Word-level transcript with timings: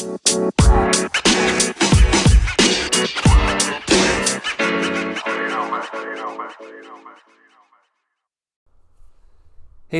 Hey 0.00 0.06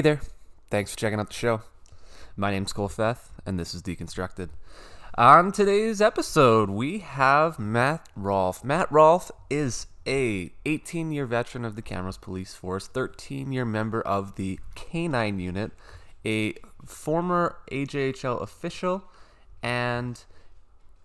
there. 0.00 0.20
Thanks 0.70 0.92
for 0.92 0.96
checking 0.96 1.20
out 1.20 1.28
the 1.28 1.34
show. 1.34 1.60
My 2.34 2.50
name's 2.50 2.72
Cole 2.72 2.88
Feth, 2.88 3.30
and 3.44 3.60
this 3.60 3.74
is 3.74 3.82
Deconstructed. 3.82 4.48
On 5.18 5.52
today's 5.52 6.00
episode, 6.00 6.70
we 6.70 7.00
have 7.00 7.58
Matt 7.58 8.08
Rolfe. 8.16 8.64
Matt 8.64 8.90
Rolfe 8.90 9.30
is 9.50 9.86
a 10.06 10.50
18-year 10.64 11.26
veteran 11.26 11.66
of 11.66 11.76
the 11.76 11.82
Camrose 11.82 12.18
Police 12.18 12.54
Force, 12.54 12.88
13-year 12.88 13.66
member 13.66 14.00
of 14.00 14.36
the 14.36 14.60
K9 14.76 15.38
unit, 15.42 15.72
a 16.24 16.54
former 16.86 17.58
AJHL 17.70 18.40
official, 18.40 19.04
and 19.62 20.24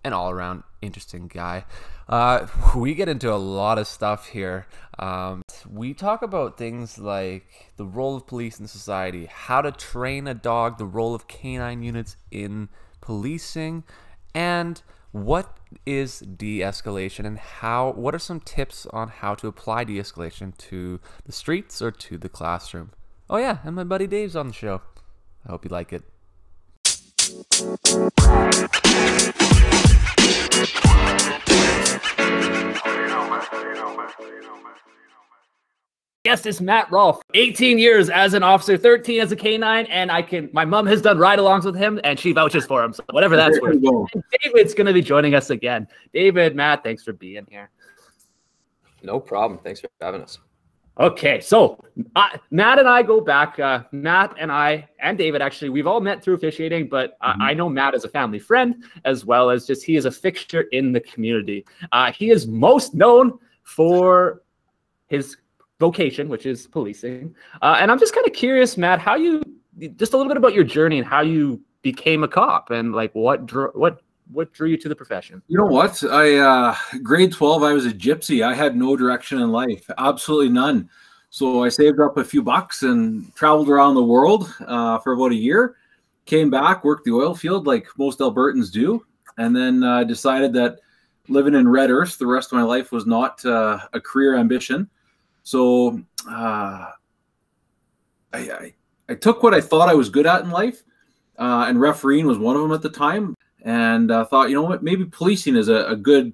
an 0.04 0.12
all-around 0.12 0.62
interesting 0.80 1.26
guy. 1.26 1.64
Uh, 2.08 2.46
we 2.76 2.94
get 2.94 3.08
into 3.08 3.32
a 3.32 3.36
lot 3.36 3.78
of 3.78 3.86
stuff 3.88 4.28
here. 4.28 4.66
Um, 4.98 5.42
we 5.68 5.94
talk 5.94 6.22
about 6.22 6.56
things 6.56 6.98
like 6.98 7.72
the 7.76 7.84
role 7.84 8.16
of 8.16 8.26
police 8.26 8.60
in 8.60 8.68
society, 8.68 9.26
how 9.26 9.62
to 9.62 9.72
train 9.72 10.28
a 10.28 10.34
dog, 10.34 10.78
the 10.78 10.86
role 10.86 11.14
of 11.14 11.26
canine 11.26 11.82
units 11.82 12.16
in 12.30 12.68
policing, 13.00 13.82
and 14.34 14.82
what 15.10 15.56
is 15.84 16.20
de-escalation 16.20 17.24
and 17.24 17.38
how 17.38 17.90
what 17.92 18.14
are 18.14 18.18
some 18.18 18.38
tips 18.38 18.86
on 18.86 19.08
how 19.08 19.34
to 19.34 19.48
apply 19.48 19.82
de-escalation 19.82 20.56
to 20.58 21.00
the 21.24 21.32
streets 21.32 21.80
or 21.80 21.90
to 21.90 22.18
the 22.18 22.28
classroom 22.28 22.90
oh 23.30 23.38
yeah 23.38 23.58
and 23.64 23.74
my 23.74 23.82
buddy 23.82 24.06
dave's 24.06 24.36
on 24.36 24.48
the 24.48 24.52
show 24.52 24.82
i 25.46 25.50
hope 25.50 25.64
you 25.64 25.70
like 25.70 25.92
it 25.92 26.02
Yes, 36.24 36.44
it's 36.44 36.60
Matt 36.60 36.90
Rolfe. 36.92 37.20
18 37.34 37.78
years 37.78 38.10
as 38.10 38.34
an 38.34 38.42
officer, 38.42 38.76
13 38.76 39.20
as 39.20 39.32
a 39.32 39.36
K9, 39.36 39.86
and 39.88 40.10
I 40.10 40.22
can. 40.22 40.50
My 40.52 40.64
mom 40.64 40.86
has 40.86 41.02
done 41.02 41.18
ride-alongs 41.18 41.64
with 41.64 41.76
him, 41.76 42.00
and 42.04 42.18
she 42.18 42.32
vouches 42.32 42.64
for 42.64 42.84
him. 42.84 42.92
So 42.92 43.02
whatever 43.10 43.36
that's 43.36 43.60
worth. 43.60 43.74
And 43.74 44.24
David's 44.42 44.74
going 44.74 44.86
to 44.86 44.92
be 44.92 45.02
joining 45.02 45.34
us 45.34 45.50
again. 45.50 45.88
David, 46.12 46.54
Matt, 46.54 46.84
thanks 46.84 47.02
for 47.02 47.12
being 47.12 47.46
here. 47.48 47.70
No 49.02 49.18
problem. 49.18 49.58
Thanks 49.62 49.80
for 49.80 49.88
having 50.00 50.22
us. 50.22 50.38
Okay, 50.98 51.40
so 51.40 51.78
uh, 52.14 52.38
Matt 52.50 52.78
and 52.78 52.88
I 52.88 53.02
go 53.02 53.20
back. 53.20 53.58
Uh, 53.58 53.82
Matt 53.92 54.34
and 54.38 54.50
I 54.50 54.88
and 54.98 55.18
David 55.18 55.42
actually, 55.42 55.68
we've 55.68 55.86
all 55.86 56.00
met 56.00 56.22
through 56.22 56.34
officiating, 56.34 56.88
but 56.88 57.18
uh, 57.20 57.32
mm-hmm. 57.32 57.42
I 57.42 57.52
know 57.52 57.68
Matt 57.68 57.94
as 57.94 58.04
a 58.04 58.08
family 58.08 58.38
friend 58.38 58.82
as 59.04 59.24
well 59.24 59.50
as 59.50 59.66
just 59.66 59.84
he 59.84 59.96
is 59.96 60.06
a 60.06 60.10
fixture 60.10 60.62
in 60.72 60.92
the 60.92 61.00
community. 61.00 61.66
Uh, 61.92 62.12
he 62.12 62.30
is 62.30 62.46
most 62.46 62.94
known 62.94 63.38
for 63.62 64.42
his 65.08 65.36
vocation, 65.80 66.30
which 66.30 66.46
is 66.46 66.66
policing. 66.66 67.34
Uh, 67.60 67.76
and 67.78 67.90
I'm 67.90 67.98
just 67.98 68.14
kind 68.14 68.26
of 68.26 68.32
curious, 68.32 68.78
Matt, 68.78 68.98
how 68.98 69.16
you 69.16 69.42
just 69.96 70.14
a 70.14 70.16
little 70.16 70.30
bit 70.30 70.38
about 70.38 70.54
your 70.54 70.64
journey 70.64 70.98
and 70.98 71.06
how 71.06 71.20
you 71.20 71.60
became 71.82 72.24
a 72.24 72.28
cop 72.28 72.70
and 72.70 72.92
like 72.94 73.14
what 73.14 73.44
drew 73.44 73.70
what 73.74 74.00
what 74.32 74.52
drew 74.52 74.68
you 74.68 74.76
to 74.78 74.88
the 74.88 74.96
profession? 74.96 75.42
You 75.48 75.58
know 75.58 75.66
what? 75.66 76.02
I 76.04 76.36
uh 76.36 76.74
grade 77.02 77.32
12 77.32 77.62
I 77.62 77.72
was 77.72 77.86
a 77.86 77.92
gypsy. 77.92 78.44
I 78.44 78.54
had 78.54 78.76
no 78.76 78.96
direction 78.96 79.40
in 79.40 79.50
life, 79.50 79.88
absolutely 79.98 80.48
none. 80.48 80.88
So 81.30 81.64
I 81.64 81.68
saved 81.68 82.00
up 82.00 82.16
a 82.16 82.24
few 82.24 82.42
bucks 82.42 82.82
and 82.82 83.34
traveled 83.34 83.68
around 83.68 83.94
the 83.94 84.02
world 84.02 84.52
uh, 84.66 84.98
for 85.00 85.12
about 85.12 85.32
a 85.32 85.36
year. 85.36 85.76
Came 86.24 86.50
back, 86.50 86.82
worked 86.82 87.04
the 87.04 87.12
oil 87.12 87.34
field 87.34 87.66
like 87.66 87.86
most 87.98 88.20
Albertans 88.20 88.72
do, 88.72 89.04
and 89.36 89.54
then 89.54 89.82
uh, 89.82 90.04
decided 90.04 90.52
that 90.54 90.78
living 91.28 91.54
in 91.54 91.68
red 91.68 91.90
earth 91.90 92.18
the 92.18 92.26
rest 92.26 92.52
of 92.52 92.56
my 92.56 92.62
life 92.62 92.90
was 92.90 93.06
not 93.06 93.44
uh, 93.44 93.78
a 93.92 94.00
career 94.00 94.36
ambition. 94.36 94.88
So 95.42 96.00
uh, 96.28 96.90
I, 98.32 98.38
I, 98.38 98.74
I 99.08 99.14
took 99.14 99.42
what 99.42 99.54
I 99.54 99.60
thought 99.60 99.88
I 99.88 99.94
was 99.94 100.08
good 100.08 100.26
at 100.26 100.42
in 100.42 100.50
life, 100.50 100.82
uh, 101.38 101.66
and 101.68 101.80
refereeing 101.80 102.26
was 102.26 102.38
one 102.38 102.56
of 102.56 102.62
them 102.62 102.72
at 102.72 102.82
the 102.82 102.90
time, 102.90 103.35
and 103.66 104.12
uh, 104.12 104.24
thought, 104.24 104.48
you 104.48 104.54
know 104.54 104.62
what, 104.62 104.84
maybe 104.84 105.04
policing 105.04 105.56
is 105.56 105.68
a, 105.68 105.86
a 105.86 105.96
good 105.96 106.32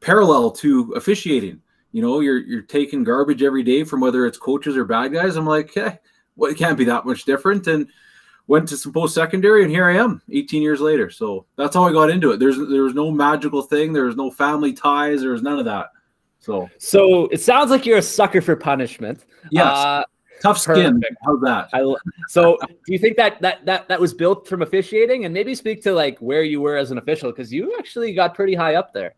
parallel 0.00 0.52
to 0.52 0.92
officiating. 0.92 1.60
You 1.90 2.02
know, 2.02 2.20
you're 2.20 2.38
you're 2.38 2.62
taking 2.62 3.02
garbage 3.02 3.42
every 3.42 3.64
day 3.64 3.82
from 3.82 4.00
whether 4.00 4.24
it's 4.26 4.38
coaches 4.38 4.76
or 4.76 4.84
bad 4.84 5.12
guys. 5.12 5.36
I'm 5.36 5.46
like, 5.46 5.74
hey, 5.74 5.98
well, 6.36 6.50
it 6.50 6.56
can't 6.56 6.78
be 6.78 6.84
that 6.84 7.04
much 7.04 7.24
different. 7.24 7.66
And 7.66 7.88
went 8.46 8.68
to 8.68 8.76
some 8.76 8.92
post 8.92 9.14
secondary, 9.14 9.62
and 9.64 9.72
here 9.72 9.86
I 9.86 9.96
am, 9.96 10.22
18 10.30 10.62
years 10.62 10.80
later. 10.80 11.10
So 11.10 11.46
that's 11.56 11.74
how 11.74 11.84
I 11.84 11.92
got 11.92 12.10
into 12.10 12.30
it. 12.30 12.38
There's 12.38 12.56
there 12.56 12.84
was 12.84 12.94
no 12.94 13.10
magical 13.10 13.62
thing. 13.62 13.92
There 13.92 14.04
was 14.04 14.16
no 14.16 14.30
family 14.30 14.72
ties. 14.72 15.20
There 15.20 15.32
was 15.32 15.42
none 15.42 15.58
of 15.58 15.64
that. 15.64 15.88
So, 16.38 16.70
so 16.78 17.26
it 17.26 17.40
sounds 17.40 17.70
like 17.70 17.84
you're 17.86 17.98
a 17.98 18.02
sucker 18.02 18.40
for 18.40 18.54
punishment. 18.54 19.24
Yes. 19.50 19.66
Uh, 19.66 20.04
Tough 20.42 20.58
skin. 20.58 21.00
Perfect. 21.00 21.16
How's 21.24 21.40
that? 21.40 21.68
I, 21.72 21.94
so, 22.28 22.58
do 22.62 22.92
you 22.92 22.98
think 22.98 23.16
that 23.16 23.40
that 23.42 23.64
that 23.66 23.88
that 23.88 24.00
was 24.00 24.14
built 24.14 24.46
from 24.46 24.62
officiating, 24.62 25.24
and 25.24 25.34
maybe 25.34 25.54
speak 25.54 25.82
to 25.82 25.92
like 25.92 26.18
where 26.18 26.42
you 26.42 26.60
were 26.60 26.76
as 26.76 26.90
an 26.90 26.98
official 26.98 27.30
because 27.30 27.52
you 27.52 27.76
actually 27.78 28.14
got 28.14 28.34
pretty 28.34 28.54
high 28.54 28.76
up 28.76 28.92
there. 28.92 29.14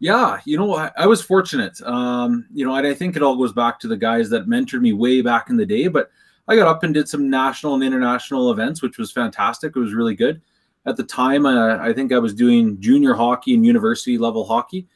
Yeah, 0.00 0.40
you 0.44 0.56
know, 0.56 0.76
I, 0.76 0.90
I 0.96 1.06
was 1.06 1.22
fortunate. 1.22 1.80
Um, 1.82 2.46
you 2.52 2.64
know, 2.64 2.72
I, 2.72 2.90
I 2.90 2.94
think 2.94 3.16
it 3.16 3.22
all 3.22 3.36
goes 3.36 3.52
back 3.52 3.80
to 3.80 3.88
the 3.88 3.96
guys 3.96 4.30
that 4.30 4.46
mentored 4.46 4.80
me 4.80 4.92
way 4.92 5.22
back 5.22 5.50
in 5.50 5.56
the 5.56 5.66
day. 5.66 5.88
But 5.88 6.10
I 6.46 6.56
got 6.56 6.68
up 6.68 6.82
and 6.82 6.94
did 6.94 7.08
some 7.08 7.28
national 7.28 7.74
and 7.74 7.82
international 7.82 8.50
events, 8.52 8.80
which 8.80 8.98
was 8.98 9.10
fantastic. 9.10 9.74
It 9.74 9.80
was 9.80 9.94
really 9.94 10.14
good. 10.14 10.40
At 10.86 10.96
the 10.96 11.02
time, 11.02 11.44
uh, 11.44 11.76
I 11.78 11.92
think 11.92 12.12
I 12.12 12.18
was 12.18 12.32
doing 12.32 12.80
junior 12.80 13.12
hockey 13.12 13.54
and 13.54 13.66
university 13.66 14.16
level 14.16 14.44
hockey, 14.44 14.86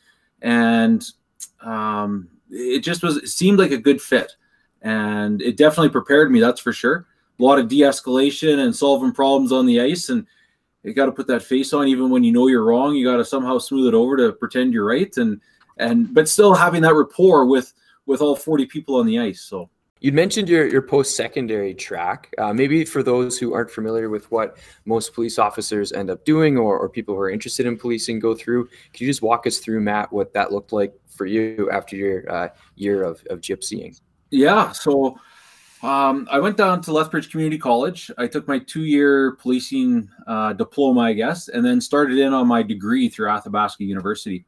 and 0.41 1.05
um, 1.61 2.29
it 2.51 2.81
just 2.81 3.03
was 3.03 3.17
it 3.19 3.29
seemed 3.29 3.59
like 3.59 3.73
a 3.73 3.79
good 3.79 4.01
fit, 4.01 4.33
and 4.83 5.41
it 5.41 5.57
definitely 5.57 5.89
prepared 5.89 6.31
me. 6.31 6.41
That's 6.41 6.61
for 6.61 6.73
sure. 6.73 7.07
A 7.39 7.43
lot 7.43 7.59
of 7.59 7.69
de-escalation 7.69 8.59
and 8.65 8.77
solving 8.77 9.13
problems 9.13 9.53
on 9.53 9.67
the 9.67 9.81
ice, 9.81 10.11
and 10.11 10.27
you 10.83 10.93
got 10.93 11.07
to 11.07 11.13
put 11.13 11.27
that 11.29 11.43
face 11.43 11.73
on 11.73 11.89
even 11.89 12.11
when 12.11 12.25
you 12.25 12.33
know 12.33 12.49
you're 12.49 12.65
wrong. 12.65 12.95
You 12.95 13.07
got 13.07 13.17
to 13.17 13.25
somehow 13.25 13.59
smooth 13.59 13.89
it 13.89 13.95
over 13.95 14.17
to 14.17 14.33
pretend 14.33 14.73
you're 14.73 14.87
right, 14.87 15.17
and 15.17 15.41
and 15.79 16.13
but 16.13 16.29
still 16.29 16.55
having 16.55 16.83
that 16.83 16.95
rapport 16.95 17.47
with 17.47 17.73
with 18.07 18.21
all 18.21 18.37
40 18.37 18.67
people 18.67 18.97
on 18.97 19.07
the 19.07 19.19
ice. 19.19 19.41
So 19.41 19.71
you 20.01 20.11
mentioned 20.11 20.49
your, 20.49 20.67
your 20.67 20.83
post 20.83 21.15
secondary 21.17 21.75
track. 21.75 22.35
Uh, 22.37 22.53
maybe 22.53 22.85
for 22.85 23.05
those 23.05 23.39
who 23.39 23.55
aren't 23.55 23.71
familiar 23.71 24.11
with 24.11 24.29
what 24.33 24.59
most 24.85 25.15
police 25.15 25.39
officers 25.39 25.93
end 25.93 26.11
up 26.11 26.25
doing 26.25 26.59
or, 26.59 26.77
or 26.77 26.89
people 26.89 27.15
who 27.15 27.21
are 27.21 27.31
interested 27.31 27.67
in 27.67 27.79
policing 27.79 28.19
go 28.19 28.35
through, 28.35 28.65
can 28.65 29.07
you 29.07 29.07
just 29.07 29.23
walk 29.23 29.47
us 29.47 29.59
through, 29.59 29.81
Matt, 29.81 30.13
what 30.13 30.33
that 30.33 30.51
looked 30.51 30.73
like 30.73 30.93
for 31.07 31.25
you 31.25 31.71
after 31.71 31.95
your 31.95 32.29
uh, 32.31 32.49
year 32.75 33.05
of, 33.05 33.25
of 33.31 33.41
gypsying? 33.41 33.99
Yeah. 34.33 34.73
So 34.73 35.19
um, 35.83 36.27
I 36.31 36.41
went 36.41 36.57
down 36.57 36.81
to 36.83 36.93
Lethbridge 36.93 37.31
Community 37.31 37.59
College. 37.59 38.11
I 38.17 38.27
took 38.27 38.49
my 38.49 38.59
two 38.59 38.85
year 38.85 39.33
policing 39.33 40.09
uh, 40.27 40.55
diploma, 40.55 41.01
I 41.01 41.13
guess, 41.13 41.49
and 41.49 41.65
then 41.65 41.81
started 41.81 42.19
in 42.19 42.33
on 42.33 42.49
my 42.49 42.63
degree 42.63 43.09
through 43.09 43.29
Athabasca 43.29 43.85
University 43.85 44.45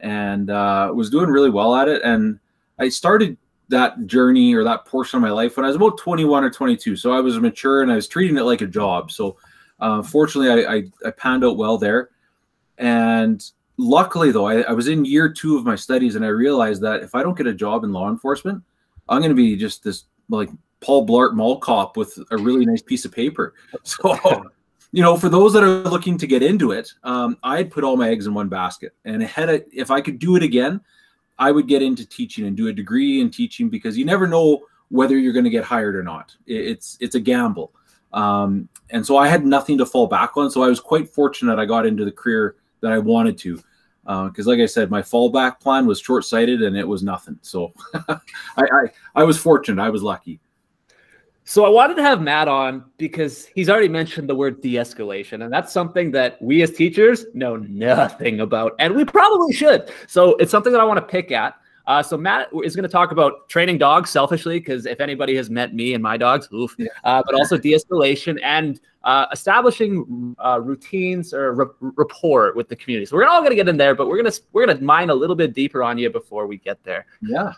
and 0.00 0.50
uh, 0.50 0.90
was 0.94 1.08
doing 1.08 1.30
really 1.30 1.50
well 1.50 1.74
at 1.74 1.88
it. 1.88 2.02
And 2.02 2.40
I 2.78 2.88
started 2.88 3.36
that 3.68 4.06
journey 4.06 4.54
or 4.54 4.64
that 4.64 4.86
portion 4.86 5.18
of 5.18 5.22
my 5.22 5.30
life 5.30 5.56
when 5.56 5.64
I 5.64 5.68
was 5.68 5.76
about 5.76 5.98
21 5.98 6.42
or 6.42 6.50
22. 6.50 6.96
So 6.96 7.12
I 7.12 7.20
was 7.20 7.38
mature 7.38 7.82
and 7.82 7.92
I 7.92 7.96
was 7.96 8.08
treating 8.08 8.38
it 8.38 8.42
like 8.42 8.60
a 8.60 8.66
job. 8.66 9.12
So 9.12 9.36
uh, 9.78 10.02
fortunately, 10.02 10.64
I, 10.64 10.74
I, 10.74 10.82
I, 11.06 11.10
panned 11.12 11.44
out 11.44 11.56
well 11.56 11.78
there. 11.78 12.10
And 12.78 13.44
luckily, 13.76 14.32
though, 14.32 14.46
I, 14.46 14.62
I, 14.62 14.72
was 14.72 14.88
in 14.88 15.04
year 15.04 15.32
two 15.32 15.56
of 15.56 15.64
my 15.64 15.76
studies 15.76 16.16
and 16.16 16.24
I 16.24 16.28
realized 16.28 16.82
that 16.82 17.02
if 17.02 17.14
I 17.14 17.22
don't 17.22 17.36
get 17.36 17.46
a 17.46 17.54
job 17.54 17.84
in 17.84 17.92
law 17.92 18.10
enforcement, 18.10 18.62
I'm 19.08 19.20
going 19.20 19.30
to 19.30 19.34
be 19.34 19.56
just 19.56 19.84
this 19.84 20.04
like 20.28 20.50
Paul 20.80 21.06
Blart 21.06 21.34
mall 21.34 21.58
cop 21.58 21.96
with 21.96 22.18
a 22.30 22.36
really 22.36 22.66
nice 22.66 22.82
piece 22.82 23.04
of 23.04 23.12
paper. 23.12 23.54
So, 23.84 24.44
you 24.92 25.02
know, 25.02 25.16
for 25.16 25.28
those 25.28 25.52
that 25.52 25.62
are 25.62 25.82
looking 25.82 26.16
to 26.18 26.26
get 26.26 26.42
into 26.42 26.72
it, 26.72 26.92
um, 27.04 27.36
I'd 27.42 27.70
put 27.70 27.84
all 27.84 27.96
my 27.96 28.08
eggs 28.08 28.26
in 28.26 28.34
one 28.34 28.48
basket. 28.48 28.94
And 29.04 29.22
had 29.22 29.48
it, 29.48 29.68
if 29.72 29.90
I 29.90 30.00
could 30.00 30.18
do 30.18 30.36
it 30.36 30.42
again, 30.42 30.80
I 31.38 31.52
would 31.52 31.68
get 31.68 31.82
into 31.82 32.06
teaching 32.06 32.46
and 32.46 32.56
do 32.56 32.68
a 32.68 32.72
degree 32.72 33.20
in 33.20 33.30
teaching 33.30 33.68
because 33.68 33.96
you 33.96 34.04
never 34.04 34.26
know 34.26 34.62
whether 34.88 35.16
you're 35.16 35.32
going 35.32 35.44
to 35.44 35.50
get 35.50 35.64
hired 35.64 35.94
or 35.94 36.02
not. 36.02 36.34
It's 36.46 36.96
it's 37.00 37.14
a 37.14 37.20
gamble, 37.20 37.72
um, 38.12 38.68
and 38.90 39.04
so 39.04 39.16
I 39.16 39.28
had 39.28 39.46
nothing 39.46 39.78
to 39.78 39.86
fall 39.86 40.06
back 40.06 40.36
on. 40.36 40.50
So 40.50 40.62
I 40.62 40.68
was 40.68 40.80
quite 40.80 41.08
fortunate 41.08 41.58
I 41.58 41.66
got 41.66 41.86
into 41.86 42.04
the 42.04 42.12
career 42.12 42.56
that 42.80 42.92
I 42.92 42.98
wanted 42.98 43.38
to, 43.38 43.62
because 44.08 44.46
uh, 44.46 44.50
like 44.50 44.60
I 44.60 44.66
said, 44.66 44.90
my 44.90 45.02
fallback 45.02 45.60
plan 45.60 45.86
was 45.86 46.00
short 46.00 46.24
sighted 46.24 46.62
and 46.62 46.78
it 46.78 46.88
was 46.88 47.02
nothing. 47.02 47.38
So 47.42 47.74
I, 48.08 48.18
I 48.56 48.90
I 49.14 49.24
was 49.24 49.36
fortunate. 49.36 49.82
I 49.82 49.90
was 49.90 50.02
lucky. 50.02 50.40
So 51.44 51.66
I 51.66 51.68
wanted 51.68 51.96
to 51.96 52.02
have 52.02 52.22
Matt 52.22 52.48
on 52.48 52.84
because 52.96 53.46
he's 53.46 53.68
already 53.68 53.88
mentioned 53.88 54.28
the 54.28 54.34
word 54.34 54.60
de-escalation, 54.60 55.44
and 55.44 55.52
that's 55.52 55.72
something 55.72 56.10
that 56.12 56.40
we 56.42 56.62
as 56.62 56.70
teachers 56.72 57.24
know 57.34 57.56
nothing 57.56 58.40
about, 58.40 58.74
and 58.78 58.94
we 58.94 59.04
probably 59.04 59.52
should. 59.54 59.90
So 60.06 60.36
it's 60.36 60.50
something 60.50 60.72
that 60.72 60.80
I 60.80 60.84
want 60.84 60.98
to 60.98 61.06
pick 61.06 61.30
at. 61.30 61.54
Uh, 61.88 62.02
so 62.02 62.18
Matt 62.18 62.48
is 62.62 62.76
going 62.76 62.84
to 62.84 62.88
talk 62.88 63.12
about 63.12 63.48
training 63.48 63.78
dogs 63.78 64.10
selfishly, 64.10 64.60
because 64.60 64.84
if 64.84 65.00
anybody 65.00 65.34
has 65.34 65.48
met 65.48 65.74
me 65.74 65.94
and 65.94 66.02
my 66.02 66.18
dogs, 66.18 66.46
oof, 66.52 66.76
uh, 67.04 67.22
but 67.24 67.34
also 67.34 67.56
de-escalation 67.56 68.38
and 68.44 68.80
uh, 69.04 69.24
establishing 69.32 70.36
uh, 70.44 70.60
routines 70.62 71.32
or 71.32 71.58
r- 71.58 71.92
rapport 71.96 72.52
with 72.54 72.68
the 72.68 72.76
community. 72.76 73.06
So 73.06 73.16
we're 73.16 73.24
all 73.24 73.40
going 73.40 73.52
to 73.52 73.56
get 73.56 73.68
in 73.68 73.78
there, 73.78 73.94
but 73.94 74.06
we're 74.06 74.18
gonna 74.18 74.34
we're 74.52 74.66
gonna 74.66 74.82
mine 74.82 75.08
a 75.08 75.14
little 75.14 75.34
bit 75.34 75.54
deeper 75.54 75.82
on 75.82 75.96
you 75.96 76.10
before 76.10 76.46
we 76.46 76.58
get 76.58 76.84
there. 76.84 77.06
Yeah. 77.22 77.54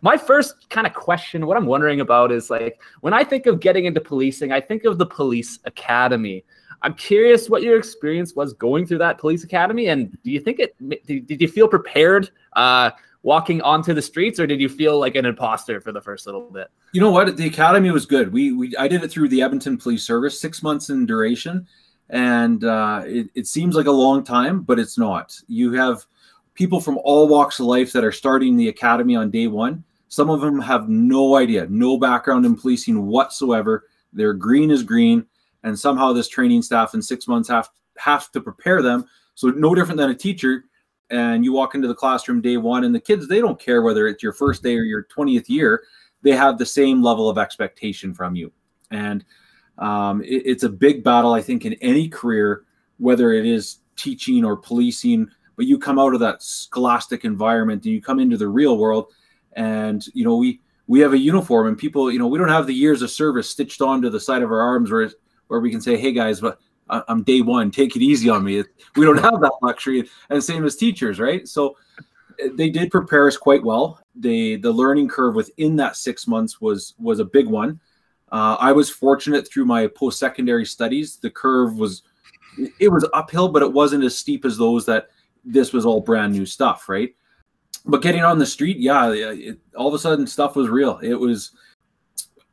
My 0.00 0.16
first 0.16 0.70
kind 0.70 0.86
of 0.86 0.94
question, 0.94 1.46
what 1.46 1.58
I'm 1.58 1.66
wondering 1.66 2.00
about 2.00 2.32
is 2.32 2.48
like 2.48 2.80
when 3.02 3.12
I 3.12 3.22
think 3.22 3.44
of 3.44 3.60
getting 3.60 3.84
into 3.84 4.00
policing, 4.00 4.50
I 4.50 4.62
think 4.62 4.84
of 4.86 4.96
the 4.96 5.04
police 5.04 5.58
academy. 5.66 6.42
I'm 6.80 6.94
curious 6.94 7.50
what 7.50 7.62
your 7.62 7.76
experience 7.76 8.34
was 8.34 8.54
going 8.54 8.86
through 8.86 8.98
that 8.98 9.18
police 9.18 9.44
academy, 9.44 9.88
and 9.88 10.16
do 10.22 10.30
you 10.30 10.40
think 10.40 10.58
it? 10.58 10.74
Did 11.06 11.42
you 11.42 11.48
feel 11.48 11.68
prepared 11.68 12.30
uh, 12.54 12.92
walking 13.22 13.60
onto 13.62 13.94
the 13.94 14.02
streets, 14.02 14.38
or 14.38 14.46
did 14.46 14.60
you 14.60 14.68
feel 14.68 14.98
like 14.98 15.16
an 15.16 15.26
imposter 15.26 15.80
for 15.80 15.92
the 15.92 16.00
first 16.00 16.26
little 16.26 16.50
bit? 16.50 16.68
You 16.92 17.00
know 17.00 17.10
what? 17.10 17.36
The 17.36 17.46
academy 17.46 17.90
was 17.90 18.06
good. 18.06 18.32
We 18.32 18.52
we 18.52 18.76
I 18.76 18.88
did 18.88 19.02
it 19.02 19.10
through 19.10 19.28
the 19.28 19.42
Edmonton 19.42 19.76
Police 19.76 20.04
Service, 20.04 20.40
six 20.40 20.62
months 20.62 20.90
in 20.90 21.06
duration, 21.06 21.66
and 22.10 22.64
uh, 22.64 23.02
it, 23.04 23.28
it 23.34 23.46
seems 23.46 23.74
like 23.74 23.86
a 23.86 23.92
long 23.92 24.24
time, 24.24 24.62
but 24.62 24.78
it's 24.78 24.98
not. 24.98 25.38
You 25.48 25.72
have 25.72 26.04
people 26.54 26.80
from 26.80 26.98
all 27.04 27.28
walks 27.28 27.60
of 27.60 27.66
life 27.66 27.92
that 27.92 28.04
are 28.04 28.12
starting 28.12 28.56
the 28.56 28.68
academy 28.68 29.16
on 29.16 29.30
day 29.30 29.46
one. 29.46 29.84
Some 30.08 30.30
of 30.30 30.40
them 30.40 30.60
have 30.60 30.88
no 30.88 31.36
idea, 31.36 31.66
no 31.68 31.98
background 31.98 32.46
in 32.46 32.56
policing 32.56 33.06
whatsoever. 33.06 33.84
They're 34.12 34.32
green 34.32 34.70
as 34.70 34.82
green 34.82 35.26
and 35.62 35.78
somehow 35.78 36.12
this 36.12 36.28
training 36.28 36.62
staff 36.62 36.94
in 36.94 37.02
six 37.02 37.26
months 37.28 37.48
have 37.48 37.68
have 37.96 38.30
to 38.32 38.40
prepare 38.40 38.82
them. 38.82 39.04
So 39.34 39.48
no 39.48 39.74
different 39.74 39.98
than 39.98 40.10
a 40.10 40.14
teacher. 40.14 40.64
And 41.10 41.44
you 41.44 41.52
walk 41.52 41.74
into 41.74 41.88
the 41.88 41.94
classroom 41.94 42.40
day 42.40 42.56
one, 42.56 42.84
and 42.84 42.94
the 42.94 43.00
kids 43.00 43.26
they 43.26 43.40
don't 43.40 43.58
care 43.58 43.82
whether 43.82 44.06
it's 44.06 44.22
your 44.22 44.32
first 44.32 44.62
day 44.62 44.76
or 44.76 44.82
your 44.82 45.04
twentieth 45.04 45.48
year. 45.48 45.82
They 46.22 46.32
have 46.32 46.58
the 46.58 46.66
same 46.66 47.02
level 47.02 47.28
of 47.28 47.38
expectation 47.38 48.12
from 48.12 48.36
you, 48.36 48.52
and 48.90 49.24
um, 49.78 50.22
it, 50.22 50.42
it's 50.44 50.64
a 50.64 50.68
big 50.68 51.02
battle. 51.02 51.32
I 51.32 51.40
think 51.40 51.64
in 51.64 51.74
any 51.74 52.08
career, 52.08 52.64
whether 52.98 53.32
it 53.32 53.46
is 53.46 53.78
teaching 53.96 54.44
or 54.44 54.56
policing, 54.56 55.30
but 55.56 55.66
you 55.66 55.78
come 55.78 55.98
out 55.98 56.14
of 56.14 56.20
that 56.20 56.42
scholastic 56.42 57.24
environment 57.24 57.84
and 57.84 57.94
you 57.94 58.02
come 58.02 58.20
into 58.20 58.36
the 58.36 58.48
real 58.48 58.76
world, 58.76 59.06
and 59.54 60.04
you 60.12 60.24
know 60.24 60.36
we 60.36 60.60
we 60.88 61.00
have 61.00 61.12
a 61.12 61.18
uniform 61.18 61.68
and 61.68 61.78
people 61.78 62.10
you 62.12 62.18
know 62.18 62.26
we 62.26 62.38
don't 62.38 62.48
have 62.48 62.66
the 62.66 62.74
years 62.74 63.02
of 63.02 63.10
service 63.10 63.48
stitched 63.48 63.80
onto 63.80 64.10
the 64.10 64.20
side 64.20 64.42
of 64.42 64.50
our 64.50 64.60
arms 64.60 64.90
where 64.90 65.10
where 65.46 65.60
we 65.60 65.70
can 65.70 65.80
say, 65.80 65.96
"Hey 65.96 66.12
guys, 66.12 66.40
but 66.40 66.58
I'm 66.90 67.22
day 67.22 67.40
one. 67.40 67.70
Take 67.70 67.96
it 67.96 68.02
easy 68.02 68.28
on 68.28 68.44
me." 68.44 68.64
We 68.96 69.04
don't 69.04 69.18
have 69.18 69.40
that 69.40 69.52
luxury, 69.62 70.08
and 70.30 70.42
same 70.42 70.64
as 70.64 70.76
teachers, 70.76 71.18
right? 71.18 71.46
So 71.46 71.76
eh, 72.40 72.48
they 72.54 72.70
did 72.70 72.90
prepare 72.90 73.26
us 73.26 73.36
quite 73.36 73.62
well. 73.62 74.00
They 74.14 74.56
the 74.56 74.72
learning 74.72 75.08
curve 75.08 75.34
within 75.34 75.76
that 75.76 75.96
six 75.96 76.26
months 76.26 76.60
was 76.60 76.94
was 76.98 77.20
a 77.20 77.24
big 77.24 77.46
one. 77.46 77.80
Uh, 78.30 78.56
I 78.60 78.72
was 78.72 78.90
fortunate 78.90 79.48
through 79.48 79.64
my 79.64 79.86
post 79.86 80.18
secondary 80.18 80.66
studies. 80.66 81.16
The 81.16 81.30
curve 81.30 81.78
was 81.78 82.02
it 82.78 82.88
was 82.88 83.08
uphill, 83.12 83.48
but 83.48 83.62
it 83.62 83.72
wasn't 83.72 84.04
as 84.04 84.18
steep 84.18 84.44
as 84.44 84.56
those 84.56 84.84
that 84.86 85.08
this 85.44 85.72
was 85.72 85.86
all 85.86 86.00
brand 86.00 86.32
new 86.32 86.44
stuff, 86.44 86.88
right? 86.88 87.14
But 87.86 88.02
getting 88.02 88.22
on 88.22 88.38
the 88.38 88.46
street, 88.46 88.78
yeah, 88.78 89.10
it, 89.12 89.58
all 89.76 89.88
of 89.88 89.94
a 89.94 89.98
sudden 89.98 90.26
stuff 90.26 90.56
was 90.56 90.68
real. 90.68 90.98
It 91.02 91.14
was 91.14 91.52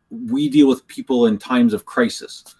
we 0.09 0.49
deal 0.49 0.67
with 0.67 0.87
people 0.87 1.25
in 1.25 1.37
times 1.37 1.73
of 1.73 1.85
crisis 1.85 2.55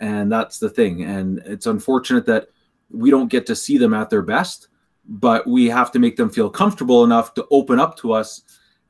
and 0.00 0.32
that's 0.32 0.58
the 0.58 0.68
thing. 0.68 1.04
And 1.04 1.38
it's 1.46 1.66
unfortunate 1.66 2.26
that 2.26 2.48
we 2.90 3.10
don't 3.10 3.30
get 3.30 3.46
to 3.46 3.56
see 3.56 3.78
them 3.78 3.94
at 3.94 4.10
their 4.10 4.22
best 4.22 4.68
but 5.10 5.46
we 5.46 5.66
have 5.66 5.90
to 5.90 5.98
make 5.98 6.16
them 6.16 6.30
feel 6.30 6.48
comfortable 6.48 7.04
enough 7.04 7.34
to 7.34 7.46
open 7.50 7.80
up 7.80 7.96
to 7.98 8.12
us 8.12 8.42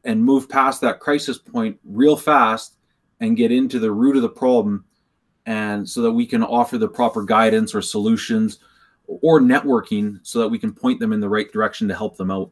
and 0.05 0.23
move 0.23 0.49
past 0.49 0.81
that 0.81 1.01
crisis 1.01 1.39
point 1.39 1.79
real 1.85 2.17
fast 2.17 2.77
and 3.21 3.39
get 3.39 3.51
into 3.51 3.79
the 3.79 3.91
root 3.91 4.17
of 4.17 4.23
the 4.23 4.29
problem. 4.29 4.85
And 5.47 5.89
so 5.89 6.03
that 6.03 6.13
we 6.13 6.27
can 6.27 6.43
offer 6.43 6.77
the 6.77 6.89
proper 6.89 7.25
guidance 7.25 7.75
or 7.75 7.81
solutions 7.81 8.59
or 9.07 9.41
networking 9.41 10.21
so 10.23 10.39
that 10.41 10.49
we 10.49 10.59
can 10.59 10.73
point 10.73 11.01
them 11.01 11.13
in 11.13 11.21
the 11.21 11.29
right 11.29 11.51
direction 11.51 11.89
to 11.89 11.95
help 11.95 12.19
them 12.19 12.31
out 12.31 12.51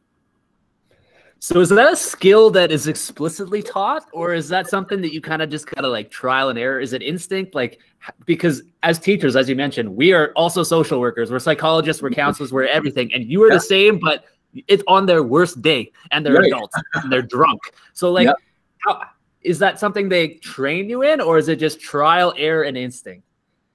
so 1.40 1.60
is 1.60 1.68
that 1.68 1.92
a 1.92 1.96
skill 1.96 2.50
that 2.50 2.72
is 2.72 2.88
explicitly 2.88 3.62
taught, 3.62 4.06
or 4.12 4.34
is 4.34 4.48
that 4.48 4.68
something 4.68 5.00
that 5.02 5.12
you 5.12 5.20
kind 5.20 5.40
of 5.40 5.50
just 5.50 5.66
kind 5.66 5.86
of 5.86 5.92
like 5.92 6.10
trial 6.10 6.48
and 6.48 6.58
error? 6.58 6.80
Is 6.80 6.92
it 6.92 7.02
instinct? 7.02 7.54
Like 7.54 7.80
because 8.26 8.62
as 8.82 8.98
teachers, 8.98 9.36
as 9.36 9.48
you 9.48 9.56
mentioned, 9.56 9.94
we 9.94 10.12
are 10.12 10.32
also 10.34 10.62
social 10.62 11.00
workers, 11.00 11.30
we're 11.30 11.38
psychologists, 11.38 12.02
we're 12.02 12.10
counselors, 12.10 12.52
we're 12.52 12.66
everything, 12.66 13.12
and 13.14 13.24
you 13.24 13.42
are 13.44 13.48
yeah. 13.48 13.54
the 13.54 13.60
same, 13.60 13.98
but 13.98 14.24
it's 14.66 14.82
on 14.86 15.06
their 15.06 15.22
worst 15.22 15.62
day 15.62 15.92
and 16.10 16.24
they're 16.24 16.34
right. 16.34 16.52
adults 16.52 16.74
and 16.94 17.12
they're 17.12 17.22
drunk. 17.22 17.60
So 17.92 18.10
like, 18.10 18.26
yeah. 18.26 18.32
how, 18.78 19.02
is 19.42 19.58
that 19.60 19.78
something 19.78 20.08
they 20.08 20.34
train 20.34 20.90
you 20.90 21.02
in, 21.02 21.20
or 21.20 21.38
is 21.38 21.48
it 21.48 21.56
just 21.56 21.80
trial, 21.80 22.34
error, 22.36 22.64
and 22.64 22.76
instinct? 22.76 23.24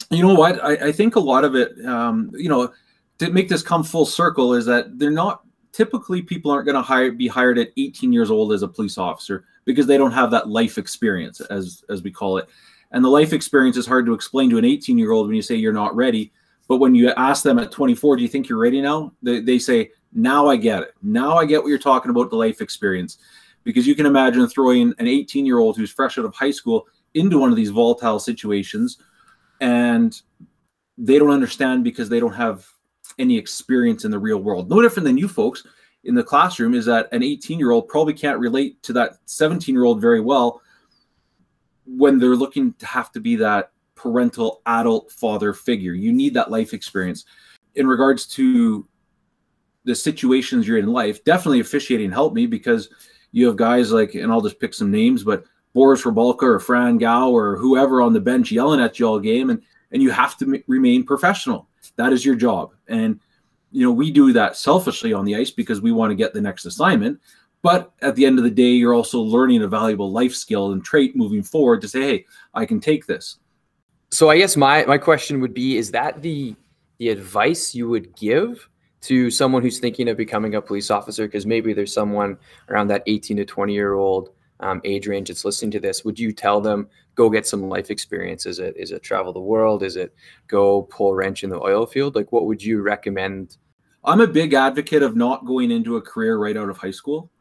You 0.10 0.28
know 0.28 0.34
what? 0.34 0.64
I, 0.64 0.88
I 0.88 0.92
think 0.92 1.16
a 1.16 1.20
lot 1.20 1.46
of 1.46 1.56
it, 1.56 1.84
um, 1.86 2.32
you 2.34 2.50
know, 2.50 2.74
to 3.20 3.30
make 3.30 3.48
this 3.48 3.64
come 3.64 3.84
full 3.84 4.06
circle, 4.06 4.54
is 4.54 4.66
that 4.66 5.00
they're 5.00 5.10
not 5.12 5.44
typically 5.74 6.22
people 6.22 6.52
aren't 6.52 6.66
going 6.66 6.76
to 6.76 6.82
hire 6.82 7.12
be 7.12 7.28
hired 7.28 7.58
at 7.58 7.72
18 7.76 8.14
years 8.14 8.32
old 8.32 8.54
as 8.54 8.62
a 8.62 8.68
police 8.68 8.98
officer 8.98 9.44
because 9.66 9.88
they 9.88 9.98
don't 9.98 10.12
have 10.12 10.32
that 10.32 10.48
life 10.48 10.78
experience 10.78 11.42
as 11.42 11.84
as 11.90 12.02
we 12.02 12.12
call 12.12 12.38
it. 12.38 12.48
And 12.92 13.04
the 13.04 13.10
life 13.10 13.34
experience 13.34 13.76
is 13.76 13.88
hard 13.88 14.06
to 14.06 14.14
explain 14.14 14.50
to 14.52 14.58
an 14.58 14.66
18 14.66 14.98
year 14.98 15.12
old 15.12 15.28
when 15.28 15.36
you 15.36 15.42
say 15.42 15.56
you're 15.56 15.74
not 15.74 15.96
ready 15.96 16.32
but 16.68 16.78
when 16.78 16.96
you 16.96 17.10
ask 17.12 17.44
them 17.44 17.60
at 17.60 17.72
24 17.72 18.18
do 18.18 18.22
you 18.22 18.28
think 18.28 18.48
you're 18.48 18.60
ready 18.60 18.82
now? 18.82 19.12
they, 19.22 19.40
they 19.40 19.60
say 19.60 19.92
now 20.14 20.48
i 20.48 20.56
get 20.56 20.84
it. 20.84 20.94
Now 21.02 21.38
i 21.38 21.46
get 21.46 21.62
what 21.62 21.70
you're 21.70 21.80
talking 21.80 22.12
about 22.12 22.30
the 22.30 22.36
life 22.36 22.62
experience. 22.62 23.18
Because 23.64 23.88
you 23.88 23.96
can 23.96 24.06
imagine 24.06 24.46
throwing 24.48 24.94
an 25.00 25.08
18 25.08 25.46
year 25.46 25.60
old 25.60 25.78
who's 25.78 25.92
fresh 25.92 26.18
out 26.18 26.26
of 26.26 26.36
high 26.36 26.52
school 26.52 26.88
into 27.14 27.38
one 27.38 27.50
of 27.50 27.56
these 27.56 27.70
volatile 27.70 28.20
situations 28.20 28.98
and 29.62 30.22
they 30.98 31.18
don't 31.18 31.30
understand 31.30 31.84
because 31.84 32.10
they 32.10 32.20
don't 32.20 32.34
have 32.34 32.68
any 33.20 33.38
experience 33.38 34.06
in 34.06 34.12
the 34.12 34.20
real 34.20 34.40
world. 34.40 34.70
No 34.70 34.82
different 34.82 35.06
than 35.06 35.18
you 35.18 35.28
folks 35.28 35.64
in 36.04 36.16
the 36.16 36.24
classroom 36.24 36.74
is 36.74 36.86
that 36.86 37.08
an 37.12 37.24
18 37.24 37.60
year 37.60 37.72
old 37.72 37.88
probably 37.88 38.14
can't 38.14 38.40
relate 38.40 38.82
to 38.84 38.94
that 38.94 39.18
17 39.26 39.74
year 39.74 39.86
old 39.86 40.02
very 40.02 40.20
well 40.20 40.62
when 41.86 42.20
they're 42.20 42.36
looking 42.36 42.74
to 42.74 42.86
have 42.86 43.12
to 43.12 43.20
be 43.20 43.36
that 43.36 43.72
parental 43.96 44.62
adult 44.66 45.12
father 45.12 45.54
figure. 45.54 45.94
You 45.94 46.12
need 46.12 46.34
that 46.34 46.52
life 46.52 46.74
experience. 46.74 47.26
In 47.76 47.88
regards 47.88 48.26
to 48.28 48.88
the 49.86 49.96
situations 49.96 50.68
you're 50.68 50.78
in 50.78 50.88
life, 50.88 51.24
definitely 51.24 51.60
officiating 51.60 52.12
helped 52.12 52.36
me 52.36 52.46
because 52.46 52.90
you 53.32 53.48
have 53.48 53.56
guys 53.56 53.92
like, 53.92 54.14
and 54.16 54.32
I'll 54.32 54.42
just 54.42 54.60
pick 54.60 54.74
some 54.74 54.92
names, 54.92 55.24
but 55.24 55.46
Boris 55.74 56.04
Rabalka 56.04 56.44
or 56.44 56.60
Fran 56.60 56.98
Gao 56.98 57.30
or 57.30 57.58
whoever 57.58 58.02
on 58.02 58.14
the 58.14 58.20
bench 58.20 58.52
yelling 58.52 58.80
at 58.80 59.00
you 59.00 59.08
all 59.08 59.20
game, 59.20 59.50
and 59.50 59.62
and 59.92 60.02
you 60.02 60.12
have 60.12 60.38
to 60.38 60.46
m- 60.46 60.64
remain 60.68 61.04
professional. 61.04 61.68
That 61.96 62.14
is 62.14 62.26
your 62.26 62.36
job. 62.36 62.74
And, 62.88 63.20
you 63.72 63.84
know, 63.84 63.92
we 63.92 64.12
do 64.12 64.34
that 64.34 64.56
selfishly 64.56 65.14
on 65.14 65.26
the 65.26 65.36
ice 65.36 65.52
because 65.52 65.82
we 65.82 65.92
want 65.92 66.12
to 66.12 66.16
get 66.16 66.34
the 66.34 66.42
next 66.42 66.66
assignment. 66.66 67.20
But 67.62 67.94
at 68.02 68.16
the 68.16 68.26
end 68.26 68.38
of 68.38 68.44
the 68.44 68.52
day, 68.52 68.72
you're 68.72 68.94
also 68.94 69.20
learning 69.20 69.64
a 69.64 69.68
valuable 69.68 70.12
life 70.12 70.36
skill 70.36 70.74
and 70.74 70.84
trait 70.84 71.16
moving 71.16 71.44
forward 71.44 71.82
to 71.82 71.88
say, 71.88 72.02
hey, 72.02 72.26
I 72.54 72.66
can 72.66 72.80
take 72.80 73.06
this. 73.06 73.38
So 74.12 74.30
I 74.30 74.38
guess 74.38 74.58
my, 74.58 74.86
my 74.86 74.98
question 74.98 75.40
would 75.42 75.54
be 75.54 75.78
is 75.78 75.92
that 75.92 76.22
the 76.22 76.56
the 77.00 77.10
advice 77.10 77.74
you 77.74 77.90
would 77.90 78.16
give 78.16 78.70
to 79.02 79.30
someone 79.30 79.62
who's 79.62 79.80
thinking 79.80 80.08
of 80.08 80.16
becoming 80.16 80.56
a 80.56 80.62
police 80.62 80.92
officer? 80.92 81.26
Because 81.26 81.46
maybe 81.46 81.74
there's 81.74 81.94
someone 81.94 82.38
around 82.70 82.88
that 82.88 83.04
18 83.08 83.38
to 83.38 83.46
20 83.46 83.74
year 83.74 83.94
old 83.94 84.30
um, 84.60 84.82
age 84.84 85.08
range 85.08 85.28
that's 85.28 85.46
listening 85.46 85.72
to 85.72 85.80
this. 85.80 86.06
Would 86.06 86.20
you 86.20 86.32
tell 86.32 86.62
them 86.62 86.88
go 87.16 87.30
get 87.30 87.48
some 87.48 87.70
life 87.70 87.90
experience? 87.90 88.46
Is 88.46 88.60
it 88.60 88.76
is 88.78 88.92
it 88.92 89.04
travel 89.04 89.34
the 89.34 89.40
world? 89.40 89.84
Is 89.84 89.96
it 89.96 90.14
go 90.48 90.84
pull 90.84 91.14
wrench 91.14 91.44
in 91.44 91.50
the 91.50 91.62
oil 91.62 91.86
field? 91.86 92.16
Like 92.16 92.32
what 92.32 92.46
would 92.46 92.64
you 92.64 92.82
recommend? 92.82 93.58
I'm 94.04 94.22
a 94.22 94.28
big 94.28 94.54
advocate 94.54 95.04
of 95.04 95.16
not 95.16 95.46
going 95.46 95.72
into 95.72 95.96
a 95.98 96.02
career 96.02 96.38
right 96.38 96.58
out 96.58 96.70
of 96.70 96.78
high 96.78 96.92
school. 96.92 97.32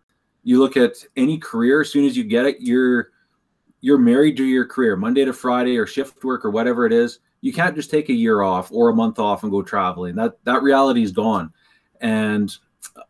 You 0.45 0.59
look 0.59 0.77
at 0.77 0.97
any 1.17 1.39
career, 1.39 1.83
as 1.83 1.91
soon 1.91 2.05
as 2.05 2.17
you 2.17 2.25
get 2.25 2.47
it, 2.47 2.57
you're 2.61 3.11
you're 3.81 3.99
married 3.99 4.37
to 4.37 4.45
your 4.45 4.65
career, 4.65 4.97
Monday 4.97 5.25
to 5.25 5.33
Friday 5.33 5.77
or 5.77 5.87
shift 5.87 6.23
work 6.25 6.45
or 6.45 6.51
whatever 6.51 6.87
it 6.87 6.93
is. 6.93 7.19
You 7.41 7.53
can't 7.53 7.75
just 7.75 7.91
take 7.91 8.09
a 8.09 8.15
year 8.15 8.43
off 8.43 8.71
or 8.71 8.91
a 8.91 8.95
month 8.95 9.19
off 9.19 9.43
and 9.43 9.51
go 9.51 9.63
traveling. 9.63 10.15
That 10.15 10.39
that 10.45 10.63
reality 10.63 11.03
is 11.03 11.13
gone. 11.13 11.53
And 12.01 12.57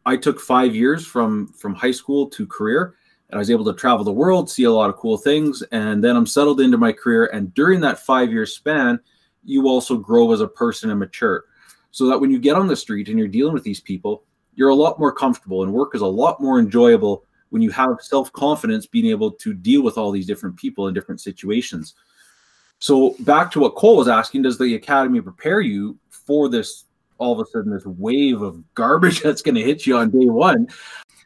I 0.04 0.16
took 0.16 0.40
five 0.40 0.74
years 0.74 1.06
from 1.06 1.48
from 1.48 1.74
high 1.74 1.90
school 1.92 2.28
to 2.30 2.46
career 2.46 2.96
and 3.32 3.38
I 3.38 3.40
was 3.40 3.50
able 3.50 3.64
to 3.64 3.72
travel 3.72 4.04
the 4.04 4.12
world, 4.12 4.50
see 4.50 4.64
a 4.64 4.70
lot 4.70 4.90
of 4.90 4.96
cool 4.96 5.16
things, 5.16 5.62
and 5.72 6.04
then 6.04 6.16
I'm 6.16 6.26
settled 6.26 6.60
into 6.60 6.76
my 6.76 6.92
career. 6.92 7.30
And 7.32 7.52
during 7.54 7.80
that 7.80 7.98
five 7.98 8.30
year 8.30 8.44
span, 8.44 9.00
you 9.42 9.68
also 9.68 9.96
grow 9.96 10.32
as 10.32 10.42
a 10.42 10.46
person 10.46 10.90
and 10.90 11.00
mature, 11.00 11.46
so 11.92 12.06
that 12.06 12.20
when 12.20 12.30
you 12.30 12.38
get 12.38 12.56
on 12.56 12.66
the 12.66 12.76
street 12.76 13.08
and 13.08 13.18
you're 13.18 13.28
dealing 13.28 13.54
with 13.54 13.64
these 13.64 13.80
people, 13.80 14.24
you're 14.54 14.68
a 14.68 14.74
lot 14.74 14.98
more 14.98 15.12
comfortable, 15.12 15.62
and 15.62 15.72
work 15.72 15.94
is 15.94 16.02
a 16.02 16.06
lot 16.06 16.42
more 16.42 16.60
enjoyable 16.60 17.24
when 17.48 17.62
you 17.62 17.70
have 17.70 17.96
self 18.02 18.30
confidence, 18.34 18.86
being 18.86 19.06
able 19.06 19.30
to 19.30 19.54
deal 19.54 19.82
with 19.82 19.96
all 19.96 20.10
these 20.10 20.26
different 20.26 20.56
people 20.58 20.88
in 20.88 20.94
different 20.94 21.20
situations. 21.20 21.94
So 22.80 23.16
back 23.20 23.50
to 23.52 23.60
what 23.60 23.76
Cole 23.76 23.96
was 23.96 24.08
asking, 24.08 24.42
does 24.42 24.58
the 24.58 24.74
academy 24.74 25.22
prepare 25.22 25.62
you 25.62 25.98
for 26.10 26.50
this 26.50 26.84
all 27.16 27.32
of 27.32 27.38
a 27.38 27.48
sudden 27.50 27.72
this 27.72 27.86
wave 27.86 28.42
of 28.42 28.62
garbage 28.74 29.20
that's 29.22 29.40
going 29.40 29.54
to 29.54 29.62
hit 29.62 29.86
you 29.86 29.96
on 29.96 30.10
day 30.10 30.26
one? 30.26 30.68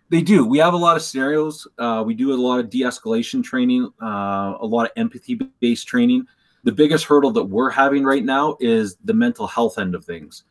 They 0.09 0.23
do. 0.23 0.45
We 0.47 0.59
have 0.59 0.75
a 0.75 0.77
lot 0.77 0.97
of 0.97 1.03
scenarios. 1.03 1.67
Uh, 1.79 2.03
we 2.07 2.15
do 2.15 2.33
a 2.33 2.37
lot 2.37 2.61
of 2.61 2.71
de-escalation 2.71 3.43
training, 3.43 3.91
uh, 4.01 4.55
a 4.61 4.67
lot 4.67 4.87
of 4.87 4.93
empathy-based 4.97 5.87
training. 5.87 6.27
The 6.63 6.73
biggest 6.73 7.05
hurdle 7.05 7.33
that 7.33 7.45
we're 7.45 7.71
having 7.71 8.05
right 8.05 8.25
now 8.25 8.57
is 8.61 8.97
the 9.05 9.15
mental 9.15 9.47
health 9.47 9.79
end 9.79 9.95
of 9.95 10.05
things. 10.05 10.45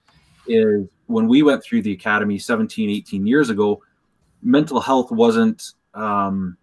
Is 0.47 0.87
when 1.07 1.27
we 1.27 1.41
went 1.41 1.63
through 1.63 1.83
the 1.83 1.93
academy 1.93 2.37
17, 2.37 2.89
18 2.89 3.25
years 3.25 3.49
ago, 3.49 3.81
mental 4.41 4.79
health 4.79 5.11
wasn't 5.11 5.71
um, 5.93 6.57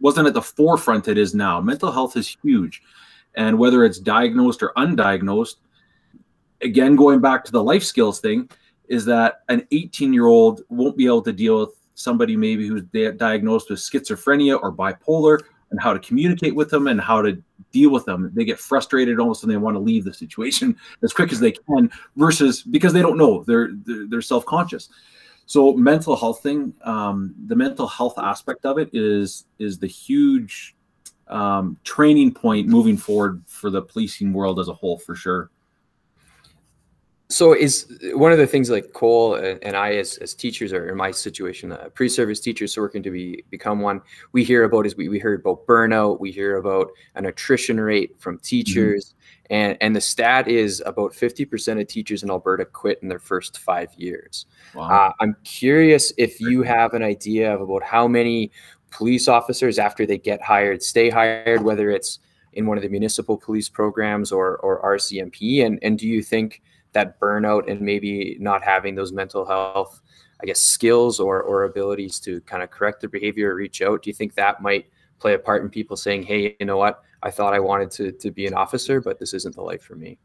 wasn't 0.00 0.26
at 0.26 0.34
the 0.34 0.42
forefront 0.42 1.08
it 1.08 1.16
is 1.16 1.34
now. 1.34 1.60
Mental 1.60 1.92
health 1.92 2.16
is 2.16 2.36
huge, 2.42 2.82
and 3.36 3.56
whether 3.58 3.84
it's 3.84 3.98
diagnosed 3.98 4.62
or 4.62 4.72
undiagnosed, 4.76 5.56
again 6.60 6.96
going 6.96 7.20
back 7.20 7.44
to 7.44 7.52
the 7.52 7.62
life 7.62 7.84
skills 7.84 8.20
thing, 8.20 8.50
is 8.88 9.04
that 9.04 9.42
an 9.48 9.66
18 9.70 10.12
year 10.12 10.26
old 10.26 10.62
won't 10.68 10.96
be 10.96 11.06
able 11.06 11.22
to 11.22 11.32
deal 11.32 11.60
with 11.60 11.74
somebody 11.94 12.36
maybe 12.36 12.66
who's 12.66 12.82
diagnosed 12.82 13.70
with 13.70 13.78
schizophrenia 13.78 14.58
or 14.60 14.72
bipolar 14.72 15.40
and 15.70 15.80
how 15.80 15.92
to 15.92 15.98
communicate 15.98 16.54
with 16.54 16.70
them 16.70 16.86
and 16.86 17.00
how 17.00 17.22
to 17.22 17.42
deal 17.72 17.90
with 17.90 18.04
them. 18.04 18.30
They 18.34 18.44
get 18.44 18.58
frustrated 18.58 19.18
almost 19.18 19.42
and 19.42 19.50
they 19.50 19.56
want 19.56 19.74
to 19.74 19.80
leave 19.80 20.04
the 20.04 20.14
situation 20.14 20.76
as 21.02 21.12
quick 21.12 21.32
as 21.32 21.40
they 21.40 21.52
can 21.52 21.90
versus 22.16 22.62
because 22.62 22.92
they 22.92 23.02
don't 23.02 23.18
know 23.18 23.42
they're 23.44 23.70
they're, 23.84 24.06
they're 24.08 24.22
self-conscious. 24.22 24.88
So 25.46 25.72
mental 25.74 26.16
health 26.16 26.42
thing, 26.42 26.72
um, 26.84 27.34
the 27.46 27.56
mental 27.56 27.86
health 27.86 28.14
aspect 28.18 28.64
of 28.64 28.78
it 28.78 28.90
is 28.92 29.46
is 29.58 29.78
the 29.78 29.86
huge 29.86 30.76
um, 31.28 31.78
training 31.84 32.32
point 32.32 32.68
moving 32.68 32.96
forward 32.96 33.42
for 33.46 33.70
the 33.70 33.82
policing 33.82 34.32
world 34.32 34.60
as 34.60 34.68
a 34.68 34.74
whole 34.74 34.98
for 34.98 35.14
sure 35.14 35.50
so 37.32 37.54
is 37.54 37.86
one 38.12 38.30
of 38.30 38.36
the 38.36 38.46
things 38.46 38.68
like 38.68 38.92
Cole 38.92 39.36
and 39.36 39.74
I 39.74 39.94
as, 39.94 40.18
as 40.18 40.34
teachers 40.34 40.72
or 40.72 40.90
in 40.90 40.96
my 40.96 41.10
situation, 41.10 41.72
uh, 41.72 41.88
pre-service 41.94 42.40
teachers 42.40 42.76
working 42.76 43.02
to 43.02 43.10
be 43.10 43.42
become 43.48 43.80
one, 43.80 44.02
we 44.32 44.44
hear 44.44 44.64
about 44.64 44.84
is 44.84 44.96
we, 44.96 45.08
we 45.08 45.18
heard 45.18 45.40
about 45.40 45.66
burnout, 45.66 46.20
we 46.20 46.30
hear 46.30 46.56
about 46.56 46.90
an 47.14 47.26
attrition 47.26 47.80
rate 47.80 48.14
from 48.18 48.38
teachers, 48.38 49.14
mm-hmm. 49.14 49.54
and 49.54 49.78
and 49.80 49.96
the 49.96 50.00
stat 50.00 50.46
is 50.46 50.82
about 50.84 51.12
50% 51.12 51.80
of 51.80 51.86
teachers 51.86 52.22
in 52.22 52.30
Alberta 52.30 52.66
quit 52.66 52.98
in 53.00 53.08
their 53.08 53.18
first 53.18 53.58
five 53.58 53.88
years. 53.96 54.44
Wow. 54.74 54.90
Uh, 54.90 55.12
I'm 55.20 55.34
curious 55.42 56.12
if 56.18 56.38
you 56.38 56.62
have 56.62 56.92
an 56.92 57.02
idea 57.02 57.54
of 57.54 57.62
about 57.62 57.82
how 57.82 58.06
many 58.06 58.50
police 58.90 59.26
officers 59.26 59.78
after 59.78 60.04
they 60.04 60.18
get 60.18 60.42
hired 60.42 60.82
stay 60.82 61.08
hired, 61.08 61.62
whether 61.62 61.90
it's 61.90 62.18
in 62.52 62.66
one 62.66 62.76
of 62.76 62.82
the 62.82 62.90
municipal 62.90 63.38
police 63.38 63.70
programs 63.70 64.32
or 64.32 64.58
or 64.58 64.82
RCMP, 64.82 65.64
and 65.64 65.78
and 65.80 65.98
do 65.98 66.06
you 66.06 66.22
think 66.22 66.60
that 66.92 67.18
burnout 67.20 67.70
and 67.70 67.80
maybe 67.80 68.36
not 68.40 68.62
having 68.62 68.94
those 68.94 69.12
mental 69.12 69.44
health 69.44 70.00
i 70.42 70.46
guess 70.46 70.60
skills 70.60 71.20
or 71.20 71.42
or 71.42 71.64
abilities 71.64 72.18
to 72.20 72.40
kind 72.42 72.62
of 72.62 72.70
correct 72.70 73.00
their 73.00 73.10
behavior 73.10 73.50
or 73.50 73.54
reach 73.54 73.82
out 73.82 74.02
do 74.02 74.10
you 74.10 74.14
think 74.14 74.34
that 74.34 74.62
might 74.62 74.86
play 75.22 75.34
a 75.34 75.38
part 75.38 75.62
in 75.62 75.70
people 75.70 75.96
saying 75.96 76.22
hey 76.22 76.56
you 76.58 76.66
know 76.66 76.76
what? 76.76 77.02
I 77.22 77.30
thought 77.30 77.54
i 77.54 77.60
wanted 77.60 77.90
to 77.92 78.12
to 78.12 78.30
be 78.32 78.46
an 78.46 78.54
officer 78.54 79.00
but 79.00 79.20
this 79.20 79.32
isn't 79.32 79.54
the 79.54 79.62
life 79.62 79.82
for 79.82 79.94
me. 79.94 80.18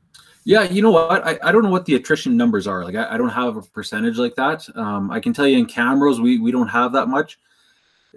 Yeah 0.44 0.64
you 0.64 0.82
know 0.82 0.92
what? 0.92 1.26
I, 1.26 1.38
I 1.44 1.52
don't 1.52 1.64
know 1.64 1.70
what 1.70 1.86
the 1.86 1.94
attrition 1.94 2.36
numbers 2.36 2.66
are. 2.66 2.84
Like 2.84 2.96
i, 2.96 3.14
I 3.14 3.18
don't 3.18 3.30
have 3.30 3.56
a 3.56 3.62
percentage 3.62 4.18
like 4.18 4.36
that. 4.36 4.68
Um, 4.76 5.12
i 5.12 5.20
can 5.20 5.34
tell 5.34 5.48
you 5.48 5.60
in 5.60 5.68
Camrose 5.68 6.20
we 6.20 6.40
we 6.40 6.52
don't 6.52 6.68
have 6.68 6.92
that 6.94 7.08
much. 7.08 7.40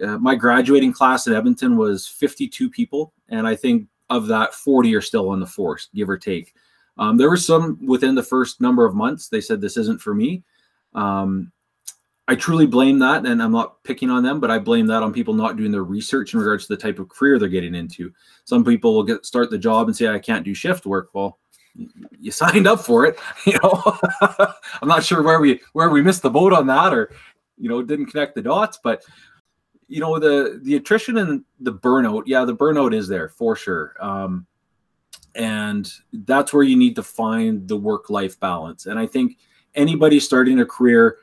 Uh, 0.01 0.17
my 0.17 0.33
graduating 0.33 0.91
class 0.91 1.27
at 1.27 1.35
edmonton 1.35 1.77
was 1.77 2.07
52 2.07 2.71
people 2.71 3.13
and 3.29 3.45
i 3.45 3.55
think 3.55 3.87
of 4.09 4.25
that 4.27 4.53
40 4.53 4.95
are 4.95 5.01
still 5.01 5.29
on 5.29 5.39
the 5.39 5.45
force 5.45 5.89
give 5.93 6.09
or 6.09 6.17
take 6.17 6.55
um, 6.97 7.17
there 7.17 7.29
were 7.29 7.37
some 7.37 7.83
within 7.85 8.15
the 8.15 8.23
first 8.23 8.61
number 8.61 8.85
of 8.85 8.95
months 8.95 9.27
they 9.27 9.41
said 9.41 9.61
this 9.61 9.77
isn't 9.77 10.01
for 10.01 10.13
me. 10.13 10.43
Um, 10.93 11.51
I 12.27 12.35
truly 12.35 12.65
blame 12.65 12.99
that, 12.99 13.25
and 13.25 13.41
I'm 13.41 13.51
not 13.51 13.83
picking 13.83 14.09
on 14.09 14.23
them, 14.23 14.39
but 14.39 14.51
I 14.51 14.59
blame 14.59 14.87
that 14.87 15.03
on 15.03 15.11
people 15.11 15.33
not 15.33 15.57
doing 15.57 15.71
their 15.71 15.83
research 15.83 16.33
in 16.33 16.39
regards 16.39 16.65
to 16.67 16.75
the 16.75 16.81
type 16.81 16.99
of 16.99 17.09
career 17.09 17.37
they're 17.37 17.49
getting 17.49 17.75
into. 17.75 18.13
Some 18.45 18.63
people 18.63 18.93
will 18.93 19.03
get 19.03 19.25
start 19.25 19.49
the 19.49 19.57
job 19.57 19.87
and 19.87 19.95
say, 19.95 20.07
"I 20.07 20.19
can't 20.19 20.45
do 20.45 20.53
shift 20.53 20.85
work." 20.85 21.09
Well, 21.13 21.39
you 22.19 22.31
signed 22.31 22.67
up 22.67 22.81
for 22.81 23.05
it, 23.05 23.19
you 23.45 23.57
know. 23.61 23.97
I'm 24.21 24.87
not 24.87 25.03
sure 25.03 25.23
where 25.23 25.39
we 25.39 25.59
where 25.73 25.89
we 25.89 26.01
missed 26.01 26.21
the 26.21 26.29
boat 26.29 26.53
on 26.53 26.67
that, 26.67 26.93
or 26.93 27.13
you 27.57 27.69
know, 27.69 27.81
didn't 27.81 28.07
connect 28.07 28.35
the 28.35 28.41
dots, 28.41 28.79
but 28.81 29.03
you 29.87 29.99
know 29.99 30.17
the 30.19 30.59
the 30.63 30.75
attrition 30.75 31.17
and 31.17 31.43
the 31.59 31.73
burnout. 31.73 32.23
Yeah, 32.27 32.45
the 32.45 32.55
burnout 32.55 32.93
is 32.93 33.07
there 33.07 33.29
for 33.29 33.55
sure. 33.55 33.95
Um, 33.99 34.47
and 35.35 35.91
that's 36.11 36.53
where 36.53 36.63
you 36.63 36.75
need 36.75 36.95
to 36.95 37.03
find 37.03 37.67
the 37.67 37.77
work 37.77 38.09
life 38.09 38.39
balance. 38.39 38.85
And 38.85 38.99
i 38.99 39.05
think 39.05 39.37
anybody 39.75 40.19
starting 40.19 40.59
a 40.59 40.65
career 40.65 41.17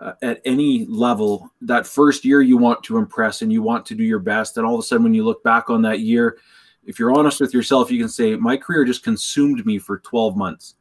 uh, 0.00 0.12
at 0.22 0.40
any 0.44 0.84
level 0.86 1.50
that 1.62 1.86
first 1.86 2.24
year 2.24 2.42
you 2.42 2.56
want 2.58 2.82
to 2.84 2.98
impress 2.98 3.42
and 3.42 3.52
you 3.52 3.62
want 3.62 3.86
to 3.86 3.94
do 3.94 4.04
your 4.04 4.18
best 4.18 4.56
and 4.56 4.66
all 4.66 4.74
of 4.74 4.80
a 4.80 4.82
sudden 4.82 5.02
when 5.02 5.14
you 5.14 5.24
look 5.24 5.42
back 5.42 5.70
on 5.70 5.80
that 5.80 6.00
year 6.00 6.36
if 6.84 6.98
you're 6.98 7.16
honest 7.16 7.40
with 7.40 7.54
yourself 7.54 7.90
you 7.90 7.98
can 7.98 8.08
say 8.08 8.36
my 8.36 8.56
career 8.56 8.84
just 8.84 9.02
consumed 9.02 9.64
me 9.64 9.78
for 9.78 9.98
12 9.98 10.36
months. 10.36 10.74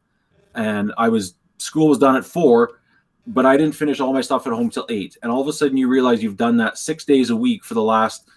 And 0.55 0.93
i 0.97 1.07
was 1.07 1.35
school 1.57 1.87
was 1.87 1.97
done 1.97 2.17
at 2.17 2.25
four 2.25 2.79
but 3.27 3.45
i 3.45 3.55
didn't 3.55 3.75
finish 3.75 4.01
all 4.01 4.13
my 4.13 4.21
stuff 4.21 4.45
at 4.45 4.53
home 4.53 4.69
till 4.69 4.85
eight. 4.89 5.17
And 5.23 5.31
all 5.31 5.41
of 5.41 5.47
a 5.47 5.53
sudden 5.53 5.77
you 5.77 5.87
realize 5.87 6.21
you've 6.21 6.37
done 6.37 6.57
that 6.57 6.77
six 6.77 7.05
days 7.05 7.29
a 7.29 7.35
week 7.35 7.63
for 7.63 7.73
the 7.73 7.81
last 7.81 8.29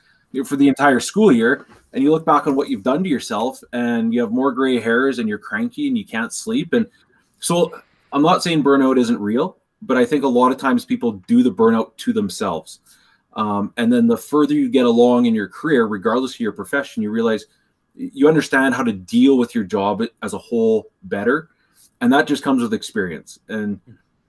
for 0.45 0.57
the 0.57 0.69
entire 0.69 1.01
school 1.01 1.33
year 1.33 1.67
and 1.93 2.03
you 2.03 2.11
look 2.11 2.27
back 2.27 2.47
on 2.47 2.55
what 2.55 2.69
you've 2.69 2.83
done 2.83 3.03
to 3.03 3.09
yourself 3.09 3.61
and 3.73 4.13
you 4.13 4.21
have 4.21 4.31
more 4.31 4.53
gray 4.53 4.79
hairs 4.79 5.19
and 5.19 5.29
you're 5.29 5.39
cranky 5.39 5.89
and 5.89 5.97
you 5.97 6.05
can't 6.05 6.33
sleep 6.33 6.73
and 6.73 6.87
so 7.39 7.81
i'm 8.13 8.23
not 8.23 8.43
saying 8.43 8.63
burnout 8.63 8.99
isn't 8.99 9.21
real 9.21 9.59
but 9.83 9.97
i 9.97 10.05
think 10.05 10.25
a 10.25 10.29
lot 10.29 10.53
of 10.53 10.59
times 10.59 10.85
people 10.85 11.13
do 11.27 11.43
the 11.43 11.53
burnout 11.53 11.97
to 11.97 12.13
themselves. 12.13 12.81
Um, 13.35 13.73
and 13.77 13.93
then 13.93 14.09
the 14.09 14.17
further 14.17 14.55
you 14.55 14.69
get 14.69 14.87
along 14.87 15.27
in 15.27 15.35
your 15.35 15.49
career 15.49 15.87
regardless 15.87 16.35
of 16.35 16.41
your 16.41 16.53
profession 16.53 17.03
you 17.03 17.11
realize 17.11 17.45
you 17.95 18.29
understand 18.29 18.75
how 18.75 18.83
to 18.83 18.93
deal 18.93 19.39
with 19.39 19.55
your 19.55 19.65
job 19.65 20.03
as 20.23 20.35
a 20.35 20.39
whole 20.39 20.91
better 21.05 21.51
and 22.01 22.13
that 22.13 22.27
just 22.27 22.43
comes 22.43 22.63
with 22.63 22.75
experience. 22.75 23.39
And 23.49 23.81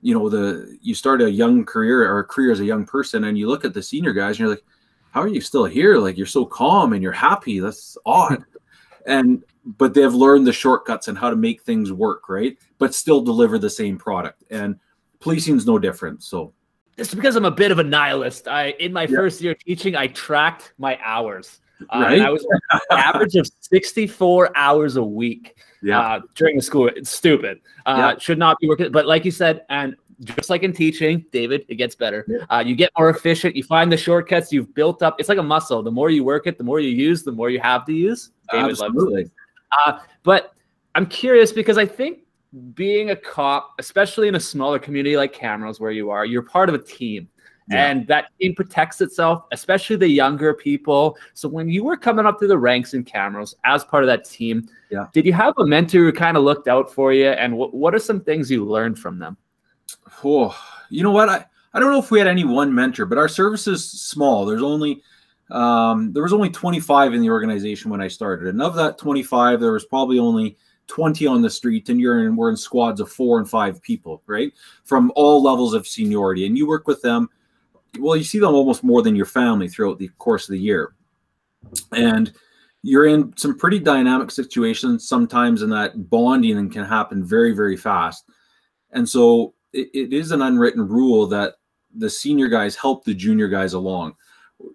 you 0.01 0.13
know 0.13 0.29
the 0.29 0.77
you 0.81 0.95
start 0.95 1.21
a 1.21 1.29
young 1.29 1.65
career 1.65 2.09
or 2.09 2.19
a 2.19 2.23
career 2.23 2.51
as 2.51 2.61
a 2.61 2.65
young 2.65 2.85
person 2.85 3.25
and 3.25 3.37
you 3.37 3.47
look 3.47 3.65
at 3.65 3.73
the 3.73 3.83
senior 3.83 4.13
guys 4.13 4.31
and 4.31 4.39
you're 4.39 4.49
like 4.49 4.63
how 5.11 5.21
are 5.21 5.27
you 5.27 5.41
still 5.41 5.65
here? 5.65 5.97
Like 5.97 6.17
you're 6.17 6.25
so 6.25 6.45
calm 6.45 6.93
and 6.93 7.01
you're 7.01 7.11
happy. 7.11 7.59
That's 7.59 7.97
odd. 8.05 8.43
and 9.05 9.43
but 9.77 9.93
they've 9.93 10.13
learned 10.13 10.47
the 10.47 10.53
shortcuts 10.53 11.07
and 11.07 11.17
how 11.17 11.29
to 11.29 11.35
make 11.35 11.61
things 11.61 11.91
work, 11.91 12.29
right? 12.29 12.57
But 12.77 12.95
still 12.95 13.21
deliver 13.21 13.57
the 13.57 13.69
same 13.69 13.97
product. 13.97 14.43
And 14.49 14.79
policing's 15.19 15.65
no 15.65 15.79
different. 15.79 16.23
So 16.23 16.53
it's 16.97 17.13
because 17.13 17.35
I'm 17.35 17.45
a 17.45 17.51
bit 17.51 17.71
of 17.71 17.79
a 17.79 17.83
nihilist. 17.83 18.47
I 18.47 18.71
in 18.79 18.93
my 18.93 19.07
first 19.07 19.41
year 19.41 19.55
teaching, 19.55 19.95
I 19.95 20.07
tracked 20.07 20.73
my 20.77 20.99
hours. 21.03 21.59
Uh, 21.89 21.99
right? 21.99 22.21
I 22.21 22.29
was 22.29 22.45
average 22.91 23.35
of 23.35 23.49
64 23.61 24.51
hours 24.55 24.97
a 24.97 25.03
week 25.03 25.55
yeah. 25.81 25.99
Uh, 25.99 26.21
during 26.35 26.55
the 26.55 26.61
school. 26.61 26.87
It's 26.87 27.09
stupid. 27.09 27.61
Uh, 27.85 27.95
yeah. 27.97 28.17
Should 28.19 28.39
not 28.39 28.59
be 28.59 28.67
working. 28.67 28.91
But 28.91 29.05
like 29.05 29.25
you 29.25 29.31
said, 29.31 29.65
and 29.69 29.95
just 30.23 30.49
like 30.49 30.63
in 30.63 30.73
teaching, 30.73 31.25
David, 31.31 31.65
it 31.69 31.75
gets 31.75 31.95
better. 31.95 32.25
Yeah. 32.27 32.45
Uh, 32.49 32.59
you 32.59 32.75
get 32.75 32.91
more 32.97 33.09
efficient. 33.09 33.55
You 33.55 33.63
find 33.63 33.91
the 33.91 33.97
shortcuts. 33.97 34.51
You've 34.51 34.73
built 34.73 35.01
up. 35.01 35.15
It's 35.19 35.29
like 35.29 35.37
a 35.37 35.43
muscle. 35.43 35.81
The 35.81 35.91
more 35.91 36.09
you 36.09 36.23
work 36.23 36.47
it, 36.47 36.57
the 36.57 36.63
more 36.63 36.79
you 36.79 36.89
use, 36.89 37.23
the 37.23 37.31
more 37.31 37.49
you 37.49 37.59
have 37.59 37.85
to 37.85 37.93
use. 37.93 38.31
David 38.51 38.71
Absolutely. 38.71 39.29
Uh, 39.85 39.99
but 40.23 40.53
I'm 40.95 41.05
curious 41.05 41.51
because 41.51 41.77
I 41.77 41.85
think 41.85 42.19
being 42.73 43.11
a 43.11 43.15
cop, 43.15 43.75
especially 43.79 44.27
in 44.27 44.35
a 44.35 44.39
smaller 44.39 44.79
community 44.79 45.15
like 45.15 45.33
Camrose, 45.33 45.79
where 45.79 45.91
you 45.91 46.09
are, 46.09 46.25
you're 46.25 46.41
part 46.41 46.67
of 46.67 46.75
a 46.75 46.79
team. 46.79 47.29
Yeah. 47.69 47.87
And 47.87 48.07
that 48.07 48.29
team 48.39 48.55
protects 48.55 48.99
itself, 48.99 49.45
especially 49.51 49.95
the 49.95 50.07
younger 50.07 50.53
people. 50.53 51.17
So 51.33 51.47
when 51.47 51.69
you 51.69 51.83
were 51.83 51.97
coming 51.97 52.25
up 52.25 52.39
through 52.39 52.47
the 52.47 52.57
ranks 52.57 52.93
in 52.93 53.03
Camrose 53.03 53.53
as 53.63 53.83
part 53.83 54.03
of 54.03 54.07
that 54.07 54.25
team, 54.25 54.67
yeah. 54.89 55.05
did 55.13 55.25
you 55.25 55.33
have 55.33 55.53
a 55.57 55.65
mentor 55.65 55.99
who 55.99 56.11
kind 56.11 56.35
of 56.35 56.43
looked 56.43 56.67
out 56.67 56.91
for 56.91 57.13
you? 57.13 57.27
And 57.27 57.55
what, 57.55 57.73
what 57.73 57.93
are 57.93 57.99
some 57.99 58.21
things 58.21 58.49
you 58.49 58.65
learned 58.65 58.97
from 58.97 59.19
them? 59.19 59.37
Oh, 60.23 60.57
you 60.89 61.03
know 61.03 61.11
what? 61.11 61.29
I, 61.29 61.45
I 61.73 61.79
don't 61.79 61.91
know 61.91 61.99
if 61.99 62.11
we 62.11 62.19
had 62.19 62.27
any 62.27 62.43
one 62.43 62.73
mentor, 62.73 63.05
but 63.05 63.17
our 63.17 63.27
service 63.27 63.67
is 63.67 63.89
small. 63.89 64.45
There's 64.45 64.63
only 64.63 65.03
um, 65.51 66.13
there 66.13 66.23
was 66.23 66.33
only 66.33 66.49
25 66.49 67.13
in 67.13 67.21
the 67.21 67.29
organization 67.29 67.89
when 67.89 68.01
I 68.01 68.07
started, 68.07 68.49
and 68.49 68.61
of 68.61 68.75
that 68.75 68.97
25, 68.99 69.59
there 69.59 69.71
was 69.71 69.85
probably 69.85 70.19
only 70.19 70.57
20 70.87 71.25
on 71.25 71.41
the 71.41 71.49
street, 71.49 71.89
and 71.89 71.99
you're 71.99 72.25
in 72.25 72.35
we're 72.35 72.49
in 72.49 72.57
squads 72.57 72.99
of 72.99 73.11
four 73.11 73.39
and 73.39 73.49
five 73.49 73.81
people, 73.81 74.21
right, 74.27 74.51
from 74.83 75.11
all 75.15 75.41
levels 75.41 75.73
of 75.73 75.87
seniority, 75.87 76.45
and 76.45 76.57
you 76.57 76.67
work 76.67 76.87
with 76.87 77.01
them. 77.01 77.29
Well, 77.97 78.15
you 78.15 78.23
see 78.23 78.39
them 78.39 78.53
almost 78.53 78.83
more 78.83 79.01
than 79.01 79.15
your 79.15 79.25
family 79.25 79.67
throughout 79.67 79.97
the 79.97 80.09
course 80.19 80.47
of 80.47 80.53
the 80.53 80.59
year, 80.59 80.93
and 81.91 82.31
you're 82.83 83.07
in 83.07 83.33
some 83.35 83.57
pretty 83.57 83.79
dynamic 83.79 84.31
situations 84.31 85.07
sometimes, 85.07 85.61
and 85.61 85.71
that 85.71 86.09
bonding 86.09 86.69
can 86.69 86.85
happen 86.85 87.23
very, 87.23 87.51
very 87.51 87.75
fast. 87.75 88.25
And 88.91 89.07
so 89.07 89.53
it, 89.73 89.89
it 89.93 90.13
is 90.13 90.31
an 90.31 90.41
unwritten 90.41 90.87
rule 90.87 91.27
that 91.27 91.55
the 91.95 92.09
senior 92.09 92.47
guys 92.47 92.75
help 92.75 93.03
the 93.03 93.13
junior 93.13 93.47
guys 93.47 93.73
along. 93.73 94.15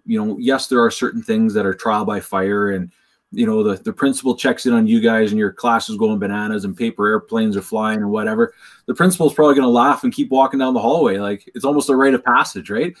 You 0.05 0.23
know, 0.23 0.37
yes, 0.37 0.67
there 0.67 0.83
are 0.83 0.91
certain 0.91 1.23
things 1.23 1.53
that 1.53 1.65
are 1.65 1.73
trial 1.73 2.05
by 2.05 2.19
fire, 2.19 2.71
and 2.71 2.91
you 3.35 3.45
know 3.45 3.63
the 3.63 3.75
the 3.75 3.93
principal 3.93 4.35
checks 4.35 4.65
in 4.65 4.73
on 4.73 4.87
you 4.87 4.99
guys, 4.99 5.31
and 5.31 5.39
your 5.39 5.51
class 5.51 5.89
is 5.89 5.97
going 5.97 6.19
bananas, 6.19 6.65
and 6.65 6.75
paper 6.75 7.07
airplanes 7.07 7.55
are 7.57 7.61
flying, 7.61 7.99
and 7.99 8.09
whatever. 8.09 8.53
The 8.85 8.95
principal's 8.95 9.33
probably 9.33 9.55
going 9.55 9.65
to 9.65 9.69
laugh 9.69 10.03
and 10.03 10.13
keep 10.13 10.29
walking 10.29 10.59
down 10.59 10.73
the 10.73 10.79
hallway, 10.79 11.17
like 11.17 11.49
it's 11.53 11.65
almost 11.65 11.89
a 11.89 11.95
rite 11.95 12.13
of 12.13 12.23
passage, 12.23 12.69
right? 12.69 12.95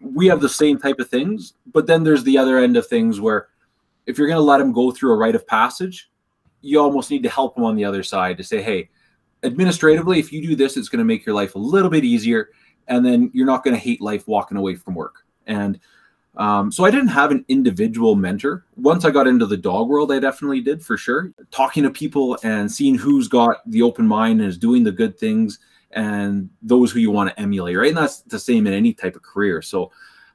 we 0.00 0.26
have 0.26 0.40
the 0.40 0.48
same 0.48 0.78
type 0.78 0.98
of 0.98 1.08
things, 1.08 1.54
but 1.72 1.86
then 1.86 2.04
there's 2.04 2.24
the 2.24 2.38
other 2.38 2.58
end 2.58 2.76
of 2.76 2.86
things 2.86 3.20
where 3.20 3.48
if 4.06 4.18
you're 4.18 4.26
going 4.26 4.36
to 4.36 4.42
let 4.42 4.58
them 4.58 4.72
go 4.72 4.90
through 4.90 5.12
a 5.12 5.16
rite 5.16 5.34
of 5.34 5.46
passage, 5.46 6.10
you 6.60 6.80
almost 6.80 7.10
need 7.10 7.22
to 7.22 7.28
help 7.28 7.54
them 7.54 7.64
on 7.64 7.76
the 7.76 7.84
other 7.84 8.02
side 8.02 8.36
to 8.36 8.44
say, 8.44 8.62
hey, 8.62 8.88
administratively, 9.42 10.18
if 10.18 10.32
you 10.32 10.42
do 10.42 10.56
this, 10.56 10.76
it's 10.76 10.88
going 10.88 10.98
to 10.98 11.04
make 11.04 11.24
your 11.24 11.34
life 11.34 11.54
a 11.54 11.58
little 11.58 11.90
bit 11.90 12.04
easier. 12.04 12.50
And 12.88 13.04
then 13.04 13.30
you're 13.34 13.46
not 13.46 13.64
going 13.64 13.74
to 13.74 13.80
hate 13.80 14.00
life 14.00 14.26
walking 14.28 14.56
away 14.56 14.76
from 14.76 14.94
work. 14.94 15.24
And 15.46 15.80
um, 16.36 16.70
so 16.70 16.84
I 16.84 16.90
didn't 16.90 17.08
have 17.08 17.30
an 17.30 17.44
individual 17.48 18.14
mentor. 18.14 18.64
Once 18.76 19.04
I 19.04 19.10
got 19.10 19.26
into 19.26 19.46
the 19.46 19.56
dog 19.56 19.88
world, 19.88 20.12
I 20.12 20.18
definitely 20.18 20.60
did 20.60 20.84
for 20.84 20.96
sure. 20.96 21.32
Talking 21.50 21.82
to 21.84 21.90
people 21.90 22.38
and 22.42 22.70
seeing 22.70 22.94
who's 22.94 23.26
got 23.26 23.68
the 23.70 23.82
open 23.82 24.06
mind 24.06 24.40
and 24.40 24.48
is 24.48 24.58
doing 24.58 24.84
the 24.84 24.92
good 24.92 25.18
things 25.18 25.58
and 25.92 26.50
those 26.60 26.92
who 26.92 26.98
you 27.00 27.10
want 27.10 27.30
to 27.30 27.40
emulate, 27.40 27.76
right? 27.76 27.88
And 27.88 27.96
that's 27.96 28.20
the 28.22 28.38
same 28.38 28.66
in 28.66 28.74
any 28.74 28.92
type 28.92 29.16
of 29.16 29.22
career. 29.22 29.62
So, 29.62 29.90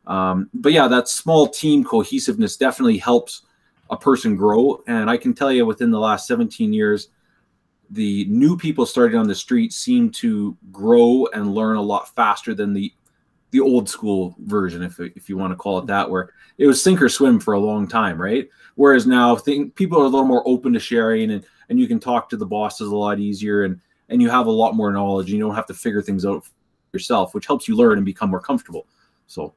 um, 0.07 0.49
but 0.55 0.71
yeah, 0.71 0.87
that 0.87 1.07
small 1.07 1.47
team 1.47 1.83
cohesiveness 1.83 2.57
definitely 2.57 2.97
helps 2.97 3.43
a 3.91 3.97
person 3.97 4.35
grow. 4.35 4.81
And 4.87 5.07
I 5.07 5.17
can 5.17 5.35
tell 5.35 5.51
you 5.51 5.67
within 5.67 5.91
the 5.91 5.99
last 5.99 6.25
17 6.25 6.73
years, 6.73 7.09
the 7.91 8.25
new 8.25 8.57
people 8.57 8.85
starting 8.85 9.19
on 9.19 9.27
the 9.27 9.35
street 9.35 9.71
seem 9.73 10.09
to 10.11 10.57
grow 10.71 11.27
and 11.33 11.53
learn 11.53 11.75
a 11.75 11.81
lot 11.81 12.15
faster 12.15 12.55
than 12.55 12.73
the 12.73 12.91
the 13.51 13.59
old 13.59 13.87
school 13.87 14.35
version, 14.39 14.81
if 14.81 14.99
if 14.99 15.29
you 15.29 15.37
want 15.37 15.51
to 15.51 15.57
call 15.57 15.77
it 15.79 15.87
that, 15.87 16.09
where 16.09 16.33
it 16.57 16.67
was 16.67 16.81
sink 16.81 17.01
or 17.01 17.09
swim 17.09 17.39
for 17.39 17.53
a 17.53 17.59
long 17.59 17.87
time, 17.87 18.19
right? 18.19 18.49
Whereas 18.75 19.05
now, 19.05 19.35
think 19.35 19.75
people 19.75 19.99
are 19.99 20.05
a 20.05 20.09
little 20.09 20.25
more 20.25 20.47
open 20.47 20.73
to 20.73 20.79
sharing, 20.79 21.31
and 21.31 21.45
and 21.69 21.79
you 21.79 21.87
can 21.87 21.99
talk 21.99 22.29
to 22.29 22.37
the 22.37 22.45
bosses 22.45 22.87
a 22.87 22.95
lot 22.95 23.19
easier, 23.19 23.63
and 23.63 23.79
and 24.09 24.21
you 24.21 24.29
have 24.29 24.47
a 24.47 24.51
lot 24.51 24.75
more 24.75 24.91
knowledge. 24.91 25.27
And 25.27 25.37
you 25.37 25.43
don't 25.43 25.55
have 25.55 25.67
to 25.67 25.73
figure 25.73 26.01
things 26.01 26.25
out 26.25 26.45
yourself, 26.93 27.33
which 27.33 27.45
helps 27.45 27.67
you 27.67 27.75
learn 27.75 27.97
and 27.97 28.05
become 28.05 28.29
more 28.29 28.41
comfortable. 28.41 28.87
So, 29.27 29.53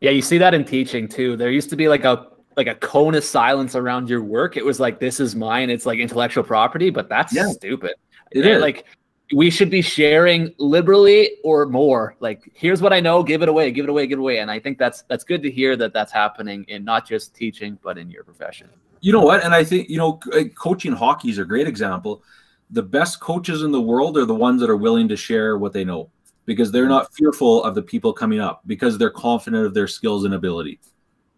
yeah, 0.00 0.10
you 0.10 0.22
see 0.22 0.38
that 0.38 0.54
in 0.54 0.64
teaching 0.64 1.08
too. 1.08 1.36
There 1.36 1.50
used 1.50 1.70
to 1.70 1.76
be 1.76 1.88
like 1.88 2.04
a 2.04 2.28
like 2.56 2.66
a 2.66 2.74
cone 2.74 3.14
of 3.14 3.24
silence 3.24 3.74
around 3.74 4.10
your 4.10 4.22
work. 4.22 4.56
It 4.56 4.64
was 4.64 4.78
like 4.78 5.00
this 5.00 5.20
is 5.20 5.34
mine. 5.34 5.70
It's 5.70 5.86
like 5.86 5.98
intellectual 5.98 6.44
property, 6.44 6.90
but 6.90 7.08
that's 7.08 7.34
yeah, 7.34 7.48
stupid. 7.48 7.94
It 8.30 8.46
is. 8.46 8.60
Like 8.60 8.84
we 9.32 9.50
should 9.50 9.70
be 9.70 9.82
sharing 9.82 10.54
liberally 10.58 11.36
or 11.42 11.66
more. 11.66 12.16
Like 12.20 12.50
here's 12.54 12.82
what 12.82 12.92
I 12.92 13.00
know, 13.00 13.22
give 13.22 13.42
it 13.42 13.48
away, 13.48 13.70
give 13.70 13.84
it 13.84 13.88
away, 13.88 14.06
give 14.06 14.18
it 14.18 14.22
away. 14.22 14.38
And 14.38 14.50
I 14.50 14.58
think 14.58 14.78
that's 14.78 15.02
that's 15.02 15.24
good 15.24 15.42
to 15.42 15.50
hear 15.50 15.76
that 15.76 15.92
that's 15.92 16.12
happening 16.12 16.64
in 16.68 16.84
not 16.84 17.06
just 17.06 17.34
teaching 17.34 17.78
but 17.82 17.98
in 17.98 18.10
your 18.10 18.24
profession. 18.24 18.68
You 19.00 19.12
know 19.12 19.22
what? 19.22 19.42
And 19.44 19.54
I 19.54 19.64
think 19.64 19.88
you 19.88 19.98
know 19.98 20.20
uh, 20.32 20.44
coaching 20.54 20.92
hockey 20.92 21.30
is 21.30 21.38
a 21.38 21.44
great 21.44 21.66
example. 21.66 22.22
The 22.70 22.82
best 22.82 23.20
coaches 23.20 23.62
in 23.62 23.72
the 23.72 23.80
world 23.80 24.16
are 24.16 24.24
the 24.24 24.34
ones 24.34 24.60
that 24.60 24.70
are 24.70 24.76
willing 24.76 25.08
to 25.08 25.16
share 25.16 25.58
what 25.58 25.72
they 25.72 25.84
know 25.84 26.10
because 26.44 26.72
they're 26.72 26.88
not 26.88 27.12
fearful 27.14 27.62
of 27.64 27.74
the 27.74 27.82
people 27.82 28.12
coming 28.12 28.40
up 28.40 28.62
because 28.66 28.98
they're 28.98 29.10
confident 29.10 29.64
of 29.64 29.74
their 29.74 29.86
skills 29.86 30.24
and 30.24 30.34
ability 30.34 30.80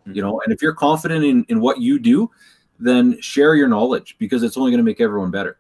you 0.06 0.22
know 0.22 0.40
and 0.44 0.52
if 0.52 0.60
you're 0.60 0.74
confident 0.74 1.24
in, 1.24 1.44
in 1.48 1.60
what 1.60 1.80
you 1.80 1.98
do 1.98 2.30
then 2.78 3.20
share 3.20 3.54
your 3.54 3.68
knowledge 3.68 4.16
because 4.18 4.42
it's 4.42 4.56
only 4.56 4.70
going 4.70 4.78
to 4.78 4.84
make 4.84 5.00
everyone 5.00 5.30
better 5.30 5.58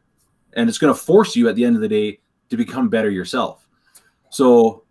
and 0.54 0.68
it's 0.68 0.78
going 0.78 0.92
to 0.92 0.98
force 0.98 1.36
you 1.36 1.48
at 1.48 1.54
the 1.54 1.64
end 1.64 1.76
of 1.76 1.82
the 1.82 1.88
day 1.88 2.18
to 2.50 2.56
become 2.56 2.88
better 2.88 3.10
yourself. 3.10 3.66
So 4.30 4.82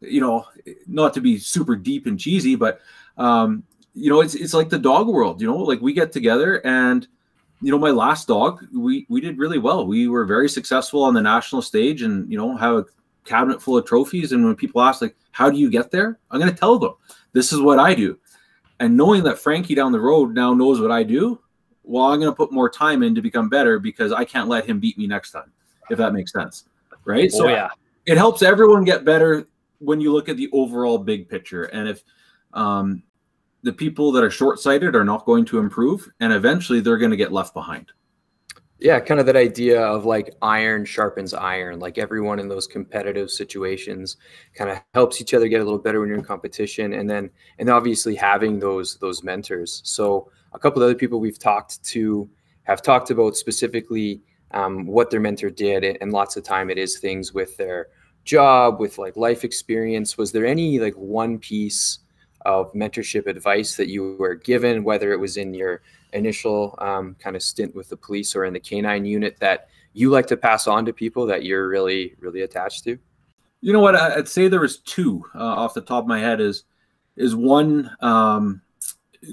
you 0.00 0.20
know 0.20 0.46
not 0.86 1.12
to 1.14 1.20
be 1.20 1.38
super 1.38 1.74
deep 1.74 2.06
and 2.06 2.20
cheesy 2.20 2.54
but 2.54 2.80
um 3.16 3.64
you 3.94 4.08
know 4.08 4.20
it's 4.20 4.36
it's 4.36 4.54
like 4.54 4.68
the 4.68 4.78
dog 4.78 5.08
world 5.08 5.40
you 5.40 5.46
know 5.48 5.56
like 5.56 5.80
we 5.80 5.92
get 5.92 6.12
together 6.12 6.64
and 6.64 7.08
you 7.60 7.72
know 7.72 7.78
my 7.78 7.90
last 7.90 8.28
dog 8.28 8.64
we 8.72 9.06
we 9.08 9.20
did 9.20 9.38
really 9.38 9.58
well. 9.58 9.86
We 9.86 10.08
were 10.08 10.24
very 10.24 10.48
successful 10.48 11.02
on 11.02 11.14
the 11.14 11.22
national 11.22 11.62
stage 11.62 12.02
and 12.02 12.30
you 12.30 12.38
know 12.38 12.56
have 12.56 12.76
a 12.76 12.86
cabinet 13.24 13.60
full 13.60 13.76
of 13.76 13.84
trophies. 13.84 14.32
And 14.32 14.44
when 14.44 14.54
people 14.54 14.80
ask 14.80 15.02
like 15.02 15.16
how 15.32 15.50
do 15.50 15.58
you 15.58 15.70
get 15.70 15.90
there? 15.90 16.18
I'm 16.30 16.40
going 16.40 16.52
to 16.52 16.58
tell 16.58 16.78
them 16.78 16.94
this 17.32 17.52
is 17.52 17.60
what 17.60 17.78
i 17.78 17.94
do. 17.94 18.18
And 18.80 18.96
knowing 18.96 19.24
that 19.24 19.38
Frankie 19.38 19.74
down 19.74 19.92
the 19.92 20.00
road 20.00 20.34
now 20.34 20.54
knows 20.54 20.80
what 20.80 20.92
I 20.92 21.02
do, 21.02 21.40
well, 21.82 22.06
I'm 22.06 22.20
going 22.20 22.30
to 22.30 22.36
put 22.36 22.52
more 22.52 22.70
time 22.70 23.02
in 23.02 23.12
to 23.16 23.22
become 23.22 23.48
better 23.48 23.80
because 23.80 24.12
I 24.12 24.24
can't 24.24 24.48
let 24.48 24.66
him 24.66 24.78
beat 24.78 24.96
me 24.96 25.08
next 25.08 25.32
time, 25.32 25.52
if 25.90 25.98
that 25.98 26.12
makes 26.12 26.32
sense. 26.32 26.64
Right. 27.04 27.30
Oh, 27.34 27.38
so 27.38 27.48
yeah. 27.48 27.68
it 28.06 28.16
helps 28.16 28.42
everyone 28.42 28.84
get 28.84 29.04
better 29.04 29.48
when 29.78 30.00
you 30.00 30.12
look 30.12 30.28
at 30.28 30.36
the 30.36 30.48
overall 30.52 30.98
big 30.98 31.28
picture. 31.28 31.64
And 31.64 31.88
if 31.88 32.02
um, 32.52 33.02
the 33.62 33.72
people 33.72 34.12
that 34.12 34.24
are 34.24 34.30
short 34.30 34.60
sighted 34.60 34.94
are 34.94 35.04
not 35.04 35.24
going 35.24 35.44
to 35.46 35.58
improve, 35.58 36.08
and 36.20 36.32
eventually 36.32 36.80
they're 36.80 36.98
going 36.98 37.10
to 37.10 37.16
get 37.16 37.32
left 37.32 37.54
behind 37.54 37.92
yeah 38.80 39.00
kind 39.00 39.18
of 39.18 39.26
that 39.26 39.36
idea 39.36 39.80
of 39.80 40.04
like 40.04 40.34
iron 40.42 40.84
sharpens 40.84 41.34
iron 41.34 41.80
like 41.80 41.98
everyone 41.98 42.38
in 42.38 42.48
those 42.48 42.66
competitive 42.66 43.30
situations 43.30 44.16
kind 44.54 44.70
of 44.70 44.78
helps 44.94 45.20
each 45.20 45.34
other 45.34 45.48
get 45.48 45.60
a 45.60 45.64
little 45.64 45.78
better 45.78 46.00
when 46.00 46.08
you're 46.08 46.18
in 46.18 46.24
competition 46.24 46.94
and 46.94 47.10
then 47.10 47.28
and 47.58 47.68
obviously 47.68 48.14
having 48.14 48.58
those 48.58 48.96
those 48.98 49.22
mentors 49.22 49.80
so 49.84 50.30
a 50.52 50.58
couple 50.58 50.82
of 50.82 50.86
other 50.86 50.94
people 50.94 51.20
we've 51.20 51.38
talked 51.38 51.82
to 51.84 52.28
have 52.62 52.82
talked 52.82 53.10
about 53.10 53.36
specifically 53.36 54.22
um, 54.52 54.86
what 54.86 55.10
their 55.10 55.20
mentor 55.20 55.50
did 55.50 55.84
and 56.00 56.12
lots 56.12 56.36
of 56.36 56.44
time 56.44 56.70
it 56.70 56.78
is 56.78 56.98
things 56.98 57.34
with 57.34 57.56
their 57.56 57.88
job 58.24 58.78
with 58.78 58.98
like 58.98 59.16
life 59.16 59.44
experience. 59.44 60.18
Was 60.18 60.32
there 60.32 60.46
any 60.46 60.78
like 60.78 60.94
one 60.94 61.38
piece 61.38 62.00
of 62.42 62.72
mentorship 62.72 63.26
advice 63.26 63.76
that 63.76 63.88
you 63.88 64.16
were 64.18 64.34
given 64.34 64.84
whether 64.84 65.12
it 65.12 65.18
was 65.18 65.36
in 65.36 65.54
your 65.54 65.82
initial 66.12 66.74
um, 66.78 67.16
kind 67.18 67.36
of 67.36 67.42
stint 67.42 67.74
with 67.74 67.88
the 67.88 67.96
police 67.96 68.36
or 68.36 68.44
in 68.44 68.52
the 68.52 68.60
canine 68.60 69.04
unit 69.04 69.36
that 69.40 69.68
you 69.92 70.10
like 70.10 70.26
to 70.26 70.36
pass 70.36 70.66
on 70.66 70.84
to 70.84 70.92
people 70.92 71.26
that 71.26 71.44
you're 71.44 71.68
really 71.68 72.14
really 72.20 72.42
attached 72.42 72.84
to? 72.84 72.98
You 73.60 73.72
know 73.72 73.80
what? 73.80 73.96
I'd 73.96 74.28
say 74.28 74.46
there 74.46 74.60
was 74.60 74.78
two 74.78 75.24
uh, 75.34 75.38
off 75.38 75.74
the 75.74 75.80
top 75.80 76.04
of 76.04 76.08
my 76.08 76.20
head 76.20 76.40
is 76.40 76.64
is 77.16 77.34
one 77.34 77.90
um, 78.00 78.60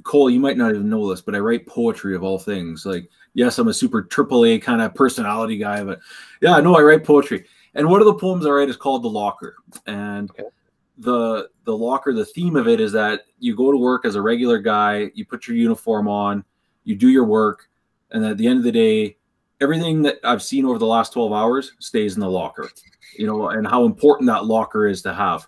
cole 0.04 0.30
you 0.30 0.40
might 0.40 0.58
not 0.58 0.72
even 0.72 0.90
know 0.90 1.08
this 1.08 1.22
but 1.22 1.36
i 1.36 1.40
write 1.40 1.68
poetry 1.68 2.16
of 2.16 2.24
all 2.24 2.40
things. 2.40 2.86
Like 2.86 3.10
yes 3.36 3.60
i'm 3.60 3.68
a 3.68 3.74
super 3.74 4.02
triple 4.02 4.44
a 4.46 4.58
kind 4.58 4.82
of 4.82 4.96
personality 4.96 5.58
guy 5.58 5.84
but 5.84 6.00
yeah 6.42 6.60
no 6.60 6.76
i 6.76 6.82
write 6.82 7.04
poetry 7.04 7.46
and 7.76 7.88
one 7.88 8.02
of 8.02 8.08
the 8.08 8.14
poems 8.16 8.46
i 8.46 8.50
write 8.50 8.70
is 8.70 8.78
called 8.78 9.04
the 9.04 9.08
locker 9.08 9.58
and 9.86 10.32
okay. 10.32 10.46
the 10.98 11.48
the 11.66 11.78
locker 11.78 12.12
the 12.14 12.26
theme 12.26 12.56
of 12.56 12.68
it 12.68 12.80
is 12.80 12.92
that 12.92 13.22
you 13.38 13.56
go 13.56 13.72
to 13.72 13.78
work 13.78 14.06
as 14.06 14.16
a 14.16 14.22
regular 14.22 14.58
guy 14.58 15.12
you 15.14 15.24
put 15.24 15.48
your 15.48 15.56
uniform 15.56 16.08
on 16.08 16.44
you 16.86 16.96
do 16.96 17.10
your 17.10 17.26
work, 17.26 17.68
and 18.12 18.24
at 18.24 18.38
the 18.38 18.48
end 18.48 18.60
of 18.60 18.64
the 18.64 18.72
day, 18.72 19.18
everything 19.60 20.02
that 20.04 20.20
I've 20.24 20.44
seen 20.44 20.66
over 20.66 20.80
the 20.80 20.86
last 20.86 21.12
12 21.12 21.34
hours 21.34 21.74
stays 21.80 22.16
in 22.16 22.22
the 22.22 22.30
locker, 22.30 22.70
you 23.18 23.28
know, 23.28 23.50
and 23.50 23.68
how 23.68 23.86
important 23.86 24.28
that 24.28 24.46
locker 24.46 24.88
is 24.88 25.02
to 25.02 25.14
have. 25.14 25.48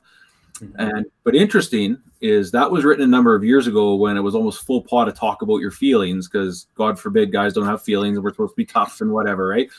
Mm-hmm. 0.60 0.80
And 0.80 1.06
but 1.24 1.36
interesting 1.36 1.98
is 2.22 2.52
that 2.52 2.70
was 2.70 2.84
written 2.84 3.04
a 3.04 3.08
number 3.08 3.36
of 3.36 3.44
years 3.44 3.68
ago 3.68 3.96
when 3.96 4.18
it 4.18 4.22
was 4.22 4.36
almost 4.36 4.66
full 4.66 4.82
pot 4.82 5.06
to 5.06 5.12
talk 5.12 5.42
about 5.42 5.58
your 5.58 5.72
feelings 5.72 6.28
because 6.28 6.68
God 6.76 7.00
forbid 7.00 7.32
guys 7.32 7.54
don't 7.54 7.66
have 7.66 7.82
feelings 7.82 8.18
and 8.18 8.24
we're 8.24 8.32
supposed 8.32 8.54
to 8.54 8.58
be 8.58 8.66
tough 8.78 9.02
and 9.02 9.12
whatever, 9.12 9.48
right? 9.48 9.70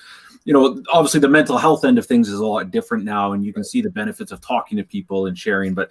You 0.44 0.54
know, 0.54 0.82
obviously 0.92 1.20
the 1.20 1.28
mental 1.28 1.58
health 1.58 1.84
end 1.84 1.98
of 1.98 2.06
things 2.06 2.28
is 2.28 2.38
a 2.38 2.46
lot 2.46 2.70
different 2.70 3.04
now, 3.04 3.32
and 3.32 3.44
you 3.44 3.52
can 3.52 3.64
see 3.64 3.82
the 3.82 3.90
benefits 3.90 4.32
of 4.32 4.40
talking 4.40 4.78
to 4.78 4.84
people 4.84 5.26
and 5.26 5.36
sharing, 5.36 5.74
but 5.74 5.90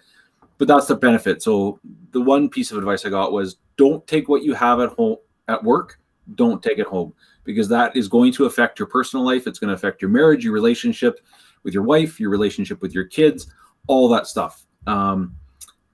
but 0.57 0.67
that's 0.67 0.87
the 0.87 0.95
benefit. 0.95 1.43
So 1.43 1.79
the 2.11 2.21
one 2.21 2.49
piece 2.49 2.71
of 2.71 2.77
advice 2.77 3.05
I 3.05 3.09
got 3.09 3.31
was 3.31 3.57
don't 3.77 4.05
take 4.07 4.27
what 4.27 4.43
you 4.43 4.53
have 4.53 4.79
at 4.79 4.89
home 4.89 5.17
at 5.47 5.63
work, 5.63 5.99
don't 6.35 6.61
take 6.63 6.79
it 6.79 6.87
home 6.87 7.13
because 7.43 7.69
that 7.69 7.95
is 7.95 8.07
going 8.07 8.33
to 8.33 8.45
affect 8.45 8.79
your 8.79 8.87
personal 8.87 9.25
life. 9.25 9.47
It's 9.47 9.59
going 9.59 9.69
to 9.69 9.73
affect 9.73 10.01
your 10.01 10.11
marriage, 10.11 10.43
your 10.43 10.53
relationship 10.53 11.19
with 11.63 11.73
your 11.73 11.83
wife, 11.83 12.19
your 12.19 12.29
relationship 12.29 12.81
with 12.81 12.93
your 12.93 13.05
kids, 13.05 13.47
all 13.87 14.09
that 14.09 14.27
stuff. 14.27 14.66
Um, 14.87 15.35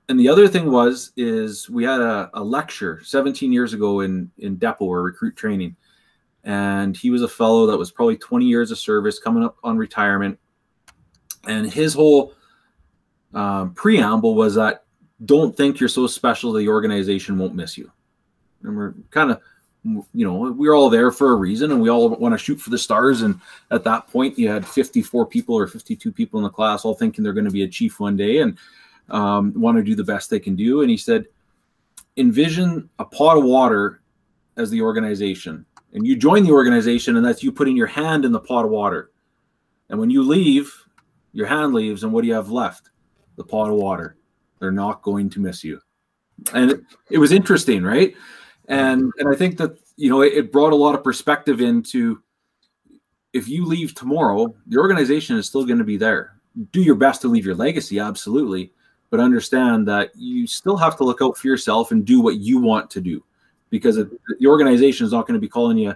and 0.09 0.19
the 0.19 0.29
other 0.29 0.47
thing 0.47 0.71
was 0.71 1.11
is 1.17 1.69
we 1.69 1.83
had 1.83 1.99
a, 1.99 2.29
a, 2.33 2.43
lecture 2.43 3.01
17 3.03 3.51
years 3.51 3.73
ago 3.73 4.01
in 4.01 4.29
in 4.37 4.57
depot 4.57 4.85
or 4.85 5.01
recruit 5.01 5.35
training. 5.35 5.75
And 6.43 6.95
he 6.95 7.09
was 7.09 7.21
a 7.21 7.27
fellow 7.27 7.65
that 7.67 7.77
was 7.77 7.89
probably 7.89 8.17
20 8.17 8.45
years 8.45 8.69
of 8.69 8.77
service 8.77 9.17
coming 9.17 9.43
up 9.43 9.57
on 9.63 9.77
retirement. 9.77 10.37
And 11.47 11.71
his 11.71 11.93
whole 11.93 12.33
um, 13.33 13.73
preamble 13.73 14.35
was 14.35 14.55
that 14.55 14.83
don't 15.25 15.55
think 15.55 15.79
you're 15.79 15.89
so 15.89 16.05
special 16.05 16.51
the 16.51 16.67
organization 16.67 17.37
won't 17.37 17.55
miss 17.55 17.77
you. 17.77 17.91
And 18.61 18.75
we're 18.75 18.93
kind 19.09 19.31
of 19.31 19.41
you 19.83 20.05
know 20.13 20.51
we're 20.51 20.73
all 20.73 20.89
there 20.89 21.11
for 21.11 21.31
a 21.31 21.35
reason 21.35 21.71
and 21.71 21.81
we 21.81 21.89
all 21.89 22.09
want 22.09 22.33
to 22.33 22.37
shoot 22.37 22.59
for 22.59 22.69
the 22.69 22.77
stars. 22.77 23.21
And 23.21 23.39
at 23.71 23.83
that 23.83 24.07
point 24.07 24.39
you 24.39 24.49
had 24.49 24.65
54 24.65 25.25
people 25.25 25.55
or 25.55 25.67
52 25.67 26.11
people 26.11 26.39
in 26.39 26.43
the 26.43 26.49
class 26.49 26.85
all 26.85 26.93
thinking 26.93 27.23
they're 27.23 27.33
going 27.33 27.45
to 27.45 27.51
be 27.51 27.63
a 27.63 27.67
chief 27.67 27.99
one 27.99 28.15
day 28.15 28.39
and 28.39 28.57
um, 29.09 29.53
want 29.59 29.77
to 29.77 29.83
do 29.83 29.95
the 29.95 30.03
best 30.03 30.29
they 30.29 30.39
can 30.39 30.55
do. 30.55 30.81
And 30.81 30.89
he 30.89 30.97
said 30.97 31.25
envision 32.15 32.89
a 32.99 33.05
pot 33.05 33.37
of 33.37 33.43
water 33.43 34.01
as 34.55 34.69
the 34.69 34.81
organization 34.81 35.65
and 35.93 36.07
you 36.07 36.15
join 36.15 36.43
the 36.43 36.51
organization 36.51 37.17
and 37.17 37.25
that's 37.25 37.43
you 37.43 37.51
putting 37.51 37.75
your 37.75 37.87
hand 37.87 38.23
in 38.23 38.31
the 38.31 38.39
pot 38.39 38.65
of 38.65 38.71
water. 38.71 39.11
And 39.89 39.99
when 39.99 40.09
you 40.09 40.23
leave 40.23 40.73
your 41.33 41.47
hand 41.47 41.73
leaves 41.73 42.03
and 42.03 42.13
what 42.13 42.21
do 42.21 42.27
you 42.27 42.33
have 42.33 42.49
left? 42.49 42.89
The 43.35 43.43
pot 43.43 43.69
of 43.69 43.75
water. 43.75 44.15
They're 44.59 44.71
not 44.71 45.01
going 45.01 45.29
to 45.31 45.41
miss 45.41 45.63
you. 45.63 45.81
And 46.53 46.71
it, 46.71 46.81
it 47.09 47.17
was 47.17 47.31
interesting 47.31 47.83
right 47.83 48.15
and 48.67 49.11
and 49.17 49.29
I 49.29 49.35
think 49.35 49.57
that 49.57 49.77
you 49.97 50.09
know 50.09 50.21
it, 50.21 50.33
it 50.33 50.51
brought 50.51 50.73
a 50.73 50.77
lot 50.77 50.95
of 50.95 51.03
perspective 51.03 51.61
into 51.61 52.21
if 53.33 53.47
you 53.47 53.65
leave 53.65 53.95
tomorrow, 53.95 54.53
the 54.67 54.77
organization 54.77 55.37
is 55.37 55.47
still 55.47 55.65
going 55.65 55.79
to 55.79 55.83
be 55.83 55.97
there. 55.97 56.37
Do 56.71 56.81
your 56.81 56.95
best 56.95 57.21
to 57.21 57.27
leave 57.27 57.45
your 57.45 57.55
legacy, 57.55 57.99
absolutely, 57.99 58.71
but 59.09 59.19
understand 59.19 59.87
that 59.87 60.11
you 60.15 60.45
still 60.45 60.77
have 60.77 60.95
to 60.97 61.03
look 61.03 61.21
out 61.21 61.37
for 61.37 61.47
yourself 61.47 61.91
and 61.91 62.05
do 62.05 62.21
what 62.21 62.37
you 62.37 62.59
want 62.59 62.91
to 62.91 63.01
do 63.01 63.23
because 63.71 63.97
it, 63.97 64.07
the 64.39 64.47
organization 64.47 65.05
is 65.05 65.11
not 65.11 65.25
going 65.25 65.33
to 65.33 65.41
be 65.41 65.49
calling 65.49 65.77
you 65.79 65.95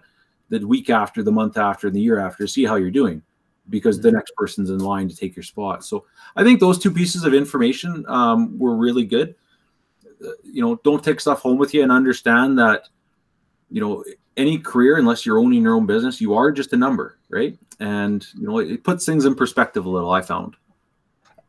the 0.50 0.66
week 0.66 0.90
after, 0.90 1.22
the 1.22 1.32
month 1.32 1.58
after, 1.58 1.92
the 1.92 2.02
year 2.02 2.20
after 2.20 2.46
to 2.46 2.48
see 2.48 2.66
how 2.66 2.76
you're 2.76 2.90
doing 2.90 3.22
because 3.70 4.00
the 4.00 4.12
next 4.12 4.34
person's 4.36 4.70
in 4.70 4.80
line 4.80 5.08
to 5.10 5.16
take 5.16 5.36
your 5.36 5.44
spot. 5.44 5.84
So 5.86 6.06
I 6.36 6.44
think 6.44 6.60
those 6.60 6.80
two 6.80 6.92
pieces 6.92 7.24
of 7.24 7.34
information 7.34 8.06
um, 8.08 8.58
were 8.58 8.76
really 8.76 9.04
good. 9.04 9.36
You 10.44 10.62
know, 10.62 10.80
don't 10.84 11.04
take 11.04 11.20
stuff 11.20 11.42
home 11.42 11.58
with 11.58 11.74
you 11.74 11.84
and 11.84 11.92
understand 11.92 12.58
that, 12.60 12.90
you 13.70 13.82
know, 13.82 14.04
any 14.36 14.58
career, 14.58 14.98
unless 14.98 15.26
you're 15.26 15.40
owning 15.40 15.64
your 15.64 15.76
own 15.76 15.86
business, 15.86 16.22
you 16.22 16.34
are 16.36 16.52
just 16.52 16.74
a 16.74 16.78
number, 16.78 17.18
right? 17.30 17.58
And, 17.80 18.26
you 18.36 18.48
know, 18.48 18.60
it, 18.60 18.72
it 18.72 18.84
puts 18.84 19.06
things 19.06 19.26
in 19.26 19.36
perspective 19.36 19.86
a 19.86 19.90
little, 19.90 20.12
I 20.12 20.22
found. 20.22 20.56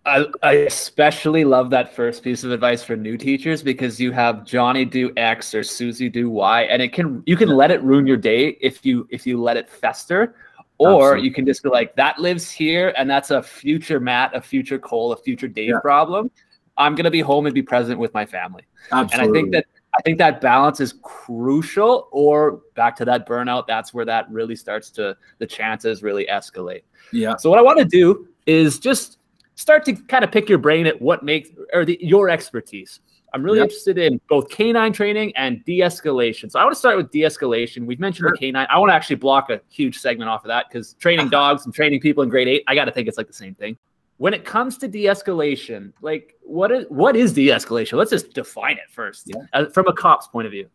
I, 0.06 0.26
I 0.42 0.52
especially 0.52 1.44
love 1.44 1.68
that 1.70 1.94
first 1.94 2.22
piece 2.22 2.42
of 2.42 2.50
advice 2.50 2.82
for 2.82 2.96
new 2.96 3.18
teachers 3.18 3.62
because 3.62 4.00
you 4.00 4.10
have 4.12 4.44
Johnny 4.46 4.86
do 4.86 5.12
X 5.18 5.54
or 5.54 5.62
Susie 5.62 6.08
do 6.08 6.30
Y, 6.30 6.62
and 6.62 6.80
it 6.80 6.94
can 6.94 7.22
you 7.26 7.36
can 7.36 7.50
let 7.50 7.70
it 7.70 7.82
ruin 7.82 8.06
your 8.06 8.16
day 8.16 8.56
if 8.62 8.86
you 8.86 9.06
if 9.10 9.26
you 9.26 9.40
let 9.40 9.58
it 9.58 9.68
fester, 9.68 10.34
or 10.78 11.12
Absolutely. 11.12 11.28
you 11.28 11.34
can 11.34 11.46
just 11.46 11.62
be 11.62 11.68
like 11.68 11.94
that 11.96 12.18
lives 12.18 12.50
here 12.50 12.94
and 12.96 13.10
that's 13.10 13.30
a 13.30 13.42
future 13.42 14.00
Matt, 14.00 14.34
a 14.34 14.40
future 14.40 14.78
Cole, 14.78 15.12
a 15.12 15.16
future 15.16 15.48
Dave 15.48 15.70
yeah. 15.70 15.80
problem. 15.80 16.30
I'm 16.78 16.94
gonna 16.94 17.10
be 17.10 17.20
home 17.20 17.46
and 17.46 17.54
be 17.54 17.62
present 17.62 17.98
with 17.98 18.14
my 18.14 18.24
family. 18.24 18.62
Absolutely. 18.92 19.18
And 19.18 19.30
I 19.30 19.32
think 19.32 19.52
that 19.52 19.66
I 19.98 20.02
think 20.02 20.18
that 20.18 20.40
balance 20.40 20.80
is 20.80 20.94
crucial. 21.02 22.08
Or 22.12 22.62
back 22.74 22.96
to 22.96 23.04
that 23.06 23.26
burnout, 23.26 23.66
that's 23.66 23.92
where 23.92 24.04
that 24.04 24.30
really 24.30 24.56
starts 24.56 24.90
to 24.92 25.16
the 25.38 25.46
chances 25.46 26.02
really 26.02 26.26
escalate. 26.26 26.82
Yeah. 27.12 27.36
So 27.36 27.50
what 27.50 27.58
I 27.58 27.62
want 27.62 27.78
to 27.78 27.84
do 27.84 28.28
is 28.46 28.78
just 28.78 29.18
start 29.56 29.84
to 29.86 29.94
kind 29.94 30.24
of 30.24 30.30
pick 30.30 30.48
your 30.48 30.58
brain 30.58 30.86
at 30.86 31.00
what 31.02 31.22
makes 31.22 31.50
or 31.72 31.84
the, 31.84 31.98
your 32.00 32.28
expertise. 32.28 33.00
I'm 33.34 33.42
really 33.42 33.58
yep. 33.58 33.64
interested 33.64 33.98
in 33.98 34.20
both 34.28 34.48
canine 34.48 34.92
training 34.92 35.34
and 35.36 35.62
de-escalation. 35.66 36.50
So 36.50 36.58
I 36.58 36.64
want 36.64 36.74
to 36.74 36.78
start 36.78 36.96
with 36.96 37.10
de-escalation. 37.10 37.84
We've 37.84 38.00
mentioned 38.00 38.24
sure. 38.24 38.30
the 38.32 38.38
canine. 38.38 38.66
I 38.70 38.78
want 38.78 38.90
to 38.90 38.94
actually 38.94 39.16
block 39.16 39.50
a 39.50 39.60
huge 39.68 39.98
segment 39.98 40.30
off 40.30 40.44
of 40.44 40.48
that 40.48 40.66
because 40.68 40.94
training 40.94 41.28
dogs 41.30 41.66
and 41.66 41.74
training 41.74 42.00
people 42.00 42.22
in 42.22 42.30
grade 42.30 42.48
eight, 42.48 42.64
I 42.66 42.74
got 42.74 42.86
to 42.86 42.92
think 42.92 43.06
it's 43.06 43.18
like 43.18 43.26
the 43.26 43.34
same 43.34 43.54
thing. 43.54 43.76
When 44.18 44.34
it 44.34 44.44
comes 44.44 44.78
to 44.78 44.88
de-escalation, 44.88 45.92
like 46.00 46.34
what 46.42 46.70
is 46.70 46.86
what 46.88 47.16
is 47.16 47.32
de-escalation? 47.32 47.96
Let's 47.98 48.10
just 48.10 48.34
define 48.34 48.76
it 48.76 48.90
first, 48.90 49.24
yeah. 49.26 49.36
uh, 49.52 49.66
from 49.66 49.86
a 49.86 49.92
cop's 49.92 50.26
point 50.26 50.46
of 50.46 50.52
view. 50.52 50.68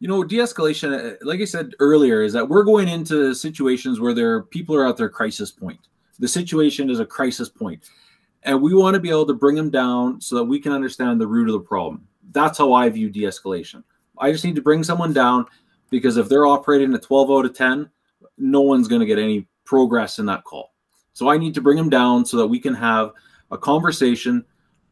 You 0.00 0.08
know, 0.08 0.24
de-escalation, 0.24 1.14
uh, 1.14 1.16
like 1.22 1.40
I 1.40 1.44
said 1.44 1.74
earlier, 1.80 2.22
is 2.22 2.32
that 2.32 2.48
we're 2.48 2.62
going 2.62 2.88
into 2.88 3.34
situations 3.34 4.00
where 4.00 4.14
there 4.14 4.34
are, 4.34 4.42
people 4.42 4.76
are 4.76 4.86
at 4.86 4.96
their 4.96 5.08
crisis 5.08 5.50
point 5.50 5.80
the 6.18 6.28
situation 6.28 6.90
is 6.90 7.00
a 7.00 7.06
crisis 7.06 7.48
point 7.48 7.88
and 8.42 8.60
we 8.60 8.74
want 8.74 8.94
to 8.94 9.00
be 9.00 9.10
able 9.10 9.26
to 9.26 9.34
bring 9.34 9.56
them 9.56 9.70
down 9.70 10.20
so 10.20 10.36
that 10.36 10.44
we 10.44 10.60
can 10.60 10.72
understand 10.72 11.20
the 11.20 11.26
root 11.26 11.48
of 11.48 11.54
the 11.54 11.60
problem 11.60 12.06
that's 12.32 12.58
how 12.58 12.72
i 12.72 12.88
view 12.88 13.10
de-escalation 13.10 13.82
i 14.18 14.30
just 14.30 14.44
need 14.44 14.54
to 14.54 14.62
bring 14.62 14.82
someone 14.82 15.12
down 15.12 15.44
because 15.90 16.16
if 16.16 16.28
they're 16.28 16.46
operating 16.46 16.94
at 16.94 17.02
12 17.02 17.30
out 17.30 17.44
of 17.44 17.54
10 17.54 17.88
no 18.38 18.60
one's 18.60 18.88
going 18.88 19.00
to 19.00 19.06
get 19.06 19.18
any 19.18 19.46
progress 19.64 20.18
in 20.18 20.26
that 20.26 20.44
call 20.44 20.73
so 21.14 21.28
i 21.28 21.38
need 21.38 21.54
to 21.54 21.62
bring 21.62 21.76
them 21.76 21.88
down 21.88 22.24
so 22.24 22.36
that 22.36 22.46
we 22.46 22.60
can 22.60 22.74
have 22.74 23.12
a 23.50 23.58
conversation 23.58 24.44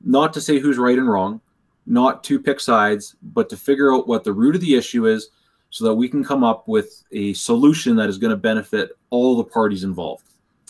not 0.02 0.32
to 0.32 0.40
say 0.40 0.58
who's 0.58 0.78
right 0.78 0.98
and 0.98 1.10
wrong 1.10 1.40
not 1.84 2.24
to 2.24 2.40
pick 2.40 2.58
sides 2.58 3.16
but 3.22 3.50
to 3.50 3.56
figure 3.56 3.92
out 3.92 4.08
what 4.08 4.24
the 4.24 4.32
root 4.32 4.54
of 4.54 4.60
the 4.60 4.74
issue 4.74 5.06
is 5.06 5.28
so 5.68 5.84
that 5.84 5.94
we 5.94 6.08
can 6.08 6.24
come 6.24 6.44
up 6.44 6.66
with 6.68 7.02
a 7.12 7.32
solution 7.34 7.96
that 7.96 8.08
is 8.08 8.18
going 8.18 8.30
to 8.30 8.36
benefit 8.36 8.92
all 9.10 9.36
the 9.36 9.44
parties 9.44 9.84
involved 9.84 10.24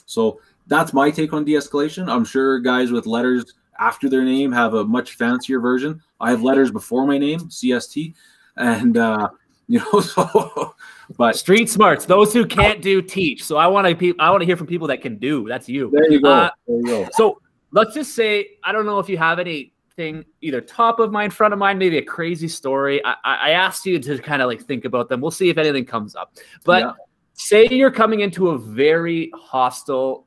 so 0.07 0.41
that's 0.67 0.93
my 0.93 1.11
take 1.11 1.33
on 1.33 1.45
de-escalation. 1.45 2.09
I'm 2.09 2.25
sure 2.25 2.61
guys 2.61 2.93
with 2.93 3.07
letters 3.07 3.55
after 3.79 4.09
their 4.09 4.25
name 4.25 4.53
have 4.53 4.75
a 4.75 4.85
much 4.85 5.15
fancier 5.15 5.61
version. 5.61 6.01
I 6.21 6.31
have 6.31 6.43
letters 6.43 6.71
before 6.71 7.07
my 7.07 7.19
name, 7.19 7.41
CST, 7.41 8.15
and 8.57 8.97
uh, 8.97 9.31
you 9.69 9.81
know, 9.81 10.01
so 10.01 10.75
but 11.17 11.37
street 11.37 11.69
smarts, 11.69 12.05
those 12.05 12.33
who 12.33 12.47
can't 12.47 12.81
do 12.83 13.03
teach. 13.03 13.45
So 13.45 13.57
I 13.57 13.67
want 13.67 13.87
to 13.87 13.95
pe- 13.95 14.19
I 14.19 14.31
want 14.31 14.43
to 14.43 14.47
hear 14.47 14.57
from 14.57 14.67
people 14.67 14.89
that 14.89 15.01
can 15.01 15.19
do. 15.19 15.47
That's 15.49 15.69
you. 15.69 15.91
There 15.93 16.11
you 16.11 16.21
go. 16.21 16.33
Uh, 16.33 16.51
there 16.67 16.77
you 16.77 16.87
go. 16.87 17.09
So 17.13 17.41
let's 17.71 17.95
just 17.95 18.15
say 18.15 18.59
I 18.65 18.73
don't 18.73 18.87
know 18.87 18.99
if 18.99 19.09
you 19.09 19.19
have 19.19 19.39
anything 19.39 20.25
either 20.41 20.61
top 20.61 21.01
of 21.01 21.13
mind, 21.13 21.35
front 21.35 21.53
of 21.53 21.59
mind, 21.59 21.79
maybe 21.79 21.99
a 21.99 22.05
crazy 22.05 22.49
story. 22.49 23.05
I, 23.05 23.15
I 23.25 23.51
asked 23.51 23.85
you 23.87 23.99
to 23.99 24.19
kind 24.19 24.43
of 24.43 24.49
like 24.49 24.63
think 24.63 24.85
about 24.85 25.09
them. 25.09 25.21
We'll 25.21 25.31
see 25.31 25.51
if 25.51 25.59
anything 25.59 25.85
comes 25.85 26.15
up. 26.17 26.35
But 26.65 26.83
yeah 26.83 26.93
say 27.35 27.67
you're 27.69 27.91
coming 27.91 28.21
into 28.21 28.51
a 28.51 28.59
very 28.59 29.31
hostile 29.35 30.27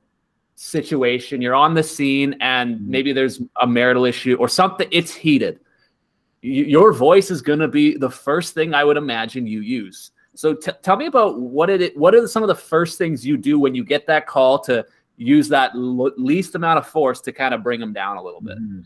situation 0.55 1.41
you're 1.41 1.55
on 1.55 1.73
the 1.73 1.83
scene 1.83 2.35
and 2.39 2.75
mm-hmm. 2.75 2.91
maybe 2.91 3.13
there's 3.13 3.41
a 3.61 3.67
marital 3.67 4.05
issue 4.05 4.35
or 4.39 4.47
something 4.47 4.87
it's 4.91 5.13
heated 5.13 5.59
your 6.45 6.93
voice 6.93 7.31
is 7.31 7.41
going 7.41 7.59
to 7.59 7.67
be 7.67 7.97
the 7.97 8.09
first 8.09 8.53
thing 8.53 8.73
i 8.73 8.83
would 8.83 8.97
imagine 8.97 9.47
you 9.47 9.61
use 9.61 10.11
so 10.33 10.53
t- 10.53 10.71
tell 10.81 10.97
me 10.97 11.05
about 11.05 11.39
what 11.39 11.69
it 11.69 11.95
what 11.97 12.13
are 12.13 12.27
some 12.27 12.43
of 12.43 12.47
the 12.47 12.55
first 12.55 12.97
things 12.97 13.25
you 13.25 13.37
do 13.37 13.59
when 13.59 13.73
you 13.73 13.83
get 13.83 14.05
that 14.05 14.27
call 14.27 14.59
to 14.59 14.85
use 15.17 15.47
that 15.47 15.71
l- 15.75 16.11
least 16.17 16.55
amount 16.55 16.77
of 16.77 16.87
force 16.87 17.21
to 17.21 17.31
kind 17.31 17.53
of 17.53 17.63
bring 17.63 17.79
them 17.79 17.93
down 17.93 18.17
a 18.17 18.21
little 18.21 18.41
bit 18.41 18.57
mm-hmm. 18.57 18.81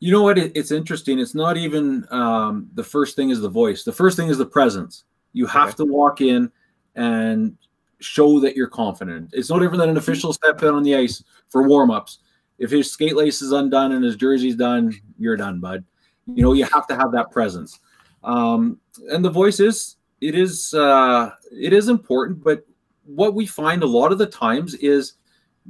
you 0.00 0.12
know 0.12 0.22
what 0.22 0.38
it, 0.38 0.52
it's 0.54 0.70
interesting 0.70 1.18
it's 1.18 1.34
not 1.34 1.56
even 1.56 2.06
um, 2.10 2.68
the 2.74 2.84
first 2.84 3.16
thing 3.16 3.30
is 3.30 3.40
the 3.40 3.48
voice 3.48 3.84
the 3.84 3.92
first 3.92 4.16
thing 4.16 4.28
is 4.28 4.38
the 4.38 4.46
presence 4.46 5.04
you 5.32 5.46
have 5.46 5.68
okay. 5.68 5.76
to 5.76 5.84
walk 5.86 6.20
in 6.20 6.50
and 6.94 7.56
show 8.00 8.38
that 8.40 8.56
you're 8.56 8.68
confident. 8.68 9.30
It's 9.32 9.50
no 9.50 9.58
different 9.58 9.80
than 9.80 9.90
an 9.90 9.96
official 9.96 10.32
step 10.32 10.62
in 10.62 10.68
on 10.68 10.82
the 10.82 10.94
ice 10.94 11.22
for 11.48 11.66
warm-ups. 11.66 12.18
If 12.58 12.70
his 12.70 12.90
skate 12.90 13.16
lace 13.16 13.42
is 13.42 13.52
undone 13.52 13.92
and 13.92 14.04
his 14.04 14.16
jersey's 14.16 14.56
done, 14.56 14.94
you're 15.18 15.36
done, 15.36 15.60
bud. 15.60 15.84
You 16.26 16.42
know, 16.42 16.52
you 16.52 16.64
have 16.64 16.86
to 16.88 16.96
have 16.96 17.12
that 17.12 17.30
presence. 17.30 17.80
Um, 18.22 18.80
and 19.10 19.24
the 19.24 19.30
voice 19.30 19.60
is 19.60 19.96
it 20.20 20.34
is 20.34 20.72
uh, 20.74 21.30
it 21.52 21.72
is 21.72 21.88
important, 21.88 22.42
but 22.42 22.66
what 23.04 23.34
we 23.34 23.46
find 23.46 23.82
a 23.82 23.86
lot 23.86 24.12
of 24.12 24.18
the 24.18 24.26
times 24.26 24.74
is 24.74 25.14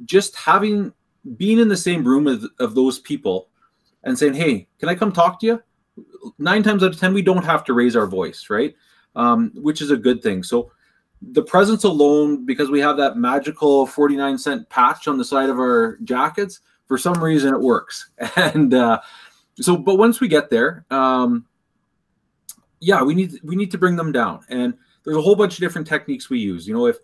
just 0.05 0.37
having 0.37 0.93
being 1.37 1.59
in 1.59 1.69
the 1.69 1.77
same 1.77 2.05
room 2.05 2.27
of, 2.27 2.45
of 2.61 2.75
those 2.75 3.01
people 3.01 3.49
and 4.05 4.19
saying, 4.19 4.35
"Hey, 4.35 4.69
can 4.79 4.89
I 4.89 4.95
come 4.95 5.13
talk 5.13 5.41
to 5.41 5.47
you?" 5.47 5.63
Nine 6.39 6.63
times 6.63 6.83
out 6.83 6.93
of 6.93 7.01
ten, 7.01 7.15
we 7.15 7.23
don't 7.23 7.45
have 7.45 7.65
to 7.65 7.73
raise 7.73 7.97
our 7.97 8.07
voice, 8.07 8.47
right? 8.51 8.75
Um, 9.17 9.51
which 9.55 9.81
is 9.81 9.91
a 9.91 9.97
good 9.97 10.23
thing. 10.23 10.43
So 10.43 10.71
the 11.33 11.43
presence 11.43 11.85
alone, 11.85 12.45
because 12.45 12.71
we 12.71 12.81
have 12.81 12.97
that 12.97 13.17
magical 13.17 13.87
49 13.87 14.39
cent 14.39 14.69
patch 14.69 15.09
on 15.09 15.17
the 15.17 15.25
side 15.25 15.49
of 15.49 15.59
our 15.59 15.99
jackets, 16.05 16.61
for 16.87 16.99
some 16.99 17.23
reason 17.23 17.55
it 17.55 17.61
works. 17.61 18.11
And 18.37 18.75
uh, 18.75 19.01
so, 19.61 19.77
but 19.77 19.97
once 19.97 20.21
we 20.21 20.29
get 20.29 20.51
there, 20.51 20.85
um, 20.91 21.47
yeah, 22.81 23.03
we 23.03 23.15
need 23.15 23.39
we 23.43 23.57
need 23.57 23.71
to 23.71 23.79
bring 23.79 23.97
them 23.97 24.13
down. 24.13 24.41
And 24.49 24.75
there's 25.05 25.17
a 25.17 25.23
whole 25.23 25.37
bunch 25.37 25.55
of 25.55 25.61
different 25.61 25.87
techniques 25.87 26.29
we 26.29 26.39
use. 26.39 26.67
You 26.67 26.75
know, 26.75 26.87
if 26.87 26.99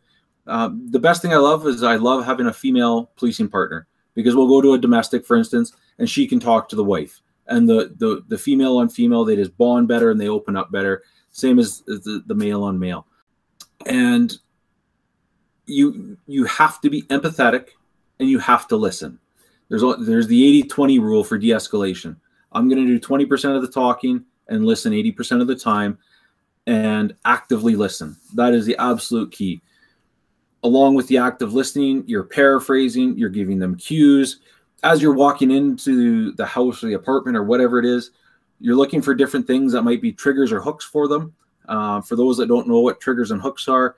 uh, 0.46 0.70
the 0.90 0.98
best 0.98 1.22
thing 1.22 1.32
I 1.32 1.36
love 1.36 1.66
is 1.66 1.82
I 1.82 1.96
love 1.96 2.24
having 2.24 2.46
a 2.46 2.52
female 2.52 3.10
policing 3.16 3.48
partner 3.48 3.86
because 4.14 4.34
we'll 4.34 4.48
go 4.48 4.60
to 4.60 4.74
a 4.74 4.78
domestic, 4.78 5.24
for 5.24 5.36
instance, 5.36 5.72
and 5.98 6.08
she 6.08 6.26
can 6.26 6.40
talk 6.40 6.68
to 6.68 6.76
the 6.76 6.84
wife, 6.84 7.20
and 7.46 7.68
the 7.68 7.94
the 7.98 8.24
the 8.28 8.38
female 8.38 8.78
on 8.78 8.88
female 8.88 9.24
they 9.24 9.36
just 9.36 9.56
bond 9.56 9.88
better 9.88 10.10
and 10.10 10.20
they 10.20 10.28
open 10.28 10.56
up 10.56 10.72
better. 10.72 11.02
Same 11.32 11.60
as, 11.60 11.82
the, 11.82 12.24
the 12.26 12.34
male 12.34 12.64
on 12.64 12.76
male 12.76 13.06
and 13.86 14.38
you 15.66 16.16
you 16.26 16.44
have 16.44 16.80
to 16.80 16.90
be 16.90 17.02
empathetic 17.02 17.68
and 18.18 18.28
you 18.28 18.38
have 18.38 18.66
to 18.68 18.76
listen 18.76 19.18
there's 19.68 19.82
there's 20.00 20.26
the 20.26 20.62
80-20 20.64 21.00
rule 21.00 21.24
for 21.24 21.38
de-escalation 21.38 22.16
i'm 22.52 22.68
going 22.68 22.84
to 22.84 22.98
do 22.98 23.00
20% 23.00 23.56
of 23.56 23.62
the 23.62 23.68
talking 23.68 24.24
and 24.48 24.64
listen 24.64 24.92
80% 24.92 25.40
of 25.40 25.46
the 25.46 25.56
time 25.56 25.98
and 26.66 27.14
actively 27.24 27.76
listen 27.76 28.16
that 28.34 28.54
is 28.54 28.66
the 28.66 28.76
absolute 28.78 29.32
key 29.32 29.60
along 30.62 30.94
with 30.94 31.08
the 31.08 31.18
act 31.18 31.42
of 31.42 31.54
listening 31.54 32.04
you're 32.06 32.24
paraphrasing 32.24 33.16
you're 33.16 33.30
giving 33.30 33.58
them 33.58 33.76
cues 33.76 34.40
as 34.82 35.00
you're 35.00 35.14
walking 35.14 35.50
into 35.50 36.32
the 36.32 36.46
house 36.46 36.82
or 36.82 36.86
the 36.88 36.94
apartment 36.94 37.36
or 37.36 37.44
whatever 37.44 37.78
it 37.78 37.84
is 37.84 38.10
you're 38.60 38.76
looking 38.76 39.00
for 39.00 39.14
different 39.14 39.46
things 39.46 39.72
that 39.72 39.82
might 39.82 40.02
be 40.02 40.12
triggers 40.12 40.52
or 40.52 40.60
hooks 40.60 40.84
for 40.84 41.08
them 41.08 41.34
uh, 41.70 42.00
for 42.00 42.16
those 42.16 42.36
that 42.36 42.48
don't 42.48 42.68
know 42.68 42.80
what 42.80 43.00
triggers 43.00 43.30
and 43.30 43.40
hooks 43.40 43.68
are, 43.68 43.96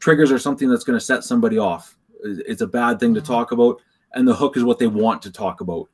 triggers 0.00 0.32
are 0.32 0.38
something 0.38 0.68
that's 0.68 0.84
going 0.84 0.98
to 0.98 1.04
set 1.04 1.24
somebody 1.24 1.56
off. 1.56 1.96
It's 2.22 2.62
a 2.62 2.66
bad 2.66 2.98
thing 2.98 3.14
to 3.14 3.20
mm-hmm. 3.20 3.32
talk 3.32 3.52
about, 3.52 3.80
and 4.14 4.26
the 4.26 4.34
hook 4.34 4.56
is 4.56 4.64
what 4.64 4.78
they 4.78 4.88
want 4.88 5.22
to 5.22 5.30
talk 5.30 5.60
about. 5.60 5.88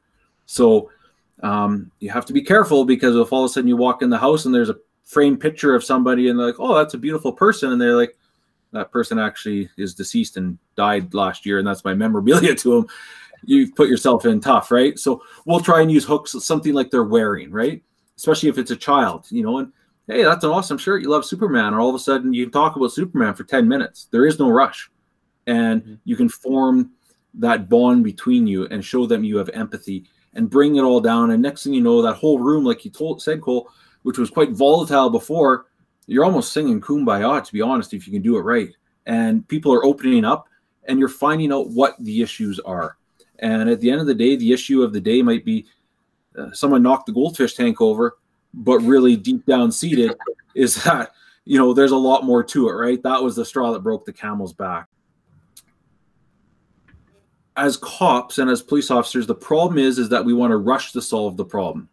So 0.46 0.90
um, 1.42 1.90
you 2.01 2.11
have 2.11 2.27
to 2.27 2.33
be 2.33 2.42
careful 2.42 2.85
because 2.85 3.16
if 3.16 3.33
all 3.33 3.45
of 3.45 3.51
a 3.51 3.53
sudden 3.53 3.68
you 3.68 3.77
walk 3.77 4.03
in 4.03 4.11
the 4.11 4.18
house 4.18 4.45
and 4.45 4.55
there's 4.55 4.71
a 4.71 4.79
framed 5.05 5.40
picture 5.40 5.75
of 5.75 5.85
somebody 5.85 6.29
and 6.29 6.38
they're 6.38 6.47
like, 6.47 6.61
"Oh, 6.61 6.77
that's 6.77 6.95
a 6.95 6.99
beautiful 6.99 7.33
person," 7.33 7.73
and 7.73 7.81
they're 7.81 7.97
like, 7.97 8.16
"That 8.73 8.92
person 8.92 9.18
actually 9.18 9.68
is 9.77 9.95
deceased 9.95 10.37
and 10.37 10.59
died 10.77 11.14
last 11.14 11.45
year, 11.45 11.59
and 11.59 11.66
that's 11.66 11.85
my 11.85 11.95
memorabilia 11.95 12.55
to 12.57 12.77
them." 12.77 12.87
You've 13.45 13.75
put 13.75 13.88
yourself 13.88 14.25
in 14.25 14.40
tough, 14.40 14.71
right? 14.71 14.97
So 14.99 15.23
we'll 15.47 15.61
try 15.61 15.81
and 15.81 15.90
use 15.90 16.05
hooks, 16.05 16.33
something 16.45 16.75
like 16.75 16.92
they're 16.92 17.03
wearing, 17.03 17.51
right? 17.51 17.83
Especially 18.16 18.49
if 18.49 18.57
it's 18.57 18.71
a 18.71 18.77
child, 18.77 19.27
you 19.31 19.42
know, 19.42 19.59
and 19.59 19.73
hey, 20.07 20.23
that's 20.23 20.45
an 20.45 20.51
awesome 20.51 20.79
shirt. 20.79 21.03
You 21.03 21.09
love 21.09 21.25
Superman. 21.25 21.75
Or 21.75 21.81
all 21.81 21.88
of 21.88 21.95
a 21.95 21.99
sudden 21.99 22.33
you 22.33 22.45
can 22.45 22.53
talk 22.53 22.77
about 22.77 22.92
Superman 22.92 23.35
for 23.35 23.45
10 23.45 23.66
minutes. 23.66 24.09
There 24.11 24.27
is 24.27 24.38
no 24.38 24.49
rush. 24.51 24.90
And 25.47 25.83
mm-hmm. 25.83 25.95
you 26.05 26.16
can 26.16 26.29
form 26.29 26.92
that 27.35 27.68
bond 27.68 28.05
between 28.05 28.47
you 28.47 28.66
and 28.66 28.85
show 28.85 29.07
them 29.07 29.25
you 29.25 29.38
have 29.38 29.49
empathy 29.51 30.05
and 30.35 30.51
bring 30.51 30.77
it 30.77 30.83
all 30.83 31.01
down. 31.01 31.31
And 31.31 31.42
next 31.42 31.64
thing 31.64 31.75
you 31.75 31.81
know, 31.81 32.03
that 32.03 32.14
whole 32.14 32.38
room, 32.38 32.64
like 32.64 32.85
you 32.85 32.90
told 32.90 33.23
said 33.23 33.40
Cole, 33.40 33.68
which 34.03 34.18
was 34.18 34.31
quite 34.31 34.51
volatile 34.51 35.11
before, 35.11 35.66
you're 36.07 36.25
almost 36.25 36.53
singing 36.53 36.81
kumbaya 36.81 37.45
to 37.45 37.53
be 37.53 37.61
honest, 37.61 37.95
if 37.95 38.07
you 38.07 38.12
can 38.12 38.23
do 38.23 38.37
it 38.37 38.42
right. 38.42 38.71
And 39.07 39.47
people 39.49 39.73
are 39.73 39.85
opening 39.85 40.25
up 40.25 40.49
and 40.85 40.99
you're 40.99 41.09
finding 41.09 41.53
out 41.53 41.71
what 41.71 41.95
the 42.01 42.23
issues 42.23 42.59
are. 42.61 42.97
And 43.38 43.68
at 43.68 43.81
the 43.81 43.90
end 43.90 44.01
of 44.01 44.07
the 44.07 44.14
day, 44.14 44.37
the 44.37 44.53
issue 44.53 44.83
of 44.83 44.92
the 44.92 45.01
day 45.01 45.23
might 45.23 45.45
be 45.45 45.66
uh, 46.37 46.53
someone 46.53 46.83
knocked 46.83 47.07
the 47.07 47.12
goldfish 47.12 47.55
tank 47.55 47.81
over, 47.81 48.16
but 48.55 48.79
really 48.79 49.16
deep 49.16 49.45
down 49.47 49.71
seated 49.71 50.14
is 50.55 50.83
that 50.85 51.12
you 51.45 51.59
know 51.59 51.73
there's 51.73 51.90
a 51.90 51.97
lot 51.97 52.25
more 52.25 52.42
to 52.45 52.68
it, 52.68 52.73
right? 52.73 53.03
That 53.03 53.23
was 53.23 53.37
the 53.37 53.45
straw 53.45 53.73
that 53.73 53.83
broke 53.83 54.05
the 54.05 54.12
camel's 54.12 54.53
back. 54.53 54.88
As 57.56 57.76
cops 57.76 58.38
and 58.38 58.50
as 58.50 58.62
police 58.62 58.90
officers, 58.90 59.26
the 59.26 59.34
problem 59.34 59.78
is 59.78 59.98
is 59.98 60.08
that 60.08 60.24
we 60.24 60.32
want 60.32 60.52
to 60.52 60.56
rush 60.56 60.92
to 60.92 61.02
solve 61.02 61.36
the 61.36 61.44
problem. 61.44 61.88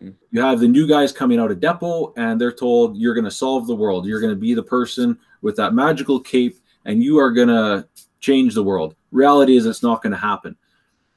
Hmm. 0.00 0.10
You 0.30 0.40
have 0.40 0.60
the 0.60 0.68
new 0.68 0.86
guys 0.88 1.12
coming 1.12 1.38
out 1.38 1.50
of 1.50 1.60
depot, 1.60 2.12
and 2.16 2.40
they're 2.40 2.52
told 2.52 2.96
you're 2.96 3.14
going 3.14 3.24
to 3.24 3.30
solve 3.30 3.66
the 3.66 3.76
world. 3.76 4.06
You're 4.06 4.20
going 4.20 4.32
to 4.32 4.40
be 4.40 4.54
the 4.54 4.62
person 4.62 5.18
with 5.42 5.56
that 5.56 5.74
magical 5.74 6.20
cape, 6.20 6.58
and 6.84 7.02
you 7.02 7.18
are 7.18 7.30
going 7.30 7.48
to 7.48 7.86
change 8.20 8.54
the 8.54 8.64
world. 8.64 8.96
Reality 9.12 9.56
is, 9.56 9.66
it's 9.66 9.82
not 9.82 10.02
going 10.02 10.12
to 10.12 10.18
happen 10.18 10.56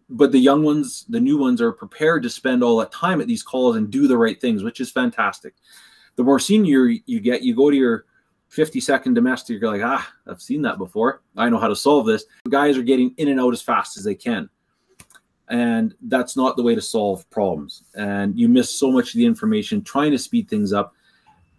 but 0.09 0.31
the 0.31 0.39
young 0.39 0.63
ones, 0.63 1.05
the 1.09 1.19
new 1.19 1.37
ones, 1.37 1.61
are 1.61 1.71
prepared 1.71 2.23
to 2.23 2.29
spend 2.29 2.63
all 2.63 2.77
that 2.77 2.91
time 2.91 3.19
at 3.19 3.27
these 3.27 3.43
calls 3.43 3.75
and 3.75 3.91
do 3.91 4.07
the 4.07 4.17
right 4.17 4.39
things, 4.39 4.63
which 4.63 4.79
is 4.79 4.91
fantastic. 4.91 5.55
The 6.15 6.23
more 6.23 6.39
senior 6.39 6.85
you 6.85 7.19
get, 7.19 7.43
you 7.43 7.55
go 7.55 7.69
to 7.69 7.75
your 7.75 8.05
50 8.49 8.79
second 8.79 9.13
domestic, 9.13 9.61
you're 9.61 9.71
like, 9.71 9.83
ah, 9.83 10.09
I've 10.25 10.41
seen 10.41 10.61
that 10.63 10.77
before. 10.77 11.21
I 11.35 11.49
know 11.49 11.59
how 11.59 11.67
to 11.67 11.75
solve 11.75 12.05
this. 12.05 12.25
Guys 12.49 12.77
are 12.77 12.83
getting 12.83 13.13
in 13.17 13.27
and 13.27 13.39
out 13.39 13.53
as 13.53 13.61
fast 13.61 13.97
as 13.97 14.03
they 14.03 14.15
can. 14.15 14.49
And 15.49 15.95
that's 16.01 16.35
not 16.35 16.57
the 16.57 16.63
way 16.63 16.75
to 16.75 16.81
solve 16.81 17.29
problems. 17.29 17.83
And 17.95 18.37
you 18.37 18.49
miss 18.49 18.69
so 18.69 18.91
much 18.91 19.13
of 19.13 19.17
the 19.17 19.25
information 19.25 19.81
trying 19.81 20.11
to 20.11 20.17
speed 20.17 20.49
things 20.49 20.73
up. 20.73 20.93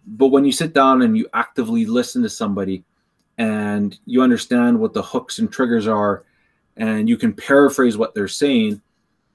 But 0.05 0.27
when 0.27 0.45
you 0.45 0.51
sit 0.51 0.73
down 0.73 1.01
and 1.01 1.17
you 1.17 1.27
actively 1.33 1.85
listen 1.85 2.21
to 2.23 2.29
somebody 2.29 2.83
and 3.37 3.97
you 4.05 4.21
understand 4.21 4.79
what 4.79 4.93
the 4.93 5.01
hooks 5.01 5.39
and 5.39 5.51
triggers 5.51 5.87
are 5.87 6.23
and 6.77 7.09
you 7.09 7.17
can 7.17 7.33
paraphrase 7.33 7.97
what 7.97 8.13
they're 8.13 8.27
saying, 8.27 8.81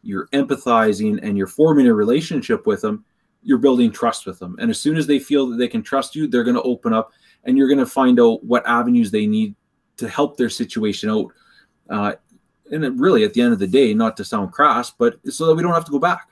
you're 0.03 0.27
empathizing 0.29 1.21
and 1.23 1.37
you're 1.37 1.47
forming 1.47 1.87
a 1.87 1.95
relationship 1.95 2.67
with 2.67 2.81
them, 2.81 3.05
you're 3.43 3.59
building 3.59 3.91
trust 3.91 4.27
with 4.27 4.39
them. 4.39 4.57
And 4.61 4.71
as 4.71 4.79
soon 4.79 4.97
as 4.97 5.07
they 5.07 5.19
feel 5.19 5.49
that 5.49 5.57
they 5.57 5.69
can 5.69 5.83
trust 5.83 6.15
you, 6.15 6.27
they're 6.27 6.45
going 6.45 6.57
to 6.57 6.63
open 6.63 6.93
up 6.93 7.13
and 7.45 7.57
you're 7.57 7.69
going 7.69 7.79
to 7.79 7.87
find 7.87 8.21
out 8.21 8.45
what 8.45 8.67
avenues 8.67 9.11
they 9.11 9.27
need 9.27 9.55
to 9.97 10.09
help 10.09 10.37
their 10.37 10.51
situation 10.51 11.11
out. 11.11 11.33
Uh, 11.89 12.13
and 12.71 12.99
really, 12.99 13.25
at 13.25 13.35
the 13.35 13.43
end 13.43 13.53
of 13.53 13.59
the 13.59 13.67
day, 13.67 13.93
not 13.95 14.17
to 14.17 14.25
sound 14.25 14.53
crass, 14.53 14.91
but 14.91 15.17
so 15.31 15.47
that 15.47 15.55
we 15.55 15.63
don't 15.63 15.75
have 15.75 15.85
to 15.85 15.93
go 15.93 15.99
back. 15.99 16.29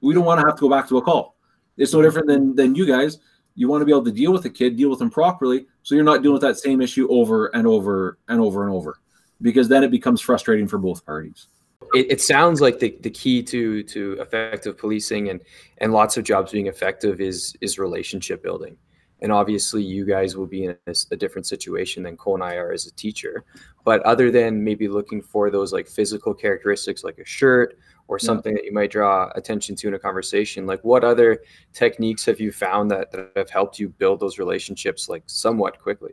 We 0.00 0.14
don't 0.14 0.24
want 0.24 0.40
to 0.40 0.46
have 0.46 0.56
to 0.56 0.60
go 0.60 0.68
back 0.68 0.88
to 0.88 0.98
a 0.98 1.02
call. 1.02 1.36
It's 1.76 1.92
no 1.92 2.02
different 2.02 2.26
than 2.26 2.54
than 2.56 2.74
you 2.74 2.86
guys. 2.86 3.18
You 3.54 3.68
want 3.68 3.80
to 3.80 3.86
be 3.86 3.92
able 3.92 4.04
to 4.04 4.12
deal 4.12 4.32
with 4.32 4.44
a 4.44 4.50
kid, 4.50 4.76
deal 4.76 4.90
with 4.90 4.98
them 4.98 5.10
properly, 5.10 5.66
so 5.82 5.94
you're 5.94 6.04
not 6.04 6.22
dealing 6.22 6.34
with 6.34 6.42
that 6.42 6.58
same 6.58 6.80
issue 6.80 7.08
over 7.08 7.46
and 7.54 7.66
over 7.66 8.18
and 8.28 8.40
over 8.40 8.64
and 8.64 8.72
over 8.72 8.98
because 9.40 9.68
then 9.68 9.84
it 9.84 9.90
becomes 9.90 10.20
frustrating 10.20 10.66
for 10.66 10.78
both 10.78 11.04
parties. 11.06 11.48
It, 11.94 12.10
it, 12.10 12.20
sounds 12.20 12.60
like 12.60 12.78
the, 12.78 12.96
the 13.00 13.10
key 13.10 13.42
to 13.44 13.82
to 13.84 14.14
effective 14.20 14.76
policing 14.76 15.28
and 15.30 15.40
and 15.78 15.92
lots 15.92 16.16
of 16.16 16.24
jobs 16.24 16.52
being 16.52 16.66
effective 16.66 17.20
is 17.20 17.54
is 17.60 17.78
relationship 17.78 18.42
building. 18.42 18.76
And 19.22 19.32
obviously, 19.32 19.82
you 19.82 20.04
guys 20.04 20.36
will 20.36 20.46
be 20.46 20.64
in 20.64 20.76
a, 20.86 20.94
a 21.10 21.16
different 21.16 21.46
situation 21.46 22.02
than 22.02 22.16
Cole 22.16 22.34
and 22.34 22.44
I 22.44 22.56
are 22.56 22.72
as 22.72 22.86
a 22.86 22.92
teacher. 22.92 23.44
But 23.84 24.02
other 24.02 24.30
than 24.30 24.62
maybe 24.62 24.88
looking 24.88 25.22
for 25.22 25.50
those 25.50 25.72
like 25.72 25.88
physical 25.88 26.34
characteristics, 26.34 27.02
like 27.02 27.18
a 27.18 27.24
shirt 27.24 27.78
or 28.08 28.18
something 28.18 28.52
yeah. 28.52 28.62
that 28.62 28.64
you 28.66 28.72
might 28.72 28.90
draw 28.90 29.30
attention 29.34 29.74
to 29.76 29.88
in 29.88 29.94
a 29.94 29.98
conversation, 29.98 30.66
like 30.66 30.84
what 30.84 31.02
other 31.02 31.42
techniques 31.72 32.26
have 32.26 32.40
you 32.40 32.52
found 32.52 32.90
that, 32.90 33.10
that 33.10 33.30
have 33.36 33.48
helped 33.48 33.78
you 33.78 33.88
build 33.88 34.20
those 34.20 34.38
relationships 34.38 35.08
like 35.08 35.22
somewhat 35.26 35.80
quickly? 35.80 36.12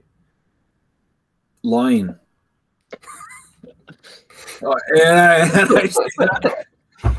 Lying 1.62 2.16
oh, 4.64 4.76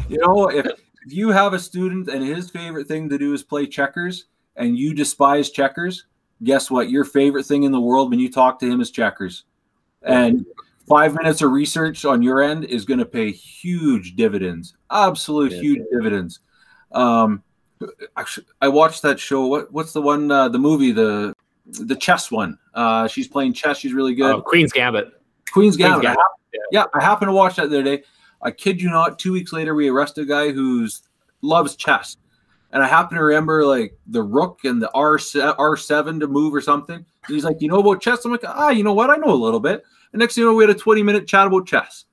you 0.09 0.19
know, 0.19 0.49
if, 0.49 0.67
if 0.67 1.13
you 1.13 1.31
have 1.31 1.53
a 1.53 1.59
student 1.59 2.09
and 2.09 2.25
his 2.25 2.51
favorite 2.51 2.87
thing 2.87 3.09
to 3.09 3.19
do 3.19 3.33
is 3.33 3.43
play 3.43 3.67
checkers 3.67 4.27
and 4.57 4.79
you 4.79 4.95
despise 4.95 5.51
checkers, 5.51 6.07
guess 6.43 6.71
what? 6.71 6.91
Your 6.91 7.05
favorite 7.05 7.45
thing 7.45 7.65
in 7.65 7.73
the 7.73 7.81
world 7.81 8.11
when 8.11 8.21
you 8.21 8.31
talk 8.31 8.59
to 8.61 8.71
him 8.71 8.81
is 8.81 8.91
checkers. 8.91 9.45
And 10.03 10.45
five 10.89 11.15
minutes 11.15 11.43
of 11.43 11.51
research 11.51 12.05
on 12.05 12.23
your 12.23 12.43
end 12.43 12.65
is 12.65 12.85
going 12.85 12.99
to 12.99 13.07
pay 13.07 13.31
huge 13.31 14.17
dividends, 14.17 14.75
absolute 14.91 15.53
yeah, 15.53 15.61
huge 15.61 15.79
yeah. 15.79 15.99
dividends. 15.99 16.41
Um, 16.93 17.43
actually, 18.17 18.47
I 18.61 18.69
watched 18.69 19.03
that 19.03 19.19
show. 19.19 19.47
What 19.47 19.73
what's 19.73 19.93
the 19.93 20.03
one? 20.03 20.31
Uh, 20.31 20.49
the 20.49 20.59
movie, 20.59 20.93
the 20.93 21.35
the 21.67 21.97
chess 21.97 22.31
one. 22.31 22.59
Uh, 22.75 23.09
she's 23.09 23.29
playing 23.29 23.55
chess. 23.55 23.79
She's 23.79 23.93
really 23.93 24.15
good. 24.15 24.35
Oh, 24.35 24.43
Queen's 24.43 24.73
Gambit. 24.73 25.09
Queen's 25.53 25.77
Gambit. 25.77 26.01
Queen's 26.01 26.07
Gambit. 26.07 26.19
I 26.19 26.25
yeah. 26.53 26.61
yeah, 26.71 26.85
I 26.95 27.03
happened 27.03 27.31
to 27.31 27.33
watch 27.33 27.57
that 27.57 27.71
the 27.71 27.81
other 27.81 27.97
day. 27.97 28.03
I 28.43 28.51
kid 28.51 28.81
you 28.81 28.91
not. 28.91 29.19
Two 29.19 29.33
weeks 29.33 29.53
later, 29.53 29.75
we 29.75 29.89
arrest 29.89 30.19
a 30.19 30.25
guy 30.25 30.53
who's 30.53 31.03
loves 31.41 31.77
chess, 31.77 32.17
and 32.75 32.83
I 32.83 32.89
happen 32.89 33.17
to 33.17 33.25
remember 33.25 33.65
like 33.65 33.97
the 34.09 34.23
rook 34.23 34.61
and 34.65 34.83
the 34.83 34.91
R 34.93 35.19
R 35.41 35.77
seven 35.77 36.21
to 36.21 36.27
move 36.27 36.55
or 36.55 36.61
something. 36.61 36.97
And 36.97 37.35
he's 37.35 37.45
like, 37.45 37.63
"You 37.63 37.69
know 37.69 37.79
about 37.79 38.03
chess?" 38.03 38.25
I'm 38.25 38.33
like, 38.33 38.45
"Ah, 38.47 38.69
you 38.71 38.83
know 38.83 38.93
what? 38.93 39.09
I 39.09 39.17
know 39.17 39.33
a 39.33 39.35
little 39.35 39.61
bit." 39.61 39.83
And 40.13 40.21
next 40.21 40.35
thing 40.35 40.43
you 40.43 40.51
know, 40.51 40.55
we 40.55 40.65
had 40.65 40.77
a 40.77 40.79
20 40.79 41.03
minute 41.03 41.27
chat 41.27 41.47
about 41.47 41.67
chess. 41.67 42.05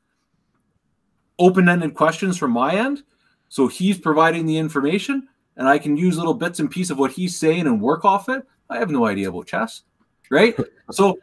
Open 1.38 1.68
ended 1.68 1.96
questions 1.96 2.38
from 2.38 2.52
my 2.52 2.76
end. 2.76 3.04
So 3.50 3.68
he's 3.68 3.98
providing 4.00 4.46
the 4.46 4.58
information, 4.58 5.28
and 5.58 5.68
I 5.68 5.78
can 5.78 5.98
use 5.98 6.18
little 6.18 6.34
bits 6.34 6.60
and 6.60 6.72
pieces 6.72 6.92
of 6.92 7.00
what 7.00 7.12
he's 7.12 7.38
saying 7.38 7.68
and 7.68 7.82
work 7.82 8.06
off 8.06 8.30
it. 8.30 8.44
I 8.70 8.78
have 8.78 8.90
no 8.90 9.06
idea 9.06 9.30
about 9.30 9.48
chess 9.48 9.82
right? 10.32 10.56
So, 10.92 11.20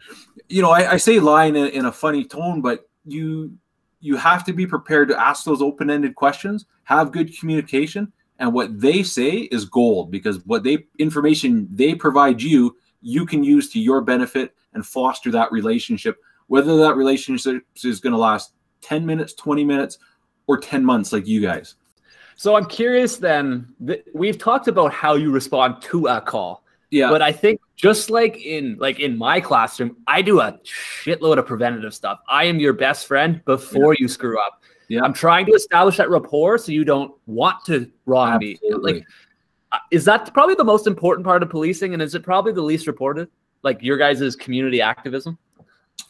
you 0.49 0.63
know, 0.63 0.71
I, 0.71 0.93
I 0.93 0.97
say 0.97 1.21
lying 1.21 1.55
in, 1.55 1.67
in, 1.67 1.85
a 1.85 1.93
funny 1.93 2.25
tone, 2.25 2.63
but 2.63 2.89
you 3.05 3.53
you 4.01 4.17
have 4.17 4.43
to 4.47 4.55
be 4.55 4.67
prepared 4.67 5.09
to 5.09 5.21
ask 5.21 5.45
those 5.45 5.61
open-ended 5.61 6.15
questions, 6.15 6.65
have 6.85 7.13
good 7.13 7.39
communication, 7.39 8.11
and 8.39 8.53
what 8.53 8.81
they 8.81 9.03
say 9.03 9.31
is 9.31 9.65
gold 9.65 10.11
because 10.11 10.45
what 10.47 10.63
they 10.63 10.87
information 10.99 11.69
they 11.71 11.95
provide 11.95 12.41
you, 12.41 12.77
you 13.01 13.27
can 13.27 13.43
use 13.43 13.71
to 13.71 13.81
your 13.81 14.01
benefit 14.01 14.55
and 14.75 14.87
foster 14.87 15.31
that 15.31 15.51
relationship, 15.53 16.17
whether 16.47 16.77
that 16.79 16.97
relationship 16.97 17.65
is 17.83 18.01
going 18.01 18.13
to 18.13 18.19
last 18.19 18.53
10 18.83 19.05
minutes, 19.05 19.35
20 19.35 19.65
minutes, 19.65 19.99
or 20.47 20.59
10 20.59 20.85
months 20.85 21.13
like 21.13 21.27
you 21.27 21.41
guys. 21.41 21.75
So 22.37 22.55
I'm 22.55 22.67
curious 22.67 23.17
then, 23.17 23.75
we've 24.15 24.39
talked 24.39 24.69
about 24.69 24.93
how 24.93 25.15
you 25.15 25.33
respond 25.33 25.83
to 25.83 26.07
a 26.07 26.21
call. 26.21 26.63
Yeah. 26.91 27.11
But 27.11 27.21
I 27.21 27.33
think 27.33 27.61
just 27.77 28.11
like 28.11 28.37
in 28.39 28.77
like 28.79 28.99
in 29.01 29.19
my 29.19 29.41
classroom, 29.41 29.97
I 30.07 30.23
do 30.23 30.41
a 30.41 30.53
shitload 30.65 31.39
of 31.39 31.47
preventative 31.47 31.93
stuff. 31.93 32.21
I 32.29 32.45
am 32.45 32.61
your 32.61 32.73
best 32.73 33.07
friend 33.07 33.45
before 33.45 33.95
yeah. 33.95 33.99
you 34.01 34.09
screw 34.09 34.41
up. 34.41 34.63
Yeah. 34.89 35.03
I'm 35.03 35.13
trying 35.13 35.47
to 35.47 35.53
establish 35.53 35.99
that 35.99 36.09
rapport 36.09 36.59
so 36.59 36.73
you 36.73 36.85
don't 36.85 37.13
want 37.27 37.65
to 37.67 37.91
wrong 38.07 38.33
Absolutely. 38.33 38.93
me. 38.93 38.99
Like 38.99 39.07
uh, 39.73 39.79
is 39.91 40.05
that 40.07 40.33
probably 40.33 40.55
the 40.55 40.65
most 40.65 40.87
important 40.87 41.27
part 41.27 41.43
of 41.43 41.51
policing 41.51 41.93
and 41.93 42.03
is 42.03 42.15
it 42.15 42.23
probably 42.23 42.53
the 42.53 42.63
least 42.63 42.87
reported? 42.87 43.29
Like 43.63 43.83
your 43.83 43.99
guys' 43.99 44.35
community 44.35 44.81
activism? 44.81 45.37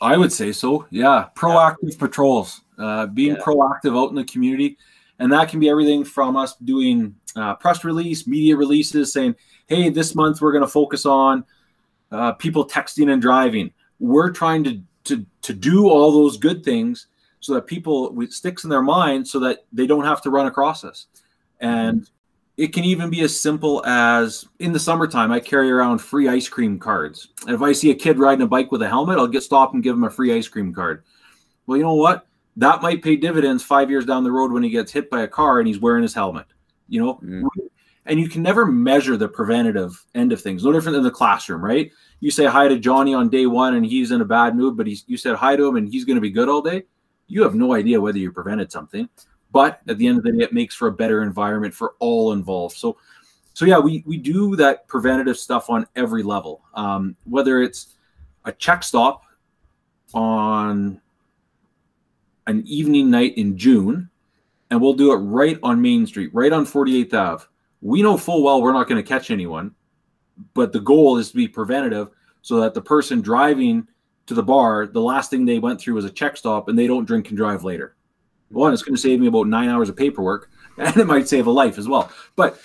I 0.00 0.16
would 0.16 0.32
say 0.32 0.52
so. 0.52 0.86
Yeah. 0.90 1.26
Proactive 1.34 1.76
yeah. 1.82 1.98
patrols, 1.98 2.60
uh, 2.78 3.06
being 3.06 3.34
yeah. 3.34 3.42
proactive 3.42 4.00
out 4.00 4.10
in 4.10 4.14
the 4.14 4.24
community. 4.24 4.78
And 5.18 5.32
that 5.32 5.48
can 5.48 5.58
be 5.58 5.68
everything 5.68 6.04
from 6.04 6.36
us 6.36 6.54
doing 6.56 7.16
uh, 7.34 7.56
press 7.56 7.84
release, 7.84 8.28
media 8.28 8.56
releases 8.56 9.12
saying, 9.12 9.34
hey, 9.66 9.90
this 9.90 10.14
month 10.14 10.40
we're 10.40 10.52
going 10.52 10.62
to 10.62 10.68
focus 10.70 11.04
on 11.04 11.44
uh, 12.12 12.32
people 12.32 12.66
texting 12.66 13.12
and 13.12 13.20
driving. 13.20 13.72
We're 13.98 14.30
trying 14.30 14.62
to, 14.64 14.80
to, 15.04 15.26
to 15.42 15.52
do 15.52 15.88
all 15.88 16.12
those 16.12 16.36
good 16.36 16.62
things 16.62 17.08
so 17.40 17.54
that 17.54 17.66
people 17.66 18.20
it 18.20 18.32
sticks 18.32 18.64
in 18.64 18.70
their 18.70 18.82
mind 18.82 19.26
so 19.26 19.38
that 19.40 19.64
they 19.72 19.86
don't 19.86 20.04
have 20.04 20.22
to 20.22 20.30
run 20.30 20.46
across 20.46 20.84
us. 20.84 21.06
And 21.60 22.08
it 22.56 22.72
can 22.72 22.84
even 22.84 23.08
be 23.08 23.20
as 23.20 23.38
simple 23.38 23.84
as 23.86 24.44
in 24.58 24.72
the 24.72 24.80
summertime, 24.80 25.30
I 25.30 25.38
carry 25.38 25.70
around 25.70 25.98
free 25.98 26.28
ice 26.28 26.48
cream 26.48 26.78
cards. 26.78 27.28
And 27.46 27.54
if 27.54 27.62
I 27.62 27.72
see 27.72 27.90
a 27.90 27.94
kid 27.94 28.18
riding 28.18 28.42
a 28.42 28.48
bike 28.48 28.72
with 28.72 28.82
a 28.82 28.88
helmet, 28.88 29.18
I'll 29.18 29.28
get 29.28 29.44
stopped 29.44 29.74
and 29.74 29.82
give 29.82 29.94
him 29.94 30.04
a 30.04 30.10
free 30.10 30.34
ice 30.34 30.48
cream 30.48 30.74
card. 30.74 31.04
Well, 31.66 31.76
you 31.76 31.84
know 31.84 31.94
what? 31.94 32.26
That 32.56 32.82
might 32.82 33.02
pay 33.02 33.14
dividends 33.14 33.62
five 33.62 33.90
years 33.90 34.04
down 34.04 34.24
the 34.24 34.32
road 34.32 34.52
when 34.52 34.64
he 34.64 34.70
gets 34.70 34.90
hit 34.90 35.08
by 35.08 35.22
a 35.22 35.28
car 35.28 35.60
and 35.60 35.68
he's 35.68 35.78
wearing 35.78 36.02
his 36.02 36.14
helmet. 36.14 36.46
You 36.88 37.04
know, 37.04 37.14
mm 37.22 37.44
and 38.08 38.18
you 38.18 38.28
can 38.28 38.42
never 38.42 38.66
measure 38.66 39.16
the 39.16 39.28
preventative 39.28 40.04
end 40.14 40.32
of 40.32 40.40
things. 40.40 40.64
No 40.64 40.72
different 40.72 40.94
than 40.94 41.04
the 41.04 41.10
classroom, 41.10 41.62
right? 41.62 41.92
You 42.20 42.30
say 42.30 42.46
hi 42.46 42.66
to 42.66 42.78
Johnny 42.78 43.14
on 43.14 43.28
day 43.28 43.46
one 43.46 43.74
and 43.74 43.84
he's 43.84 44.10
in 44.10 44.22
a 44.22 44.24
bad 44.24 44.56
mood, 44.56 44.76
but 44.78 44.86
he's, 44.86 45.04
you 45.06 45.18
said 45.18 45.36
hi 45.36 45.56
to 45.56 45.66
him 45.66 45.76
and 45.76 45.86
he's 45.86 46.06
going 46.06 46.16
to 46.16 46.22
be 46.22 46.30
good 46.30 46.48
all 46.48 46.62
day. 46.62 46.84
You 47.28 47.42
have 47.42 47.54
no 47.54 47.74
idea 47.74 48.00
whether 48.00 48.18
you 48.18 48.32
prevented 48.32 48.72
something, 48.72 49.08
but 49.52 49.80
at 49.88 49.98
the 49.98 50.06
end 50.06 50.18
of 50.18 50.24
the 50.24 50.32
day, 50.32 50.44
it 50.44 50.52
makes 50.52 50.74
for 50.74 50.88
a 50.88 50.92
better 50.92 51.22
environment 51.22 51.74
for 51.74 51.94
all 51.98 52.32
involved. 52.32 52.76
So, 52.76 52.96
so 53.54 53.64
yeah, 53.64 53.78
we 53.78 54.02
we 54.06 54.16
do 54.16 54.56
that 54.56 54.88
preventative 54.88 55.36
stuff 55.36 55.70
on 55.70 55.86
every 55.94 56.22
level. 56.22 56.62
Um, 56.74 57.16
whether 57.24 57.62
it's 57.62 57.94
a 58.44 58.52
check 58.52 58.82
stop 58.82 59.24
on 60.14 61.00
an 62.46 62.62
evening 62.66 63.10
night 63.10 63.36
in 63.36 63.58
June 63.58 64.08
and 64.70 64.80
we'll 64.80 64.94
do 64.94 65.12
it 65.12 65.16
right 65.16 65.58
on 65.62 65.80
Main 65.80 66.06
Street, 66.06 66.30
right 66.32 66.52
on 66.52 66.64
48th 66.64 67.14
Ave. 67.14 67.44
We 67.80 68.02
know 68.02 68.16
full 68.16 68.42
well 68.42 68.60
we're 68.60 68.72
not 68.72 68.88
going 68.88 69.02
to 69.02 69.08
catch 69.08 69.30
anyone, 69.30 69.74
but 70.54 70.72
the 70.72 70.80
goal 70.80 71.18
is 71.18 71.30
to 71.30 71.36
be 71.36 71.48
preventative 71.48 72.08
so 72.42 72.60
that 72.60 72.74
the 72.74 72.80
person 72.80 73.20
driving 73.20 73.86
to 74.28 74.34
the 74.34 74.42
bar, 74.42 74.86
the 74.86 75.00
last 75.00 75.30
thing 75.30 75.44
they 75.44 75.58
went 75.58 75.80
through 75.80 75.94
was 75.94 76.04
a 76.04 76.10
check 76.10 76.36
stop 76.36 76.68
and 76.68 76.78
they 76.78 76.86
don't 76.86 77.06
drink 77.06 77.28
and 77.28 77.36
drive 77.36 77.64
later. 77.64 77.96
One, 78.50 78.72
it's 78.72 78.82
going 78.82 78.94
to 78.94 79.00
save 79.00 79.20
me 79.20 79.26
about 79.26 79.46
nine 79.46 79.68
hours 79.68 79.88
of 79.88 79.96
paperwork 79.96 80.50
and 80.78 80.96
it 80.96 81.06
might 81.06 81.26
save 81.26 81.46
a 81.46 81.50
life 81.50 81.78
as 81.78 81.88
well. 81.88 82.12
But 82.36 82.60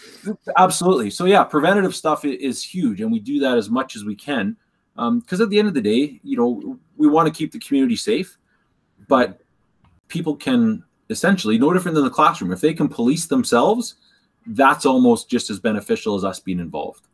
absolutely. 0.58 1.10
So, 1.10 1.26
yeah, 1.26 1.43
preventative 1.43 1.95
stuff 1.95 2.26
is 2.26 2.62
huge. 2.63 2.99
And 2.99 3.12
we 3.12 3.19
do 3.19 3.39
that 3.39 3.58
as 3.58 3.69
much 3.69 3.95
as 3.95 4.04
we 4.04 4.15
can. 4.15 4.58
Because 4.95 5.39
um, 5.39 5.43
at 5.43 5.49
the 5.49 5.58
end 5.58 5.69
of 5.69 5.73
the 5.73 5.82
day, 5.82 6.19
you 6.23 6.38
know, 6.38 6.78
we 6.97 7.08
want 7.08 7.28
to 7.28 7.34
keep 7.34 7.52
the 7.52 7.60
community 7.60 7.95
safe, 7.95 8.38
but 9.08 9.39
people 10.10 10.36
can 10.36 10.84
essentially 11.10 11.58
no 11.58 11.73
different 11.73 11.95
than 11.95 12.04
the 12.04 12.10
classroom. 12.10 12.52
If 12.52 12.62
they 12.62 12.73
can 12.73 12.89
police 12.89 13.26
themselves, 13.26 13.95
that's 14.45 14.86
almost 14.86 15.30
just 15.30 15.49
as 15.49 15.60
beneficial 15.60 16.15
as 16.15 16.26
us 16.26 16.39
being 16.39 16.60
involved. 16.60 17.08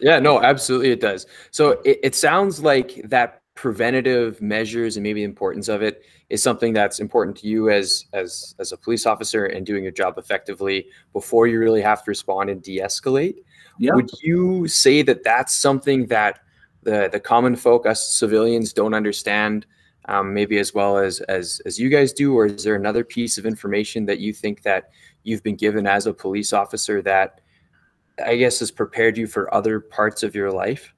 Yeah, 0.00 0.18
no, 0.18 0.42
absolutely 0.42 0.90
it 0.90 1.00
does. 1.00 1.26
So 1.50 1.80
it, 1.84 2.00
it 2.02 2.14
sounds 2.14 2.62
like 2.62 3.00
that 3.04 3.42
preventative 3.54 4.40
measures 4.40 4.96
and 4.96 5.02
maybe 5.02 5.20
the 5.20 5.24
importance 5.24 5.68
of 5.68 5.82
it 5.82 6.02
is 6.30 6.42
something 6.42 6.72
that's 6.72 7.00
important 7.00 7.36
to 7.36 7.46
you 7.46 7.68
as 7.68 8.06
as 8.12 8.54
as 8.58 8.72
a 8.72 8.76
police 8.76 9.04
officer 9.04 9.46
and 9.46 9.66
doing 9.66 9.82
your 9.82 9.92
job 9.92 10.14
effectively 10.16 10.86
before 11.12 11.46
you 11.46 11.58
really 11.58 11.82
have 11.82 12.02
to 12.04 12.10
respond 12.10 12.48
and 12.48 12.62
de-escalate. 12.62 13.36
Yeah. 13.78 13.92
Would 13.94 14.10
you 14.22 14.66
say 14.68 15.02
that 15.02 15.24
that's 15.24 15.52
something 15.52 16.06
that 16.06 16.40
the 16.82 17.08
the 17.12 17.20
common 17.20 17.56
folk, 17.56 17.86
us 17.86 18.06
civilians, 18.06 18.72
don't 18.72 18.94
understand? 18.94 19.66
Um, 20.06 20.32
maybe 20.32 20.58
as 20.58 20.72
well 20.72 20.96
as 20.96 21.20
as 21.22 21.60
as 21.66 21.78
you 21.78 21.90
guys 21.90 22.12
do, 22.12 22.34
or 22.34 22.46
is 22.46 22.64
there 22.64 22.76
another 22.76 23.04
piece 23.04 23.36
of 23.36 23.44
information 23.44 24.06
that 24.06 24.18
you 24.18 24.32
think 24.32 24.62
that 24.62 24.90
you've 25.22 25.42
been 25.42 25.56
given 25.56 25.86
as 25.86 26.06
a 26.06 26.14
police 26.14 26.52
officer 26.52 27.02
that 27.02 27.42
I 28.26 28.36
guess 28.36 28.60
has 28.60 28.70
prepared 28.70 29.16
you 29.16 29.26
for 29.26 29.52
other 29.54 29.80
parts 29.80 30.22
of 30.22 30.34
your 30.34 30.50
life? 30.50 30.92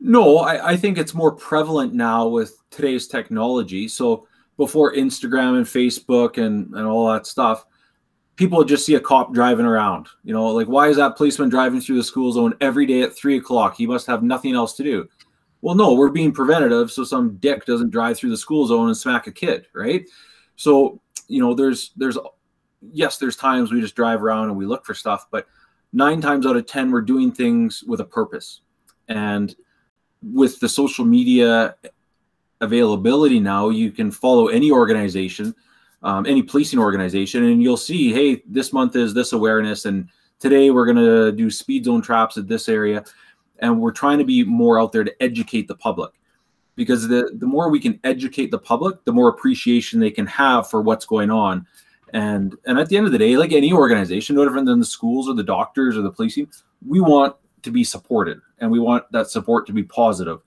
No, 0.00 0.38
I, 0.38 0.70
I 0.70 0.76
think 0.76 0.96
it's 0.96 1.14
more 1.14 1.32
prevalent 1.32 1.92
now 1.92 2.28
with 2.28 2.56
today's 2.70 3.08
technology. 3.08 3.88
So 3.88 4.26
before 4.56 4.94
Instagram 4.94 5.56
and 5.56 5.66
Facebook 5.66 6.38
and, 6.38 6.72
and 6.74 6.86
all 6.86 7.12
that 7.12 7.26
stuff, 7.26 7.64
people 8.36 8.62
just 8.62 8.86
see 8.86 8.94
a 8.94 9.00
cop 9.00 9.34
driving 9.34 9.66
around. 9.66 10.08
You 10.22 10.32
know, 10.32 10.46
like 10.46 10.68
why 10.68 10.88
is 10.88 10.96
that 10.96 11.16
policeman 11.16 11.48
driving 11.48 11.80
through 11.80 11.96
the 11.96 12.04
school 12.04 12.32
zone 12.32 12.54
every 12.60 12.86
day 12.86 13.02
at 13.02 13.16
three 13.16 13.36
o'clock? 13.36 13.76
He 13.76 13.86
must 13.86 14.06
have 14.06 14.22
nothing 14.22 14.54
else 14.54 14.74
to 14.74 14.84
do. 14.84 15.08
Well, 15.60 15.74
no, 15.74 15.94
we're 15.94 16.10
being 16.10 16.32
preventative 16.32 16.92
so 16.92 17.02
some 17.02 17.36
dick 17.38 17.64
doesn't 17.64 17.90
drive 17.90 18.16
through 18.16 18.30
the 18.30 18.36
school 18.36 18.66
zone 18.66 18.86
and 18.88 18.96
smack 18.96 19.26
a 19.26 19.32
kid, 19.32 19.66
right? 19.74 20.04
So, 20.54 21.00
you 21.26 21.40
know, 21.40 21.52
there's 21.54 21.92
there's 21.96 22.16
yes, 22.92 23.18
there's 23.18 23.36
times 23.36 23.72
we 23.72 23.80
just 23.80 23.96
drive 23.96 24.22
around 24.22 24.48
and 24.48 24.56
we 24.56 24.66
look 24.66 24.86
for 24.86 24.94
stuff, 24.94 25.26
but 25.32 25.46
nine 25.92 26.20
times 26.20 26.46
out 26.46 26.56
of 26.56 26.66
10, 26.66 26.90
we're 26.90 27.00
doing 27.00 27.32
things 27.32 27.82
with 27.84 28.00
a 28.00 28.04
purpose. 28.04 28.60
And 29.08 29.54
with 30.22 30.60
the 30.60 30.68
social 30.68 31.04
media 31.04 31.76
availability 32.60 33.40
now, 33.40 33.68
you 33.68 33.90
can 33.90 34.10
follow 34.10 34.48
any 34.48 34.70
organization, 34.70 35.54
um, 36.02 36.26
any 36.26 36.42
policing 36.42 36.78
organization, 36.78 37.44
and 37.44 37.62
you'll 37.62 37.76
see, 37.76 38.12
hey, 38.12 38.42
this 38.46 38.72
month 38.72 38.96
is 38.96 39.14
this 39.14 39.32
awareness, 39.32 39.84
and 39.84 40.08
today 40.38 40.70
we're 40.70 40.84
going 40.84 40.96
to 40.96 41.32
do 41.32 41.50
speed 41.50 41.84
zone 41.84 42.02
traps 42.02 42.36
at 42.36 42.48
this 42.48 42.68
area. 42.68 43.04
And 43.60 43.80
we're 43.80 43.92
trying 43.92 44.18
to 44.18 44.24
be 44.24 44.44
more 44.44 44.80
out 44.80 44.92
there 44.92 45.02
to 45.02 45.22
educate 45.22 45.66
the 45.66 45.74
public 45.74 46.12
because 46.76 47.08
the, 47.08 47.28
the 47.38 47.46
more 47.46 47.70
we 47.70 47.80
can 47.80 47.98
educate 48.04 48.52
the 48.52 48.58
public, 48.58 49.04
the 49.04 49.12
more 49.12 49.28
appreciation 49.28 49.98
they 49.98 50.12
can 50.12 50.26
have 50.26 50.70
for 50.70 50.80
what's 50.80 51.04
going 51.04 51.28
on 51.28 51.66
and 52.14 52.56
and 52.66 52.78
at 52.78 52.88
the 52.88 52.96
end 52.96 53.06
of 53.06 53.12
the 53.12 53.18
day, 53.18 53.36
like 53.36 53.52
any 53.52 53.72
organization, 53.72 54.36
no 54.36 54.44
different 54.44 54.66
than 54.66 54.78
the 54.78 54.84
schools 54.84 55.28
or 55.28 55.34
the 55.34 55.42
doctors 55.42 55.96
or 55.96 56.02
the 56.02 56.10
policing, 56.10 56.50
we 56.86 57.00
want 57.00 57.36
to 57.62 57.70
be 57.70 57.84
supported 57.84 58.40
and 58.58 58.70
we 58.70 58.78
want 58.78 59.10
that 59.12 59.28
support 59.30 59.66
to 59.66 59.72
be 59.72 59.82
positive. 59.82 60.40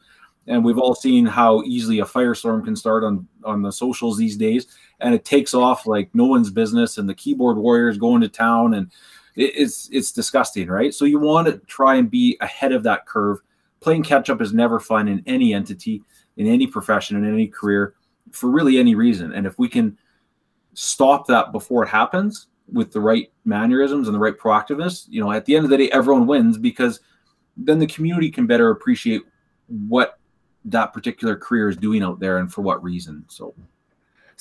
And 0.47 0.65
we've 0.65 0.79
all 0.79 0.95
seen 0.95 1.25
how 1.25 1.61
easily 1.63 1.99
a 1.99 2.05
firestorm 2.05 2.63
can 2.63 2.75
start 2.75 3.03
on 3.03 3.27
on 3.43 3.61
the 3.61 3.71
socials 3.71 4.17
these 4.17 4.37
days, 4.37 4.65
and 4.99 5.13
it 5.13 5.23
takes 5.23 5.53
off 5.53 5.85
like 5.85 6.09
no 6.13 6.25
one's 6.25 6.49
business. 6.49 6.97
And 6.97 7.07
the 7.07 7.13
keyboard 7.13 7.57
warriors 7.57 7.97
going 7.97 8.21
to 8.21 8.27
town, 8.27 8.73
and 8.73 8.91
it, 9.35 9.53
it's 9.55 9.87
it's 9.91 10.11
disgusting, 10.11 10.67
right? 10.67 10.93
So 10.93 11.05
you 11.05 11.19
want 11.19 11.47
to 11.47 11.59
try 11.67 11.95
and 11.95 12.09
be 12.09 12.37
ahead 12.41 12.71
of 12.71 12.83
that 12.83 13.05
curve. 13.05 13.39
Playing 13.81 14.03
catch 14.03 14.29
up 14.29 14.41
is 14.41 14.53
never 14.53 14.79
fun 14.79 15.07
in 15.07 15.23
any 15.27 15.53
entity, 15.53 16.03
in 16.37 16.47
any 16.47 16.65
profession, 16.65 17.17
in 17.17 17.31
any 17.31 17.47
career, 17.47 17.93
for 18.31 18.49
really 18.49 18.79
any 18.79 18.95
reason. 18.95 19.33
And 19.33 19.45
if 19.45 19.59
we 19.59 19.69
can 19.69 19.97
stop 20.73 21.27
that 21.27 21.51
before 21.51 21.83
it 21.83 21.89
happens 21.89 22.47
with 22.71 22.91
the 22.91 22.99
right 22.99 23.31
mannerisms 23.43 24.07
and 24.07 24.15
the 24.15 24.19
right 24.19 24.37
proactiveness, 24.37 25.05
you 25.09 25.21
know, 25.21 25.31
at 25.31 25.45
the 25.45 25.55
end 25.55 25.65
of 25.65 25.71
the 25.71 25.77
day, 25.77 25.89
everyone 25.91 26.25
wins 26.25 26.57
because 26.57 26.99
then 27.57 27.79
the 27.79 27.87
community 27.87 28.31
can 28.31 28.47
better 28.47 28.69
appreciate 28.69 29.21
what 29.67 30.19
that 30.65 30.93
particular 30.93 31.35
career 31.35 31.69
is 31.69 31.77
doing 31.77 32.03
out 32.03 32.19
there 32.19 32.37
and 32.37 32.53
for 32.53 32.61
what 32.61 32.83
reason. 32.83 33.25
So 33.27 33.53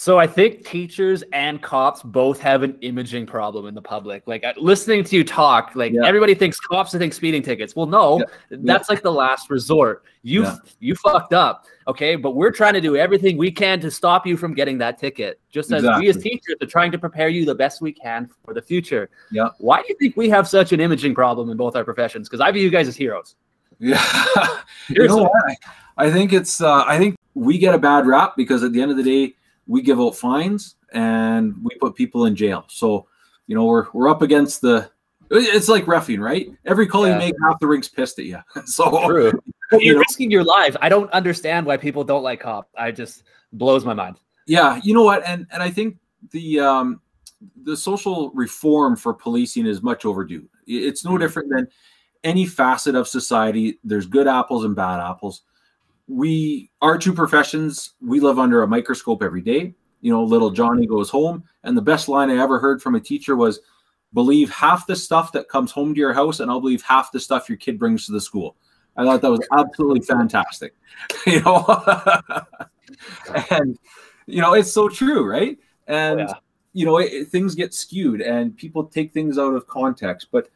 so 0.01 0.19
I 0.19 0.27
think 0.27 0.65
teachers 0.65 1.23
and 1.35 1.61
cops 1.61 2.03
both 2.03 2.41
have 2.41 2.63
an 2.63 2.79
imaging 2.81 3.27
problem 3.27 3.67
in 3.67 3.75
the 3.75 3.83
public. 3.83 4.23
Like 4.25 4.43
listening 4.57 5.05
to 5.05 5.15
you 5.15 5.23
talk, 5.23 5.73
like 5.75 5.93
yeah. 5.93 6.07
everybody 6.07 6.35
thinks 6.35 6.59
cops 6.59 6.93
think 6.93 7.13
speeding 7.13 7.43
tickets. 7.43 7.77
Well, 7.77 7.85
no, 7.85 8.19
yeah. 8.19 8.25
that's 8.63 8.89
yeah. 8.89 8.95
like 8.95 9.03
the 9.03 9.13
last 9.13 9.51
resort. 9.51 10.05
You 10.23 10.47
you 10.79 10.95
fucked 10.95 11.35
up, 11.35 11.67
okay? 11.87 12.17
But 12.17 12.31
we're 12.31 12.51
trying 12.51 12.73
to 12.73 12.81
do 12.81 12.97
everything 12.97 13.37
we 13.37 13.51
can 13.51 13.79
to 13.81 13.91
stop 13.91 14.27
you 14.27 14.39
from 14.39 14.55
getting 14.55 14.79
that 14.79 14.97
ticket. 14.97 15.39
Just 15.51 15.71
as 15.71 15.83
exactly. 15.83 16.07
we 16.07 16.09
as 16.09 16.17
teachers 16.17 16.57
are 16.63 16.67
trying 16.67 16.93
to 16.93 16.99
prepare 16.99 17.29
you 17.29 17.45
the 17.45 17.55
best 17.55 17.83
we 17.83 17.93
can 17.93 18.31
for 18.43 18.55
the 18.55 18.63
future. 18.63 19.11
Yeah. 19.31 19.51
Why 19.59 19.83
do 19.83 19.89
you 19.91 19.97
think 19.99 20.17
we 20.17 20.31
have 20.31 20.49
such 20.49 20.73
an 20.73 20.81
imaging 20.81 21.15
problem 21.15 21.51
in 21.51 21.59
both 21.59 21.77
our 21.77 21.85
professions? 21.85 22.27
Because 22.27 22.41
I 22.41 22.51
view 22.53 22.63
you 22.63 22.71
guys 22.71 22.89
as 22.89 22.97
heroes. 22.97 23.37
Yeah. 23.79 24.03
you 24.89 25.07
know 25.07 25.25
what? 25.25 25.57
I 25.99 26.11
think 26.11 26.33
it's 26.33 26.63
uh, 26.63 26.85
I 26.87 26.97
think 26.97 27.17
we 27.35 27.59
get 27.59 27.75
a 27.75 27.79
bad 27.79 28.07
rap 28.07 28.33
because 28.35 28.65
at 28.65 28.73
the 28.73 28.81
end 28.81 28.91
of 28.91 28.97
the 28.97 29.03
day 29.03 29.35
we 29.71 29.81
give 29.83 30.01
out 30.01 30.17
fines 30.17 30.75
and 30.93 31.55
we 31.63 31.71
put 31.77 31.95
people 31.95 32.27
in 32.27 32.35
jail. 32.35 32.65
So, 32.67 33.07
you 33.47 33.55
know, 33.55 33.65
we're 33.65 33.87
we're 33.93 34.09
up 34.09 34.21
against 34.21 34.61
the 34.61 34.91
it's 35.31 35.69
like 35.69 35.87
roughing, 35.87 36.21
right? 36.21 36.49
Every 36.67 36.89
call 36.89 37.07
yeah. 37.07 37.13
you 37.13 37.19
make, 37.21 37.35
half 37.41 37.61
the 37.61 37.69
ring's 37.69 37.89
pissed 37.89 38.19
at 38.19 38.25
you. 38.25 38.41
So 38.67 39.07
True. 39.07 39.33
You're 39.73 39.81
you 39.81 39.93
know, 39.93 39.99
risking 40.01 40.33
your 40.33 40.43
life. 40.43 40.77
I 40.81 40.89
don't 40.89 41.09
understand 41.13 41.65
why 41.65 41.77
people 41.77 42.03
don't 42.03 42.25
like 42.25 42.41
cop. 42.41 42.69
I 42.77 42.91
just 42.91 43.23
blows 43.53 43.85
my 43.85 43.95
mind. 43.95 44.17
Yeah, 44.49 44.81
you 44.83 44.93
know 44.93 45.05
what? 45.05 45.23
And 45.25 45.47
and 45.53 45.63
I 45.63 45.71
think 45.71 45.99
the 46.33 46.59
um 46.59 47.01
the 47.63 47.77
social 47.77 48.31
reform 48.31 48.97
for 48.97 49.15
policing 49.15 49.67
is 49.67 49.83
much 49.83 50.05
overdue. 50.05 50.49
It's 50.67 51.05
no 51.05 51.13
mm-hmm. 51.13 51.21
different 51.21 51.51
than 51.51 51.69
any 52.25 52.45
facet 52.45 52.97
of 52.97 53.07
society. 53.07 53.79
There's 53.85 54.07
good 54.07 54.27
apples 54.27 54.65
and 54.65 54.75
bad 54.75 54.99
apples 54.99 55.43
we 56.11 56.71
our 56.83 56.99
two 56.99 57.13
professions 57.13 57.95
we 58.01 58.19
live 58.19 58.39
under 58.39 58.63
a 58.63 58.67
microscope 58.67 59.23
every 59.23 59.41
day. 59.41 59.75
You 60.01 60.13
know 60.13 60.25
little 60.25 60.51
johnny 60.51 60.87
goes 60.87 61.11
home 61.11 61.45
and 61.63 61.77
the 61.77 61.83
best 61.83 62.09
line 62.09 62.31
i 62.31 62.37
ever 62.37 62.59
heard 62.59 62.83
from 62.83 62.95
a 62.95 63.01
teacher 63.01 63.37
was 63.37 63.61
believe 64.15 64.51
half 64.51 64.87
the 64.87 64.97
stuff 64.97 65.31
that 65.33 65.49
comes 65.49 65.71
home 65.71 65.93
to 65.95 66.01
your 66.01 66.15
house 66.15 66.41
and 66.41 66.51
i'll 66.51 66.61
believe 66.61 66.83
half 66.83 67.13
the 67.13 67.21
stuff 67.21 67.49
your 67.49 67.59
kid 67.59 67.79
brings 67.79 68.07
to 68.07 68.13
the 68.13 68.21
school. 68.21 68.57
I 68.97 69.05
thought 69.05 69.23
that 69.23 69.31
was 69.31 69.47
absolutely 69.57 70.01
fantastic. 70.01 70.75
You 71.27 71.41
know? 71.43 71.65
And 73.51 73.79
you 74.27 74.43
know 74.43 74.55
it's 74.55 74.73
so 74.73 74.89
true 74.89 75.25
right? 75.25 75.59
And 75.87 76.21
yeah. 76.21 76.33
you 76.73 76.87
know 76.87 76.99
it, 76.99 77.29
things 77.29 77.55
get 77.55 77.73
skewed 77.73 78.21
and 78.21 78.57
people 78.57 78.85
take 78.85 79.13
things 79.13 79.39
out 79.39 79.55
of 79.55 79.67
context. 79.67 80.29
But 80.33 80.49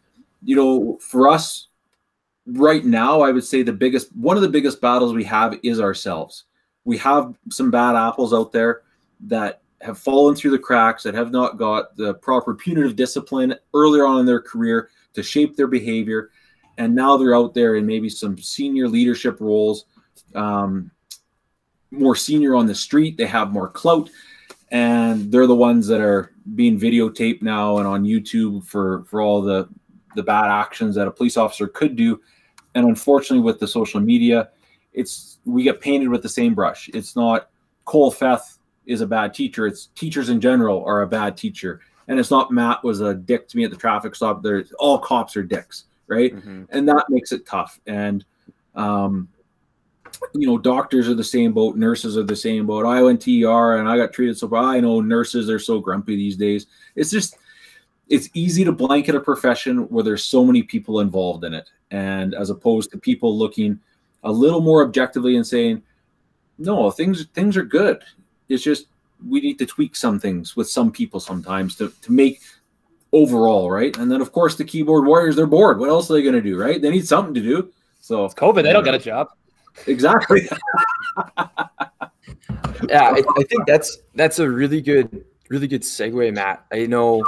you 0.43 0.57
know 0.57 0.99
for 1.01 1.29
us 1.29 1.69
right 2.47 2.85
now, 2.85 3.21
I 3.21 3.31
would 3.31 3.45
say 3.45 3.63
the 3.63 3.73
biggest 3.73 4.15
one 4.17 4.37
of 4.37 4.43
the 4.43 4.49
biggest 4.49 4.81
battles 4.81 5.15
we 5.15 5.25
have 5.25 5.59
is 5.63 5.81
ourselves. 5.81 6.45
We 6.85 6.99
have 6.99 7.35
some 7.51 7.71
bad 7.71 7.97
apples 7.97 8.35
out 8.35 8.53
there 8.53 8.83
that 9.21 9.63
have 9.81 9.99
fallen 9.99 10.35
through 10.35 10.51
the 10.51 10.59
cracks, 10.59 11.03
that 11.03 11.15
have 11.15 11.31
not 11.31 11.59
got 11.59 11.97
the 11.97 12.15
proper 12.15 12.55
punitive 12.55 12.97
discipline 12.97 13.55
earlier 13.73 14.07
on 14.07 14.21
in 14.21 14.27
their 14.27 14.41
career 14.41 14.91
to 15.15 15.23
shape 15.23 15.57
their 15.57 15.67
behavior. 15.67 16.31
And 16.77 16.95
now 16.95 17.17
they're 17.17 17.37
out 17.37 17.55
there 17.55 17.77
in 17.77 17.87
maybe 17.87 18.09
some 18.09 18.37
senior 18.39 18.89
leadership 18.89 19.41
roles, 19.41 19.87
um, 20.35 20.91
more 21.91 22.17
senior 22.17 22.55
on 22.55 22.67
the 22.67 22.75
street. 22.75 23.17
They 23.17 23.27
have 23.27 23.53
more 23.53 23.69
clout, 23.69 24.11
and 24.71 25.31
they're 25.31 25.47
the 25.47 25.55
ones 25.55 25.87
that 25.87 26.01
are 26.01 26.33
being 26.55 26.79
videotaped 26.79 27.43
now 27.43 27.79
and 27.79 27.87
on 27.87 28.05
YouTube 28.05 28.67
for 28.67 29.05
for 29.05 29.21
all 29.21 29.41
the 29.41 29.69
the 30.17 30.23
bad 30.23 30.51
actions 30.51 30.95
that 30.97 31.07
a 31.07 31.13
police 31.13 31.37
officer 31.37 31.69
could 31.69 31.97
do 31.97 32.21
and 32.75 32.87
unfortunately, 32.87 33.45
with 33.45 33.61
the 33.61 33.69
social 33.69 34.01
media, 34.01 34.51
it's 34.93 35.39
we 35.45 35.63
get 35.63 35.81
painted 35.81 36.09
with 36.09 36.23
the 36.23 36.29
same 36.29 36.55
brush. 36.55 36.89
It's 36.93 37.17
not 37.17 37.51
Cole 37.85 38.11
Feth 38.11 38.59
is 38.87 39.01
a 39.01 39.07
bad 39.07 39.35
teacher. 39.35 39.67
It's 39.67 39.87
teachers 39.95 40.29
in 40.29 40.41
general 40.41 40.85
are 40.85 41.03
a 41.03 41.07
bad 41.07 41.37
teacher. 41.37 41.81
And 42.09 42.19
it's 42.19 42.31
not 42.31 42.51
Matt 42.51 42.85
was 42.85 43.01
a 43.01 43.15
dick 43.15 43.49
to 43.49 43.57
me 43.57 43.65
at 43.65 43.71
the 43.71 43.77
traffic 43.77 44.15
stop. 44.15 44.43
There's 44.43 44.73
all 44.79 44.99
cops 44.99 45.37
are 45.37 45.43
dicks, 45.43 45.85
right? 46.07 46.35
Mm-hmm. 46.35 46.65
And 46.71 46.89
that 46.89 47.07
makes 47.09 47.33
it 47.33 47.47
tough. 47.47 47.81
And 47.87 48.25
um, 48.75 49.29
you 50.35 50.47
know, 50.47 50.59
doctors 50.59 51.09
are 51.09 51.15
the 51.15 51.25
same 51.25 51.53
boat, 51.53 51.77
nurses 51.77 52.17
are 52.17 52.23
the 52.23 52.37
same 52.37 52.67
boat. 52.67 52.87
I 52.87 53.03
went 53.03 53.23
to 53.23 53.45
ER 53.45 53.79
and 53.79 53.89
I 53.89 53.97
got 53.97 54.13
treated 54.13 54.37
so 54.37 54.55
I 54.55 54.81
know 54.81 55.01
nurses 55.01 55.49
are 55.49 55.59
so 55.59 55.81
grumpy 55.81 56.17
these 56.17 56.37
days. 56.37 56.67
It's 56.95 57.11
just 57.11 57.37
it's 58.09 58.29
easy 58.35 58.65
to 58.65 58.73
blanket 58.73 59.15
a 59.15 59.21
profession 59.21 59.89
where 59.89 60.05
there's 60.05 60.25
so 60.25 60.45
many 60.45 60.63
people 60.63 61.01
involved 61.01 61.45
in 61.45 61.55
it. 61.55 61.69
And 61.91 62.35
as 62.35 62.51
opposed 62.51 62.91
to 62.91 62.99
people 62.99 63.37
looking 63.37 63.81
a 64.23 64.33
little 64.33 64.61
more 64.61 64.83
objectively 64.83 65.37
and 65.37 65.47
saying, 65.47 65.83
no, 66.59 66.91
things 66.91 67.27
things 67.27 67.57
are 67.57 67.65
good. 67.65 68.03
It's 68.49 68.63
just 68.63 68.87
we 69.27 69.41
need 69.41 69.59
to 69.59 69.67
tweak 69.67 69.97
some 69.97 70.19
things 70.19 70.57
with 70.57 70.69
some 70.69 70.93
people 70.93 71.19
sometimes 71.19 71.77
to, 71.77 71.93
to 72.03 72.13
make 72.13 72.41
overall, 73.13 73.71
right? 73.71 73.97
And 73.97 74.11
then 74.11 74.21
of 74.21 74.33
course 74.33 74.57
the 74.57 74.65
keyboard 74.65 75.07
warriors, 75.07 75.37
they're 75.37 75.47
bored. 75.47 75.79
What 75.79 75.89
else 75.89 76.11
are 76.11 76.15
they 76.15 76.23
gonna 76.23 76.41
do, 76.41 76.59
right? 76.59 76.81
They 76.81 76.91
need 76.91 77.07
something 77.07 77.35
to 77.35 77.41
do. 77.41 77.73
So 78.01 78.25
it's 78.25 78.35
COVID, 78.35 78.63
they 78.63 78.73
don't 78.73 78.85
get 78.85 78.95
a 78.95 78.99
job. 78.99 79.29
Exactly. 79.87 80.49
yeah, 82.89 83.11
I, 83.11 83.23
I, 83.37 83.43
think 83.45 83.67
that's 83.67 83.99
that's 84.15 84.39
a 84.39 84.49
really 84.49 84.81
good, 84.81 85.25
really 85.49 85.67
good 85.67 85.83
segue, 85.83 86.35
Matt. 86.35 86.67
I 86.73 86.87
know 86.87 87.25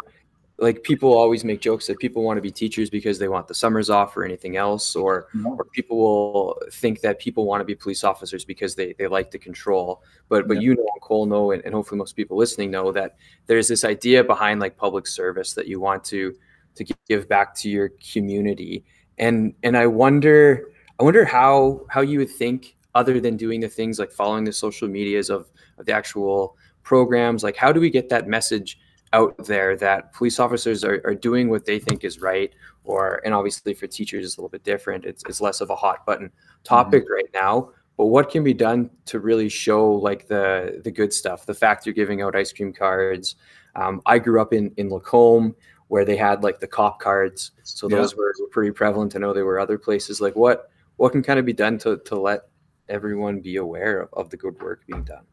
like 0.59 0.83
people 0.83 1.13
always 1.13 1.45
make 1.45 1.61
jokes 1.61 1.87
that 1.87 1.99
people 1.99 2.23
want 2.23 2.39
to 2.39 2.41
be 2.41 2.51
teachers 2.51 2.89
because 2.89 3.19
they 3.19 3.29
want 3.29 3.47
the 3.47 3.55
summers 3.55 3.91
off 3.91 4.17
or 4.17 4.25
anything 4.25 4.57
else 4.57 4.97
or 4.97 5.29
mm-hmm. 5.35 5.47
or 5.47 5.65
people 5.65 5.99
will 5.99 6.59
think 6.73 7.01
that 7.01 7.19
people 7.19 7.45
want 7.45 7.61
to 7.61 7.65
be 7.65 7.75
police 7.75 8.05
officers 8.05 8.45
because 8.45 8.75
they, 8.75 8.95
they 8.99 9.07
like 9.07 9.31
the 9.31 9.39
control 9.39 10.03
but 10.29 10.49
but 10.49 10.55
yeah. 10.55 10.61
you 10.63 10.75
know 10.75 10.87
cole 11.03 11.27
know 11.27 11.51
and, 11.51 11.63
and 11.65 11.75
hopefully 11.75 11.99
most 11.99 12.17
people 12.17 12.37
listening 12.37 12.71
know 12.71 12.91
that 12.91 13.17
there's 13.47 13.69
this 13.69 13.85
idea 13.85 14.25
behind 14.25 14.61
like 14.61 14.77
public 14.77 15.07
service 15.07 15.53
that 15.53 15.67
you 15.67 15.79
want 15.79 16.03
to 16.03 16.35
to 16.75 16.85
give 17.09 17.29
back 17.29 17.55
to 17.55 17.69
your 17.69 17.91
community 18.13 18.83
and 19.19 19.55
and 19.63 19.77
i 19.77 19.87
wonder 19.87 20.71
i 20.99 21.03
wonder 21.03 21.25
how 21.25 21.85
how 21.91 22.01
you 22.01 22.19
would 22.19 22.31
think 22.31 22.77
other 22.95 23.21
than 23.21 23.37
doing 23.37 23.61
the 23.61 23.69
things 23.69 23.99
like 23.99 24.11
following 24.11 24.45
the 24.45 24.53
social 24.53 24.89
medias 24.89 25.29
of, 25.29 25.51
of 25.77 25.85
the 25.85 25.93
actual 25.93 26.57
programs 26.83 27.43
like 27.43 27.57
how 27.57 27.71
do 27.73 27.79
we 27.79 27.91
get 27.91 28.09
that 28.09 28.27
message 28.27 28.79
out 29.13 29.37
there 29.45 29.77
that 29.77 30.13
police 30.13 30.39
officers 30.39 30.85
are, 30.85 31.01
are 31.05 31.15
doing 31.15 31.49
what 31.49 31.65
they 31.65 31.79
think 31.79 32.05
is 32.05 32.21
right 32.21 32.53
or 32.85 33.21
and 33.25 33.35
obviously 33.35 33.73
for 33.73 33.87
teachers 33.87 34.25
it's 34.25 34.37
a 34.37 34.41
little 34.41 34.49
bit 34.49 34.65
different. 34.65 35.05
It's, 35.05 35.23
it's 35.29 35.41
less 35.41 35.61
of 35.61 35.71
a 35.71 35.77
hot 35.77 36.05
button 36.07 36.31
topic 36.65 37.05
mm-hmm. 37.05 37.13
right 37.13 37.31
now 37.35 37.71
but 37.97 38.07
what 38.07 38.31
can 38.31 38.45
be 38.45 38.53
done 38.53 38.91
to 39.07 39.21
really 39.21 39.49
show 39.49 39.91
like 39.91 40.29
the 40.29 40.81
the 40.85 40.91
good 40.91 41.13
stuff? 41.13 41.47
The 41.47 41.55
fact 41.55 41.87
you're 41.87 41.95
giving 41.95 42.23
out 42.23 42.37
ice 42.37 42.53
cream 42.53 42.73
cards. 42.73 43.37
Um, 43.75 44.01
i 44.07 44.19
grew 44.19 44.41
up 44.41 44.53
in 44.53 44.73
in 44.77 44.89
lacombe 44.89 45.55
where 45.89 46.05
they 46.05 46.17
had 46.17 46.43
like 46.43 46.61
the 46.61 46.67
cop 46.67 47.01
cards. 47.01 47.53
So 47.63 47.89
those 47.89 48.13
yeah. 48.13 48.19
were, 48.19 48.35
were 48.41 48.49
pretty 48.49 48.73
prevalent. 48.73 49.17
I 49.17 49.19
know 49.19 49.33
there 49.33 49.45
were 49.45 49.61
other 49.61 49.79
places. 49.79 50.21
Like 50.21 50.37
what 50.37 50.71
what 50.97 51.13
can 51.13 51.23
kind 51.23 51.39
of 51.39 51.47
be 51.47 51.53
done 51.53 51.79
to 51.79 51.99
to 51.99 52.17
let 52.17 52.43
everyone 52.89 53.41
be 53.41 53.57
aware 53.57 54.01
of, 54.01 54.09
of 54.13 54.31
the 54.31 54.37
good 54.37 54.61
work 54.61 54.87
being 54.87 55.05
done? 55.05 55.25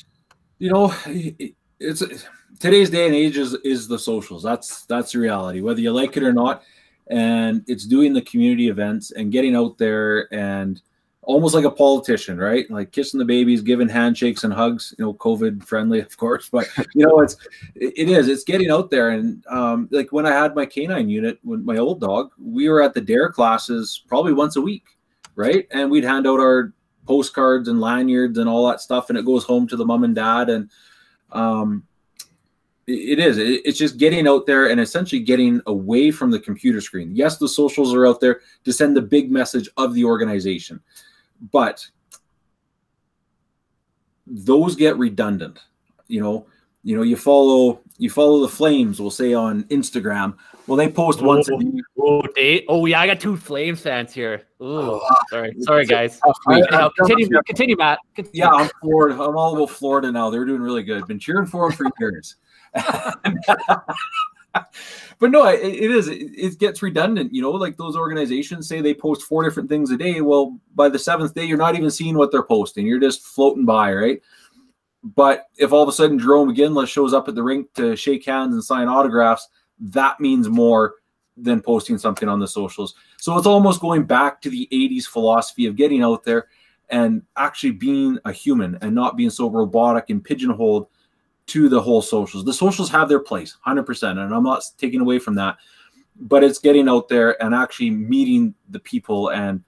You 0.59 0.71
know 0.71 0.93
it's 1.83 2.25
today's 2.59 2.89
day 2.89 3.05
and 3.05 3.15
age 3.15 3.37
is 3.37 3.53
is 3.63 3.87
the 3.87 3.99
socials. 3.99 4.41
That's 4.41 4.85
that's 4.85 5.11
the 5.11 5.19
reality, 5.19 5.61
whether 5.61 5.81
you 5.81 5.91
like 5.91 6.17
it 6.17 6.23
or 6.23 6.33
not. 6.33 6.63
And 7.07 7.63
it's 7.67 7.85
doing 7.85 8.13
the 8.13 8.21
community 8.21 8.69
events 8.69 9.11
and 9.11 9.31
getting 9.31 9.55
out 9.55 9.77
there 9.77 10.33
and 10.33 10.81
almost 11.21 11.53
like 11.53 11.65
a 11.65 11.71
politician, 11.71 12.37
right? 12.37 12.69
Like 12.71 12.91
kissing 12.91 13.17
the 13.17 13.25
babies, 13.25 13.61
giving 13.61 13.89
handshakes 13.89 14.45
and 14.45 14.53
hugs. 14.53 14.95
You 14.97 15.05
know, 15.05 15.13
COVID 15.13 15.65
friendly, 15.65 15.99
of 15.99 16.15
course, 16.17 16.49
but 16.49 16.67
you 16.95 17.05
know, 17.05 17.19
it's 17.19 17.35
it 17.75 18.09
is. 18.09 18.27
It's 18.27 18.43
getting 18.43 18.71
out 18.71 18.89
there 18.89 19.09
and 19.09 19.45
um, 19.47 19.89
like 19.91 20.11
when 20.11 20.25
I 20.25 20.31
had 20.31 20.55
my 20.55 20.65
canine 20.65 21.09
unit, 21.09 21.39
when 21.43 21.65
my 21.65 21.77
old 21.77 21.99
dog, 21.99 22.31
we 22.37 22.69
were 22.69 22.81
at 22.81 22.93
the 22.93 23.01
dare 23.01 23.29
classes 23.29 24.03
probably 24.07 24.33
once 24.33 24.55
a 24.55 24.61
week, 24.61 24.85
right? 25.35 25.67
And 25.71 25.91
we'd 25.91 26.05
hand 26.05 26.27
out 26.27 26.39
our 26.39 26.73
postcards 27.05 27.67
and 27.67 27.81
lanyards 27.81 28.37
and 28.37 28.47
all 28.47 28.65
that 28.67 28.79
stuff, 28.79 29.09
and 29.09 29.17
it 29.17 29.25
goes 29.25 29.43
home 29.43 29.67
to 29.67 29.75
the 29.75 29.85
mom 29.85 30.05
and 30.05 30.15
dad 30.15 30.49
and 30.49 30.69
um, 31.33 31.83
it 32.85 33.17
is. 33.17 33.37
It's 33.37 33.77
just 33.77 33.97
getting 33.97 34.27
out 34.27 34.45
there 34.45 34.69
and 34.69 34.79
essentially 34.79 35.21
getting 35.21 35.61
away 35.67 36.11
from 36.11 36.31
the 36.31 36.39
computer 36.39 36.81
screen. 36.81 37.15
Yes, 37.15 37.37
the 37.37 37.47
socials 37.47 37.93
are 37.93 38.05
out 38.05 38.19
there 38.19 38.41
to 38.65 38.73
send 38.73 38.97
the 38.97 39.01
big 39.01 39.31
message 39.31 39.69
of 39.77 39.93
the 39.93 40.03
organization, 40.03 40.81
but 41.51 41.85
those 44.27 44.75
get 44.75 44.97
redundant. 44.97 45.59
You 46.07 46.21
know, 46.21 46.45
you 46.83 46.95
know, 46.95 47.03
you 47.03 47.15
follow 47.15 47.79
you 47.97 48.09
follow 48.09 48.41
the 48.41 48.49
Flames. 48.49 48.99
We'll 48.99 49.11
say 49.11 49.33
on 49.33 49.63
Instagram. 49.65 50.35
Well, 50.67 50.77
they 50.77 50.89
post 50.89 51.21
once 51.21 51.49
a 51.49 51.55
week. 51.55 51.83
Oh, 51.99 52.23
oh, 52.69 52.85
yeah, 52.85 53.01
I 53.01 53.07
got 53.07 53.19
two 53.19 53.35
Flames 53.35 53.81
fans 53.81 54.13
here. 54.13 54.43
Ooh, 54.61 55.01
oh, 55.01 55.15
sorry, 55.29 55.53
sorry, 55.59 55.85
guys. 55.85 56.19
I, 56.47 56.61
uh, 56.61 56.89
continue, 56.97 57.27
continue, 57.45 57.75
Matt. 57.75 57.99
Continue. 58.15 58.45
Yeah, 58.45 58.49
I'm 58.49 58.69
Florida. 58.81 59.21
I'm 59.21 59.35
all 59.35 59.55
about 59.55 59.71
Florida 59.71 60.11
now. 60.11 60.29
They're 60.29 60.45
doing 60.45 60.61
really 60.61 60.83
good. 60.83 61.05
Been 61.07 61.19
cheering 61.19 61.45
for 61.45 61.67
them 61.67 61.77
for 61.77 61.87
years. 61.99 62.37
but 62.73 63.17
no, 65.31 65.47
it, 65.47 65.59
it 65.61 65.91
is. 65.91 66.07
It, 66.07 66.31
it, 66.33 66.59
gets 66.59 66.81
redundant. 66.81 67.33
You 67.33 67.41
know, 67.41 67.51
like 67.51 67.75
those 67.75 67.97
organizations 67.97 68.67
say 68.67 68.79
they 68.79 68.93
post 68.93 69.23
four 69.23 69.43
different 69.43 69.67
things 69.67 69.91
a 69.91 69.97
day. 69.97 70.21
Well, 70.21 70.57
by 70.75 70.87
the 70.87 70.99
seventh 70.99 71.33
day, 71.33 71.43
you're 71.43 71.57
not 71.57 71.75
even 71.75 71.91
seeing 71.91 72.17
what 72.17 72.31
they're 72.31 72.41
posting. 72.41 72.87
You're 72.87 73.01
just 73.01 73.23
floating 73.23 73.65
by, 73.65 73.93
right? 73.93 74.21
But 75.03 75.47
if 75.57 75.73
all 75.73 75.83
of 75.83 75.89
a 75.89 75.91
sudden 75.91 76.19
Jarome 76.19 76.55
Iginla 76.55 76.87
shows 76.87 77.13
up 77.13 77.27
at 77.27 77.35
the 77.35 77.43
rink 77.43 77.73
to 77.73 77.95
shake 77.95 78.25
hands 78.25 78.53
and 78.53 78.63
sign 78.63 78.87
autographs, 78.87 79.49
that 79.79 80.19
means 80.19 80.49
more 80.49 80.95
than 81.35 81.61
posting 81.61 81.97
something 81.97 82.29
on 82.29 82.39
the 82.39 82.47
socials. 82.47 82.95
So 83.17 83.37
it's 83.37 83.47
almost 83.47 83.81
going 83.81 84.03
back 84.03 84.41
to 84.41 84.49
the 84.49 84.67
80s 84.71 85.05
philosophy 85.05 85.65
of 85.65 85.75
getting 85.75 86.03
out 86.03 86.23
there 86.23 86.47
and 86.89 87.23
actually 87.35 87.71
being 87.71 88.19
a 88.25 88.31
human 88.31 88.77
and 88.81 88.93
not 88.93 89.17
being 89.17 89.29
so 89.29 89.49
robotic 89.49 90.09
and 90.09 90.23
pigeonholed 90.23 90.87
to 91.47 91.67
the 91.67 91.81
whole 91.81 92.01
socials. 92.01 92.45
The 92.45 92.53
socials 92.53 92.89
have 92.91 93.09
their 93.09 93.19
place, 93.19 93.57
100%. 93.65 94.11
And 94.11 94.33
I'm 94.33 94.43
not 94.43 94.63
taking 94.77 95.01
away 95.01 95.19
from 95.19 95.35
that, 95.35 95.57
but 96.19 96.43
it's 96.43 96.59
getting 96.59 96.87
out 96.87 97.09
there 97.09 97.41
and 97.43 97.53
actually 97.53 97.89
meeting 97.89 98.53
the 98.69 98.79
people 98.79 99.29
and 99.29 99.63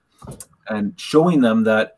and 0.68 0.98
showing 0.98 1.40
them 1.40 1.64
that 1.64 1.95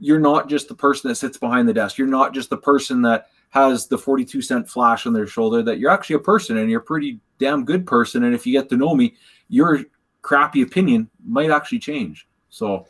you're 0.00 0.18
not 0.18 0.48
just 0.48 0.66
the 0.68 0.74
person 0.74 1.08
that 1.08 1.16
sits 1.16 1.36
behind 1.36 1.68
the 1.68 1.74
desk. 1.74 1.98
You're 1.98 2.08
not 2.08 2.34
just 2.34 2.50
the 2.50 2.56
person 2.56 3.02
that 3.02 3.28
has 3.50 3.86
the 3.86 3.98
42 3.98 4.42
cent 4.42 4.68
flash 4.68 5.06
on 5.06 5.12
their 5.12 5.26
shoulder 5.26 5.62
that 5.62 5.78
you're 5.78 5.90
actually 5.90 6.16
a 6.16 6.20
person 6.20 6.56
and 6.56 6.70
you're 6.70 6.80
a 6.80 6.84
pretty 6.84 7.20
damn 7.38 7.64
good 7.64 7.86
person. 7.86 8.24
And 8.24 8.34
if 8.34 8.46
you 8.46 8.52
get 8.52 8.68
to 8.70 8.76
know 8.76 8.94
me 8.94 9.14
your 9.48 9.80
crappy 10.22 10.62
opinion 10.62 11.10
might 11.24 11.50
actually 11.50 11.80
change. 11.80 12.26
So 12.48 12.86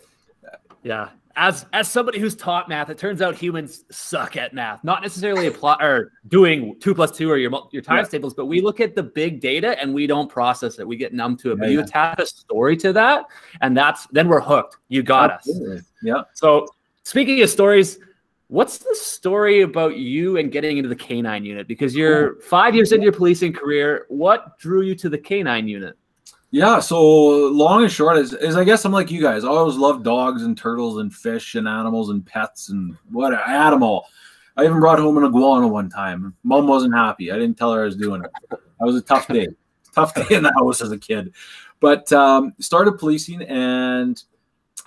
yeah. 0.82 1.10
As 1.36 1.64
as 1.72 1.90
somebody 1.90 2.18
who's 2.18 2.34
taught 2.34 2.68
math 2.68 2.90
it 2.90 2.98
turns 2.98 3.22
out 3.22 3.34
humans 3.34 3.84
suck 3.90 4.36
at 4.36 4.52
math. 4.52 4.84
Not 4.84 5.00
necessarily 5.00 5.46
apply 5.46 5.76
or 5.80 6.12
doing 6.28 6.78
two 6.80 6.94
plus 6.94 7.10
two 7.10 7.30
or 7.30 7.38
your 7.38 7.50
your 7.72 7.82
times 7.82 8.08
yeah. 8.08 8.18
tables 8.18 8.34
but 8.34 8.46
we 8.46 8.60
look 8.60 8.80
at 8.80 8.94
the 8.94 9.02
big 9.02 9.40
data 9.40 9.80
and 9.80 9.94
we 9.94 10.06
don't 10.06 10.28
process 10.28 10.78
it. 10.78 10.86
We 10.86 10.96
get 10.96 11.14
numb 11.14 11.36
to 11.38 11.52
it. 11.52 11.54
Yeah, 11.54 11.60
but 11.60 11.70
you 11.70 11.80
attach 11.80 12.20
a 12.20 12.26
story 12.26 12.76
to 12.78 12.92
that 12.92 13.24
and 13.62 13.74
that's 13.74 14.06
then 14.08 14.28
we're 14.28 14.40
hooked. 14.40 14.76
You 14.88 15.02
got 15.02 15.30
Absolutely. 15.30 15.78
us 15.78 15.84
yeah. 16.02 16.22
So 16.34 16.66
speaking 17.02 17.42
of 17.42 17.50
stories 17.50 17.98
What's 18.50 18.78
the 18.78 18.96
story 18.96 19.60
about 19.60 19.96
you 19.96 20.36
and 20.36 20.50
getting 20.50 20.76
into 20.76 20.88
the 20.88 20.96
canine 20.96 21.44
unit? 21.44 21.68
Because 21.68 21.94
you're 21.94 22.40
five 22.40 22.74
years 22.74 22.90
into 22.90 23.04
your 23.04 23.12
policing 23.12 23.52
career. 23.52 24.06
What 24.08 24.58
drew 24.58 24.82
you 24.82 24.96
to 24.96 25.08
the 25.08 25.16
canine 25.16 25.68
unit? 25.68 25.96
Yeah, 26.50 26.80
so 26.80 27.00
long 27.00 27.84
and 27.84 27.92
short 27.92 28.16
is, 28.16 28.32
is 28.32 28.56
I 28.56 28.64
guess 28.64 28.84
I'm 28.84 28.90
like 28.90 29.08
you 29.08 29.22
guys. 29.22 29.44
I 29.44 29.48
always 29.50 29.76
loved 29.76 30.02
dogs 30.02 30.42
and 30.42 30.58
turtles 30.58 30.98
and 30.98 31.14
fish 31.14 31.54
and 31.54 31.68
animals 31.68 32.10
and 32.10 32.26
pets 32.26 32.70
and 32.70 32.96
what 33.12 33.32
I 33.32 33.46
had 33.46 33.70
them 33.70 33.84
all. 33.84 34.08
I 34.56 34.64
even 34.64 34.80
brought 34.80 34.98
home 34.98 35.16
an 35.16 35.22
iguana 35.26 35.68
one 35.68 35.88
time. 35.88 36.34
Mom 36.42 36.66
wasn't 36.66 36.92
happy. 36.94 37.30
I 37.30 37.36
didn't 37.36 37.56
tell 37.56 37.72
her 37.72 37.82
I 37.82 37.84
was 37.84 37.96
doing 37.96 38.24
it. 38.24 38.32
That 38.50 38.58
was 38.80 38.96
a 38.96 39.00
tough 39.00 39.28
day. 39.28 39.46
tough 39.94 40.12
day 40.12 40.34
in 40.34 40.42
the 40.42 40.52
house 40.54 40.80
as 40.80 40.90
a 40.90 40.98
kid. 40.98 41.32
But 41.78 42.12
um, 42.12 42.52
started 42.58 42.98
policing 42.98 43.42
and 43.42 44.20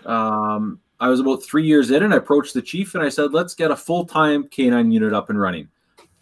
um, 0.06 0.82
I 1.04 1.10
was 1.10 1.20
about 1.20 1.44
three 1.44 1.66
years 1.66 1.92
in, 1.92 2.02
and 2.04 2.14
I 2.14 2.18
approached 2.18 2.54
the 2.54 2.62
chief 2.62 2.96
and 2.96 3.04
I 3.04 3.10
said, 3.10 3.34
"Let's 3.34 3.54
get 3.54 3.72
a 3.72 3.76
full-time 3.76 4.48
canine 4.48 4.90
unit 4.90 5.12
up 5.12 5.30
and 5.30 5.38
running." 5.38 5.68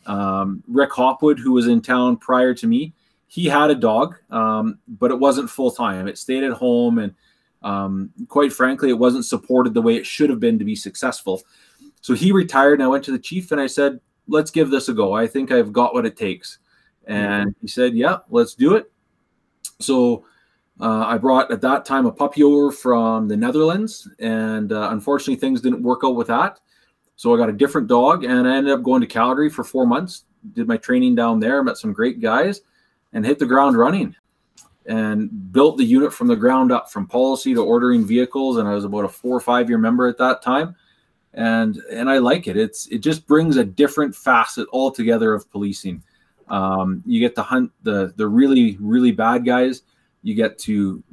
Um, 0.08 0.64
Rick 0.68 0.92
Hopwood, 0.94 1.38
who 1.38 1.52
was 1.52 1.68
in 1.68 1.82
town 1.82 2.18
prior 2.18 2.56
to 2.56 2.66
me, 2.66 2.92
he 3.28 3.46
had 3.46 3.70
a 3.70 3.76
dog, 3.76 4.16
um, 4.32 4.80
but 4.88 5.12
it 5.12 5.20
wasn't 5.20 5.52
full-time. 5.52 6.08
It 6.08 6.18
stayed 6.18 6.44
at 6.44 6.54
home, 6.54 6.98
and 6.98 7.14
um, 7.62 8.10
quite 8.28 8.52
frankly, 8.52 8.90
it 8.90 8.98
wasn't 8.98 9.26
supported 9.26 9.76
the 9.76 9.84
way 9.84 9.98
it 9.98 10.06
should 10.08 10.32
have 10.32 10.40
been 10.40 10.58
to 10.58 10.66
be 10.66 10.76
successful. 10.76 11.44
So 12.02 12.16
he 12.16 12.32
retired, 12.32 12.80
and 12.80 12.84
I 12.84 12.88
went 12.88 13.04
to 13.04 13.12
the 13.12 13.20
chief 13.20 13.52
and 13.52 13.62
I 13.62 13.68
said, 13.68 14.00
"Let's 14.28 14.50
give 14.50 14.72
this 14.72 14.90
a 14.90 14.94
go. 14.96 15.14
I 15.14 15.28
think 15.28 15.52
I've 15.52 15.72
got 15.72 15.94
what 15.94 16.08
it 16.08 16.18
takes." 16.18 16.58
And 17.06 17.54
he 17.62 17.68
said, 17.68 17.94
"Yeah, 17.94 18.18
let's 18.32 18.56
do 18.56 18.74
it." 18.74 18.92
So 19.78 20.26
uh, 20.82 21.06
I 21.06 21.18
brought 21.18 21.52
at 21.52 21.62
that 21.62 21.86
time 21.86 22.06
a 22.08 22.12
puppy 22.12 22.44
over 22.44 22.72
from 22.72 23.28
the 23.28 23.38
Netherlands, 23.38 24.08
and 24.20 24.74
uh, 24.74 24.90
unfortunately, 24.92 25.36
things 25.36 25.62
didn't 25.62 25.84
work 25.84 26.02
out 26.04 26.16
with 26.16 26.28
that. 26.28 26.60
So 27.16 27.34
I 27.34 27.38
got 27.38 27.50
a 27.50 27.54
different 27.54 27.88
dog, 27.88 28.24
and 28.24 28.48
I 28.48 28.56
ended 28.56 28.74
up 28.74 28.82
going 28.82 29.02
to 29.02 29.08
Calgary 29.08 29.50
for 29.50 29.64
four 29.64 29.86
months. 29.86 30.26
Did 30.54 30.68
my 30.68 30.78
training 30.78 31.14
down 31.14 31.40
there, 31.40 31.64
met 31.64 31.78
some 31.78 31.94
great 31.94 32.20
guys, 32.20 32.62
and 33.14 33.24
hit 33.24 33.38
the 33.38 33.46
ground 33.46 33.78
running. 33.78 34.16
And 34.88 35.52
built 35.52 35.78
the 35.78 35.84
unit 35.84 36.12
from 36.12 36.26
the 36.28 36.36
ground 36.36 36.72
up, 36.72 36.90
from 36.90 37.06
policy 37.06 37.54
to 37.54 37.64
ordering 37.64 38.04
vehicles. 38.04 38.58
And 38.58 38.68
I 38.68 38.74
was 38.74 38.84
about 38.84 39.06
a 39.06 39.10
four 39.10 39.38
or 39.38 39.40
five 39.40 39.70
year 39.70 39.78
member 39.78 40.08
at 40.08 40.18
that 40.18 40.42
time. 40.42 40.76
and 41.34 41.78
and 41.92 42.10
I 42.10 42.18
like 42.18 42.48
it. 42.48 42.58
It's 42.58 42.88
it 42.88 43.00
just 43.00 43.26
brings 43.26 43.58
a 43.58 43.64
different 43.64 44.16
facet 44.16 44.68
altogether 44.74 45.34
of 45.34 45.50
policing. 45.52 46.04
Um, 46.50 47.04
you 47.06 47.20
get 47.20 47.36
to 47.36 47.44
hunt 47.44 47.72
the 47.84 48.14
the 48.18 48.28
really 48.28 48.78
really 48.82 49.12
bad 49.12 49.46
guys. 49.46 49.84
You 50.24 50.36
get 50.36 50.58
to 50.60 51.04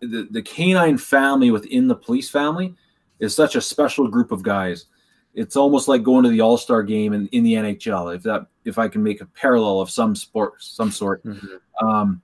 the 0.00 0.28
the 0.30 0.42
canine 0.42 0.98
family 0.98 1.50
within 1.50 1.88
the 1.88 1.94
police 1.94 2.30
family 2.30 2.74
is 3.18 3.34
such 3.34 3.56
a 3.56 3.60
special 3.60 4.08
group 4.08 4.32
of 4.32 4.42
guys. 4.42 4.86
It's 5.34 5.56
almost 5.56 5.86
like 5.88 6.02
going 6.02 6.24
to 6.24 6.30
the 6.30 6.40
All 6.40 6.56
Star 6.56 6.82
game 6.82 7.12
in, 7.12 7.26
in 7.28 7.44
the 7.44 7.54
NHL. 7.54 8.14
If 8.16 8.22
that 8.24 8.46
if 8.64 8.78
I 8.78 8.88
can 8.88 9.02
make 9.02 9.20
a 9.20 9.26
parallel 9.26 9.80
of 9.80 9.90
some 9.90 10.14
sport 10.14 10.54
some 10.58 10.90
sort. 10.90 11.24
Mm-hmm. 11.24 11.86
Um, 11.86 12.22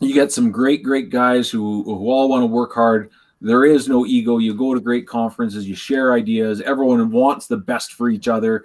you 0.00 0.14
get 0.14 0.32
some 0.32 0.50
great 0.50 0.82
great 0.82 1.10
guys 1.10 1.50
who 1.50 1.82
who 1.84 2.10
all 2.10 2.28
want 2.28 2.42
to 2.42 2.46
work 2.46 2.72
hard 2.74 3.10
there 3.40 3.64
is 3.64 3.88
no 3.88 4.04
ego. 4.04 4.38
You 4.38 4.54
go 4.54 4.74
to 4.74 4.80
great 4.80 5.06
conferences, 5.06 5.68
you 5.68 5.76
share 5.76 6.12
ideas. 6.12 6.60
Everyone 6.60 7.10
wants 7.10 7.46
the 7.46 7.56
best 7.56 7.92
for 7.92 8.08
each 8.08 8.28
other. 8.28 8.64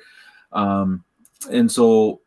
Um, 0.52 1.04
and 1.52 1.72
so, 1.72 2.22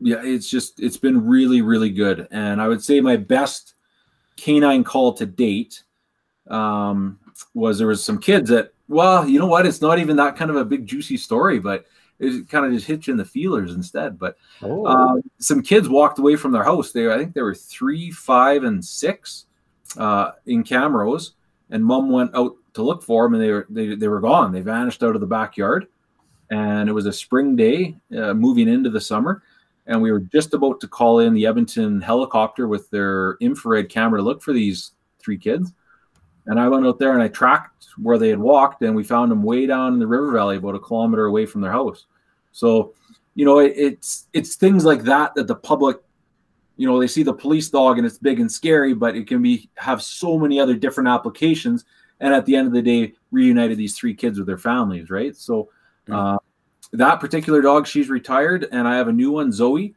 yeah, 0.00 0.20
it's 0.22 0.48
just, 0.48 0.80
it's 0.80 0.96
been 0.96 1.26
really, 1.26 1.62
really 1.62 1.90
good. 1.90 2.26
And 2.30 2.60
I 2.60 2.68
would 2.68 2.82
say 2.82 3.00
my 3.00 3.16
best 3.16 3.74
canine 4.36 4.84
call 4.84 5.12
to 5.14 5.26
date 5.26 5.82
um, 6.48 7.18
was 7.54 7.78
there 7.78 7.86
was 7.86 8.04
some 8.04 8.18
kids 8.18 8.50
that, 8.50 8.72
well, 8.88 9.28
you 9.28 9.38
know 9.38 9.46
what? 9.46 9.66
It's 9.66 9.80
not 9.80 9.98
even 9.98 10.16
that 10.16 10.36
kind 10.36 10.50
of 10.50 10.56
a 10.56 10.64
big, 10.64 10.86
juicy 10.86 11.16
story, 11.16 11.58
but 11.58 11.86
it 12.18 12.48
kind 12.48 12.66
of 12.66 12.72
just 12.72 12.86
hit 12.86 13.06
you 13.06 13.12
in 13.12 13.18
the 13.18 13.24
feelers 13.24 13.74
instead. 13.74 14.18
But 14.18 14.36
oh. 14.62 14.84
uh, 14.84 15.20
some 15.38 15.62
kids 15.62 15.88
walked 15.88 16.18
away 16.18 16.36
from 16.36 16.52
their 16.52 16.64
house. 16.64 16.92
They, 16.92 17.10
I 17.10 17.16
think 17.16 17.34
they 17.34 17.42
were 17.42 17.54
three, 17.54 18.10
five, 18.10 18.64
and 18.64 18.84
six 18.84 19.46
uh, 19.96 20.32
in 20.46 20.64
Camrose 20.64 21.32
and 21.70 21.84
mom 21.84 22.10
went 22.10 22.34
out 22.34 22.56
to 22.74 22.82
look 22.82 23.02
for 23.02 23.24
them 23.24 23.34
and 23.34 23.42
they 23.42 23.50
were 23.50 23.66
they, 23.70 23.94
they 23.94 24.08
were 24.08 24.20
gone 24.20 24.52
they 24.52 24.60
vanished 24.60 25.02
out 25.02 25.14
of 25.14 25.20
the 25.20 25.26
backyard 25.26 25.86
and 26.50 26.88
it 26.88 26.92
was 26.92 27.06
a 27.06 27.12
spring 27.12 27.56
day 27.56 27.96
uh, 28.16 28.34
moving 28.34 28.68
into 28.68 28.90
the 28.90 29.00
summer 29.00 29.42
and 29.90 30.00
we 30.00 30.12
were 30.12 30.20
just 30.20 30.54
about 30.54 30.80
to 30.80 30.88
call 30.88 31.18
in 31.18 31.34
the 31.34 31.44
edmonton 31.44 32.00
helicopter 32.00 32.66
with 32.68 32.88
their 32.90 33.36
infrared 33.40 33.90
camera 33.90 34.20
to 34.20 34.24
look 34.24 34.40
for 34.40 34.52
these 34.54 34.92
three 35.18 35.36
kids. 35.36 35.72
And 36.46 36.58
i 36.58 36.68
went 36.68 36.86
out 36.86 36.98
there 36.98 37.12
and 37.12 37.22
i 37.22 37.28
tracked 37.28 37.88
where 37.98 38.16
they 38.16 38.30
had 38.30 38.38
walked 38.38 38.82
and 38.82 38.96
we 38.96 39.04
found 39.04 39.30
them 39.30 39.42
way 39.42 39.66
down 39.66 39.92
in 39.92 39.98
the 39.98 40.06
river 40.06 40.32
valley 40.32 40.56
about 40.56 40.76
a 40.76 40.78
kilometer 40.78 41.26
away 41.26 41.44
from 41.44 41.60
their 41.60 41.72
house. 41.72 42.06
So 42.52 42.94
you 43.34 43.44
know 43.44 43.58
it, 43.58 43.74
it's 43.76 44.28
it's 44.32 44.56
things 44.56 44.84
like 44.84 45.02
that 45.02 45.34
that 45.34 45.46
the 45.46 45.54
public 45.56 45.98
you 46.76 46.86
know 46.86 46.98
they 46.98 47.06
see 47.06 47.22
the 47.22 47.34
police 47.34 47.68
dog 47.68 47.98
and 47.98 48.06
it's 48.06 48.18
big 48.18 48.40
and 48.40 48.50
scary 48.50 48.94
but 48.94 49.16
it 49.16 49.26
can 49.26 49.42
be 49.42 49.68
have 49.76 50.02
so 50.02 50.38
many 50.38 50.58
other 50.60 50.74
different 50.74 51.08
applications. 51.08 51.84
And 52.20 52.34
at 52.34 52.46
the 52.46 52.54
end 52.54 52.68
of 52.68 52.74
the 52.74 52.82
day 52.82 53.14
reunited 53.30 53.76
these 53.78 53.96
three 53.96 54.14
kids 54.14 54.38
with 54.38 54.46
their 54.46 54.58
families 54.58 55.10
right? 55.10 55.36
So 55.36 55.68
uh, 56.10 56.38
that 56.92 57.20
particular 57.20 57.60
dog 57.60 57.86
she's 57.86 58.08
retired 58.10 58.66
and 58.72 58.88
i 58.88 58.96
have 58.96 59.08
a 59.08 59.12
new 59.12 59.30
one 59.30 59.52
zoe. 59.52 59.94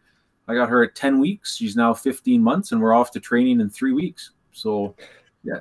I 0.47 0.55
got 0.55 0.67
her 0.69 0.83
at 0.83 0.93
10 0.93 1.19
weeks. 1.19 1.55
She's 1.55 1.75
now 1.75 1.93
15 1.93 2.41
months 2.43 2.71
and 2.73 2.81
we're 2.81 2.93
off 2.93 3.11
to 3.11 3.19
training 3.19 3.61
in 3.61 3.69
three 3.69 3.93
weeks. 3.93 4.31
So 4.51 4.95
yeah. 5.43 5.59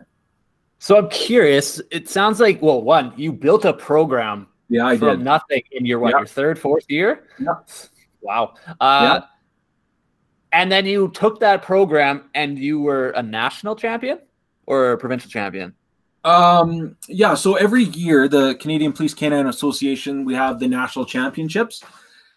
So 0.78 0.96
i'm 0.98 1.08
curious. 1.08 1.80
It 1.90 2.08
sounds 2.08 2.40
like 2.40 2.60
well 2.60 2.82
one 2.82 3.12
you 3.16 3.32
built 3.32 3.64
a 3.64 3.72
program 3.72 4.48
yeah 4.68 4.86
i 4.86 4.96
from 4.96 5.18
did. 5.18 5.24
nothing 5.24 5.62
in 5.72 5.86
your 5.86 5.98
what 6.00 6.10
your 6.10 6.26
third 6.26 6.58
fourth 6.58 6.84
year? 6.88 7.28
Yeah. 7.38 7.54
Wow. 8.20 8.54
Uh, 8.80 9.20
and 10.52 10.70
then 10.70 10.86
you 10.86 11.10
took 11.10 11.40
that 11.40 11.62
program 11.62 12.30
and 12.34 12.58
you 12.58 12.80
were 12.80 13.10
a 13.10 13.22
national 13.22 13.74
champion 13.74 14.18
or 14.66 14.92
a 14.92 14.98
provincial 14.98 15.30
champion? 15.30 15.74
Um, 16.24 16.96
yeah. 17.08 17.34
So 17.34 17.54
every 17.54 17.84
year, 17.84 18.28
the 18.28 18.54
Canadian 18.56 18.92
Police 18.92 19.14
Canine 19.14 19.46
Association, 19.46 20.24
we 20.24 20.34
have 20.34 20.58
the 20.58 20.68
national 20.68 21.04
championships. 21.04 21.82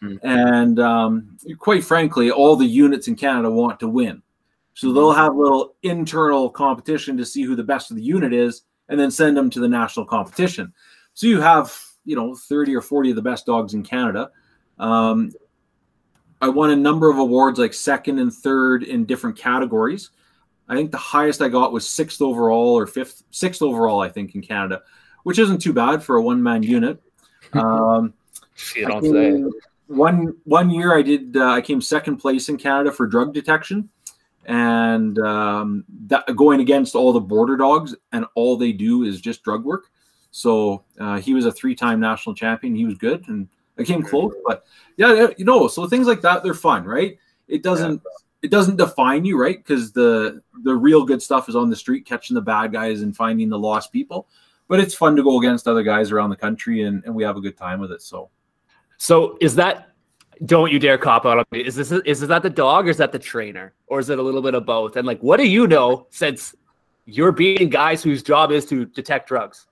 Mm-hmm. 0.04 0.28
And 0.28 0.80
um, 0.80 1.38
quite 1.58 1.84
frankly, 1.84 2.32
all 2.32 2.56
the 2.56 2.66
units 2.66 3.08
in 3.08 3.16
Canada 3.16 3.50
want 3.50 3.80
to 3.80 3.88
win. 3.88 4.22
So 4.74 4.92
they'll 4.92 5.12
mm-hmm. 5.12 5.20
have 5.20 5.34
a 5.34 5.38
little 5.38 5.76
internal 5.84 6.50
competition 6.50 7.18
to 7.18 7.26
see 7.26 7.44
who 7.44 7.56
the 7.56 7.64
best 7.64 7.92
of 7.92 7.98
the 7.98 8.04
unit 8.04 8.34
is 8.34 8.64
and 8.90 9.00
then 9.00 9.10
send 9.12 9.36
them 9.36 9.50
to 9.52 9.60
the 9.60 9.68
national 9.68 10.06
competition. 10.06 10.74
So 11.14 11.28
you 11.28 11.42
have, 11.42 11.76
you 12.04 12.16
know, 12.16 12.36
30 12.36 12.76
or 12.76 12.82
40 12.82 13.12
of 13.12 13.16
the 13.16 13.22
best 13.22 13.46
dogs 13.46 13.74
in 13.74 13.84
Canada. 13.84 14.30
Um, 14.78 15.32
I 16.42 16.50
won 16.50 16.72
a 16.72 16.76
number 16.76 17.10
of 17.10 17.18
awards, 17.18 17.58
like 17.58 17.74
second 17.74 18.20
and 18.20 18.32
third 18.32 18.84
in 18.84 19.06
different 19.06 19.38
categories. 19.38 20.12
I 20.68 20.76
think 20.76 20.92
the 20.92 20.98
highest 20.98 21.42
I 21.42 21.50
got 21.50 21.72
was 21.72 21.88
sixth 21.88 22.22
overall 22.22 22.78
or 22.78 22.88
fifth, 22.88 23.24
sixth 23.32 23.62
overall, 23.62 24.02
I 24.02 24.10
think, 24.10 24.36
in 24.36 24.42
Canada, 24.42 24.82
which 25.24 25.40
isn't 25.40 25.62
too 25.62 25.74
bad 25.74 26.04
for 26.04 26.16
a 26.18 26.22
one 26.22 26.42
man 26.42 26.64
unit. 26.64 27.02
Um, 27.54 28.14
you 28.76 28.86
don't 28.86 29.04
say. 29.04 29.44
One 29.88 30.36
one 30.44 30.70
year 30.70 30.98
I 30.98 31.04
did 31.04 31.38
uh, 31.38 31.52
I 31.52 31.62
came 31.62 31.80
second 31.80 32.18
place 32.18 32.50
in 32.50 32.58
Canada 32.58 32.92
for 32.92 33.06
drug 33.06 33.34
detection, 33.34 33.88
and 34.46 35.18
um, 35.20 35.86
that 36.08 36.26
going 36.36 36.60
against 36.60 36.96
all 36.96 37.14
the 37.14 37.20
border 37.20 37.56
dogs, 37.56 37.96
and 38.12 38.26
all 38.34 38.58
they 38.58 38.72
do 38.72 39.04
is 39.04 39.22
just 39.22 39.44
drug 39.44 39.64
work. 39.64 39.86
So 40.32 40.84
uh, 41.00 41.20
he 41.20 41.34
was 41.34 41.46
a 41.46 41.52
three 41.52 41.76
time 41.76 42.00
national 42.00 42.36
champion. 42.36 42.76
He 42.76 42.84
was 42.84 42.98
good, 42.98 43.26
and 43.30 43.48
I 43.78 43.84
came 43.84 44.02
close, 44.02 44.34
but 44.46 44.66
yeah, 44.98 45.28
you 45.38 45.46
know, 45.46 45.68
so 45.68 45.88
things 45.88 46.08
like 46.08 46.22
that 46.22 46.44
they're 46.44 46.54
fun, 46.54 46.84
right? 46.84 47.18
It 47.48 47.62
doesn't 47.62 48.02
yeah. 48.04 48.12
It 48.42 48.52
doesn't 48.52 48.78
define 48.78 49.26
you, 49.26 49.40
right? 49.40 49.58
Because 49.58 49.92
the 49.92 50.42
the 50.64 50.76
real 50.76 51.04
good 51.04 51.22
stuff 51.22 51.50
is 51.50 51.56
on 51.56 51.70
the 51.70 51.76
street, 51.76 52.06
catching 52.06 52.36
the 52.36 52.42
bad 52.42 52.72
guys 52.72 53.02
and 53.02 53.16
finding 53.16 53.50
the 53.50 53.60
lost 53.60 53.92
people. 53.92 54.28
But 54.68 54.80
it's 54.80 54.96
fun 54.96 55.16
to 55.16 55.24
go 55.24 55.40
against 55.40 55.68
other 55.68 55.84
guys 55.84 56.12
around 56.12 56.32
the 56.32 56.36
country, 56.36 56.84
and, 56.84 57.04
and 57.06 57.14
we 57.14 57.24
have 57.24 57.38
a 57.38 57.42
good 57.42 57.58
time 57.58 57.80
with 57.80 57.92
it. 57.92 58.02
So, 58.02 58.30
so 58.98 59.38
is 59.42 59.56
that? 59.56 59.92
Don't 60.46 60.70
you 60.72 60.80
dare 60.80 60.98
cop 60.98 61.26
out 61.26 61.38
on 61.38 61.46
me. 61.52 61.62
Is 61.62 61.76
this 61.76 61.92
is 61.92 62.20
that 62.20 62.44
the 62.44 62.50
dog 62.50 62.88
or 62.88 62.90
is 62.90 62.98
that 62.98 63.14
the 63.14 63.20
trainer 63.20 63.74
or 63.88 64.00
is 64.00 64.10
it 64.10 64.20
a 64.20 64.22
little 64.22 64.42
bit 64.42 64.54
of 64.54 64.66
both? 64.66 64.98
And 64.98 65.08
like, 65.08 65.22
what 65.22 65.38
do 65.38 65.48
you 65.48 65.66
know 65.66 66.08
since 66.10 66.54
you're 67.06 67.32
beating 67.32 67.70
guys 67.70 68.04
whose 68.04 68.22
job 68.22 68.52
is 68.52 68.66
to 68.66 68.86
detect 68.86 69.30
drugs? 69.30 69.68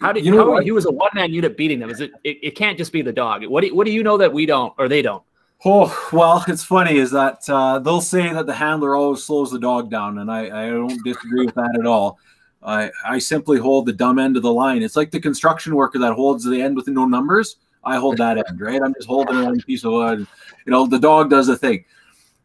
How 0.00 0.12
did 0.12 0.24
you, 0.24 0.32
know 0.32 0.38
how 0.38 0.54
are 0.54 0.62
you 0.62 0.76
as 0.76 0.86
a 0.86 0.90
one 0.90 1.10
man 1.14 1.32
unit 1.32 1.56
beating 1.56 1.78
them? 1.78 1.88
Is 1.88 2.00
it, 2.00 2.10
it, 2.24 2.38
it 2.42 2.50
can't 2.56 2.76
just 2.76 2.92
be 2.92 3.02
the 3.02 3.12
dog? 3.12 3.46
What 3.46 3.62
do 3.62 3.72
what 3.72 3.86
do 3.86 3.92
you 3.92 4.02
know 4.02 4.16
that 4.16 4.32
we 4.32 4.44
don't 4.44 4.74
or 4.76 4.88
they 4.88 5.02
don't? 5.02 5.22
Oh 5.64 6.08
well, 6.12 6.44
it's 6.48 6.64
funny 6.64 6.96
is 6.96 7.10
that 7.12 7.48
uh, 7.48 7.78
they'll 7.78 8.00
say 8.00 8.32
that 8.32 8.46
the 8.46 8.54
handler 8.54 8.96
always 8.96 9.22
slows 9.22 9.50
the 9.50 9.60
dog 9.60 9.90
down, 9.90 10.18
and 10.18 10.30
I, 10.30 10.66
I 10.66 10.70
don't 10.70 11.02
disagree 11.04 11.46
with 11.46 11.54
that 11.54 11.76
at 11.78 11.86
all. 11.86 12.18
I 12.62 12.90
I 13.04 13.18
simply 13.18 13.58
hold 13.58 13.86
the 13.86 13.92
dumb 13.92 14.18
end 14.18 14.36
of 14.36 14.42
the 14.42 14.52
line. 14.52 14.82
It's 14.82 14.96
like 14.96 15.10
the 15.10 15.20
construction 15.20 15.74
worker 15.74 15.98
that 16.00 16.14
holds 16.14 16.44
the 16.44 16.60
end 16.60 16.76
with 16.76 16.88
no 16.88 17.06
numbers. 17.06 17.56
I 17.84 17.96
hold 17.96 18.16
that 18.18 18.38
end, 18.38 18.60
right? 18.60 18.80
I'm 18.82 18.94
just 18.94 19.08
holding 19.08 19.42
one 19.42 19.60
piece 19.60 19.84
of 19.84 19.92
wood. 19.92 20.26
You 20.66 20.70
know, 20.70 20.86
the 20.86 20.98
dog 20.98 21.30
does 21.30 21.48
the 21.48 21.56
thing. 21.56 21.84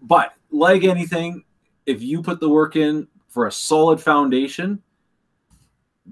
But 0.02 0.34
like 0.52 0.84
anything, 0.84 1.44
if 1.86 2.02
you 2.02 2.22
put 2.22 2.40
the 2.40 2.50
work 2.50 2.76
in 2.76 3.08
for 3.30 3.48
a 3.48 3.52
solid 3.52 4.02
foundation, 4.02 4.82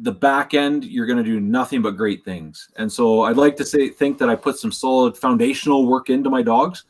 the 0.01 0.11
back 0.11 0.53
end 0.53 0.83
you're 0.83 1.05
going 1.05 1.17
to 1.17 1.23
do 1.23 1.39
nothing 1.39 1.81
but 1.81 1.91
great 1.91 2.25
things 2.25 2.69
and 2.75 2.91
so 2.91 3.21
i'd 3.21 3.37
like 3.37 3.55
to 3.55 3.63
say 3.63 3.87
think 3.87 4.17
that 4.17 4.27
i 4.27 4.35
put 4.35 4.59
some 4.59 4.71
solid 4.71 5.17
foundational 5.17 5.87
work 5.87 6.09
into 6.09 6.29
my 6.29 6.41
dogs 6.41 6.83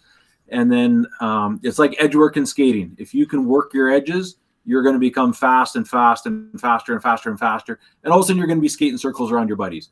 and 0.49 0.71
then 0.71 1.05
um, 1.21 1.59
it's 1.63 1.79
like 1.79 1.95
edge 1.99 2.15
work 2.15 2.37
and 2.37 2.47
skating. 2.47 2.95
If 2.97 3.13
you 3.13 3.25
can 3.25 3.45
work 3.45 3.73
your 3.73 3.89
edges 3.89 4.37
you're 4.65 4.81
going 4.81 4.95
to 4.95 4.99
become 4.99 5.31
fast 5.31 5.75
and 5.75 5.87
fast 5.87 6.25
and 6.25 6.59
faster 6.59 6.93
and 6.93 7.01
faster 7.01 7.29
and 7.29 7.39
faster. 7.39 7.79
And 8.03 8.11
all 8.11 8.19
of 8.19 8.25
a 8.25 8.27
sudden 8.27 8.37
you're 8.37 8.47
going 8.47 8.57
to 8.57 8.61
be 8.61 8.67
skating 8.67 8.97
circles 8.97 9.31
around 9.31 9.47
your 9.47 9.57
buddies. 9.57 9.89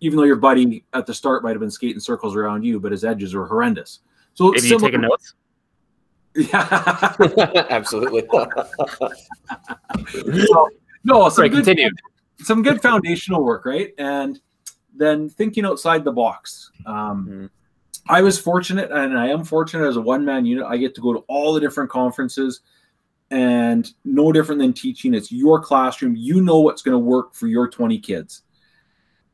Even 0.00 0.16
though 0.16 0.24
your 0.24 0.36
buddy 0.36 0.84
at 0.92 1.06
the 1.06 1.14
start 1.14 1.42
might 1.42 1.50
have 1.50 1.60
been 1.60 1.70
skating 1.70 2.00
circles 2.00 2.34
around 2.34 2.64
you 2.64 2.80
but 2.80 2.92
his 2.92 3.04
edges 3.04 3.34
were 3.34 3.46
horrendous. 3.46 4.00
So 4.34 4.52
have 4.52 4.64
you 4.64 4.78
taking 4.78 5.02
notes? 5.02 5.34
Yeah. 6.34 7.14
Absolutely. 7.70 8.26
So, 8.30 8.48
no 11.04 11.22
so 11.24 11.28
Sorry, 11.28 11.50
continue. 11.50 11.90
some 12.38 12.62
good 12.62 12.82
foundational 12.82 13.44
work, 13.44 13.64
right? 13.64 13.92
And 13.98 14.40
then 14.94 15.28
thinking 15.28 15.64
outside 15.64 16.04
the 16.04 16.12
box. 16.12 16.70
Um, 16.84 16.96
mm-hmm. 16.96 17.46
I 18.08 18.22
was 18.22 18.38
fortunate, 18.38 18.90
and 18.90 19.18
I 19.18 19.28
am 19.28 19.44
fortunate 19.44 19.86
as 19.86 19.96
a 19.96 20.00
one 20.00 20.24
man 20.24 20.46
unit. 20.46 20.64
I 20.64 20.76
get 20.76 20.94
to 20.96 21.00
go 21.00 21.12
to 21.12 21.24
all 21.28 21.52
the 21.52 21.60
different 21.60 21.90
conferences, 21.90 22.60
and 23.30 23.90
no 24.04 24.32
different 24.32 24.60
than 24.60 24.72
teaching. 24.72 25.14
It's 25.14 25.32
your 25.32 25.60
classroom. 25.60 26.14
You 26.16 26.40
know 26.42 26.60
what's 26.60 26.82
going 26.82 26.94
to 26.94 26.98
work 26.98 27.34
for 27.34 27.46
your 27.46 27.68
20 27.68 27.98
kids. 27.98 28.42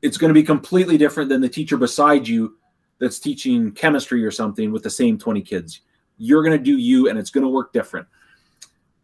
It's 0.01 0.17
going 0.17 0.31
to 0.31 0.35
be 0.35 0.43
completely 0.43 0.99
different 0.99 1.29
than 1.29 1.41
the 1.41 1.49
teacher 1.49 1.77
beside 1.77 2.27
you 2.27 2.57
that's 2.99 3.19
teaching 3.19 3.73
chemistry 3.73 4.25
or 4.25 4.31
something 4.31 4.73
with 4.73 4.83
the 4.83 4.91
same 4.91 5.19
20 5.19 5.43
kids. 5.43 5.81
You're 6.17 6.43
going 6.43 6.57
to 6.57 6.63
do 6.63 6.79
you, 6.79 7.09
and 7.09 7.19
it's 7.19 7.31
going 7.31 7.45
to 7.45 7.51
work 7.51 7.73
different 7.73 8.07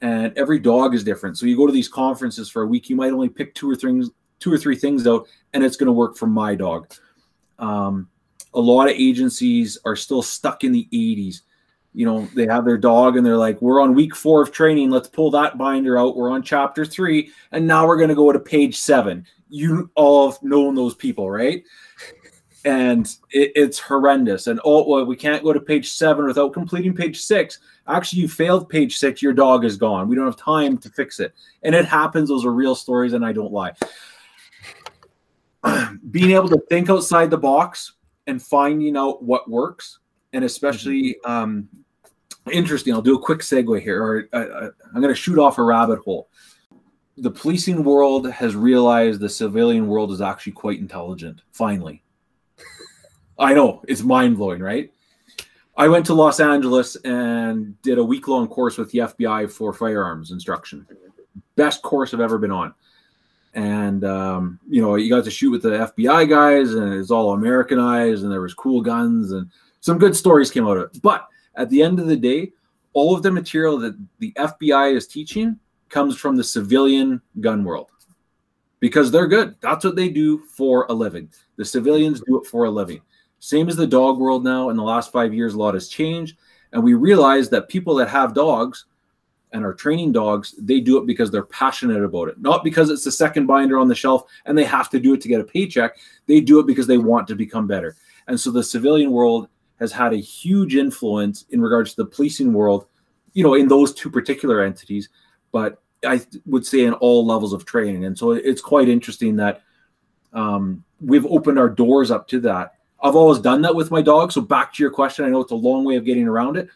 and 0.00 0.36
every 0.36 0.58
dog 0.58 0.94
is 0.94 1.02
different. 1.02 1.38
So 1.38 1.46
you 1.46 1.56
go 1.56 1.66
to 1.66 1.72
these 1.72 1.88
conferences 1.88 2.48
for 2.48 2.62
a 2.62 2.66
week, 2.66 2.88
you 2.88 2.96
might 2.96 3.12
only 3.12 3.28
pick 3.28 3.54
two 3.54 3.70
or 3.70 3.76
things, 3.76 4.10
two 4.38 4.52
or 4.52 4.58
three 4.58 4.76
things 4.76 5.06
out, 5.06 5.26
and 5.52 5.64
it's 5.64 5.76
going 5.76 5.86
to 5.88 5.92
work 5.92 6.16
for 6.16 6.26
my 6.26 6.54
dog. 6.54 6.92
Um, 7.58 8.08
a 8.54 8.60
lot 8.60 8.88
of 8.88 8.94
agencies 8.96 9.78
are 9.84 9.96
still 9.96 10.22
stuck 10.22 10.64
in 10.64 10.72
the 10.72 10.88
80s. 10.92 11.42
you 11.94 12.06
know, 12.06 12.28
they 12.34 12.46
have 12.46 12.64
their 12.64 12.78
dog 12.78 13.16
and 13.16 13.26
they're 13.26 13.36
like, 13.36 13.60
we're 13.60 13.80
on 13.80 13.94
week 13.94 14.14
four 14.14 14.42
of 14.42 14.52
training. 14.52 14.90
Let's 14.90 15.08
pull 15.08 15.30
that 15.32 15.58
binder 15.58 15.98
out. 15.98 16.16
We're 16.16 16.30
on 16.30 16.42
chapter 16.42 16.84
three. 16.84 17.32
And 17.50 17.66
now 17.66 17.86
we're 17.86 17.96
going 17.96 18.10
to 18.10 18.14
go 18.14 18.30
to 18.30 18.38
page 18.38 18.76
seven. 18.76 19.26
You 19.48 19.90
all 19.94 20.30
have 20.30 20.42
known 20.42 20.74
those 20.74 20.94
people, 20.94 21.30
right? 21.30 21.64
And 22.64 23.06
it, 23.30 23.52
it's 23.56 23.78
horrendous. 23.78 24.46
And 24.46 24.60
oh, 24.64 24.88
well, 24.88 25.06
we 25.06 25.16
can't 25.16 25.42
go 25.42 25.52
to 25.52 25.60
page 25.60 25.90
seven 25.90 26.26
without 26.26 26.52
completing 26.52 26.94
page 26.94 27.20
six. 27.20 27.58
Actually, 27.88 28.22
you 28.22 28.28
failed 28.28 28.68
page 28.68 28.98
six. 28.98 29.22
Your 29.22 29.32
dog 29.32 29.64
is 29.64 29.76
gone. 29.76 30.08
We 30.08 30.14
don't 30.14 30.26
have 30.26 30.36
time 30.36 30.76
to 30.78 30.90
fix 30.90 31.20
it. 31.20 31.34
And 31.62 31.74
it 31.74 31.86
happens. 31.86 32.28
Those 32.28 32.44
are 32.44 32.52
real 32.52 32.74
stories, 32.74 33.14
and 33.14 33.24
I 33.24 33.32
don't 33.32 33.52
lie. 33.52 33.72
Being 36.10 36.32
able 36.32 36.50
to 36.50 36.60
think 36.68 36.90
outside 36.90 37.30
the 37.30 37.38
box 37.38 37.94
and 38.28 38.40
finding 38.40 38.96
out 38.96 39.24
what 39.24 39.50
works, 39.50 39.98
and 40.32 40.44
especially 40.44 41.16
um, 41.24 41.68
interesting. 42.52 42.94
I'll 42.94 43.02
do 43.02 43.16
a 43.16 43.22
quick 43.22 43.40
segue 43.40 43.82
here, 43.82 44.00
or 44.00 44.28
uh, 44.32 44.36
uh 44.36 44.70
I'm 44.94 45.00
going 45.00 45.12
to 45.12 45.20
shoot 45.20 45.38
off 45.38 45.58
a 45.58 45.62
rabbit 45.64 45.98
hole. 46.00 46.28
The 47.16 47.30
policing 47.30 47.82
world 47.82 48.30
has 48.30 48.54
realized 48.54 49.18
the 49.18 49.28
civilian 49.28 49.88
world 49.88 50.12
is 50.12 50.20
actually 50.20 50.52
quite 50.52 50.78
intelligent. 50.78 51.40
Finally, 51.50 52.04
I 53.38 53.54
know 53.54 53.82
it's 53.88 54.02
mind 54.02 54.36
blowing, 54.36 54.62
right? 54.62 54.92
I 55.76 55.88
went 55.88 56.06
to 56.06 56.14
Los 56.14 56.38
Angeles 56.38 56.96
and 56.96 57.80
did 57.82 57.98
a 57.98 58.04
week 58.04 58.28
long 58.28 58.46
course 58.46 58.76
with 58.76 58.90
the 58.90 58.98
FBI 58.98 59.50
for 59.50 59.72
firearms 59.72 60.32
instruction. 60.32 60.86
Best 61.56 61.82
course 61.82 62.12
I've 62.12 62.20
ever 62.20 62.38
been 62.38 62.50
on. 62.50 62.74
And 63.54 64.04
um, 64.04 64.60
you 64.68 64.82
know, 64.82 64.96
you 64.96 65.10
got 65.10 65.24
to 65.24 65.30
shoot 65.30 65.50
with 65.50 65.62
the 65.62 65.70
FBI 65.70 66.28
guys, 66.28 66.74
and 66.74 66.92
it's 66.94 67.10
all 67.10 67.32
Americanized, 67.32 68.22
and 68.22 68.30
there 68.30 68.40
was 68.40 68.54
cool 68.54 68.80
guns, 68.80 69.32
and 69.32 69.50
some 69.80 69.98
good 69.98 70.14
stories 70.14 70.50
came 70.50 70.66
out 70.66 70.76
of 70.76 70.90
it. 70.94 71.02
But 71.02 71.26
at 71.54 71.70
the 71.70 71.82
end 71.82 71.98
of 71.98 72.06
the 72.06 72.16
day, 72.16 72.52
all 72.92 73.14
of 73.14 73.22
the 73.22 73.30
material 73.30 73.78
that 73.78 73.96
the 74.18 74.32
FBI 74.32 74.94
is 74.94 75.06
teaching 75.06 75.58
comes 75.88 76.16
from 76.16 76.36
the 76.36 76.44
civilian 76.44 77.20
gun 77.40 77.64
world 77.64 77.90
because 78.80 79.10
they're 79.10 79.26
good. 79.26 79.56
That's 79.60 79.84
what 79.84 79.96
they 79.96 80.08
do 80.08 80.38
for 80.38 80.86
a 80.88 80.92
living. 80.92 81.30
The 81.56 81.64
civilians 81.64 82.20
do 82.26 82.40
it 82.40 82.46
for 82.46 82.64
a 82.64 82.70
living. 82.70 83.00
Same 83.40 83.68
as 83.68 83.76
the 83.76 83.86
dog 83.86 84.18
world 84.18 84.44
now. 84.44 84.68
In 84.70 84.76
the 84.76 84.82
last 84.82 85.12
five 85.12 85.32
years, 85.32 85.54
a 85.54 85.58
lot 85.58 85.74
has 85.74 85.88
changed. 85.88 86.36
And 86.72 86.82
we 86.82 86.94
realize 86.94 87.48
that 87.50 87.68
people 87.68 87.94
that 87.96 88.08
have 88.08 88.34
dogs 88.34 88.86
and 89.52 89.64
are 89.64 89.74
training 89.74 90.12
dogs, 90.12 90.54
they 90.58 90.80
do 90.80 90.98
it 90.98 91.06
because 91.06 91.30
they're 91.30 91.44
passionate 91.44 92.02
about 92.02 92.28
it, 92.28 92.40
not 92.40 92.62
because 92.62 92.90
it's 92.90 93.04
the 93.04 93.12
second 93.12 93.46
binder 93.46 93.78
on 93.78 93.88
the 93.88 93.94
shelf 93.94 94.24
and 94.44 94.56
they 94.56 94.64
have 94.64 94.90
to 94.90 95.00
do 95.00 95.14
it 95.14 95.20
to 95.22 95.28
get 95.28 95.40
a 95.40 95.44
paycheck. 95.44 95.96
They 96.26 96.40
do 96.40 96.58
it 96.60 96.66
because 96.66 96.86
they 96.86 96.98
want 96.98 97.26
to 97.28 97.34
become 97.34 97.66
better. 97.66 97.96
And 98.26 98.38
so 98.38 98.50
the 98.50 98.62
civilian 98.62 99.10
world 99.10 99.48
has 99.78 99.92
had 99.92 100.12
a 100.12 100.16
huge 100.16 100.74
influence 100.74 101.44
in 101.50 101.60
regards 101.60 101.94
to 101.94 102.02
the 102.02 102.10
policing 102.10 102.52
world, 102.52 102.86
you 103.32 103.42
know, 103.42 103.54
in 103.54 103.68
those 103.68 103.94
two 103.94 104.10
particular 104.10 104.62
entities, 104.62 105.08
but 105.52 105.80
I 106.04 106.20
would 106.46 106.66
say 106.66 106.84
in 106.84 106.92
all 106.94 107.26
levels 107.26 107.52
of 107.52 107.64
training. 107.64 108.04
And 108.04 108.16
so 108.16 108.32
it's 108.32 108.60
quite 108.60 108.88
interesting 108.88 109.36
that 109.36 109.62
um, 110.32 110.84
we've 111.00 111.26
opened 111.26 111.58
our 111.58 111.68
doors 111.68 112.10
up 112.10 112.28
to 112.28 112.40
that 112.40 112.74
I've 113.00 113.16
always 113.16 113.38
done 113.38 113.62
that 113.62 113.74
with 113.74 113.90
my 113.90 114.02
dog. 114.02 114.32
So 114.32 114.40
back 114.40 114.72
to 114.74 114.82
your 114.82 114.90
question, 114.90 115.24
I 115.24 115.28
know 115.28 115.40
it's 115.40 115.52
a 115.52 115.56
long 115.56 115.84
way 115.84 115.96
of 115.96 116.04
getting 116.04 116.26
around 116.26 116.56
it, 116.56 116.68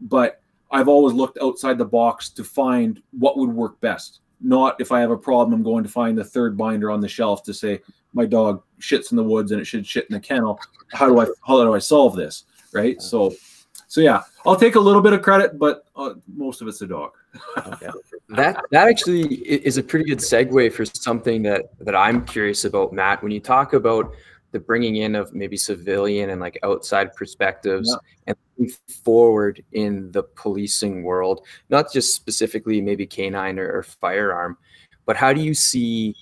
but 0.00 0.40
I've 0.70 0.88
always 0.88 1.14
looked 1.14 1.38
outside 1.42 1.78
the 1.78 1.84
box 1.84 2.30
to 2.30 2.44
find 2.44 3.02
what 3.12 3.38
would 3.38 3.50
work 3.50 3.80
best. 3.80 4.20
Not 4.40 4.80
if 4.80 4.92
I 4.92 5.00
have 5.00 5.10
a 5.10 5.16
problem, 5.16 5.54
I'm 5.54 5.62
going 5.62 5.84
to 5.84 5.90
find 5.90 6.16
the 6.16 6.24
third 6.24 6.56
binder 6.56 6.90
on 6.90 7.00
the 7.00 7.08
shelf 7.08 7.42
to 7.44 7.54
say 7.54 7.80
my 8.12 8.26
dog 8.26 8.62
shits 8.80 9.10
in 9.10 9.16
the 9.16 9.24
woods 9.24 9.52
and 9.52 9.60
it 9.60 9.64
should 9.64 9.86
shit 9.86 10.06
in 10.10 10.14
the 10.14 10.20
kennel. 10.20 10.60
How 10.92 11.08
do 11.08 11.18
I 11.20 11.26
how 11.46 11.62
do 11.62 11.74
I 11.74 11.78
solve 11.78 12.16
this? 12.16 12.44
Right. 12.72 13.00
So, 13.00 13.34
so 13.86 14.00
yeah, 14.00 14.22
I'll 14.44 14.56
take 14.56 14.74
a 14.74 14.80
little 14.80 15.00
bit 15.00 15.12
of 15.12 15.22
credit, 15.22 15.58
but 15.58 15.84
uh, 15.94 16.14
most 16.26 16.60
of 16.60 16.68
it's 16.68 16.78
the 16.78 16.86
dog. 16.86 17.12
okay. 17.58 17.88
That 18.30 18.64
that 18.70 18.88
actually 18.88 19.34
is 19.36 19.78
a 19.78 19.82
pretty 19.82 20.04
good 20.04 20.18
segue 20.18 20.72
for 20.72 20.84
something 20.84 21.42
that 21.42 21.66
that 21.80 21.94
I'm 21.94 22.24
curious 22.24 22.64
about, 22.64 22.92
Matt. 22.92 23.22
When 23.22 23.30
you 23.30 23.40
talk 23.40 23.72
about 23.72 24.12
the 24.52 24.60
bringing 24.60 24.96
in 24.96 25.14
of 25.14 25.34
maybe 25.34 25.56
civilian 25.56 26.30
and 26.30 26.40
like 26.40 26.58
outside 26.62 27.14
perspectives 27.14 27.96
yeah. 28.26 28.34
and 28.58 28.72
forward 29.04 29.62
in 29.72 30.10
the 30.12 30.22
policing 30.22 31.02
world, 31.02 31.46
not 31.68 31.92
just 31.92 32.14
specifically 32.14 32.80
maybe 32.80 33.06
canine 33.06 33.58
or, 33.58 33.70
or 33.70 33.82
firearm, 33.82 34.56
but 35.04 35.16
how 35.16 35.32
do 35.32 35.40
you 35.40 35.54
see 35.54 36.14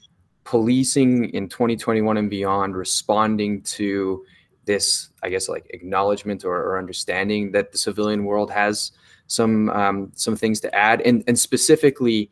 policing 0.44 1.30
in 1.30 1.48
2021 1.48 2.16
and 2.16 2.30
beyond 2.30 2.76
responding 2.76 3.62
to 3.62 4.24
this, 4.66 5.10
I 5.22 5.28
guess, 5.28 5.48
like 5.48 5.66
acknowledgement 5.70 6.44
or, 6.44 6.56
or 6.56 6.78
understanding 6.78 7.52
that 7.52 7.72
the 7.72 7.78
civilian 7.78 8.24
world 8.24 8.50
has 8.50 8.92
some 9.26 9.70
um, 9.70 10.12
some 10.14 10.36
things 10.36 10.60
to 10.60 10.74
add, 10.74 11.00
and 11.02 11.24
and 11.26 11.38
specifically 11.38 12.30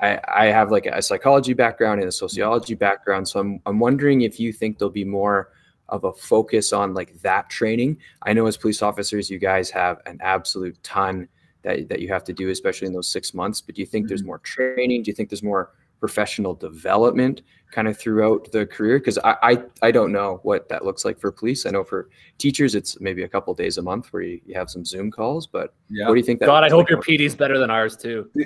I, 0.00 0.20
I 0.28 0.46
have 0.46 0.70
like 0.70 0.86
a 0.86 1.02
psychology 1.02 1.52
background 1.52 2.00
and 2.00 2.08
a 2.08 2.12
sociology 2.12 2.74
background. 2.74 3.28
So 3.28 3.40
I'm, 3.40 3.60
I'm 3.66 3.78
wondering 3.78 4.22
if 4.22 4.40
you 4.40 4.52
think 4.52 4.78
there'll 4.78 4.90
be 4.90 5.04
more 5.04 5.50
of 5.88 6.04
a 6.04 6.12
focus 6.12 6.72
on 6.72 6.94
like 6.94 7.20
that 7.22 7.50
training. 7.50 7.98
I 8.22 8.32
know 8.32 8.46
as 8.46 8.56
police 8.56 8.82
officers, 8.82 9.28
you 9.28 9.38
guys 9.38 9.70
have 9.70 9.98
an 10.06 10.18
absolute 10.22 10.80
ton 10.82 11.28
that, 11.62 11.88
that 11.88 12.00
you 12.00 12.08
have 12.08 12.24
to 12.24 12.32
do, 12.32 12.48
especially 12.48 12.86
in 12.86 12.92
those 12.92 13.08
six 13.08 13.34
months. 13.34 13.60
But 13.60 13.74
do 13.74 13.82
you 13.82 13.86
think 13.86 14.04
mm-hmm. 14.04 14.08
there's 14.08 14.24
more 14.24 14.38
training? 14.38 15.02
Do 15.02 15.10
you 15.10 15.14
think 15.14 15.28
there's 15.28 15.42
more 15.42 15.72
professional 16.00 16.54
development 16.54 17.42
kind 17.70 17.86
of 17.86 17.96
throughout 17.96 18.50
the 18.50 18.66
career? 18.66 18.98
Because 18.98 19.18
I, 19.18 19.36
I, 19.42 19.62
I 19.82 19.90
don't 19.90 20.10
know 20.10 20.40
what 20.42 20.68
that 20.70 20.84
looks 20.84 21.04
like 21.04 21.20
for 21.20 21.30
police. 21.30 21.66
I 21.66 21.70
know 21.70 21.84
for 21.84 22.08
teachers, 22.38 22.74
it's 22.74 23.00
maybe 23.00 23.22
a 23.22 23.28
couple 23.28 23.54
days 23.54 23.78
a 23.78 23.82
month 23.82 24.12
where 24.12 24.22
you, 24.22 24.40
you 24.46 24.54
have 24.54 24.70
some 24.70 24.84
Zoom 24.84 25.10
calls. 25.10 25.46
But 25.46 25.74
yeah. 25.88 26.08
what 26.08 26.14
do 26.14 26.20
you 26.20 26.26
think? 26.26 26.40
God, 26.40 26.64
I 26.64 26.68
hope 26.68 26.90
like? 26.90 26.90
your 26.90 27.00
PD 27.00 27.20
is 27.20 27.36
better 27.36 27.58
than 27.58 27.70
ours 27.70 27.96
too. 27.96 28.28
you 28.34 28.44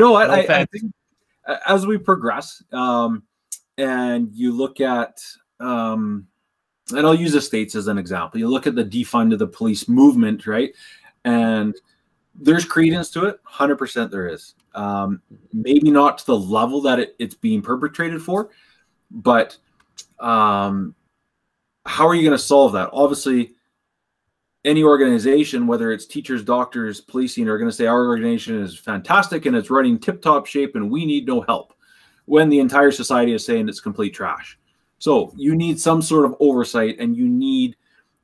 know 0.00 0.12
what? 0.12 0.28
No 0.28 0.34
I, 0.34 0.46
I, 0.48 0.64
think 0.66 0.92
as 1.66 1.86
we 1.86 1.98
progress, 1.98 2.62
um, 2.72 3.22
and 3.78 4.30
you 4.32 4.52
look 4.52 4.80
at, 4.80 5.20
um, 5.60 6.26
and 6.90 7.06
I'll 7.06 7.14
use 7.14 7.32
the 7.32 7.40
states 7.40 7.74
as 7.74 7.88
an 7.88 7.98
example. 7.98 8.38
You 8.40 8.48
look 8.48 8.66
at 8.66 8.74
the 8.74 8.84
defund 8.84 9.32
of 9.32 9.38
the 9.38 9.46
police 9.46 9.88
movement, 9.88 10.46
right? 10.46 10.72
And 11.24 11.74
there's 12.38 12.64
credence 12.64 13.10
to 13.10 13.26
it. 13.26 13.40
100% 13.44 14.10
there 14.10 14.28
is. 14.28 14.54
Um, 14.74 15.22
maybe 15.52 15.90
not 15.90 16.18
to 16.18 16.26
the 16.26 16.38
level 16.38 16.80
that 16.82 16.98
it, 16.98 17.16
it's 17.18 17.34
being 17.34 17.62
perpetrated 17.62 18.22
for 18.22 18.50
but 19.10 19.56
um, 20.20 20.94
how 21.84 22.06
are 22.06 22.14
you 22.14 22.22
going 22.22 22.36
to 22.36 22.42
solve 22.42 22.72
that? 22.72 22.90
Obviously 22.92 23.52
any 24.64 24.82
organization 24.82 25.68
whether 25.68 25.92
it's 25.92 26.06
teachers 26.06 26.42
doctors 26.42 27.00
policing 27.00 27.48
are 27.48 27.56
going 27.56 27.70
to 27.70 27.76
say 27.76 27.86
our 27.86 28.06
organization 28.06 28.60
is 28.60 28.76
fantastic 28.76 29.46
and 29.46 29.54
it's 29.54 29.70
running 29.70 29.96
tip 29.96 30.20
top 30.20 30.44
shape 30.44 30.74
and 30.74 30.90
we 30.90 31.06
need 31.06 31.24
no 31.24 31.40
help 31.42 31.72
when 32.24 32.48
the 32.48 32.58
entire 32.58 32.90
society 32.90 33.32
is 33.32 33.46
saying 33.46 33.68
it's 33.68 33.78
complete 33.78 34.12
trash. 34.12 34.58
So 34.98 35.32
you 35.36 35.54
need 35.54 35.78
some 35.78 36.02
sort 36.02 36.24
of 36.24 36.34
oversight 36.40 36.96
and 36.98 37.16
you 37.16 37.28
need 37.28 37.76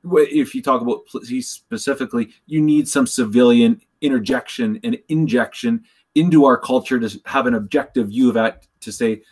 if 0.04 0.52
you 0.52 0.62
talk 0.62 0.82
about 0.82 1.06
police 1.06 1.48
specifically 1.48 2.30
you 2.46 2.60
need 2.60 2.88
some 2.88 3.06
civilian 3.06 3.80
interjection 4.02 4.78
and 4.84 4.98
injection 5.08 5.84
into 6.14 6.44
our 6.44 6.58
culture 6.58 7.00
to 7.00 7.20
have 7.24 7.46
an 7.46 7.54
objective 7.54 8.08
view 8.08 8.28
of 8.28 8.34
that 8.34 8.66
to 8.80 8.92
say 8.92 9.22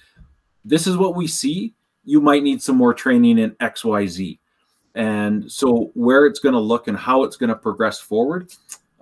this 0.64 0.86
is 0.86 0.96
what 0.96 1.16
we 1.16 1.26
see. 1.26 1.74
You 2.04 2.20
might 2.20 2.42
need 2.42 2.62
some 2.62 2.76
more 2.76 2.94
training 2.94 3.38
in 3.38 3.50
xyz 3.52 4.38
and 4.94 5.50
so 5.50 5.90
where 5.94 6.26
it's 6.26 6.40
going 6.40 6.54
to 6.54 6.60
look 6.60 6.88
and 6.88 6.96
how 6.96 7.22
it's 7.22 7.36
going 7.36 7.48
to 7.48 7.54
progress 7.54 8.00
forward 8.00 8.52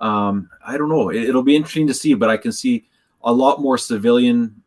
um, 0.00 0.48
i 0.66 0.76
don't 0.76 0.88
know. 0.88 1.08
It, 1.10 1.22
it'll 1.22 1.42
be 1.42 1.56
interesting 1.56 1.86
to 1.86 1.94
see 1.94 2.14
but 2.14 2.28
i 2.28 2.36
can 2.36 2.52
see 2.52 2.86
a 3.22 3.32
lot 3.32 3.60
more 3.60 3.78
civilian 3.78 4.62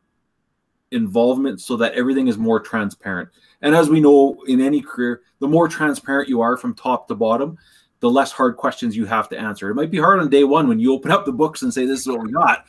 involvement 0.91 1.61
so 1.61 1.77
that 1.77 1.93
everything 1.93 2.27
is 2.27 2.37
more 2.37 2.59
transparent. 2.59 3.29
And 3.61 3.73
as 3.73 3.89
we 3.89 4.01
know 4.01 4.43
in 4.47 4.59
any 4.59 4.81
career 4.81 5.21
the 5.39 5.47
more 5.47 5.67
transparent 5.67 6.29
you 6.29 6.41
are 6.41 6.57
from 6.57 6.73
top 6.73 7.07
to 7.07 7.15
bottom 7.15 7.57
the 8.01 8.09
less 8.09 8.31
hard 8.31 8.57
questions 8.57 8.97
you 8.97 9.05
have 9.05 9.29
to 9.29 9.39
answer. 9.39 9.69
It 9.69 9.75
might 9.75 9.91
be 9.91 9.99
hard 9.99 10.19
on 10.19 10.29
day 10.29 10.43
one 10.43 10.67
when 10.67 10.79
you 10.79 10.93
open 10.93 11.11
up 11.11 11.25
the 11.25 11.31
books 11.31 11.61
and 11.61 11.73
say, 11.73 11.85
This 11.85 12.01
is 12.01 12.07
what 12.07 12.21
we 12.21 12.31
got. 12.31 12.65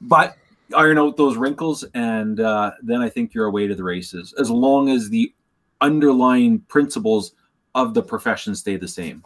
But 0.00 0.36
iron 0.74 0.98
out 0.98 1.16
those 1.16 1.36
wrinkles, 1.36 1.84
and 1.94 2.40
uh, 2.40 2.72
then 2.82 3.00
I 3.00 3.08
think 3.08 3.34
you're 3.34 3.46
away 3.46 3.66
to 3.66 3.74
the 3.74 3.84
races 3.84 4.34
as 4.38 4.50
long 4.50 4.88
as 4.88 5.10
the 5.10 5.32
underlying 5.80 6.60
principles 6.60 7.32
of 7.74 7.92
the 7.94 8.02
profession 8.02 8.54
stay 8.54 8.76
the 8.76 8.88
same 8.88 9.22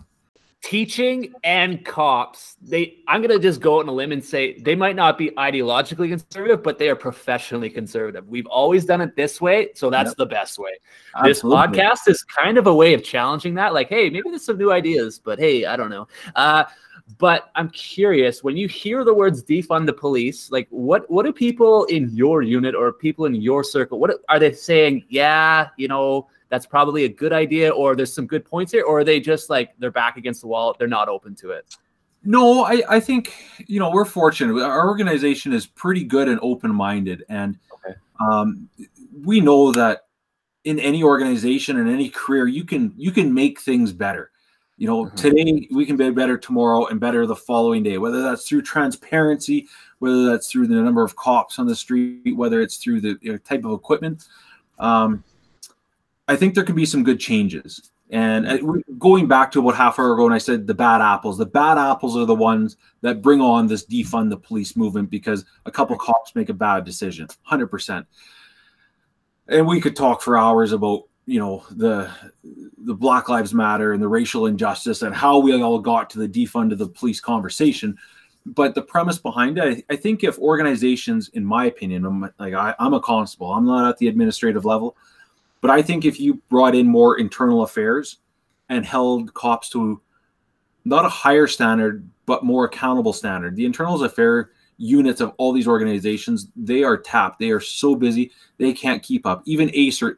teaching 0.63 1.33
and 1.43 1.87
cops 1.87 2.57
they 2.61 2.99
i'm 3.09 3.23
going 3.23 3.35
to 3.35 3.39
just 3.39 3.63
go 3.63 3.77
out 3.77 3.85
on 3.85 3.89
a 3.89 3.93
limb 3.93 4.13
and 4.13 4.23
say 4.23 4.59
they 4.61 4.75
might 4.75 4.95
not 4.95 5.17
be 5.17 5.31
ideologically 5.31 6.09
conservative 6.11 6.63
but 6.63 6.79
they 6.79 6.91
are 6.91 6.97
professionally 6.97 7.71
conservative 7.71 8.29
we've 8.29 8.47
always 8.47 8.85
done 8.85 9.01
it 9.01 9.17
this 9.17 9.41
way 9.41 9.71
so 9.75 9.89
that's 9.89 10.11
yep. 10.11 10.17
the 10.19 10.27
best 10.27 10.59
way 10.59 10.73
Absolutely. 11.17 11.33
this 11.33 11.79
podcast 11.79 12.11
is 12.11 12.23
kind 12.23 12.59
of 12.59 12.67
a 12.67 12.75
way 12.75 12.93
of 12.93 13.03
challenging 13.03 13.55
that 13.55 13.73
like 13.73 13.89
hey 13.89 14.11
maybe 14.11 14.29
there's 14.29 14.45
some 14.45 14.59
new 14.59 14.71
ideas 14.71 15.19
but 15.19 15.39
hey 15.39 15.65
i 15.65 15.77
don't 15.77 15.91
know 15.91 16.07
uh, 16.37 16.65
but 17.17 17.51
i'm 17.55 17.71
curious 17.71 18.45
when 18.45 18.55
you 18.55 18.69
hear 18.69 19.03
the 19.03 19.15
words 19.15 19.43
defund 19.43 19.87
the 19.87 19.93
police 19.93 20.51
like 20.51 20.69
what 20.69 21.11
what 21.11 21.25
do 21.25 21.33
people 21.33 21.85
in 21.87 22.11
your 22.15 22.43
unit 22.43 22.75
or 22.75 22.93
people 22.93 23.25
in 23.25 23.35
your 23.35 23.65
circle 23.65 23.99
what 23.99 24.11
are 24.29 24.39
they 24.39 24.53
saying 24.53 25.03
yeah 25.09 25.69
you 25.79 25.89
know 25.89 26.29
that's 26.51 26.67
probably 26.67 27.05
a 27.05 27.09
good 27.09 27.33
idea, 27.33 27.71
or 27.71 27.97
there's 27.97 28.13
some 28.13 28.27
good 28.27 28.45
points 28.45 28.73
here, 28.73 28.85
or 28.85 28.99
are 28.99 29.05
they 29.05 29.21
just 29.21 29.49
like 29.49 29.71
they're 29.79 29.91
back 29.91 30.17
against 30.17 30.43
the 30.43 30.49
wall, 30.49 30.77
they're 30.79 30.89
not 30.89 31.09
open 31.09 31.35
to 31.37 31.51
it? 31.51 31.77
No, 32.23 32.65
I, 32.65 32.83
I 32.89 33.01
think 33.01 33.33
you 33.67 33.79
know 33.79 33.91
we're 33.91 34.05
fortunate. 34.05 34.61
Our 34.63 34.89
organization 34.89 35.53
is 35.55 35.67
pretty 35.67 36.05
good 36.05 36.29
and 36.29 36.39
open 36.43 36.75
minded, 36.75 37.25
and 37.31 37.57
Okay. 37.73 37.95
um, 38.21 38.69
we 39.25 39.41
know 39.41 39.73
that 39.73 40.03
in 40.65 40.79
any 40.79 41.03
organization 41.03 41.79
and 41.79 41.89
any 41.89 42.11
career, 42.11 42.47
you 42.47 42.65
can 42.65 42.93
you 42.99 43.13
can 43.13 43.33
make 43.33 43.61
things 43.61 43.93
better. 43.93 44.33
You 44.77 44.87
know, 44.87 45.05
Mhm. 45.05 45.17
today 45.17 45.69
we 45.71 45.87
can 45.87 45.97
be 45.97 46.11
better 46.11 46.37
tomorrow 46.37 46.87
and 46.87 46.99
better 46.99 47.27
the 47.27 47.37
following 47.37 47.83
day. 47.83 47.97
Whether 47.97 48.23
that's 48.23 48.47
through 48.47 48.63
transparency, 48.63 49.69
whether 50.01 50.27
that's 50.27 50.51
through 50.51 50.67
the 50.67 50.75
number 50.75 51.03
of 51.03 51.17
cops 51.17 51.59
on 51.59 51.67
the 51.67 51.77
street, 51.77 52.37
whether 52.37 52.61
it's 52.61 52.77
through 52.77 53.01
the 53.03 53.19
you 53.23 53.33
know, 53.33 53.39
type 53.39 53.65
of 53.65 53.73
equipment. 53.73 54.27
Um, 54.79 55.23
I 56.31 56.37
think 56.37 56.55
there 56.55 56.63
can 56.63 56.77
be 56.77 56.87
some 56.87 57.03
good 57.03 57.19
changes. 57.19 57.91
And 58.11 58.47
uh, 58.47 58.59
going 58.99 59.27
back 59.27 59.51
to 59.51 59.61
what 59.61 59.75
half 59.75 59.99
hour 59.99 60.15
ago, 60.15 60.27
and 60.27 60.35
I 60.35 60.39
said 60.39 60.65
the 60.65 60.75
bad 60.75 61.01
apples. 61.01 61.39
The 61.39 61.47
bad 61.47 61.77
apples 61.77 62.17
are 62.17 62.25
the 62.25 62.37
ones 62.37 62.77
that 63.03 63.21
bring 63.21 63.41
on 63.41 63.67
this 63.67 63.85
defund 63.85 64.31
the 64.31 64.37
police 64.37 64.77
movement 64.77 65.11
because 65.11 65.45
a 65.67 65.73
couple 65.73 65.97
cops 65.97 66.37
make 66.37 66.49
a 66.49 66.55
bad 66.55 66.85
decision. 66.85 67.27
Hundred 67.43 67.67
percent. 67.67 68.07
And 69.49 69.67
we 69.67 69.81
could 69.81 69.97
talk 69.97 70.23
for 70.23 70.39
hours 70.39 70.71
about 70.71 71.09
you 71.27 71.41
know 71.41 71.65
the 71.73 72.09
the 72.79 72.95
Black 72.95 73.29
Lives 73.29 73.53
Matter 73.53 73.93
and 73.93 74.03
the 74.03 74.09
racial 74.09 74.47
injustice 74.47 75.03
and 75.03 75.13
how 75.13 75.39
we 75.39 75.61
all 75.61 75.81
got 75.81 76.11
to 76.11 76.19
the 76.21 76.29
defund 76.29 76.71
of 76.71 76.79
the 76.79 76.89
police 76.89 77.21
conversation. 77.21 77.99
But 78.47 78.77
the 78.77 78.83
premise 78.83 79.19
behind 79.19 79.59
it, 79.59 79.85
I, 79.91 79.97
think 79.97 80.25
if 80.25 80.39
organizations, 80.39 81.29
in 81.35 81.45
my 81.45 81.67
opinion, 81.67 82.07
I'm, 82.07 82.23
like 82.39 82.55
I, 82.55 82.75
I'm 82.79 82.95
a 82.95 83.01
constable, 83.01 83.53
I'm 83.53 83.67
not 83.67 83.87
at 83.87 83.99
the 83.99 84.09
administrative 84.09 84.65
level, 84.65 84.97
but 85.61 85.71
I 85.71 85.83
think 85.83 86.05
if 86.05 86.19
you 86.19 86.35
brought 86.49 86.75
in 86.75 86.87
more 86.87 87.19
internal 87.19 87.63
affairs 87.63 88.19
and 88.69 88.85
held 88.85 89.35
cops 89.35 89.69
to 89.71 90.01
not 90.85 91.05
a 91.05 91.09
higher 91.09 91.47
standard, 91.47 92.09
but 92.27 92.45
more 92.45 92.65
accountable 92.65 93.13
standard, 93.13 93.57
the 93.57 93.67
internal 93.67 94.03
affair 94.03 94.51
units 94.79 95.21
of 95.21 95.33
all 95.37 95.53
these 95.53 95.69
organizations, 95.69 96.49
they 96.57 96.83
are 96.83 96.97
tapped. 96.97 97.39
They 97.39 97.51
are 97.51 97.61
so 97.61 97.95
busy, 97.95 98.33
they 98.57 98.73
can't 98.73 99.03
keep 99.03 99.27
up. 99.27 99.43
Even 99.45 99.69
ASIRT, 99.71 100.17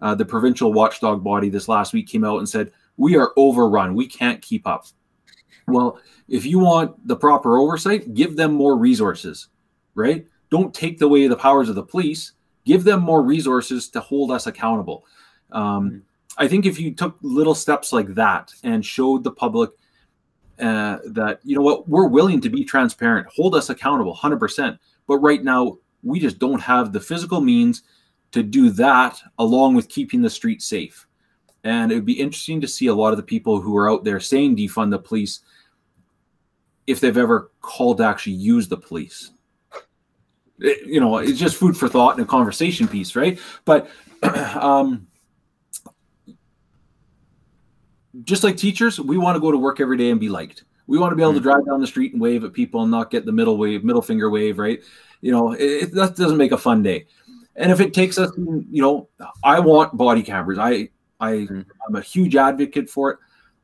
uh, 0.00 0.14
the 0.14 0.24
provincial 0.24 0.72
watchdog 0.72 1.22
body, 1.22 1.48
this 1.48 1.68
last 1.68 1.92
week 1.92 2.08
came 2.08 2.24
out 2.24 2.38
and 2.38 2.48
said, 2.48 2.72
We 2.96 3.16
are 3.16 3.32
overrun. 3.36 3.94
We 3.94 4.06
can't 4.06 4.42
keep 4.42 4.66
up. 4.66 4.86
Well, 5.68 6.00
if 6.28 6.44
you 6.44 6.58
want 6.58 7.06
the 7.06 7.16
proper 7.16 7.58
oversight, 7.58 8.14
give 8.14 8.36
them 8.36 8.52
more 8.52 8.76
resources, 8.76 9.48
right? 9.94 10.26
Don't 10.50 10.74
take 10.74 11.00
away 11.00 11.28
the 11.28 11.36
powers 11.36 11.68
of 11.68 11.76
the 11.76 11.82
police. 11.82 12.32
Give 12.70 12.84
them 12.84 13.00
more 13.00 13.24
resources 13.24 13.88
to 13.88 14.00
hold 14.00 14.30
us 14.30 14.46
accountable. 14.46 15.04
Um, 15.50 16.02
I 16.38 16.46
think 16.46 16.66
if 16.66 16.78
you 16.78 16.94
took 16.94 17.18
little 17.20 17.56
steps 17.56 17.92
like 17.92 18.14
that 18.14 18.54
and 18.62 18.86
showed 18.86 19.24
the 19.24 19.32
public 19.32 19.70
uh, 20.60 20.98
that 21.06 21.40
you 21.42 21.56
know 21.56 21.62
what 21.62 21.88
we're 21.88 22.06
willing 22.06 22.40
to 22.42 22.48
be 22.48 22.62
transparent, 22.62 23.26
hold 23.26 23.56
us 23.56 23.70
accountable, 23.70 24.14
hundred 24.14 24.38
percent. 24.38 24.78
But 25.08 25.16
right 25.16 25.42
now 25.42 25.78
we 26.04 26.20
just 26.20 26.38
don't 26.38 26.60
have 26.60 26.92
the 26.92 27.00
physical 27.00 27.40
means 27.40 27.82
to 28.30 28.44
do 28.44 28.70
that, 28.70 29.20
along 29.40 29.74
with 29.74 29.88
keeping 29.88 30.22
the 30.22 30.30
street 30.30 30.62
safe. 30.62 31.08
And 31.64 31.90
it 31.90 31.96
would 31.96 32.06
be 32.06 32.20
interesting 32.20 32.60
to 32.60 32.68
see 32.68 32.86
a 32.86 32.94
lot 32.94 33.10
of 33.10 33.16
the 33.16 33.24
people 33.24 33.60
who 33.60 33.76
are 33.76 33.90
out 33.90 34.04
there 34.04 34.20
saying 34.20 34.56
defund 34.56 34.92
the 34.92 35.00
police 35.00 35.40
if 36.86 37.00
they've 37.00 37.18
ever 37.18 37.50
called 37.62 37.98
to 37.98 38.04
actually 38.04 38.34
use 38.34 38.68
the 38.68 38.76
police. 38.76 39.32
It- 40.60 40.86
you 40.86 41.00
know, 41.00 41.18
it's 41.18 41.38
just 41.38 41.56
food 41.56 41.76
for 41.76 41.88
thought 41.88 42.16
and 42.16 42.24
a 42.24 42.28
conversation 42.28 42.86
piece, 42.88 43.16
right? 43.16 43.38
But 43.64 43.88
um, 44.22 45.06
just 48.24 48.42
like 48.44 48.56
teachers, 48.56 48.98
we 49.00 49.18
want 49.18 49.36
to 49.36 49.40
go 49.40 49.50
to 49.52 49.58
work 49.58 49.80
every 49.80 49.96
day 49.96 50.10
and 50.10 50.18
be 50.20 50.28
liked. 50.28 50.64
We 50.86 50.98
want 50.98 51.12
to 51.12 51.16
be 51.16 51.22
able 51.22 51.34
to 51.34 51.40
drive 51.40 51.64
down 51.66 51.80
the 51.80 51.86
street 51.86 52.12
and 52.12 52.20
wave 52.20 52.42
at 52.44 52.52
people 52.52 52.82
and 52.82 52.90
not 52.90 53.10
get 53.10 53.24
the 53.24 53.32
middle 53.32 53.56
wave, 53.56 53.84
middle 53.84 54.02
finger 54.02 54.28
wave, 54.30 54.58
right? 54.58 54.80
You 55.20 55.30
know, 55.32 55.52
it, 55.52 55.62
it- 55.64 55.94
that 55.94 56.16
doesn't 56.16 56.36
make 56.38 56.52
a 56.52 56.58
fun 56.58 56.82
day. 56.82 57.06
And 57.56 57.70
if 57.70 57.80
it 57.80 57.92
takes 57.92 58.16
us, 58.18 58.30
you 58.36 58.82
know, 58.82 59.08
I 59.44 59.60
want 59.60 59.96
body 59.96 60.22
cameras. 60.22 60.58
I, 60.58 60.88
I, 61.20 61.32
Mhm. 61.32 61.66
I'm 61.86 61.96
a 61.96 62.00
huge 62.00 62.34
advocate 62.36 62.88
for 62.88 63.10
it. 63.12 63.18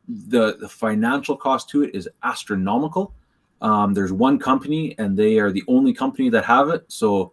The 0.09 0.57
the 0.59 0.69
financial 0.69 1.37
cost 1.37 1.69
to 1.71 1.83
it 1.83 1.95
is 1.95 2.09
astronomical. 2.23 3.13
Um, 3.61 3.95
there's 3.95 4.13
one 4.13 4.39
company, 4.39 4.95
and 4.99 5.17
they 5.17 5.39
are 5.39 5.51
the 5.51 5.65
only 5.69 5.93
company 5.93 6.29
that 6.31 6.45
have 6.45 6.69
it. 6.69 6.85
So 6.89 7.33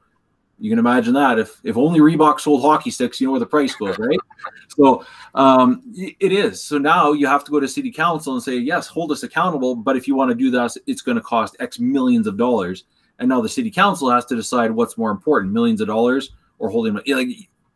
you 0.59 0.69
can 0.69 0.80
imagine 0.80 1.13
that 1.13 1.39
if 1.39 1.59
if 1.63 1.76
only 1.76 1.99
Reebok 1.99 2.39
sold 2.39 2.61
hockey 2.61 2.91
sticks, 2.91 3.19
you 3.19 3.28
know 3.28 3.32
where 3.32 3.39
the 3.39 3.45
price 3.45 3.76
goes, 3.76 3.97
right? 3.97 4.19
so 4.69 5.05
um, 5.36 5.84
it 5.95 6.32
is. 6.32 6.61
So 6.61 6.78
now 6.78 7.11
you 7.11 7.28
have 7.28 7.43
to 7.43 7.51
go 7.51 7.59
to 7.59 7.67
city 7.67 7.91
council 7.91 8.34
and 8.34 8.41
say, 8.41 8.57
yes, 8.57 8.88
hold 8.88 9.11
us 9.11 9.24
accountable. 9.24 9.76
But 9.76 9.97
if 9.97 10.07
you 10.07 10.15
want 10.15 10.30
to 10.30 10.36
do 10.36 10.51
this, 10.51 10.78
it's 10.88 11.01
going 11.01 11.17
to 11.17 11.21
cost 11.24 11.57
X 11.59 11.80
millions 11.80 12.28
of 12.28 12.38
dollars. 12.38 12.86
And 13.19 13.30
now 13.30 13.41
the 13.41 13.49
city 13.49 13.69
council 13.69 14.09
has 14.09 14.26
to 14.26 14.36
decide 14.36 14.71
what's 14.71 14.97
more 14.97 15.11
important, 15.11 15.53
millions 15.53 15.82
of 15.82 15.88
dollars 15.88 16.32
or 16.59 16.69
holding. 16.69 16.99
Like 17.07 17.28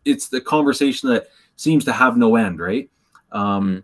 it's 0.05 0.29
the 0.29 0.41
conversation 0.41 1.09
that 1.09 1.27
seems 1.57 1.83
to 1.85 1.91
have 1.91 2.15
no 2.15 2.35
end, 2.35 2.59
right? 2.59 2.89
Um, 3.31 3.83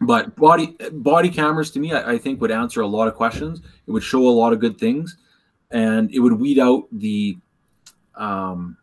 but 0.00 0.34
body 0.36 0.76
body 0.92 1.28
cameras 1.28 1.70
to 1.72 1.80
me, 1.80 1.92
I, 1.92 2.12
I 2.12 2.18
think 2.18 2.40
would 2.40 2.50
answer 2.50 2.80
a 2.82 2.86
lot 2.86 3.08
of 3.08 3.14
questions. 3.14 3.60
It 3.86 3.90
would 3.90 4.02
show 4.02 4.26
a 4.26 4.30
lot 4.30 4.52
of 4.52 4.60
good 4.60 4.78
things, 4.78 5.16
and 5.70 6.10
it 6.12 6.20
would 6.20 6.32
weed 6.32 6.58
out 6.58 6.84
the 6.92 7.36
um, 8.14 8.76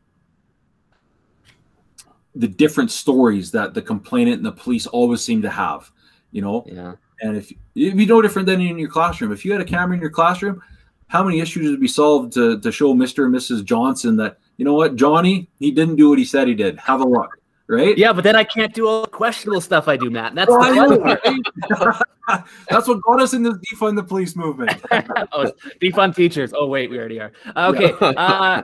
the 2.36 2.48
different 2.48 2.92
stories 2.92 3.52
that 3.52 3.74
the 3.74 3.82
complainant 3.82 4.38
and 4.38 4.46
the 4.46 4.52
police 4.52 4.88
always 4.88 5.22
seem 5.22 5.42
to 5.42 5.50
have. 5.50 5.90
You 6.32 6.42
know, 6.42 6.66
Yeah. 6.68 6.96
and 7.22 7.38
if 7.38 7.52
it'd 7.76 7.96
be 7.98 8.06
no 8.06 8.22
different 8.22 8.46
than 8.46 8.60
in 8.60 8.78
your 8.78 8.90
classroom. 8.90 9.32
If 9.32 9.46
you 9.46 9.54
had 9.54 9.62
a 9.62 9.66
camera 9.66 9.96
in 9.96 10.02
your 10.02 10.10
classroom, 10.10 10.62
how 11.08 11.24
many 11.24 11.40
issues 11.40 11.70
would 11.72 11.80
be 11.80 11.88
solved 11.88 12.34
to, 12.34 12.60
to 12.60 12.72
show 12.72 12.94
Mr. 12.94 13.26
and 13.26 13.34
Mrs. 13.34 13.64
Johnson 13.64 14.18
that, 14.18 14.38
you 14.58 14.66
know 14.66 14.74
what, 14.74 14.96
Johnny, 14.98 15.50
he 15.60 15.72
didn't 15.72 15.96
do 15.96 16.10
what 16.10 16.18
he 16.20 16.26
said 16.26 16.48
he 16.48 16.56
did. 16.56 16.78
Have 16.78 17.00
a 17.00 17.08
look. 17.08 17.30
Right? 17.68 17.98
Yeah, 17.98 18.14
but 18.14 18.24
then 18.24 18.36
I 18.36 18.44
can't 18.44 18.74
do 18.74 18.88
all 18.88 19.02
the 19.02 19.08
questionable 19.10 19.60
stuff 19.62 19.88
I 19.88 19.98
do, 19.98 20.10
Matt. 20.12 20.30
and 20.30 20.38
That's 20.38 20.50
Well, 20.52 20.90
the 20.90 21.00
part. 21.00 21.22
right? 21.26 22.02
That's 22.70 22.88
what 22.88 23.02
got 23.02 23.22
us 23.22 23.34
in 23.34 23.42
this 23.44 23.56
defund 23.58 23.96
the 23.96 24.04
police 24.04 24.36
movement. 24.36 24.72
oh, 24.92 25.52
defund 25.82 26.16
teachers. 26.16 26.54
Oh 26.56 26.68
wait, 26.68 26.90
we 26.90 27.00
already 27.00 27.20
are. 27.20 27.32
Okay. 27.56 27.94
Uh, 28.02 28.62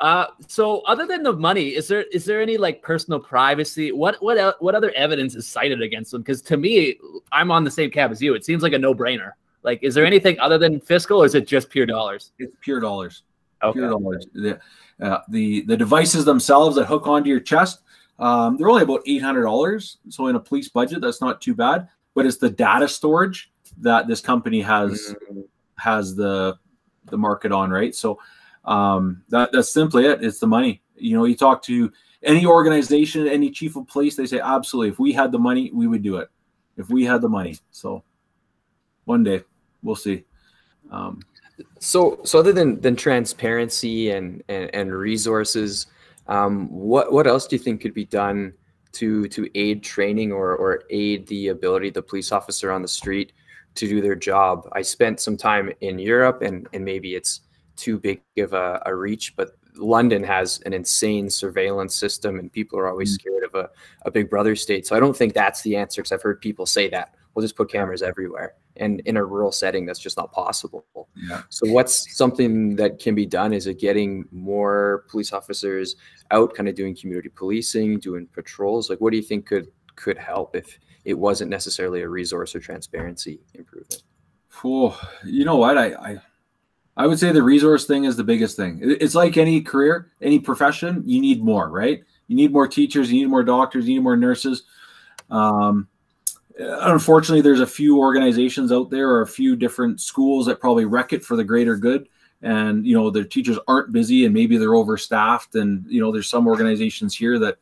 uh, 0.00 0.26
so 0.46 0.80
other 0.80 1.06
than 1.06 1.22
the 1.22 1.32
money, 1.32 1.68
is 1.68 1.88
there 1.88 2.02
is 2.12 2.24
there 2.24 2.42
any 2.42 2.56
like 2.58 2.82
personal 2.82 3.18
privacy? 3.20 3.92
What 3.92 4.20
what 4.22 4.60
what 4.60 4.74
other 4.74 4.90
evidence 4.96 5.34
is 5.34 5.46
cited 5.46 5.80
against 5.80 6.10
them? 6.10 6.22
Because 6.22 6.42
to 6.42 6.56
me, 6.56 6.98
I'm 7.32 7.50
on 7.50 7.64
the 7.64 7.70
same 7.70 7.90
cab 7.90 8.10
as 8.10 8.20
you. 8.20 8.34
It 8.34 8.44
seems 8.44 8.62
like 8.62 8.72
a 8.72 8.78
no 8.78 8.94
brainer. 8.94 9.32
Like, 9.62 9.82
is 9.82 9.94
there 9.94 10.04
anything 10.04 10.38
other 10.40 10.58
than 10.58 10.80
fiscal, 10.80 11.22
or 11.22 11.26
is 11.26 11.34
it 11.34 11.46
just 11.46 11.70
pure 11.70 11.86
dollars? 11.86 12.32
It's 12.38 12.54
pure 12.60 12.80
dollars. 12.80 13.22
Okay. 13.62 13.78
Pure 13.78 13.90
dollars. 13.90 14.26
The, 14.34 14.58
uh, 15.00 15.18
the 15.28 15.62
the 15.62 15.76
devices 15.76 16.24
themselves 16.24 16.76
that 16.76 16.86
hook 16.86 17.06
onto 17.06 17.28
your 17.30 17.40
chest, 17.40 17.80
um, 18.20 18.56
they're 18.56 18.68
only 18.68 18.82
about 18.82 19.02
eight 19.06 19.22
hundred 19.22 19.42
dollars. 19.42 19.98
So 20.08 20.28
in 20.28 20.36
a 20.36 20.40
police 20.40 20.68
budget, 20.68 21.00
that's 21.00 21.20
not 21.20 21.40
too 21.40 21.54
bad. 21.54 21.88
But 22.14 22.26
it's 22.26 22.38
the 22.38 22.50
data 22.50 22.88
storage 22.88 23.50
that 23.78 24.06
this 24.06 24.20
company 24.20 24.60
has 24.60 25.14
Mm, 25.32 25.44
has 25.76 26.14
the 26.14 26.58
the 27.06 27.16
market 27.16 27.52
on, 27.52 27.70
right? 27.70 27.94
So 27.94 28.18
um, 28.64 29.22
that 29.30 29.50
that's 29.52 29.72
simply 29.72 30.06
it. 30.06 30.22
It's 30.22 30.38
the 30.38 30.46
money. 30.46 30.82
You 30.96 31.16
know, 31.16 31.24
you 31.24 31.36
talk 31.36 31.62
to 31.62 31.90
any 32.22 32.44
organization, 32.44 33.26
any 33.26 33.50
chief 33.50 33.76
of 33.76 33.86
police, 33.86 34.14
they 34.16 34.26
say 34.26 34.40
absolutely. 34.40 34.90
If 34.90 34.98
we 34.98 35.12
had 35.12 35.32
the 35.32 35.38
money, 35.38 35.70
we 35.72 35.86
would 35.86 36.02
do 36.02 36.16
it. 36.18 36.28
If 36.76 36.90
we 36.90 37.04
had 37.04 37.22
the 37.22 37.28
money, 37.28 37.56
so 37.70 38.04
one 39.06 39.24
day 39.24 39.42
we'll 39.82 39.96
see. 39.96 40.24
Um, 40.90 41.22
So, 41.78 42.20
so 42.24 42.38
other 42.38 42.52
than 42.52 42.80
than 42.80 42.96
transparency 42.96 44.10
and 44.10 44.42
and, 44.48 44.74
and 44.74 44.92
resources, 44.92 45.86
um, 46.26 46.68
what 46.70 47.12
what 47.12 47.26
else 47.26 47.46
do 47.46 47.56
you 47.56 47.62
think 47.62 47.80
could 47.80 47.94
be 47.94 48.04
done 48.04 48.52
to 48.92 49.28
to 49.28 49.48
aid 49.54 49.82
training 49.82 50.32
or 50.32 50.56
or 50.56 50.82
aid 50.90 51.26
the 51.28 51.48
ability 51.48 51.88
of 51.88 51.94
the 51.94 52.02
police 52.02 52.32
officer 52.32 52.70
on 52.70 52.82
the 52.82 52.88
street 52.88 53.32
to 53.74 53.88
do 53.88 54.00
their 54.00 54.14
job? 54.14 54.68
I 54.72 54.82
spent 54.82 55.20
some 55.20 55.36
time 55.36 55.72
in 55.80 55.98
Europe, 55.98 56.42
and 56.42 56.68
and 56.72 56.84
maybe 56.84 57.14
it's 57.14 57.40
too 57.76 57.98
big 57.98 58.20
of 58.38 58.52
a, 58.52 58.82
a 58.86 58.94
reach, 58.94 59.34
but 59.36 59.52
London 59.76 60.22
has 60.22 60.60
an 60.66 60.72
insane 60.72 61.30
surveillance 61.30 61.94
system, 61.94 62.38
and 62.38 62.52
people 62.52 62.78
are 62.78 62.88
always 62.88 63.14
scared 63.14 63.44
of 63.44 63.54
a, 63.54 63.70
a 64.02 64.10
big 64.10 64.28
brother 64.28 64.54
state. 64.54 64.86
So 64.86 64.94
I 64.94 65.00
don't 65.00 65.16
think 65.16 65.32
that's 65.32 65.62
the 65.62 65.76
answer, 65.76 66.02
because 66.02 66.12
I've 66.12 66.20
heard 66.20 66.40
people 66.40 66.66
say 66.66 66.90
that 66.90 67.14
we'll 67.34 67.42
just 67.42 67.56
put 67.56 67.70
cameras 67.70 68.02
everywhere, 68.02 68.54
and 68.76 69.00
in 69.00 69.16
a 69.16 69.24
rural 69.24 69.52
setting, 69.52 69.86
that's 69.86 69.98
just 69.98 70.16
not 70.16 70.32
possible. 70.32 70.84
yeah. 71.16 71.42
So 71.48 71.70
what's 71.70 72.16
something 72.16 72.76
that 72.76 72.98
can 72.98 73.14
be 73.14 73.26
done? 73.26 73.52
Is 73.52 73.66
it 73.66 73.78
getting 73.78 74.24
more 74.30 75.04
police 75.08 75.32
officers 75.32 75.96
out, 76.30 76.54
kind 76.54 76.68
of 76.68 76.74
doing 76.74 76.96
community 76.96 77.28
policing, 77.28 77.98
doing 77.98 78.26
patrols? 78.32 78.90
Like, 78.90 79.00
what 79.00 79.10
do 79.10 79.16
you 79.16 79.22
think 79.22 79.46
could 79.46 79.68
could 79.96 80.18
help 80.18 80.56
if 80.56 80.78
it 81.04 81.14
wasn't 81.14 81.50
necessarily 81.50 82.02
a 82.02 82.08
resource 82.08 82.54
or 82.54 82.60
transparency 82.60 83.40
improvement? 83.54 84.02
Oh, 84.64 84.98
you 85.24 85.44
know 85.44 85.56
what? 85.56 85.78
I, 85.78 85.94
I 85.94 86.20
I 86.96 87.06
would 87.06 87.18
say 87.18 87.32
the 87.32 87.42
resource 87.42 87.86
thing 87.86 88.04
is 88.04 88.16
the 88.16 88.24
biggest 88.24 88.56
thing. 88.56 88.80
It's 88.82 89.14
like 89.14 89.36
any 89.36 89.62
career, 89.62 90.10
any 90.20 90.38
profession, 90.38 91.02
you 91.06 91.20
need 91.20 91.42
more, 91.42 91.70
right? 91.70 92.02
You 92.26 92.36
need 92.36 92.52
more 92.52 92.68
teachers. 92.68 93.10
You 93.10 93.22
need 93.22 93.30
more 93.30 93.42
doctors. 93.42 93.88
You 93.88 93.94
need 93.94 94.02
more 94.02 94.16
nurses. 94.16 94.64
Um, 95.30 95.88
unfortunately, 96.60 97.40
there's 97.40 97.60
a 97.60 97.66
few 97.66 97.98
organizations 97.98 98.72
out 98.72 98.90
there 98.90 99.08
or 99.08 99.22
a 99.22 99.26
few 99.26 99.56
different 99.56 100.00
schools 100.00 100.46
that 100.46 100.60
probably 100.60 100.84
wreck 100.84 101.12
it 101.12 101.24
for 101.24 101.36
the 101.36 101.44
greater 101.44 101.76
good. 101.76 102.08
And 102.42 102.86
you 102.86 102.94
know, 102.94 103.10
the 103.10 103.24
teachers 103.24 103.58
aren't 103.68 103.92
busy, 103.92 104.24
and 104.24 104.34
maybe 104.34 104.56
they're 104.56 104.74
overstaffed. 104.74 105.60
And 105.60 105.84
you 105.88 106.00
know, 106.00 106.10
there's 106.10 106.28
some 106.28 106.46
organizations 106.46 107.14
here 107.14 107.38
that 107.38 107.58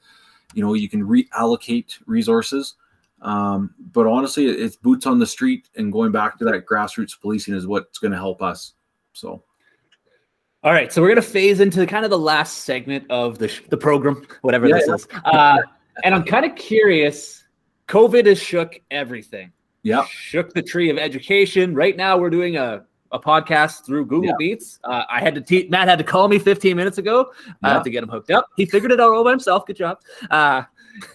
you 0.54 0.62
know 0.62 0.74
you 0.74 0.88
can 0.88 1.02
reallocate 1.06 1.98
resources. 2.06 2.74
Um, 3.20 3.74
but 3.92 4.06
honestly, 4.06 4.46
it's 4.46 4.76
boots 4.76 5.04
on 5.04 5.18
the 5.18 5.26
street 5.26 5.68
and 5.76 5.92
going 5.92 6.12
back 6.12 6.38
to 6.38 6.44
that 6.44 6.66
grassroots 6.66 7.20
policing 7.20 7.54
is 7.54 7.66
what's 7.66 7.98
going 7.98 8.12
to 8.12 8.18
help 8.18 8.42
us. 8.42 8.74
So. 9.12 9.42
All 10.62 10.72
right, 10.72 10.92
so 10.92 11.00
we're 11.00 11.08
gonna 11.08 11.22
phase 11.22 11.60
into 11.60 11.86
kind 11.86 12.04
of 12.04 12.10
the 12.10 12.18
last 12.18 12.58
segment 12.64 13.08
of 13.10 13.38
the 13.38 13.48
the 13.68 13.76
program, 13.76 14.26
whatever 14.42 14.66
yeah, 14.66 14.74
this 14.74 14.88
yeah. 14.88 14.94
is. 14.94 15.08
Uh, 15.24 15.58
and 16.02 16.14
I'm 16.14 16.24
kind 16.24 16.44
of 16.44 16.56
curious. 16.56 17.44
COVID 17.88 18.26
has 18.26 18.40
shook 18.40 18.80
everything. 18.90 19.52
Yeah, 19.82 20.04
shook 20.04 20.52
the 20.52 20.62
tree 20.62 20.90
of 20.90 20.98
education. 20.98 21.74
Right 21.74 21.96
now, 21.96 22.18
we're 22.18 22.30
doing 22.30 22.56
a 22.56 22.84
a 23.12 23.18
podcast 23.18 23.86
through 23.86 24.06
Google 24.06 24.28
yeah. 24.28 24.34
Meets. 24.38 24.78
Uh, 24.84 25.02
I 25.08 25.20
had 25.20 25.34
to 25.34 25.40
te- 25.40 25.68
Matt 25.68 25.88
had 25.88 25.98
to 25.98 26.04
call 26.04 26.28
me 26.28 26.38
15 26.38 26.76
minutes 26.76 26.98
ago. 26.98 27.32
I 27.62 27.70
have 27.70 27.82
to 27.84 27.90
get 27.90 28.02
him 28.02 28.10
hooked 28.10 28.30
up. 28.30 28.48
He 28.56 28.66
figured 28.66 28.92
it 28.92 29.00
out 29.00 29.12
all 29.12 29.24
by 29.24 29.30
himself. 29.30 29.66
Good 29.66 29.76
job. 29.76 29.98
Uh, 30.30 30.62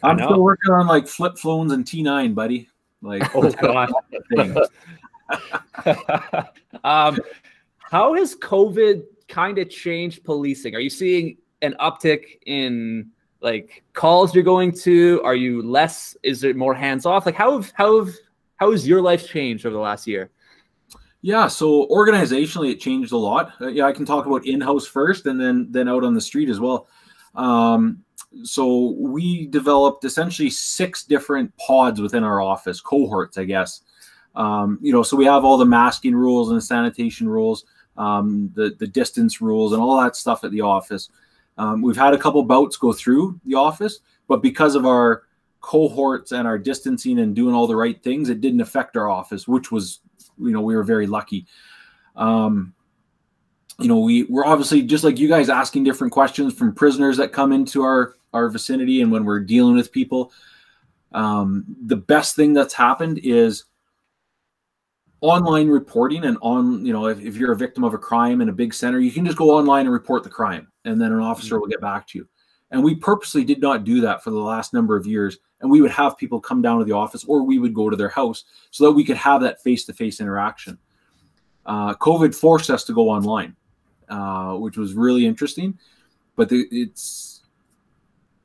I'm 0.02 0.18
still 0.18 0.42
working 0.42 0.72
on 0.72 0.88
like 0.88 1.08
flip 1.08 1.38
phones 1.38 1.72
and 1.72 1.86
T9, 1.86 2.34
buddy. 2.34 2.70
Like, 3.02 3.24
oh 3.36 3.52
god. 3.52 3.92
um, 6.84 7.20
how 7.80 8.14
has 8.16 8.36
COVID 8.36 9.04
kind 9.28 9.58
of 9.58 9.70
changed 9.70 10.24
policing? 10.24 10.76
Are 10.76 10.80
you 10.80 10.90
seeing 10.90 11.38
an 11.62 11.76
uptick 11.80 12.40
in 12.46 13.12
like 13.44 13.84
calls 13.94 14.34
you're 14.34 14.44
going 14.44 14.72
to? 14.72 15.22
Are 15.24 15.36
you 15.36 15.62
less? 15.62 16.18
Is 16.24 16.44
it 16.44 16.56
more 16.56 16.74
hands 16.74 17.06
off? 17.06 17.26
Like 17.26 17.36
how 17.36 17.52
have 17.52 17.72
how 17.76 18.00
have 18.00 18.16
how 18.56 18.72
has 18.72 18.88
your 18.88 19.02
life 19.02 19.28
changed 19.28 19.66
over 19.66 19.74
the 19.74 19.82
last 19.82 20.08
year? 20.08 20.32
Yeah, 21.22 21.48
so 21.48 21.88
organizationally, 21.88 22.72
it 22.72 22.82
changed 22.82 23.14
a 23.14 23.18
lot. 23.18 23.54
Uh, 23.62 23.68
yeah, 23.68 23.86
I 23.86 23.94
can 23.94 24.06
talk 24.06 24.26
about 24.26 24.46
in-house 24.46 24.88
first, 24.88 25.26
and 25.26 25.40
then 25.40 25.68
then 25.70 25.88
out 25.88 26.04
on 26.04 26.14
the 26.14 26.22
street 26.22 26.50
as 26.50 26.60
well. 26.60 26.88
Um, 27.36 28.04
so 28.44 28.96
we 28.98 29.48
developed 29.48 30.06
essentially 30.06 30.50
six 30.50 31.04
different 31.04 31.56
pods 31.58 32.02
within 32.02 32.24
our 32.24 32.42
office, 32.42 32.82
cohorts, 32.82 33.38
I 33.38 33.44
guess. 33.44 33.82
Um, 34.36 34.80
you 34.82 34.92
know, 34.92 35.04
so 35.04 35.16
we 35.16 35.26
have 35.26 35.46
all 35.46 35.58
the 35.58 35.66
masking 35.66 36.16
rules 36.16 36.52
and 36.52 36.64
sanitation 36.64 37.30
rules, 37.30 37.66
um, 37.98 38.52
the 38.56 38.76
the 38.80 38.88
distance 38.88 39.42
rules, 39.42 39.74
and 39.74 39.82
all 39.82 40.02
that 40.02 40.16
stuff 40.16 40.44
at 40.44 40.52
the 40.52 40.62
office. 40.62 41.10
Um, 41.58 41.82
we've 41.82 41.98
had 41.98 42.14
a 42.14 42.18
couple 42.18 42.42
bouts 42.44 42.78
go 42.78 42.94
through 42.94 43.40
the 43.46 43.56
office, 43.56 44.00
but 44.28 44.42
because 44.42 44.76
of 44.76 44.86
our 44.86 45.24
cohorts 45.62 46.32
and 46.32 46.48
our 46.48 46.58
distancing 46.58 47.20
and 47.20 47.36
doing 47.36 47.56
all 47.56 47.68
the 47.68 47.76
right 47.76 48.02
things, 48.04 48.30
it 48.30 48.42
didn't 48.42 48.62
affect 48.62 48.98
our 48.98 49.10
office, 49.10 49.48
which 49.48 49.72
was, 49.72 50.00
you 50.40 50.52
know, 50.52 50.62
we 50.62 50.76
were 50.76 50.84
very 50.84 51.08
lucky. 51.08 51.46
Um, 52.16 52.74
you 53.80 53.88
know, 53.88 54.00
we 54.00 54.24
we're 54.24 54.46
obviously 54.46 54.84
just 54.84 55.04
like 55.04 55.18
you 55.18 55.28
guys 55.28 55.50
asking 55.50 55.84
different 55.84 56.14
questions 56.14 56.54
from 56.54 56.74
prisoners 56.74 57.18
that 57.18 57.32
come 57.32 57.52
into 57.52 57.82
our 57.82 58.16
our 58.34 58.50
vicinity 58.50 59.02
and 59.02 59.12
when 59.12 59.26
we're 59.26 59.40
dealing 59.40 59.76
with 59.76 59.92
people. 59.92 60.32
Um, 61.12 61.66
the 61.86 61.96
best 61.96 62.36
thing 62.36 62.54
that's 62.54 62.74
happened 62.74 63.20
is 63.24 63.66
online 65.22 65.70
reporting 65.70 66.26
and 66.26 66.38
on 66.42 66.86
you 66.86 66.92
know 66.92 67.08
if, 67.08 67.20
if 67.22 67.38
you're 67.38 67.54
a 67.54 67.58
victim 67.58 67.86
of 67.86 67.94
a 67.94 67.98
crime 67.98 68.42
in 68.42 68.50
a 68.50 68.52
big 68.52 68.74
center 68.74 69.00
you 69.00 69.10
can 69.10 69.26
just 69.26 69.38
go 69.38 69.52
online 69.52 69.86
and 69.86 69.94
report 69.94 70.22
the 70.22 70.30
crime 70.30 70.68
and 70.86 71.00
then 71.02 71.12
an 71.12 71.20
officer 71.20 71.60
will 71.60 71.68
get 71.68 71.82
back 71.82 72.08
to 72.08 72.20
you. 72.20 72.28
And 72.72 72.84
we 72.84 72.96
purposely 72.96 73.44
did 73.44 73.62
not 73.62 73.84
do 73.84 74.02
that 74.02 74.24
for 74.24 74.32
the 74.32 74.40
last 74.40 74.74
number 74.74 74.96
of 74.96 75.06
years 75.06 75.38
and 75.62 75.72
we 75.72 75.80
would 75.80 75.92
have 75.92 76.18
people 76.18 76.42
come 76.42 76.62
down 76.62 76.80
to 76.80 76.86
the 76.86 76.92
office 76.92 77.24
or 77.24 77.44
we 77.44 77.60
would 77.60 77.74
go 77.74 77.90
to 77.90 77.96
their 77.96 78.10
house 78.10 78.46
so 78.72 78.86
that 78.86 78.92
we 78.92 79.04
could 79.04 79.18
have 79.18 79.42
that 79.42 79.62
face-to-face 79.62 80.20
interaction. 80.20 80.78
Uh, 81.66 81.94
covid 81.94 82.36
forced 82.36 82.70
us 82.70 82.84
to 82.84 82.94
go 82.94 83.10
online 83.10 83.56
uh, 84.10 84.54
which 84.56 84.76
was 84.76 84.96
really 84.96 85.26
interesting 85.26 85.78
but 86.36 86.50
the, 86.50 86.68
it's 86.72 87.44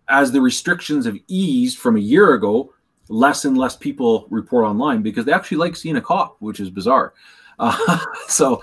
as 0.09 0.30
the 0.30 0.41
restrictions 0.41 1.05
have 1.05 1.18
eased 1.26 1.78
from 1.78 1.97
a 1.97 2.01
year 2.01 2.34
ago 2.34 2.72
less 3.09 3.45
and 3.45 3.57
less 3.57 3.76
people 3.76 4.26
report 4.30 4.64
online 4.64 5.03
because 5.03 5.24
they 5.24 5.32
actually 5.32 5.57
like 5.57 5.76
seeing 5.76 5.97
a 5.97 6.01
cop, 6.01 6.36
which 6.41 6.61
is 6.61 6.70
bizarre. 6.70 7.14
Uh, 7.61 7.99
so 8.28 8.62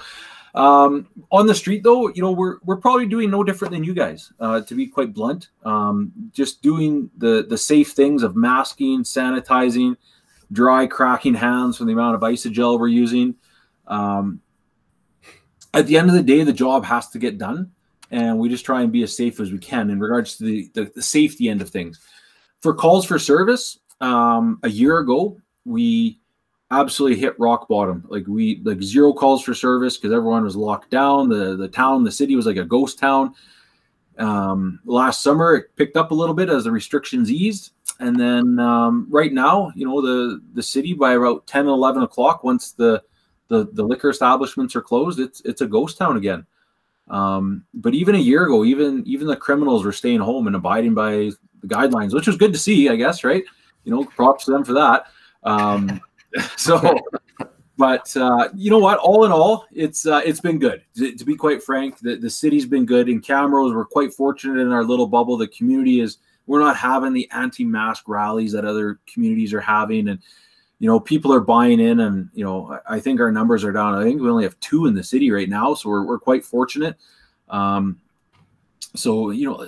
um, 0.55 1.07
on 1.31 1.47
the 1.47 1.53
street, 1.53 1.83
though, 1.83 2.07
you 2.09 2.21
know, 2.21 2.31
we're 2.31 2.57
we're 2.63 2.77
probably 2.77 3.05
doing 3.05 3.29
no 3.29 3.43
different 3.43 3.73
than 3.73 3.83
you 3.83 3.93
guys, 3.93 4.31
uh, 4.39 4.61
to 4.61 4.73
be 4.73 4.87
quite 4.87 5.13
blunt. 5.13 5.49
Um, 5.65 6.13
just 6.31 6.61
doing 6.61 7.09
the 7.17 7.45
the 7.47 7.57
safe 7.57 7.91
things 7.91 8.23
of 8.23 8.37
masking, 8.37 9.03
sanitizing, 9.03 9.97
dry 10.51 10.87
cracking 10.87 11.33
hands 11.33 11.77
from 11.77 11.87
the 11.87 11.93
amount 11.93 12.15
of 12.15 12.21
Isagel 12.21 12.79
we're 12.79 12.87
using. 12.87 13.35
Um, 13.87 14.39
at 15.73 15.87
the 15.87 15.97
end 15.97 16.09
of 16.09 16.15
the 16.15 16.23
day, 16.23 16.41
the 16.43 16.53
job 16.53 16.85
has 16.85 17.09
to 17.09 17.19
get 17.19 17.37
done, 17.37 17.71
and 18.09 18.39
we 18.39 18.47
just 18.47 18.65
try 18.65 18.81
and 18.81 18.93
be 18.93 19.03
as 19.03 19.15
safe 19.15 19.41
as 19.41 19.51
we 19.51 19.57
can 19.57 19.89
in 19.89 19.99
regards 19.99 20.37
to 20.37 20.45
the, 20.45 20.71
the, 20.73 20.91
the 20.95 21.01
safety 21.01 21.49
end 21.49 21.61
of 21.61 21.69
things. 21.69 21.99
For 22.61 22.73
calls 22.73 23.05
for 23.05 23.19
service, 23.19 23.77
um, 23.99 24.59
a 24.63 24.69
year 24.69 24.99
ago, 24.99 25.37
we 25.65 26.21
absolutely 26.71 27.19
hit 27.19 27.39
rock 27.39 27.67
bottom. 27.67 28.05
Like 28.07 28.25
we 28.27 28.61
like 28.63 28.81
zero 28.81 29.13
calls 29.13 29.43
for 29.43 29.53
service 29.53 29.97
because 29.97 30.13
everyone 30.13 30.43
was 30.43 30.55
locked 30.55 30.89
down. 30.89 31.29
The 31.29 31.55
the 31.55 31.67
town, 31.67 32.03
the 32.03 32.11
city 32.11 32.35
was 32.35 32.45
like 32.45 32.57
a 32.57 32.65
ghost 32.65 32.99
town. 32.99 33.33
Um, 34.17 34.79
last 34.85 35.21
summer 35.21 35.55
it 35.55 35.75
picked 35.75 35.97
up 35.97 36.11
a 36.11 36.15
little 36.15 36.35
bit 36.35 36.49
as 36.49 36.63
the 36.63 36.71
restrictions 36.71 37.29
eased, 37.31 37.71
and 37.99 38.17
then 38.17 38.59
um, 38.59 39.07
right 39.09 39.33
now, 39.33 39.71
you 39.75 39.85
know, 39.85 40.01
the 40.01 40.41
the 40.53 40.63
city 40.63 40.93
by 40.93 41.13
about 41.13 41.45
10, 41.47 41.67
11 41.67 42.03
o'clock, 42.03 42.43
once 42.43 42.71
the 42.71 43.03
the 43.49 43.67
the 43.73 43.83
liquor 43.83 44.09
establishments 44.09 44.75
are 44.75 44.81
closed, 44.81 45.19
it's 45.19 45.41
it's 45.41 45.61
a 45.61 45.67
ghost 45.67 45.97
town 45.97 46.17
again. 46.17 46.45
Um, 47.07 47.65
but 47.73 47.93
even 47.93 48.15
a 48.15 48.19
year 48.19 48.45
ago, 48.45 48.63
even 48.63 49.03
even 49.05 49.27
the 49.27 49.35
criminals 49.35 49.83
were 49.83 49.91
staying 49.91 50.21
home 50.21 50.47
and 50.47 50.55
abiding 50.55 50.93
by 50.93 51.31
the 51.61 51.67
guidelines, 51.67 52.13
which 52.13 52.27
was 52.27 52.37
good 52.37 52.53
to 52.53 52.59
see, 52.59 52.89
I 52.89 52.95
guess, 52.95 53.23
right? 53.23 53.43
you 53.85 53.91
know, 53.91 54.03
props 54.03 54.45
to 54.45 54.51
them 54.51 54.65
for 54.65 54.73
that. 54.73 55.05
Um, 55.43 56.01
so, 56.57 56.99
but 57.77 58.15
uh, 58.15 58.49
you 58.55 58.69
know 58.69 58.79
what? 58.79 58.99
All 58.99 59.25
in 59.25 59.31
all, 59.31 59.65
it's 59.71 60.05
uh, 60.05 60.21
it's 60.25 60.39
been 60.39 60.59
good. 60.59 60.83
To, 60.97 61.13
to, 61.13 61.25
be 61.25 61.35
quite 61.35 61.61
frank, 61.61 61.99
the, 61.99 62.15
the 62.15 62.29
city's 62.29 62.65
been 62.65 62.85
good. 62.85 63.09
In 63.09 63.21
Camrose, 63.21 63.75
we're 63.75 63.85
quite 63.85 64.13
fortunate 64.13 64.59
in 64.59 64.71
our 64.71 64.83
little 64.83 65.07
bubble. 65.07 65.37
The 65.37 65.47
community 65.47 65.99
is. 65.99 66.17
We're 66.47 66.59
not 66.59 66.77
having 66.77 67.13
the 67.13 67.27
anti-mask 67.31 68.07
rallies 68.07 68.51
that 68.51 68.65
other 68.65 68.99
communities 69.11 69.51
are 69.51 69.61
having, 69.61 70.09
and 70.09 70.19
you 70.77 70.87
know 70.87 70.99
people 70.99 71.33
are 71.33 71.39
buying 71.39 71.79
in. 71.79 72.01
And 72.01 72.29
you 72.33 72.45
know, 72.45 72.79
I 72.87 72.99
think 72.99 73.19
our 73.19 73.31
numbers 73.31 73.63
are 73.63 73.71
down. 73.71 73.95
I 73.95 74.03
think 74.03 74.21
we 74.21 74.29
only 74.29 74.43
have 74.43 74.59
two 74.59 74.85
in 74.85 74.93
the 74.93 75.03
city 75.03 75.31
right 75.31 75.49
now, 75.49 75.73
so 75.73 75.89
we're 75.89 76.05
we're 76.05 76.19
quite 76.19 76.45
fortunate. 76.45 76.97
Um, 77.49 77.99
so 78.95 79.31
you 79.31 79.49
know 79.49 79.67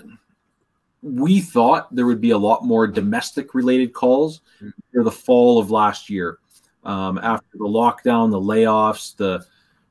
we 1.01 1.41
thought 1.41 1.93
there 1.95 2.05
would 2.05 2.21
be 2.21 2.31
a 2.31 2.37
lot 2.37 2.63
more 2.63 2.87
domestic 2.87 3.53
related 3.53 3.93
calls 3.93 4.41
for 4.93 5.03
the 5.03 5.11
fall 5.11 5.59
of 5.59 5.71
last 5.71 6.09
year 6.09 6.39
um, 6.83 7.17
after 7.17 7.57
the 7.57 7.65
lockdown 7.65 8.31
the 8.31 8.39
layoffs 8.39 9.15
the 9.15 9.45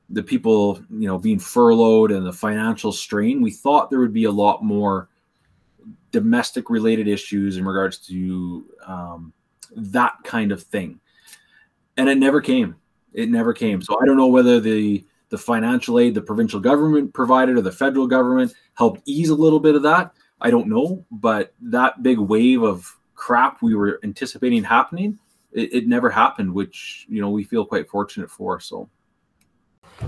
the 0.09 0.23
people 0.23 0.81
you 0.89 1.07
know 1.07 1.17
being 1.17 1.39
furloughed 1.39 2.11
and 2.11 2.25
the 2.25 2.33
financial 2.33 2.91
strain 2.91 3.41
we 3.41 3.51
thought 3.51 3.89
there 3.89 3.99
would 3.99 4.13
be 4.13 4.23
a 4.23 4.31
lot 4.31 4.63
more 4.63 5.09
domestic 6.11 6.69
related 6.69 7.07
issues 7.07 7.57
in 7.57 7.65
regards 7.65 7.97
to 7.97 8.65
um, 8.85 9.33
that 9.75 10.13
kind 10.23 10.51
of 10.51 10.63
thing. 10.63 10.99
And 11.97 12.09
it 12.09 12.17
never 12.17 12.41
came. 12.41 12.75
It 13.13 13.29
never 13.29 13.53
came. 13.53 13.81
So 13.81 13.99
i 14.01 14.05
don't 14.05 14.17
know 14.17 14.27
whether 14.27 14.59
the 14.59 15.05
the 15.29 15.37
financial 15.37 15.99
aid 15.99 16.15
the 16.15 16.21
provincial 16.21 16.59
government 16.59 17.13
provided 17.13 17.57
or 17.57 17.61
the 17.61 17.71
federal 17.71 18.07
government 18.07 18.53
helped 18.75 19.01
ease 19.05 19.29
a 19.29 19.35
little 19.35 19.59
bit 19.59 19.75
of 19.75 19.83
that. 19.83 20.13
I 20.39 20.49
don't 20.51 20.67
know, 20.67 21.05
but 21.11 21.53
that 21.61 22.01
big 22.01 22.17
wave 22.17 22.61
of 22.61 22.95
crap 23.15 23.61
we 23.61 23.75
were 23.75 23.99
anticipating 24.03 24.63
happening, 24.63 25.19
it, 25.57 25.73
it 25.73 25.87
never 25.87 26.09
happened, 26.09 26.53
which 26.53 27.05
you 27.09 27.19
know 27.21 27.29
we 27.29 27.43
feel 27.43 27.65
quite 27.65 27.89
fortunate 27.89 28.29
for. 28.29 28.59
So. 28.59 28.89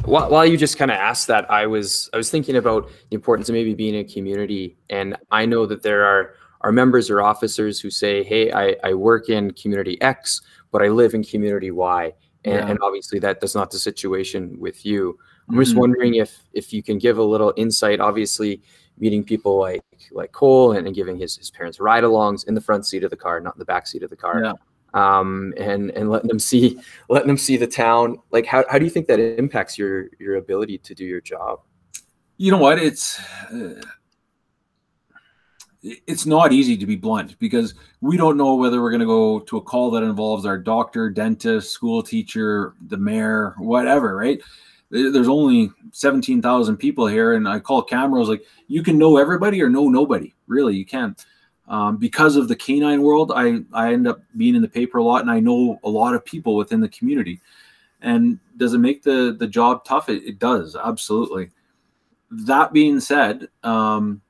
While, 0.05 0.45
you 0.45 0.55
just 0.55 0.77
kind 0.77 0.91
of 0.91 0.97
asked 0.97 1.25
that, 1.27 1.49
I 1.49 1.65
was 1.65 2.11
I 2.13 2.17
was 2.17 2.29
thinking 2.29 2.57
about 2.57 2.89
the 3.09 3.15
importance 3.15 3.49
of 3.49 3.53
maybe 3.53 3.73
being 3.73 3.95
a 3.95 4.03
community, 4.03 4.77
and 4.91 5.17
I 5.31 5.47
know 5.47 5.65
that 5.65 5.81
there 5.81 6.05
are 6.05 6.35
our 6.61 6.71
members 6.71 7.09
or 7.09 7.21
officers 7.21 7.79
who 7.79 7.89
say, 7.89 8.23
"Hey, 8.23 8.51
I, 8.51 8.75
I 8.83 8.93
work 8.93 9.29
in 9.29 9.49
community 9.51 9.99
X, 9.99 10.41
but 10.71 10.83
I 10.83 10.89
live 10.89 11.15
in 11.15 11.23
community 11.23 11.71
Y," 11.71 12.13
and, 12.45 12.53
yeah. 12.53 12.67
and 12.67 12.77
obviously 12.83 13.17
that 13.19 13.41
that's 13.41 13.55
not 13.55 13.71
the 13.71 13.79
situation 13.79 14.55
with 14.59 14.85
you. 14.85 15.17
I'm 15.47 15.55
mm-hmm. 15.55 15.63
just 15.63 15.75
wondering 15.75 16.15
if 16.15 16.37
if 16.53 16.71
you 16.71 16.83
can 16.83 16.99
give 16.99 17.17
a 17.17 17.23
little 17.23 17.51
insight. 17.57 17.99
Obviously, 17.99 18.61
meeting 18.99 19.23
people 19.23 19.57
like 19.57 19.81
like 20.11 20.31
Cole 20.33 20.73
and, 20.73 20.85
and 20.85 20.95
giving 20.95 21.17
his, 21.17 21.35
his 21.35 21.49
parents 21.49 21.79
ride-alongs 21.79 22.47
in 22.47 22.53
the 22.53 22.61
front 22.61 22.85
seat 22.85 23.03
of 23.03 23.09
the 23.09 23.17
car, 23.17 23.39
not 23.39 23.55
in 23.55 23.59
the 23.59 23.65
back 23.65 23.87
seat 23.87 24.03
of 24.03 24.11
the 24.11 24.15
car. 24.15 24.43
Yeah. 24.43 24.53
Um, 24.93 25.53
and 25.57 25.91
and 25.91 26.09
letting 26.09 26.27
them 26.27 26.39
see 26.39 26.79
letting 27.09 27.27
them 27.27 27.37
see 27.37 27.57
the 27.57 27.67
town. 27.67 28.17
Like 28.31 28.45
how, 28.45 28.65
how 28.69 28.79
do 28.79 28.85
you 28.85 28.91
think 28.91 29.07
that 29.07 29.19
impacts 29.19 29.77
your 29.77 30.09
your 30.19 30.35
ability 30.35 30.79
to 30.79 30.95
do 30.95 31.05
your 31.05 31.21
job? 31.21 31.59
You 32.37 32.51
know 32.51 32.57
what? 32.57 32.79
It's 32.79 33.19
uh, 33.51 33.81
it's 35.81 36.25
not 36.25 36.51
easy 36.51 36.77
to 36.77 36.85
be 36.85 36.95
blunt 36.95 37.37
because 37.39 37.73
we 38.01 38.17
don't 38.17 38.37
know 38.37 38.55
whether 38.55 38.81
we're 38.81 38.91
going 38.91 38.99
to 38.99 39.05
go 39.05 39.39
to 39.39 39.57
a 39.57 39.61
call 39.61 39.91
that 39.91 40.03
involves 40.03 40.45
our 40.45 40.57
doctor, 40.57 41.09
dentist, 41.09 41.71
school 41.71 42.03
teacher, 42.03 42.73
the 42.87 42.97
mayor, 42.97 43.55
whatever, 43.57 44.15
right? 44.15 44.41
There's 44.91 45.27
only 45.27 45.71
17,000 45.91 46.77
people 46.77 47.05
here, 47.05 47.33
and 47.33 47.47
I 47.47 47.59
call 47.59 47.85
Camrose 47.85 48.27
like 48.27 48.43
you 48.67 48.81
can 48.83 48.97
know 48.97 49.17
everybody 49.17 49.61
or 49.61 49.69
know 49.69 49.87
nobody. 49.87 50.33
Really, 50.47 50.75
you 50.75 50.85
can. 50.85 51.15
Um, 51.69 51.97
because 51.97 52.35
of 52.35 52.47
the 52.47 52.55
canine 52.55 53.03
world, 53.03 53.31
I, 53.33 53.59
I 53.73 53.93
end 53.93 54.07
up 54.07 54.21
being 54.35 54.55
in 54.55 54.61
the 54.63 54.67
paper 54.67 54.97
a 54.97 55.03
lot 55.03 55.21
and 55.21 55.29
I 55.29 55.39
know 55.39 55.79
a 55.83 55.89
lot 55.89 56.15
of 56.15 56.25
people 56.25 56.55
within 56.55 56.81
the 56.81 56.89
community. 56.89 57.39
And 58.01 58.39
does 58.57 58.73
it 58.73 58.79
make 58.79 59.03
the, 59.03 59.35
the 59.37 59.47
job 59.47 59.85
tough? 59.85 60.09
It, 60.09 60.23
it 60.23 60.39
does, 60.39 60.75
absolutely. 60.75 61.51
That 62.31 62.73
being 62.73 62.99
said, 62.99 63.49
um, 63.63 64.21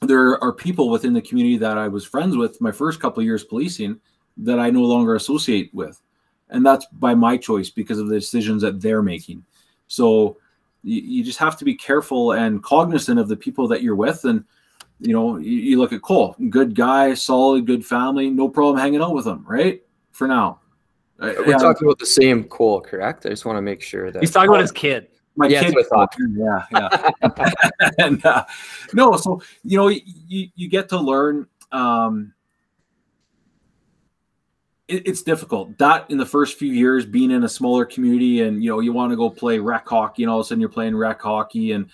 there 0.00 0.42
are 0.42 0.52
people 0.52 0.88
within 0.88 1.12
the 1.12 1.20
community 1.20 1.58
that 1.58 1.76
I 1.76 1.86
was 1.86 2.06
friends 2.06 2.36
with 2.36 2.60
my 2.60 2.72
first 2.72 2.98
couple 2.98 3.22
years 3.22 3.44
policing 3.44 4.00
that 4.38 4.58
I 4.58 4.70
no 4.70 4.82
longer 4.82 5.16
associate 5.16 5.74
with. 5.74 6.00
And 6.48 6.64
that's 6.64 6.86
by 6.92 7.14
my 7.14 7.36
choice 7.36 7.68
because 7.68 7.98
of 7.98 8.08
the 8.08 8.18
decisions 8.18 8.62
that 8.62 8.80
they're 8.80 9.02
making. 9.02 9.44
So 9.88 10.38
you, 10.82 11.02
you 11.02 11.24
just 11.24 11.38
have 11.38 11.58
to 11.58 11.64
be 11.64 11.74
careful 11.74 12.32
and 12.32 12.62
cognizant 12.62 13.20
of 13.20 13.28
the 13.28 13.36
people 13.36 13.68
that 13.68 13.82
you're 13.82 13.96
with. 13.96 14.24
And, 14.24 14.44
you 15.00 15.12
know, 15.12 15.36
you, 15.36 15.58
you 15.58 15.78
look 15.78 15.92
at 15.92 16.02
Cole, 16.02 16.34
good 16.50 16.74
guy, 16.74 17.14
solid, 17.14 17.66
good 17.66 17.84
family, 17.84 18.30
no 18.30 18.48
problem 18.48 18.78
hanging 18.78 19.00
out 19.00 19.14
with 19.14 19.26
him, 19.26 19.44
right? 19.46 19.82
For 20.12 20.26
now. 20.26 20.60
We're 21.20 21.58
talking 21.58 21.86
about 21.86 21.98
the 21.98 22.06
same 22.06 22.44
Cole, 22.44 22.80
correct? 22.80 23.26
I 23.26 23.30
just 23.30 23.44
want 23.44 23.56
to 23.56 23.62
make 23.62 23.82
sure 23.82 24.10
that 24.10 24.20
he's 24.20 24.30
talking 24.30 24.50
about 24.50 24.60
his 24.60 24.72
kid 24.72 25.08
my 25.38 25.46
yeah, 25.46 25.62
kid 25.62 25.74
yeah 26.32 26.64
yeah 26.72 27.10
and 27.98 28.26
uh, 28.26 28.44
no 28.92 29.16
so 29.16 29.40
you 29.62 29.78
know 29.78 29.86
you, 29.86 30.48
you 30.54 30.68
get 30.68 30.88
to 30.88 30.98
learn 30.98 31.46
um 31.70 32.34
it, 34.88 35.06
it's 35.06 35.22
difficult 35.22 35.78
that 35.78 36.10
in 36.10 36.18
the 36.18 36.26
first 36.26 36.58
few 36.58 36.72
years 36.72 37.06
being 37.06 37.30
in 37.30 37.44
a 37.44 37.48
smaller 37.48 37.84
community 37.84 38.42
and 38.42 38.64
you 38.64 38.68
know 38.68 38.80
you 38.80 38.92
want 38.92 39.12
to 39.12 39.16
go 39.16 39.30
play 39.30 39.60
rec 39.60 39.86
hockey 39.86 40.24
and 40.24 40.30
all 40.30 40.40
of 40.40 40.44
a 40.44 40.48
sudden 40.48 40.60
you're 40.60 40.68
playing 40.68 40.96
rec 40.96 41.22
hockey 41.22 41.70
and 41.70 41.88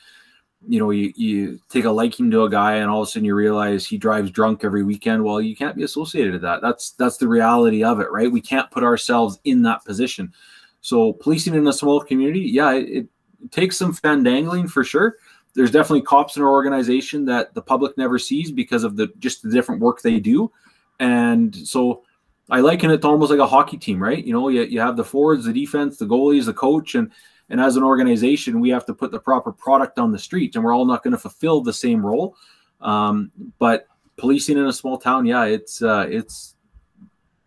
you 0.68 0.78
know 0.78 0.90
you, 0.90 1.12
you 1.16 1.60
take 1.68 1.84
a 1.84 1.90
liking 1.90 2.30
to 2.30 2.44
a 2.44 2.50
guy 2.50 2.74
and 2.74 2.90
all 2.90 3.02
of 3.02 3.08
a 3.08 3.10
sudden 3.10 3.24
you 3.24 3.34
realize 3.34 3.86
he 3.86 3.98
drives 3.98 4.30
drunk 4.30 4.64
every 4.64 4.82
weekend 4.82 5.22
well 5.22 5.40
you 5.40 5.54
can't 5.54 5.76
be 5.76 5.82
associated 5.82 6.32
with 6.32 6.42
that 6.42 6.60
that's 6.62 6.92
that's 6.92 7.16
the 7.16 7.28
reality 7.28 7.82
of 7.84 8.00
it 8.00 8.10
right 8.10 8.30
we 8.30 8.40
can't 8.40 8.70
put 8.70 8.84
ourselves 8.84 9.38
in 9.44 9.62
that 9.62 9.84
position 9.84 10.32
so 10.80 11.12
policing 11.14 11.54
in 11.54 11.66
a 11.66 11.72
small 11.72 12.00
community 12.00 12.40
yeah 12.40 12.72
it, 12.72 13.06
takes 13.50 13.76
some 13.76 13.94
fandangling 13.94 14.68
for 14.68 14.84
sure. 14.84 15.16
There's 15.54 15.70
definitely 15.70 16.02
cops 16.02 16.36
in 16.36 16.42
our 16.42 16.50
organization 16.50 17.24
that 17.26 17.54
the 17.54 17.62
public 17.62 17.96
never 17.96 18.18
sees 18.18 18.50
because 18.50 18.84
of 18.84 18.96
the 18.96 19.12
just 19.18 19.42
the 19.42 19.50
different 19.50 19.80
work 19.80 20.02
they 20.02 20.18
do. 20.18 20.50
And 20.98 21.54
so 21.54 22.02
I 22.50 22.60
liken 22.60 22.90
it 22.90 23.02
to 23.02 23.08
almost 23.08 23.30
like 23.30 23.40
a 23.40 23.46
hockey 23.46 23.76
team, 23.76 24.02
right? 24.02 24.24
You 24.24 24.32
know, 24.32 24.48
you, 24.48 24.62
you 24.62 24.80
have 24.80 24.96
the 24.96 25.04
forwards, 25.04 25.44
the 25.44 25.52
defense, 25.52 25.96
the 25.96 26.06
goalies, 26.06 26.46
the 26.46 26.52
coach, 26.52 26.94
and 26.94 27.10
and 27.50 27.60
as 27.60 27.76
an 27.76 27.82
organization, 27.82 28.60
we 28.60 28.70
have 28.70 28.86
to 28.86 28.94
put 28.94 29.10
the 29.10 29.20
proper 29.20 29.52
product 29.52 29.98
on 29.98 30.12
the 30.12 30.18
street, 30.18 30.54
and 30.54 30.64
we're 30.64 30.74
all 30.74 30.86
not 30.86 31.02
going 31.02 31.12
to 31.12 31.18
fulfill 31.18 31.60
the 31.60 31.72
same 31.72 32.04
role. 32.04 32.36
Um, 32.80 33.30
but 33.58 33.86
policing 34.16 34.58
in 34.58 34.66
a 34.66 34.72
small 34.72 34.98
town, 34.98 35.26
yeah, 35.26 35.44
it's 35.44 35.82
uh, 35.82 36.06
it's 36.08 36.56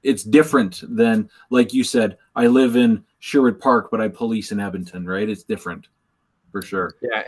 it's 0.03 0.23
different 0.23 0.83
than 0.87 1.29
like 1.49 1.73
you 1.73 1.83
said. 1.83 2.17
I 2.35 2.47
live 2.47 2.75
in 2.75 3.03
Sherwood 3.19 3.59
Park, 3.59 3.89
but 3.91 4.01
I 4.01 4.07
police 4.07 4.51
in 4.51 4.59
Edmonton, 4.59 5.05
right? 5.05 5.27
It's 5.27 5.43
different 5.43 5.87
for 6.51 6.61
sure. 6.61 6.95
Yeah. 7.01 7.23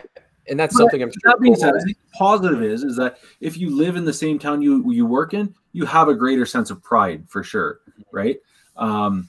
And 0.48 0.58
that's 0.58 0.74
but 0.74 0.80
something 0.80 1.02
I'm 1.02 1.10
sure. 1.10 1.20
That 1.24 1.40
being 1.40 1.54
said, 1.54 1.74
positive 2.14 2.62
is 2.62 2.82
is 2.82 2.96
that 2.96 3.18
if 3.40 3.56
you 3.56 3.76
live 3.76 3.96
in 3.96 4.04
the 4.04 4.12
same 4.12 4.38
town 4.38 4.62
you 4.62 4.90
you 4.90 5.06
work 5.06 5.34
in, 5.34 5.54
you 5.72 5.84
have 5.86 6.08
a 6.08 6.14
greater 6.14 6.46
sense 6.46 6.70
of 6.70 6.82
pride 6.82 7.24
for 7.28 7.44
sure, 7.44 7.80
right? 8.12 8.38
Um, 8.76 9.28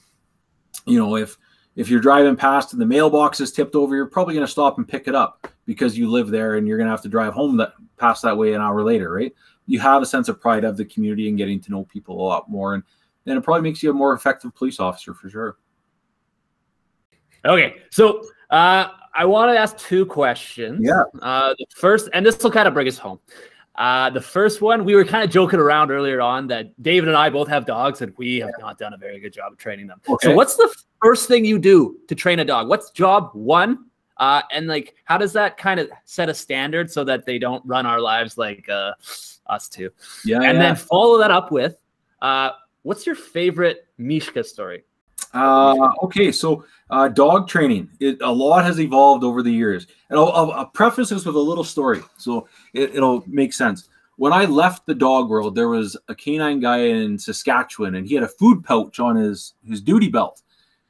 you 0.86 0.98
know, 0.98 1.16
if 1.16 1.36
if 1.76 1.88
you're 1.88 2.00
driving 2.00 2.36
past 2.36 2.72
and 2.72 2.82
the 2.82 2.86
mailbox 2.86 3.40
is 3.40 3.52
tipped 3.52 3.74
over, 3.74 3.96
you're 3.96 4.06
probably 4.06 4.34
going 4.34 4.46
to 4.46 4.50
stop 4.50 4.78
and 4.78 4.86
pick 4.86 5.08
it 5.08 5.14
up 5.14 5.48
because 5.64 5.96
you 5.96 6.10
live 6.10 6.28
there 6.28 6.56
and 6.56 6.68
you're 6.68 6.76
going 6.76 6.86
to 6.86 6.90
have 6.90 7.02
to 7.02 7.08
drive 7.08 7.32
home 7.32 7.56
that 7.56 7.72
past 7.96 8.22
that 8.22 8.36
way 8.36 8.52
an 8.52 8.60
hour 8.60 8.82
later, 8.82 9.12
right? 9.12 9.34
You 9.66 9.80
have 9.80 10.02
a 10.02 10.06
sense 10.06 10.28
of 10.28 10.40
pride 10.40 10.64
of 10.64 10.76
the 10.76 10.84
community 10.84 11.28
and 11.28 11.38
getting 11.38 11.60
to 11.60 11.70
know 11.70 11.84
people 11.84 12.20
a 12.20 12.26
lot 12.26 12.50
more, 12.50 12.74
and 12.74 12.82
and 13.26 13.38
it 13.38 13.42
probably 13.42 13.62
makes 13.62 13.82
you 13.82 13.90
a 13.90 13.94
more 13.94 14.12
effective 14.12 14.54
police 14.54 14.80
officer 14.80 15.14
for 15.14 15.30
sure. 15.30 15.56
Okay, 17.44 17.76
so 17.90 18.22
uh, 18.50 18.88
I 19.14 19.24
want 19.24 19.52
to 19.52 19.58
ask 19.58 19.76
two 19.78 20.04
questions. 20.04 20.80
Yeah. 20.82 21.02
Uh, 21.20 21.54
the 21.58 21.66
first, 21.74 22.08
and 22.12 22.26
this 22.26 22.42
will 22.42 22.50
kind 22.50 22.66
of 22.66 22.74
bring 22.74 22.88
us 22.88 22.98
home. 22.98 23.20
Uh, 23.76 24.10
the 24.10 24.20
first 24.20 24.60
one, 24.60 24.84
we 24.84 24.94
were 24.94 25.04
kind 25.04 25.24
of 25.24 25.30
joking 25.30 25.58
around 25.58 25.90
earlier 25.90 26.20
on 26.20 26.46
that 26.48 26.80
David 26.82 27.08
and 27.08 27.16
I 27.16 27.30
both 27.30 27.48
have 27.48 27.64
dogs, 27.64 28.02
and 28.02 28.12
we 28.18 28.38
have 28.38 28.52
not 28.58 28.78
done 28.78 28.92
a 28.92 28.98
very 28.98 29.18
good 29.18 29.32
job 29.32 29.52
of 29.52 29.58
training 29.58 29.86
them. 29.86 30.00
Okay. 30.08 30.28
So, 30.28 30.34
what's 30.34 30.56
the 30.56 30.74
first 31.02 31.26
thing 31.26 31.44
you 31.44 31.58
do 31.58 31.96
to 32.08 32.14
train 32.14 32.38
a 32.40 32.44
dog? 32.44 32.68
What's 32.68 32.90
job 32.90 33.30
one? 33.32 33.86
Uh, 34.18 34.42
and 34.52 34.66
like, 34.66 34.94
how 35.04 35.16
does 35.18 35.32
that 35.32 35.56
kind 35.56 35.80
of 35.80 35.90
set 36.04 36.28
a 36.28 36.34
standard 36.34 36.90
so 36.90 37.02
that 37.02 37.24
they 37.24 37.38
don't 37.38 37.64
run 37.66 37.86
our 37.86 38.00
lives 38.00 38.36
like 38.36 38.68
uh, 38.68 38.92
us 39.46 39.68
too? 39.68 39.90
Yeah. 40.24 40.36
And 40.36 40.44
yeah. 40.44 40.52
then 40.52 40.76
follow 40.76 41.18
that 41.18 41.30
up 41.30 41.50
with, 41.50 41.76
uh, 42.20 42.50
what's 42.82 43.06
your 43.06 43.16
favorite 43.16 43.88
Mishka 43.98 44.44
story? 44.44 44.84
Uh, 45.32 45.92
okay, 46.02 46.30
so 46.30 46.64
uh, 46.90 47.08
dog 47.08 47.48
training. 47.48 47.88
It, 48.00 48.18
a 48.20 48.30
lot 48.30 48.64
has 48.64 48.78
evolved 48.80 49.24
over 49.24 49.42
the 49.42 49.52
years, 49.52 49.86
and 50.10 50.18
I'll, 50.18 50.30
I'll, 50.32 50.52
I'll 50.52 50.66
preface 50.66 51.08
this 51.08 51.24
with 51.24 51.36
a 51.36 51.40
little 51.40 51.64
story, 51.64 52.02
so 52.18 52.48
it, 52.74 52.94
will 52.94 53.24
make 53.26 53.52
sense. 53.52 53.88
When 54.16 54.32
I 54.32 54.44
left 54.44 54.86
the 54.86 54.94
dog 54.94 55.30
world, 55.30 55.54
there 55.54 55.70
was 55.70 55.96
a 56.08 56.14
canine 56.14 56.60
guy 56.60 56.78
in 56.78 57.18
Saskatchewan, 57.18 57.94
and 57.94 58.06
he 58.06 58.14
had 58.14 58.24
a 58.24 58.28
food 58.28 58.62
pouch 58.62 59.00
on 59.00 59.16
his 59.16 59.54
his 59.66 59.80
duty 59.80 60.08
belt, 60.08 60.42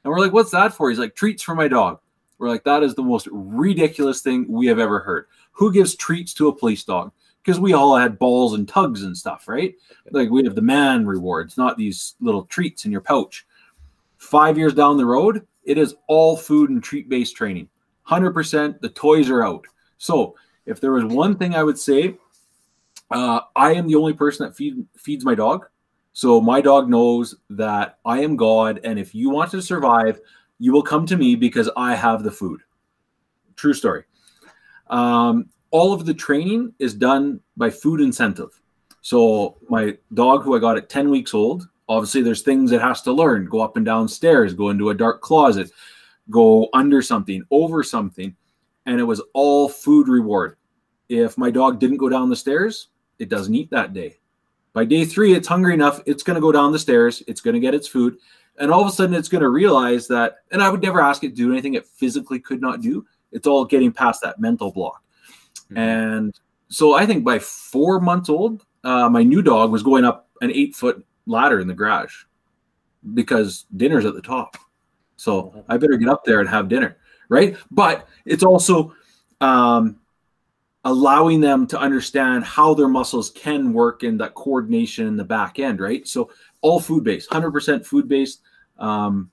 and 0.02 0.12
we're 0.12 0.18
like, 0.18 0.32
"What's 0.32 0.50
that 0.50 0.74
for?" 0.74 0.90
He's 0.90 0.98
like, 0.98 1.14
"Treats 1.14 1.42
for 1.42 1.54
my 1.54 1.68
dog." 1.68 2.00
We're 2.38 2.48
like, 2.48 2.64
"That 2.64 2.82
is 2.82 2.96
the 2.96 3.02
most 3.02 3.28
ridiculous 3.30 4.22
thing 4.22 4.46
we 4.48 4.66
have 4.66 4.80
ever 4.80 4.98
heard. 4.98 5.26
Who 5.52 5.72
gives 5.72 5.94
treats 5.94 6.34
to 6.34 6.48
a 6.48 6.56
police 6.56 6.82
dog?" 6.82 7.12
Because 7.44 7.60
we 7.60 7.72
all 7.72 7.96
had 7.96 8.18
balls 8.18 8.54
and 8.54 8.68
tugs 8.68 9.02
and 9.04 9.16
stuff, 9.16 9.46
right? 9.46 9.74
Like 10.10 10.30
we 10.30 10.44
have 10.44 10.54
the 10.56 10.62
man 10.62 11.06
rewards, 11.06 11.56
not 11.56 11.76
these 11.76 12.14
little 12.20 12.44
treats 12.44 12.84
in 12.84 12.92
your 12.92 13.00
pouch. 13.00 13.46
Five 14.22 14.56
years 14.56 14.72
down 14.72 14.96
the 14.96 15.04
road, 15.04 15.44
it 15.64 15.76
is 15.76 15.96
all 16.06 16.36
food 16.36 16.70
and 16.70 16.80
treat 16.82 17.08
based 17.08 17.34
training. 17.34 17.68
100%. 18.08 18.80
The 18.80 18.88
toys 18.90 19.28
are 19.28 19.44
out. 19.44 19.66
So, 19.98 20.36
if 20.64 20.80
there 20.80 20.92
was 20.92 21.04
one 21.04 21.36
thing 21.36 21.56
I 21.56 21.64
would 21.64 21.78
say, 21.78 22.16
uh, 23.10 23.40
I 23.56 23.74
am 23.74 23.88
the 23.88 23.96
only 23.96 24.12
person 24.12 24.46
that 24.46 24.54
feed, 24.54 24.86
feeds 24.96 25.24
my 25.24 25.34
dog. 25.34 25.66
So, 26.12 26.40
my 26.40 26.60
dog 26.60 26.88
knows 26.88 27.34
that 27.50 27.98
I 28.04 28.20
am 28.20 28.36
God. 28.36 28.80
And 28.84 28.96
if 28.96 29.12
you 29.12 29.28
want 29.28 29.50
to 29.50 29.60
survive, 29.60 30.20
you 30.60 30.72
will 30.72 30.84
come 30.84 31.04
to 31.06 31.16
me 31.16 31.34
because 31.34 31.68
I 31.76 31.96
have 31.96 32.22
the 32.22 32.30
food. 32.30 32.60
True 33.56 33.74
story. 33.74 34.04
Um, 34.86 35.50
all 35.72 35.92
of 35.92 36.06
the 36.06 36.14
training 36.14 36.74
is 36.78 36.94
done 36.94 37.40
by 37.56 37.70
food 37.70 38.00
incentive. 38.00 38.60
So, 39.00 39.56
my 39.68 39.98
dog, 40.14 40.44
who 40.44 40.54
I 40.54 40.60
got 40.60 40.76
at 40.76 40.88
10 40.88 41.10
weeks 41.10 41.34
old, 41.34 41.68
obviously 41.92 42.22
there's 42.22 42.42
things 42.42 42.72
it 42.72 42.80
has 42.80 43.02
to 43.02 43.12
learn. 43.12 43.46
Go 43.46 43.60
up 43.60 43.76
and 43.76 43.86
down 43.86 44.08
stairs 44.08 44.54
go 44.54 44.70
into 44.70 44.90
a 44.90 44.94
dark 44.94 45.20
closet 45.20 45.70
go 46.30 46.68
under 46.72 47.02
something 47.02 47.44
over 47.50 47.82
something 47.82 48.34
and 48.86 49.00
it 49.00 49.04
was 49.04 49.22
all 49.34 49.68
food 49.68 50.08
reward. 50.08 50.56
If 51.08 51.36
my 51.36 51.50
dog 51.50 51.78
didn't 51.78 51.98
go 51.98 52.08
down 52.08 52.30
the 52.30 52.36
stairs 52.36 52.88
it 53.18 53.28
doesn't 53.28 53.54
eat 53.54 53.70
that 53.70 53.92
day. 53.92 54.18
By 54.72 54.84
day 54.84 55.04
three 55.04 55.34
it's 55.34 55.48
hungry 55.48 55.74
enough 55.74 56.00
it's 56.06 56.22
going 56.22 56.36
to 56.36 56.40
go 56.40 56.52
down 56.52 56.72
the 56.72 56.78
stairs 56.78 57.22
it's 57.26 57.40
going 57.40 57.54
to 57.54 57.60
get 57.60 57.74
its 57.74 57.88
food 57.88 58.16
and 58.58 58.70
all 58.70 58.80
of 58.80 58.88
a 58.88 58.92
sudden 58.92 59.14
it's 59.14 59.28
going 59.28 59.42
to 59.42 59.48
realize 59.48 60.06
that 60.08 60.36
and 60.50 60.62
i 60.62 60.68
would 60.68 60.82
never 60.82 61.00
ask 61.00 61.24
it 61.24 61.30
to 61.30 61.34
do 61.34 61.52
anything 61.52 61.74
it 61.74 61.86
physically 61.86 62.40
could 62.40 62.60
not 62.60 62.80
do. 62.80 63.04
It's 63.32 63.46
all 63.46 63.64
getting 63.64 63.92
past 63.92 64.22
that 64.22 64.40
mental 64.40 64.70
block. 64.72 65.02
Mm-hmm. 65.64 65.78
and 65.78 66.40
so 66.68 66.94
i 66.94 67.04
think 67.06 67.24
by 67.24 67.38
four 67.38 68.00
months 68.00 68.28
old 68.28 68.64
uh, 68.84 69.08
my 69.08 69.22
new 69.22 69.42
dog 69.42 69.70
was 69.70 69.82
going 69.82 70.04
up 70.04 70.28
an 70.40 70.50
eight 70.50 70.74
foot 70.74 71.04
ladder 71.26 71.60
in 71.60 71.66
the 71.66 71.74
garage 71.74 72.24
because 73.14 73.66
dinner's 73.76 74.04
at 74.04 74.14
the 74.14 74.22
top. 74.22 74.56
So 75.16 75.64
I 75.68 75.76
better 75.76 75.96
get 75.96 76.08
up 76.08 76.24
there 76.24 76.40
and 76.40 76.48
have 76.48 76.68
dinner, 76.68 76.96
right? 77.28 77.56
But 77.70 78.08
it's 78.24 78.42
also 78.42 78.94
um, 79.40 80.00
allowing 80.84 81.40
them 81.40 81.66
to 81.68 81.78
understand 81.78 82.44
how 82.44 82.74
their 82.74 82.88
muscles 82.88 83.30
can 83.30 83.72
work 83.72 84.02
in 84.02 84.16
that 84.18 84.34
coordination 84.34 85.06
in 85.06 85.16
the 85.16 85.24
back 85.24 85.58
end, 85.58 85.80
right? 85.80 86.06
So 86.06 86.30
all 86.60 86.80
food 86.80 87.04
based, 87.04 87.30
100% 87.30 87.84
food 87.86 88.08
based. 88.08 88.40
Um, 88.78 89.30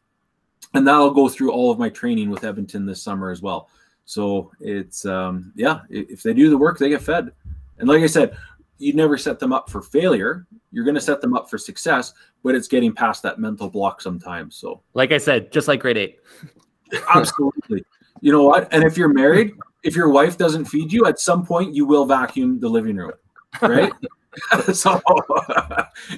and 0.74 0.88
that'll 0.88 1.12
go 1.12 1.28
through 1.28 1.52
all 1.52 1.72
of 1.72 1.80
my 1.80 1.90
training 1.90 2.30
with 2.30 2.44
Edmonton 2.44 2.86
this 2.86 3.02
summer 3.02 3.32
as 3.32 3.42
well. 3.42 3.70
So 4.06 4.52
it's, 4.60 5.06
um, 5.06 5.52
yeah, 5.56 5.82
if 5.90 6.22
they 6.22 6.34
do 6.34 6.50
the 6.50 6.58
work, 6.58 6.78
they 6.78 6.90
get 6.90 7.02
fed. 7.02 7.32
And 7.80 7.88
like 7.88 8.04
I 8.04 8.08
said, 8.08 8.38
you 8.80 8.94
never 8.94 9.18
set 9.18 9.40
them 9.40 9.54
up 9.54 9.70
for 9.70 9.82
failure. 9.82 10.48
You're 10.72 10.86
going 10.86 10.96
to 10.96 11.02
set 11.02 11.22
them 11.22 11.36
up 11.36 11.50
for 11.50 11.58
success, 11.58 12.14
but 12.44 12.56
it's 12.56 12.68
getting 12.68 12.94
past 12.94 13.22
that 13.24 13.40
mental 13.40 13.70
block 13.70 14.02
sometimes. 14.02 14.56
So, 14.56 14.82
like 14.94 15.12
I 15.12 15.18
said, 15.18 15.52
just 15.52 15.68
like 15.68 15.82
grade 15.82 15.98
eight. 15.98 16.20
Absolutely. 17.14 17.84
You 18.22 18.32
know 18.32 18.44
what? 18.44 18.72
And 18.74 18.84
if 18.84 18.98
you're 18.98 19.14
married, 19.14 19.54
if 19.84 19.96
your 19.96 20.10
wife 20.10 20.38
doesn't 20.38 20.66
feed 20.66 20.92
you, 20.92 21.06
at 21.06 21.20
some 21.20 21.46
point 21.46 21.76
you 21.76 21.86
will 21.86 22.06
vacuum 22.06 22.60
the 22.60 22.70
living 22.70 22.96
room, 22.96 23.14
right? 23.62 23.92
so 24.74 25.02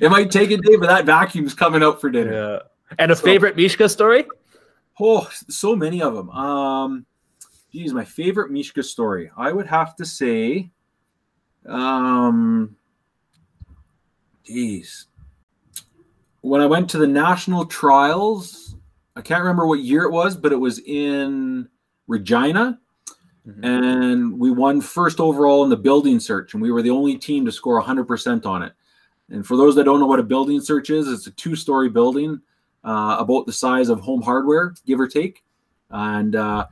it 0.02 0.12
might 0.12 0.30
take 0.32 0.52
a 0.52 0.58
day, 0.58 0.76
but 0.76 0.88
that 0.88 1.06
vacuum's 1.06 1.54
coming 1.54 1.82
out 1.82 2.02
for 2.02 2.10
dinner. 2.10 2.34
Yeah. 2.34 2.60
And 3.00 3.12
a 3.12 3.16
favorite 3.16 3.56
Mishka 3.56 3.88
story? 3.88 4.26
Oh, 5.00 5.28
so 5.32 5.76
many 5.76 6.02
of 6.02 6.14
them. 6.14 6.30
Um, 6.30 7.06
geez, 7.72 7.94
my 7.94 8.04
favorite 8.04 8.52
Mishka 8.52 8.84
story. 8.84 9.32
I 9.38 9.52
would 9.52 9.66
have 9.66 9.96
to 9.96 10.06
say, 10.06 10.72
um, 11.68 12.76
geez, 14.44 15.08
when 16.42 16.62
I 16.62 16.66
went 16.66 16.90
to 16.92 16.98
the 16.98 17.08
national 17.08 17.66
trials, 17.66 18.76
I 19.16 19.22
can't 19.22 19.42
remember 19.42 19.68
what 19.68 19.80
year 19.80 20.04
it 20.04 20.12
was, 20.12 20.36
but 20.36 20.52
it 20.52 20.58
was 20.58 20.80
in 20.80 21.68
Regina. 22.08 22.80
Mm-hmm. 23.48 23.66
And 23.66 24.40
we 24.40 24.52
won 24.52 24.82
first 24.82 25.20
overall 25.20 25.64
in 25.64 25.70
the 25.70 25.78
building 25.78 26.20
search, 26.20 26.54
and 26.54 26.62
we 26.62 26.72
were 26.72 26.82
the 26.82 26.92
only 26.92 27.18
team 27.18 27.46
to 27.46 27.52
score 27.52 27.82
100% 27.82 28.46
on 28.46 28.64
it. 28.64 28.74
And 29.30 29.46
for 29.46 29.58
those 29.58 29.76
that 29.76 29.86
don't 29.86 30.00
know 30.00 30.06
what 30.06 30.20
a 30.20 30.24
building 30.24 30.62
search 30.62 30.90
is, 30.90 31.08
it's 31.08 31.28
a 31.28 31.32
two 31.32 31.56
story 31.56 31.90
building 31.90 32.40
uh, 32.84 33.16
about 33.20 33.46
the 33.46 33.54
size 33.54 33.90
of 33.90 34.00
home 34.00 34.22
hardware, 34.22 34.74
give 34.86 35.00
or 35.00 35.08
take. 35.08 35.44
And 35.90 36.36
uh, 36.36 36.68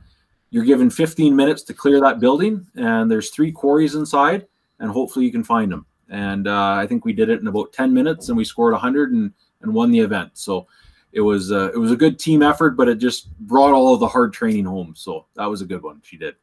you're 0.50 0.64
given 0.64 0.90
15 0.90 1.34
minutes 1.34 1.62
to 1.64 1.74
clear 1.74 2.00
that 2.00 2.20
building, 2.20 2.66
and 2.76 3.10
there's 3.10 3.30
three 3.30 3.50
quarries 3.50 3.94
inside, 3.94 4.46
and 4.80 4.90
hopefully 4.90 5.24
you 5.24 5.32
can 5.32 5.44
find 5.44 5.70
them. 5.70 5.86
And 6.08 6.48
uh, 6.48 6.72
I 6.72 6.86
think 6.86 7.04
we 7.04 7.12
did 7.12 7.30
it 7.30 7.40
in 7.40 7.46
about 7.46 7.72
10 7.72 7.94
minutes, 7.94 8.28
and 8.28 8.36
we 8.36 8.44
scored 8.44 8.72
100 8.72 9.12
and, 9.12 9.32
and 9.62 9.72
won 9.72 9.92
the 9.92 10.00
event. 10.00 10.32
So 10.34 10.66
it 11.12 11.20
was 11.20 11.52
uh, 11.52 11.70
it 11.72 11.78
was 11.78 11.92
a 11.92 11.96
good 11.96 12.18
team 12.18 12.42
effort, 12.42 12.76
but 12.76 12.88
it 12.88 12.96
just 12.96 13.36
brought 13.40 13.72
all 13.72 13.94
of 13.94 14.00
the 14.00 14.08
hard 14.08 14.32
training 14.32 14.64
home. 14.64 14.94
So 14.96 15.26
that 15.36 15.46
was 15.46 15.62
a 15.62 15.66
good 15.66 15.82
one. 15.82 16.00
She 16.02 16.16
did. 16.16 16.34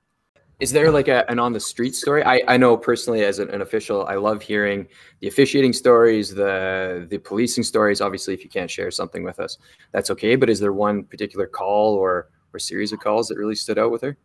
Is 0.59 0.71
there 0.71 0.89
like 0.89 1.07
a, 1.07 1.29
an 1.29 1.37
on 1.37 1.53
the 1.53 1.59
street 1.59 1.95
story? 1.95 2.23
I, 2.23 2.41
I 2.47 2.57
know 2.57 2.75
personally 2.75 3.23
as 3.23 3.37
an, 3.37 3.49
an, 3.51 3.61
official, 3.61 4.07
I 4.07 4.15
love 4.15 4.41
hearing 4.41 4.87
the 5.19 5.27
officiating 5.27 5.71
stories, 5.71 6.33
the 6.33 7.05
the 7.09 7.19
policing 7.19 7.63
stories. 7.63 8.01
Obviously, 8.01 8.33
if 8.33 8.43
you 8.43 8.49
can't 8.49 8.69
share 8.69 8.89
something 8.89 9.23
with 9.23 9.39
us, 9.39 9.57
that's 9.91 10.09
okay. 10.11 10.35
But 10.35 10.49
is 10.49 10.59
there 10.59 10.73
one 10.73 11.03
particular 11.03 11.45
call 11.45 11.93
or 11.93 12.29
or 12.53 12.59
series 12.59 12.91
of 12.91 12.99
calls 12.99 13.27
that 13.27 13.37
really 13.37 13.55
stood 13.55 13.77
out 13.77 13.91
with 13.91 14.01
her? 14.01 14.17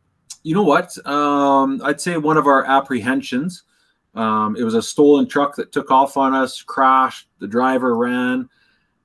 You 0.42 0.54
know 0.54 0.64
what? 0.64 0.96
Um, 1.06 1.80
I'd 1.84 2.00
say 2.00 2.16
one 2.16 2.36
of 2.36 2.46
our 2.46 2.64
apprehensions. 2.64 3.64
Um, 4.14 4.56
it 4.56 4.64
was 4.64 4.74
a 4.74 4.82
stolen 4.82 5.26
truck 5.26 5.56
that 5.56 5.72
took 5.72 5.90
off 5.90 6.16
on 6.16 6.34
us, 6.34 6.62
crashed. 6.62 7.28
The 7.38 7.48
driver 7.48 7.96
ran, 7.96 8.48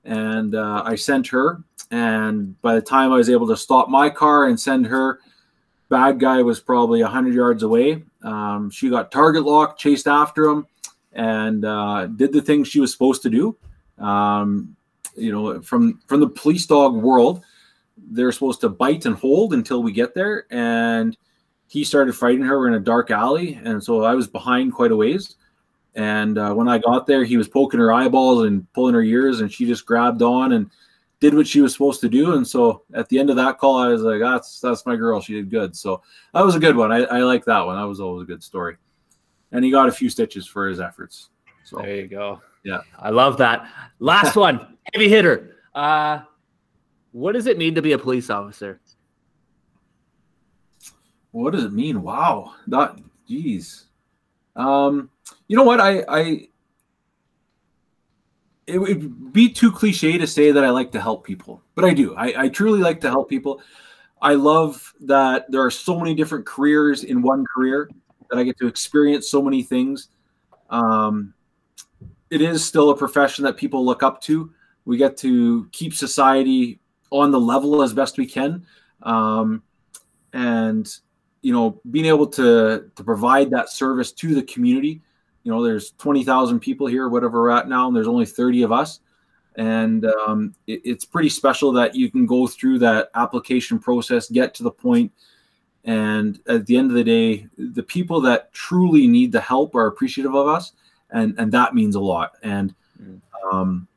and 0.04 0.54
uh, 0.54 0.82
I 0.84 0.96
sent 0.96 1.26
her. 1.28 1.62
And 1.90 2.60
by 2.60 2.74
the 2.74 2.82
time 2.82 3.12
I 3.12 3.16
was 3.16 3.30
able 3.30 3.48
to 3.48 3.56
stop 3.56 3.88
my 3.88 4.10
car 4.10 4.46
and 4.46 4.60
send 4.60 4.86
her 4.86 5.20
Bad 5.88 6.20
guy 6.20 6.42
was 6.42 6.60
probably 6.60 7.02
100 7.02 7.34
yards 7.34 7.62
away. 7.62 8.02
Um, 8.22 8.70
she 8.70 8.90
got 8.90 9.10
target 9.10 9.44
locked, 9.44 9.80
chased 9.80 10.06
after 10.06 10.44
him, 10.44 10.66
and 11.12 11.64
uh, 11.64 12.06
did 12.06 12.32
the 12.32 12.42
things 12.42 12.68
she 12.68 12.80
was 12.80 12.92
supposed 12.92 13.22
to 13.22 13.30
do. 13.30 13.56
Um, 13.98 14.76
you 15.16 15.32
know, 15.32 15.62
from 15.62 16.00
from 16.06 16.20
the 16.20 16.28
police 16.28 16.66
dog 16.66 16.94
world, 16.94 17.42
they're 17.96 18.32
supposed 18.32 18.60
to 18.60 18.68
bite 18.68 19.06
and 19.06 19.16
hold 19.16 19.54
until 19.54 19.82
we 19.82 19.92
get 19.92 20.14
there. 20.14 20.44
And 20.50 21.16
he 21.68 21.84
started 21.84 22.14
fighting 22.14 22.42
her 22.42 22.66
in 22.66 22.74
a 22.74 22.80
dark 22.80 23.10
alley, 23.10 23.60
and 23.62 23.82
so 23.82 24.02
I 24.02 24.14
was 24.14 24.26
behind 24.26 24.72
quite 24.72 24.90
a 24.90 24.96
ways. 24.96 25.36
And 25.94 26.38
uh, 26.38 26.54
when 26.54 26.68
I 26.68 26.78
got 26.78 27.06
there, 27.06 27.24
he 27.24 27.36
was 27.36 27.48
poking 27.48 27.80
her 27.80 27.92
eyeballs 27.92 28.46
and 28.46 28.70
pulling 28.72 28.94
her 28.94 29.02
ears, 29.02 29.40
and 29.40 29.52
she 29.52 29.66
just 29.66 29.84
grabbed 29.84 30.22
on 30.22 30.52
and 30.52 30.70
did 31.20 31.34
what 31.34 31.46
she 31.46 31.60
was 31.60 31.72
supposed 31.72 32.00
to 32.00 32.08
do. 32.08 32.34
And 32.34 32.46
so 32.46 32.82
at 32.94 33.08
the 33.08 33.18
end 33.18 33.30
of 33.30 33.36
that 33.36 33.58
call, 33.58 33.78
I 33.78 33.88
was 33.88 34.02
like, 34.02 34.20
that's 34.20 34.60
that's 34.60 34.86
my 34.86 34.96
girl. 34.96 35.20
She 35.20 35.34
did 35.34 35.50
good. 35.50 35.76
So 35.76 36.02
that 36.32 36.44
was 36.44 36.54
a 36.54 36.60
good 36.60 36.76
one. 36.76 36.92
I, 36.92 36.98
I 37.04 37.18
like 37.20 37.44
that 37.46 37.60
one. 37.60 37.76
That 37.76 37.86
was 37.86 38.00
always 38.00 38.22
a 38.22 38.26
good 38.26 38.42
story. 38.42 38.76
And 39.52 39.64
he 39.64 39.70
got 39.70 39.88
a 39.88 39.92
few 39.92 40.08
stitches 40.10 40.46
for 40.46 40.68
his 40.68 40.80
efforts. 40.80 41.30
So 41.64 41.78
there 41.78 41.96
you 41.96 42.06
go. 42.06 42.40
Yeah. 42.64 42.80
I 42.98 43.10
love 43.10 43.38
that. 43.38 43.68
Last 43.98 44.36
one, 44.36 44.78
heavy 44.92 45.08
hitter. 45.08 45.56
Uh 45.74 46.20
what 47.12 47.32
does 47.32 47.46
it 47.46 47.58
mean 47.58 47.74
to 47.74 47.82
be 47.82 47.92
a 47.92 47.98
police 47.98 48.30
officer? 48.30 48.80
What 51.32 51.52
does 51.52 51.64
it 51.64 51.72
mean? 51.72 52.02
Wow. 52.02 52.54
That 52.66 52.98
geez. 53.26 53.86
Um, 54.56 55.10
you 55.46 55.56
know 55.56 55.64
what? 55.64 55.80
I 55.80 56.04
I 56.08 56.48
it 58.68 58.78
would 58.78 59.32
be 59.32 59.48
too 59.48 59.72
cliche 59.72 60.18
to 60.18 60.26
say 60.26 60.52
that 60.52 60.62
I 60.62 60.68
like 60.68 60.92
to 60.92 61.00
help 61.00 61.24
people, 61.24 61.62
but 61.74 61.86
I 61.86 61.94
do. 61.94 62.14
I, 62.14 62.44
I, 62.44 62.48
truly 62.50 62.80
like 62.80 63.00
to 63.00 63.08
help 63.08 63.30
people. 63.30 63.62
I 64.20 64.34
love 64.34 64.92
that 65.00 65.50
there 65.50 65.64
are 65.64 65.70
so 65.70 65.98
many 65.98 66.14
different 66.14 66.44
careers 66.44 67.04
in 67.04 67.22
one 67.22 67.46
career 67.46 67.88
that 68.28 68.38
I 68.38 68.42
get 68.42 68.58
to 68.58 68.66
experience 68.66 69.30
so 69.30 69.40
many 69.40 69.62
things. 69.62 70.08
Um, 70.68 71.32
it 72.30 72.42
is 72.42 72.62
still 72.62 72.90
a 72.90 72.96
profession 72.96 73.44
that 73.44 73.56
people 73.56 73.86
look 73.86 74.02
up 74.02 74.20
to. 74.22 74.52
We 74.84 74.98
get 74.98 75.16
to 75.18 75.66
keep 75.72 75.94
society 75.94 76.78
on 77.10 77.30
the 77.30 77.40
level 77.40 77.82
as 77.82 77.94
best 77.94 78.18
we 78.18 78.26
can, 78.26 78.66
um, 79.02 79.62
and 80.34 80.94
you 81.48 81.54
know, 81.54 81.80
being 81.90 82.04
able 82.06 82.26
to 82.38 82.90
to 82.94 83.02
provide 83.04 83.48
that 83.50 83.70
service 83.70 84.12
to 84.12 84.34
the 84.34 84.42
community 84.42 85.00
you 85.48 85.54
know, 85.54 85.64
there's 85.64 85.92
20,000 85.92 86.60
people 86.60 86.86
here, 86.86 87.08
whatever 87.08 87.40
we're 87.40 87.50
at 87.50 87.70
now, 87.70 87.86
and 87.86 87.96
there's 87.96 88.06
only 88.06 88.26
30 88.26 88.64
of 88.64 88.70
us. 88.70 89.00
And 89.56 90.04
um, 90.04 90.54
it, 90.66 90.82
it's 90.84 91.06
pretty 91.06 91.30
special 91.30 91.72
that 91.72 91.94
you 91.94 92.10
can 92.10 92.26
go 92.26 92.46
through 92.46 92.80
that 92.80 93.10
application 93.14 93.78
process, 93.78 94.28
get 94.28 94.54
to 94.56 94.62
the 94.62 94.70
point, 94.70 95.10
and 95.84 96.38
at 96.48 96.66
the 96.66 96.76
end 96.76 96.90
of 96.90 96.96
the 96.96 97.02
day, 97.02 97.46
the 97.56 97.82
people 97.82 98.20
that 98.20 98.52
truly 98.52 99.06
need 99.06 99.32
the 99.32 99.40
help 99.40 99.74
are 99.74 99.86
appreciative 99.86 100.34
of 100.34 100.48
us, 100.48 100.72
and 101.12 101.34
and 101.38 101.50
that 101.52 101.74
means 101.74 101.94
a 101.94 102.00
lot. 102.00 102.32
And 102.42 102.74
um, 103.50 103.88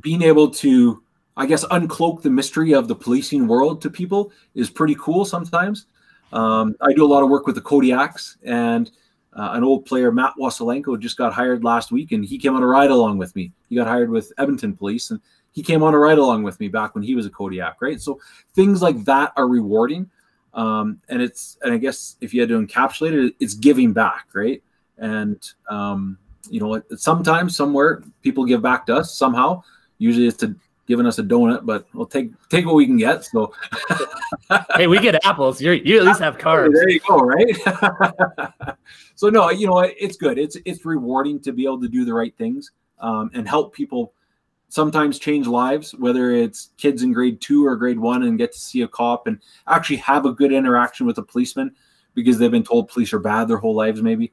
being 0.00 0.20
able 0.20 0.50
to, 0.50 1.00
I 1.36 1.46
guess, 1.46 1.64
uncloak 1.66 2.22
the 2.22 2.30
mystery 2.30 2.72
of 2.72 2.88
the 2.88 2.96
policing 2.96 3.46
world 3.46 3.80
to 3.82 3.88
people 3.88 4.32
is 4.56 4.68
pretty 4.68 4.96
cool 4.98 5.24
sometimes. 5.24 5.86
Um, 6.34 6.74
I 6.80 6.92
do 6.92 7.04
a 7.04 7.06
lot 7.06 7.22
of 7.22 7.30
work 7.30 7.46
with 7.46 7.54
the 7.54 7.60
Kodiaks, 7.60 8.36
and 8.42 8.90
uh, 9.34 9.50
an 9.52 9.62
old 9.62 9.86
player, 9.86 10.10
Matt 10.10 10.34
Wasilenko, 10.38 10.98
just 10.98 11.16
got 11.16 11.32
hired 11.32 11.62
last 11.62 11.92
week, 11.92 12.10
and 12.12 12.24
he 12.24 12.38
came 12.38 12.56
on 12.56 12.62
a 12.62 12.66
ride 12.66 12.90
along 12.90 13.18
with 13.18 13.34
me. 13.36 13.52
He 13.68 13.76
got 13.76 13.86
hired 13.86 14.10
with 14.10 14.32
Edmonton 14.36 14.76
Police, 14.76 15.10
and 15.10 15.20
he 15.52 15.62
came 15.62 15.84
on 15.84 15.94
a 15.94 15.98
ride 15.98 16.18
along 16.18 16.42
with 16.42 16.58
me 16.58 16.66
back 16.66 16.94
when 16.94 17.04
he 17.04 17.14
was 17.14 17.24
a 17.24 17.30
Kodiak, 17.30 17.76
right? 17.80 18.00
So 18.00 18.20
things 18.52 18.82
like 18.82 19.04
that 19.04 19.32
are 19.36 19.46
rewarding, 19.46 20.10
um, 20.54 21.00
and 21.08 21.22
it's 21.22 21.56
and 21.62 21.72
I 21.72 21.76
guess 21.76 22.16
if 22.20 22.34
you 22.34 22.40
had 22.40 22.48
to 22.48 22.60
encapsulate 22.60 23.28
it, 23.28 23.34
it's 23.38 23.54
giving 23.54 23.92
back, 23.92 24.26
right? 24.34 24.60
And 24.98 25.40
um, 25.70 26.18
you 26.50 26.58
know, 26.58 26.82
sometimes 26.96 27.56
somewhere 27.56 28.02
people 28.22 28.44
give 28.44 28.60
back 28.60 28.86
to 28.86 28.96
us 28.96 29.16
somehow. 29.16 29.62
Usually, 29.98 30.26
it's 30.26 30.36
to 30.38 30.56
giving 30.86 31.06
us 31.06 31.18
a 31.18 31.22
donut, 31.22 31.64
but 31.64 31.86
we'll 31.94 32.06
take 32.06 32.32
take 32.48 32.66
what 32.66 32.74
we 32.74 32.86
can 32.86 32.96
get. 32.96 33.24
So, 33.24 33.52
hey, 34.76 34.86
we 34.86 34.98
get 34.98 35.24
apples. 35.24 35.60
You 35.60 35.72
you 35.72 35.98
at 35.98 36.04
least 36.04 36.20
have 36.20 36.38
carbs. 36.38 36.72
There 36.72 36.88
you 36.88 37.00
go, 37.00 37.18
right? 37.18 38.76
so 39.14 39.28
no, 39.28 39.50
you 39.50 39.66
know 39.66 39.78
it's 39.80 40.16
good. 40.16 40.38
It's 40.38 40.56
it's 40.64 40.84
rewarding 40.84 41.40
to 41.40 41.52
be 41.52 41.64
able 41.64 41.80
to 41.80 41.88
do 41.88 42.04
the 42.04 42.14
right 42.14 42.36
things 42.36 42.72
um, 42.98 43.30
and 43.34 43.48
help 43.48 43.74
people. 43.74 44.12
Sometimes 44.68 45.20
change 45.20 45.46
lives, 45.46 45.94
whether 45.94 46.32
it's 46.32 46.70
kids 46.78 47.04
in 47.04 47.12
grade 47.12 47.40
two 47.40 47.64
or 47.64 47.76
grade 47.76 47.98
one, 47.98 48.24
and 48.24 48.36
get 48.36 48.52
to 48.52 48.58
see 48.58 48.82
a 48.82 48.88
cop 48.88 49.28
and 49.28 49.38
actually 49.68 49.96
have 49.96 50.26
a 50.26 50.32
good 50.32 50.52
interaction 50.52 51.06
with 51.06 51.18
a 51.18 51.22
policeman 51.22 51.72
because 52.14 52.38
they've 52.38 52.50
been 52.50 52.64
told 52.64 52.88
police 52.88 53.12
are 53.12 53.20
bad 53.20 53.46
their 53.46 53.56
whole 53.56 53.74
lives. 53.74 54.02
Maybe 54.02 54.32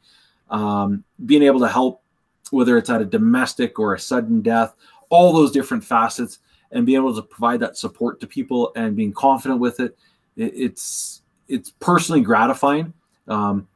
um, 0.50 1.04
being 1.28 1.44
able 1.44 1.60
to 1.60 1.68
help, 1.68 2.02
whether 2.50 2.76
it's 2.78 2.90
at 2.90 3.02
a 3.02 3.06
domestic 3.06 3.78
or 3.78 3.94
a 3.94 4.00
sudden 4.00 4.42
death 4.42 4.74
all 5.12 5.34
those 5.34 5.52
different 5.52 5.84
facets 5.84 6.40
and 6.72 6.86
being 6.86 6.98
able 6.98 7.14
to 7.14 7.22
provide 7.22 7.60
that 7.60 7.78
support 7.78 8.20
to 8.22 8.26
people 8.26 8.72
and 8.76 8.96
being 8.96 9.14
confident 9.14 9.60
with 9.60 9.80
it, 9.80 9.96
it 10.36 10.54
it's 10.56 11.22
it's 11.48 11.70
personally 11.80 12.22
gratifying. 12.22 12.94
Um, 13.28 13.68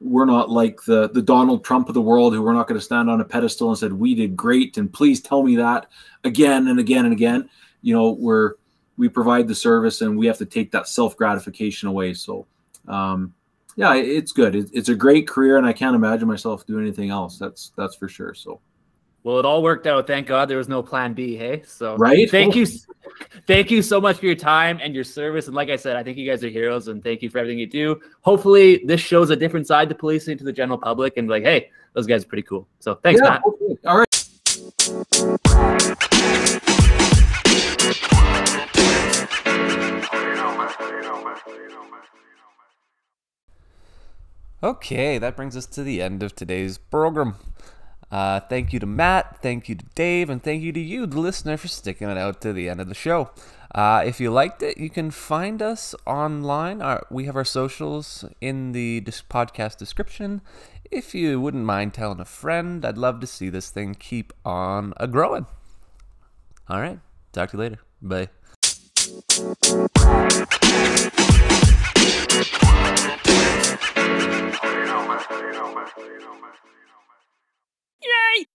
we're 0.00 0.26
not 0.26 0.50
like 0.50 0.82
the 0.84 1.08
the 1.08 1.22
Donald 1.22 1.64
Trump 1.64 1.88
of 1.88 1.94
the 1.94 2.00
world 2.00 2.34
who 2.34 2.42
we're 2.42 2.52
not 2.52 2.68
going 2.68 2.78
to 2.78 2.84
stand 2.84 3.08
on 3.08 3.20
a 3.20 3.24
pedestal 3.24 3.70
and 3.70 3.78
said 3.78 3.92
we 3.92 4.14
did 4.14 4.36
great 4.36 4.76
and 4.76 4.92
please 4.92 5.20
tell 5.20 5.42
me 5.42 5.56
that 5.56 5.86
again 6.24 6.68
and 6.68 6.78
again 6.78 7.06
and 7.06 7.12
again. 7.12 7.48
You 7.80 7.94
know, 7.94 8.10
we're 8.10 8.54
we 8.98 9.08
provide 9.08 9.48
the 9.48 9.54
service 9.54 10.02
and 10.02 10.16
we 10.16 10.26
have 10.26 10.38
to 10.38 10.46
take 10.46 10.70
that 10.72 10.88
self 10.88 11.16
gratification 11.16 11.88
away. 11.88 12.12
So, 12.12 12.46
um, 12.86 13.32
yeah, 13.76 13.94
it's 13.94 14.32
good. 14.32 14.54
It, 14.54 14.68
it's 14.74 14.90
a 14.90 14.94
great 14.94 15.26
career, 15.26 15.56
and 15.56 15.66
I 15.66 15.72
can't 15.72 15.96
imagine 15.96 16.28
myself 16.28 16.66
doing 16.66 16.82
anything 16.82 17.08
else. 17.08 17.38
That's 17.38 17.72
that's 17.76 17.96
for 17.96 18.08
sure. 18.08 18.34
So. 18.34 18.60
Well, 19.24 19.38
it 19.38 19.44
all 19.44 19.62
worked 19.62 19.86
out. 19.86 20.08
Thank 20.08 20.26
God 20.26 20.48
there 20.48 20.58
was 20.58 20.68
no 20.68 20.82
plan 20.82 21.12
B. 21.14 21.36
Hey, 21.36 21.62
so 21.64 21.96
right. 21.96 22.28
Thank 22.28 22.56
you, 22.56 22.66
thank 23.46 23.70
you 23.70 23.80
so 23.80 24.00
much 24.00 24.18
for 24.18 24.26
your 24.26 24.34
time 24.34 24.80
and 24.82 24.94
your 24.94 25.04
service. 25.04 25.46
And 25.46 25.54
like 25.54 25.68
I 25.70 25.76
said, 25.76 25.94
I 25.94 26.02
think 26.02 26.18
you 26.18 26.28
guys 26.28 26.42
are 26.42 26.48
heroes, 26.48 26.88
and 26.88 27.04
thank 27.04 27.22
you 27.22 27.30
for 27.30 27.38
everything 27.38 27.60
you 27.60 27.68
do. 27.68 28.00
Hopefully, 28.22 28.82
this 28.84 29.00
shows 29.00 29.30
a 29.30 29.36
different 29.36 29.68
side 29.68 29.88
to 29.90 29.94
policing 29.94 30.38
to 30.38 30.44
the 30.44 30.52
general 30.52 30.76
public, 30.76 31.18
and 31.18 31.28
like, 31.28 31.44
hey, 31.44 31.70
those 31.92 32.08
guys 32.08 32.24
are 32.24 32.26
pretty 32.26 32.42
cool. 32.42 32.66
So 32.80 32.96
thanks, 32.96 33.20
yeah, 33.22 33.30
Matt. 33.30 33.42
Okay. 33.46 33.78
All 33.86 33.98
right. 33.98 34.08
Okay, 44.64 45.18
that 45.18 45.36
brings 45.36 45.56
us 45.56 45.66
to 45.66 45.82
the 45.82 46.02
end 46.02 46.22
of 46.22 46.34
today's 46.34 46.78
program. 46.78 47.34
Uh, 48.12 48.40
thank 48.40 48.74
you 48.74 48.78
to 48.78 48.84
Matt, 48.84 49.38
thank 49.40 49.70
you 49.70 49.74
to 49.74 49.84
Dave, 49.94 50.28
and 50.28 50.42
thank 50.42 50.62
you 50.62 50.70
to 50.70 50.80
you, 50.80 51.06
the 51.06 51.18
listener, 51.18 51.56
for 51.56 51.66
sticking 51.66 52.10
it 52.10 52.18
out 52.18 52.42
to 52.42 52.52
the 52.52 52.68
end 52.68 52.78
of 52.78 52.88
the 52.88 52.94
show. 52.94 53.30
Uh, 53.74 54.02
if 54.04 54.20
you 54.20 54.30
liked 54.30 54.62
it, 54.62 54.76
you 54.76 54.90
can 54.90 55.10
find 55.10 55.62
us 55.62 55.94
online. 56.06 56.82
Our, 56.82 57.06
we 57.10 57.24
have 57.24 57.36
our 57.36 57.44
socials 57.44 58.26
in 58.42 58.72
the 58.72 59.00
dis- 59.00 59.22
podcast 59.22 59.78
description. 59.78 60.42
If 60.90 61.14
you 61.14 61.40
wouldn't 61.40 61.64
mind 61.64 61.94
telling 61.94 62.20
a 62.20 62.26
friend, 62.26 62.84
I'd 62.84 62.98
love 62.98 63.20
to 63.20 63.26
see 63.26 63.48
this 63.48 63.70
thing 63.70 63.94
keep 63.94 64.34
on 64.44 64.92
a 64.98 65.08
growing. 65.08 65.46
All 66.68 66.82
right, 66.82 67.00
talk 67.32 67.50
to 67.52 67.56
you 67.56 67.62
later. 67.62 67.78
Bye. 68.02 68.28
Yay! 78.04 78.46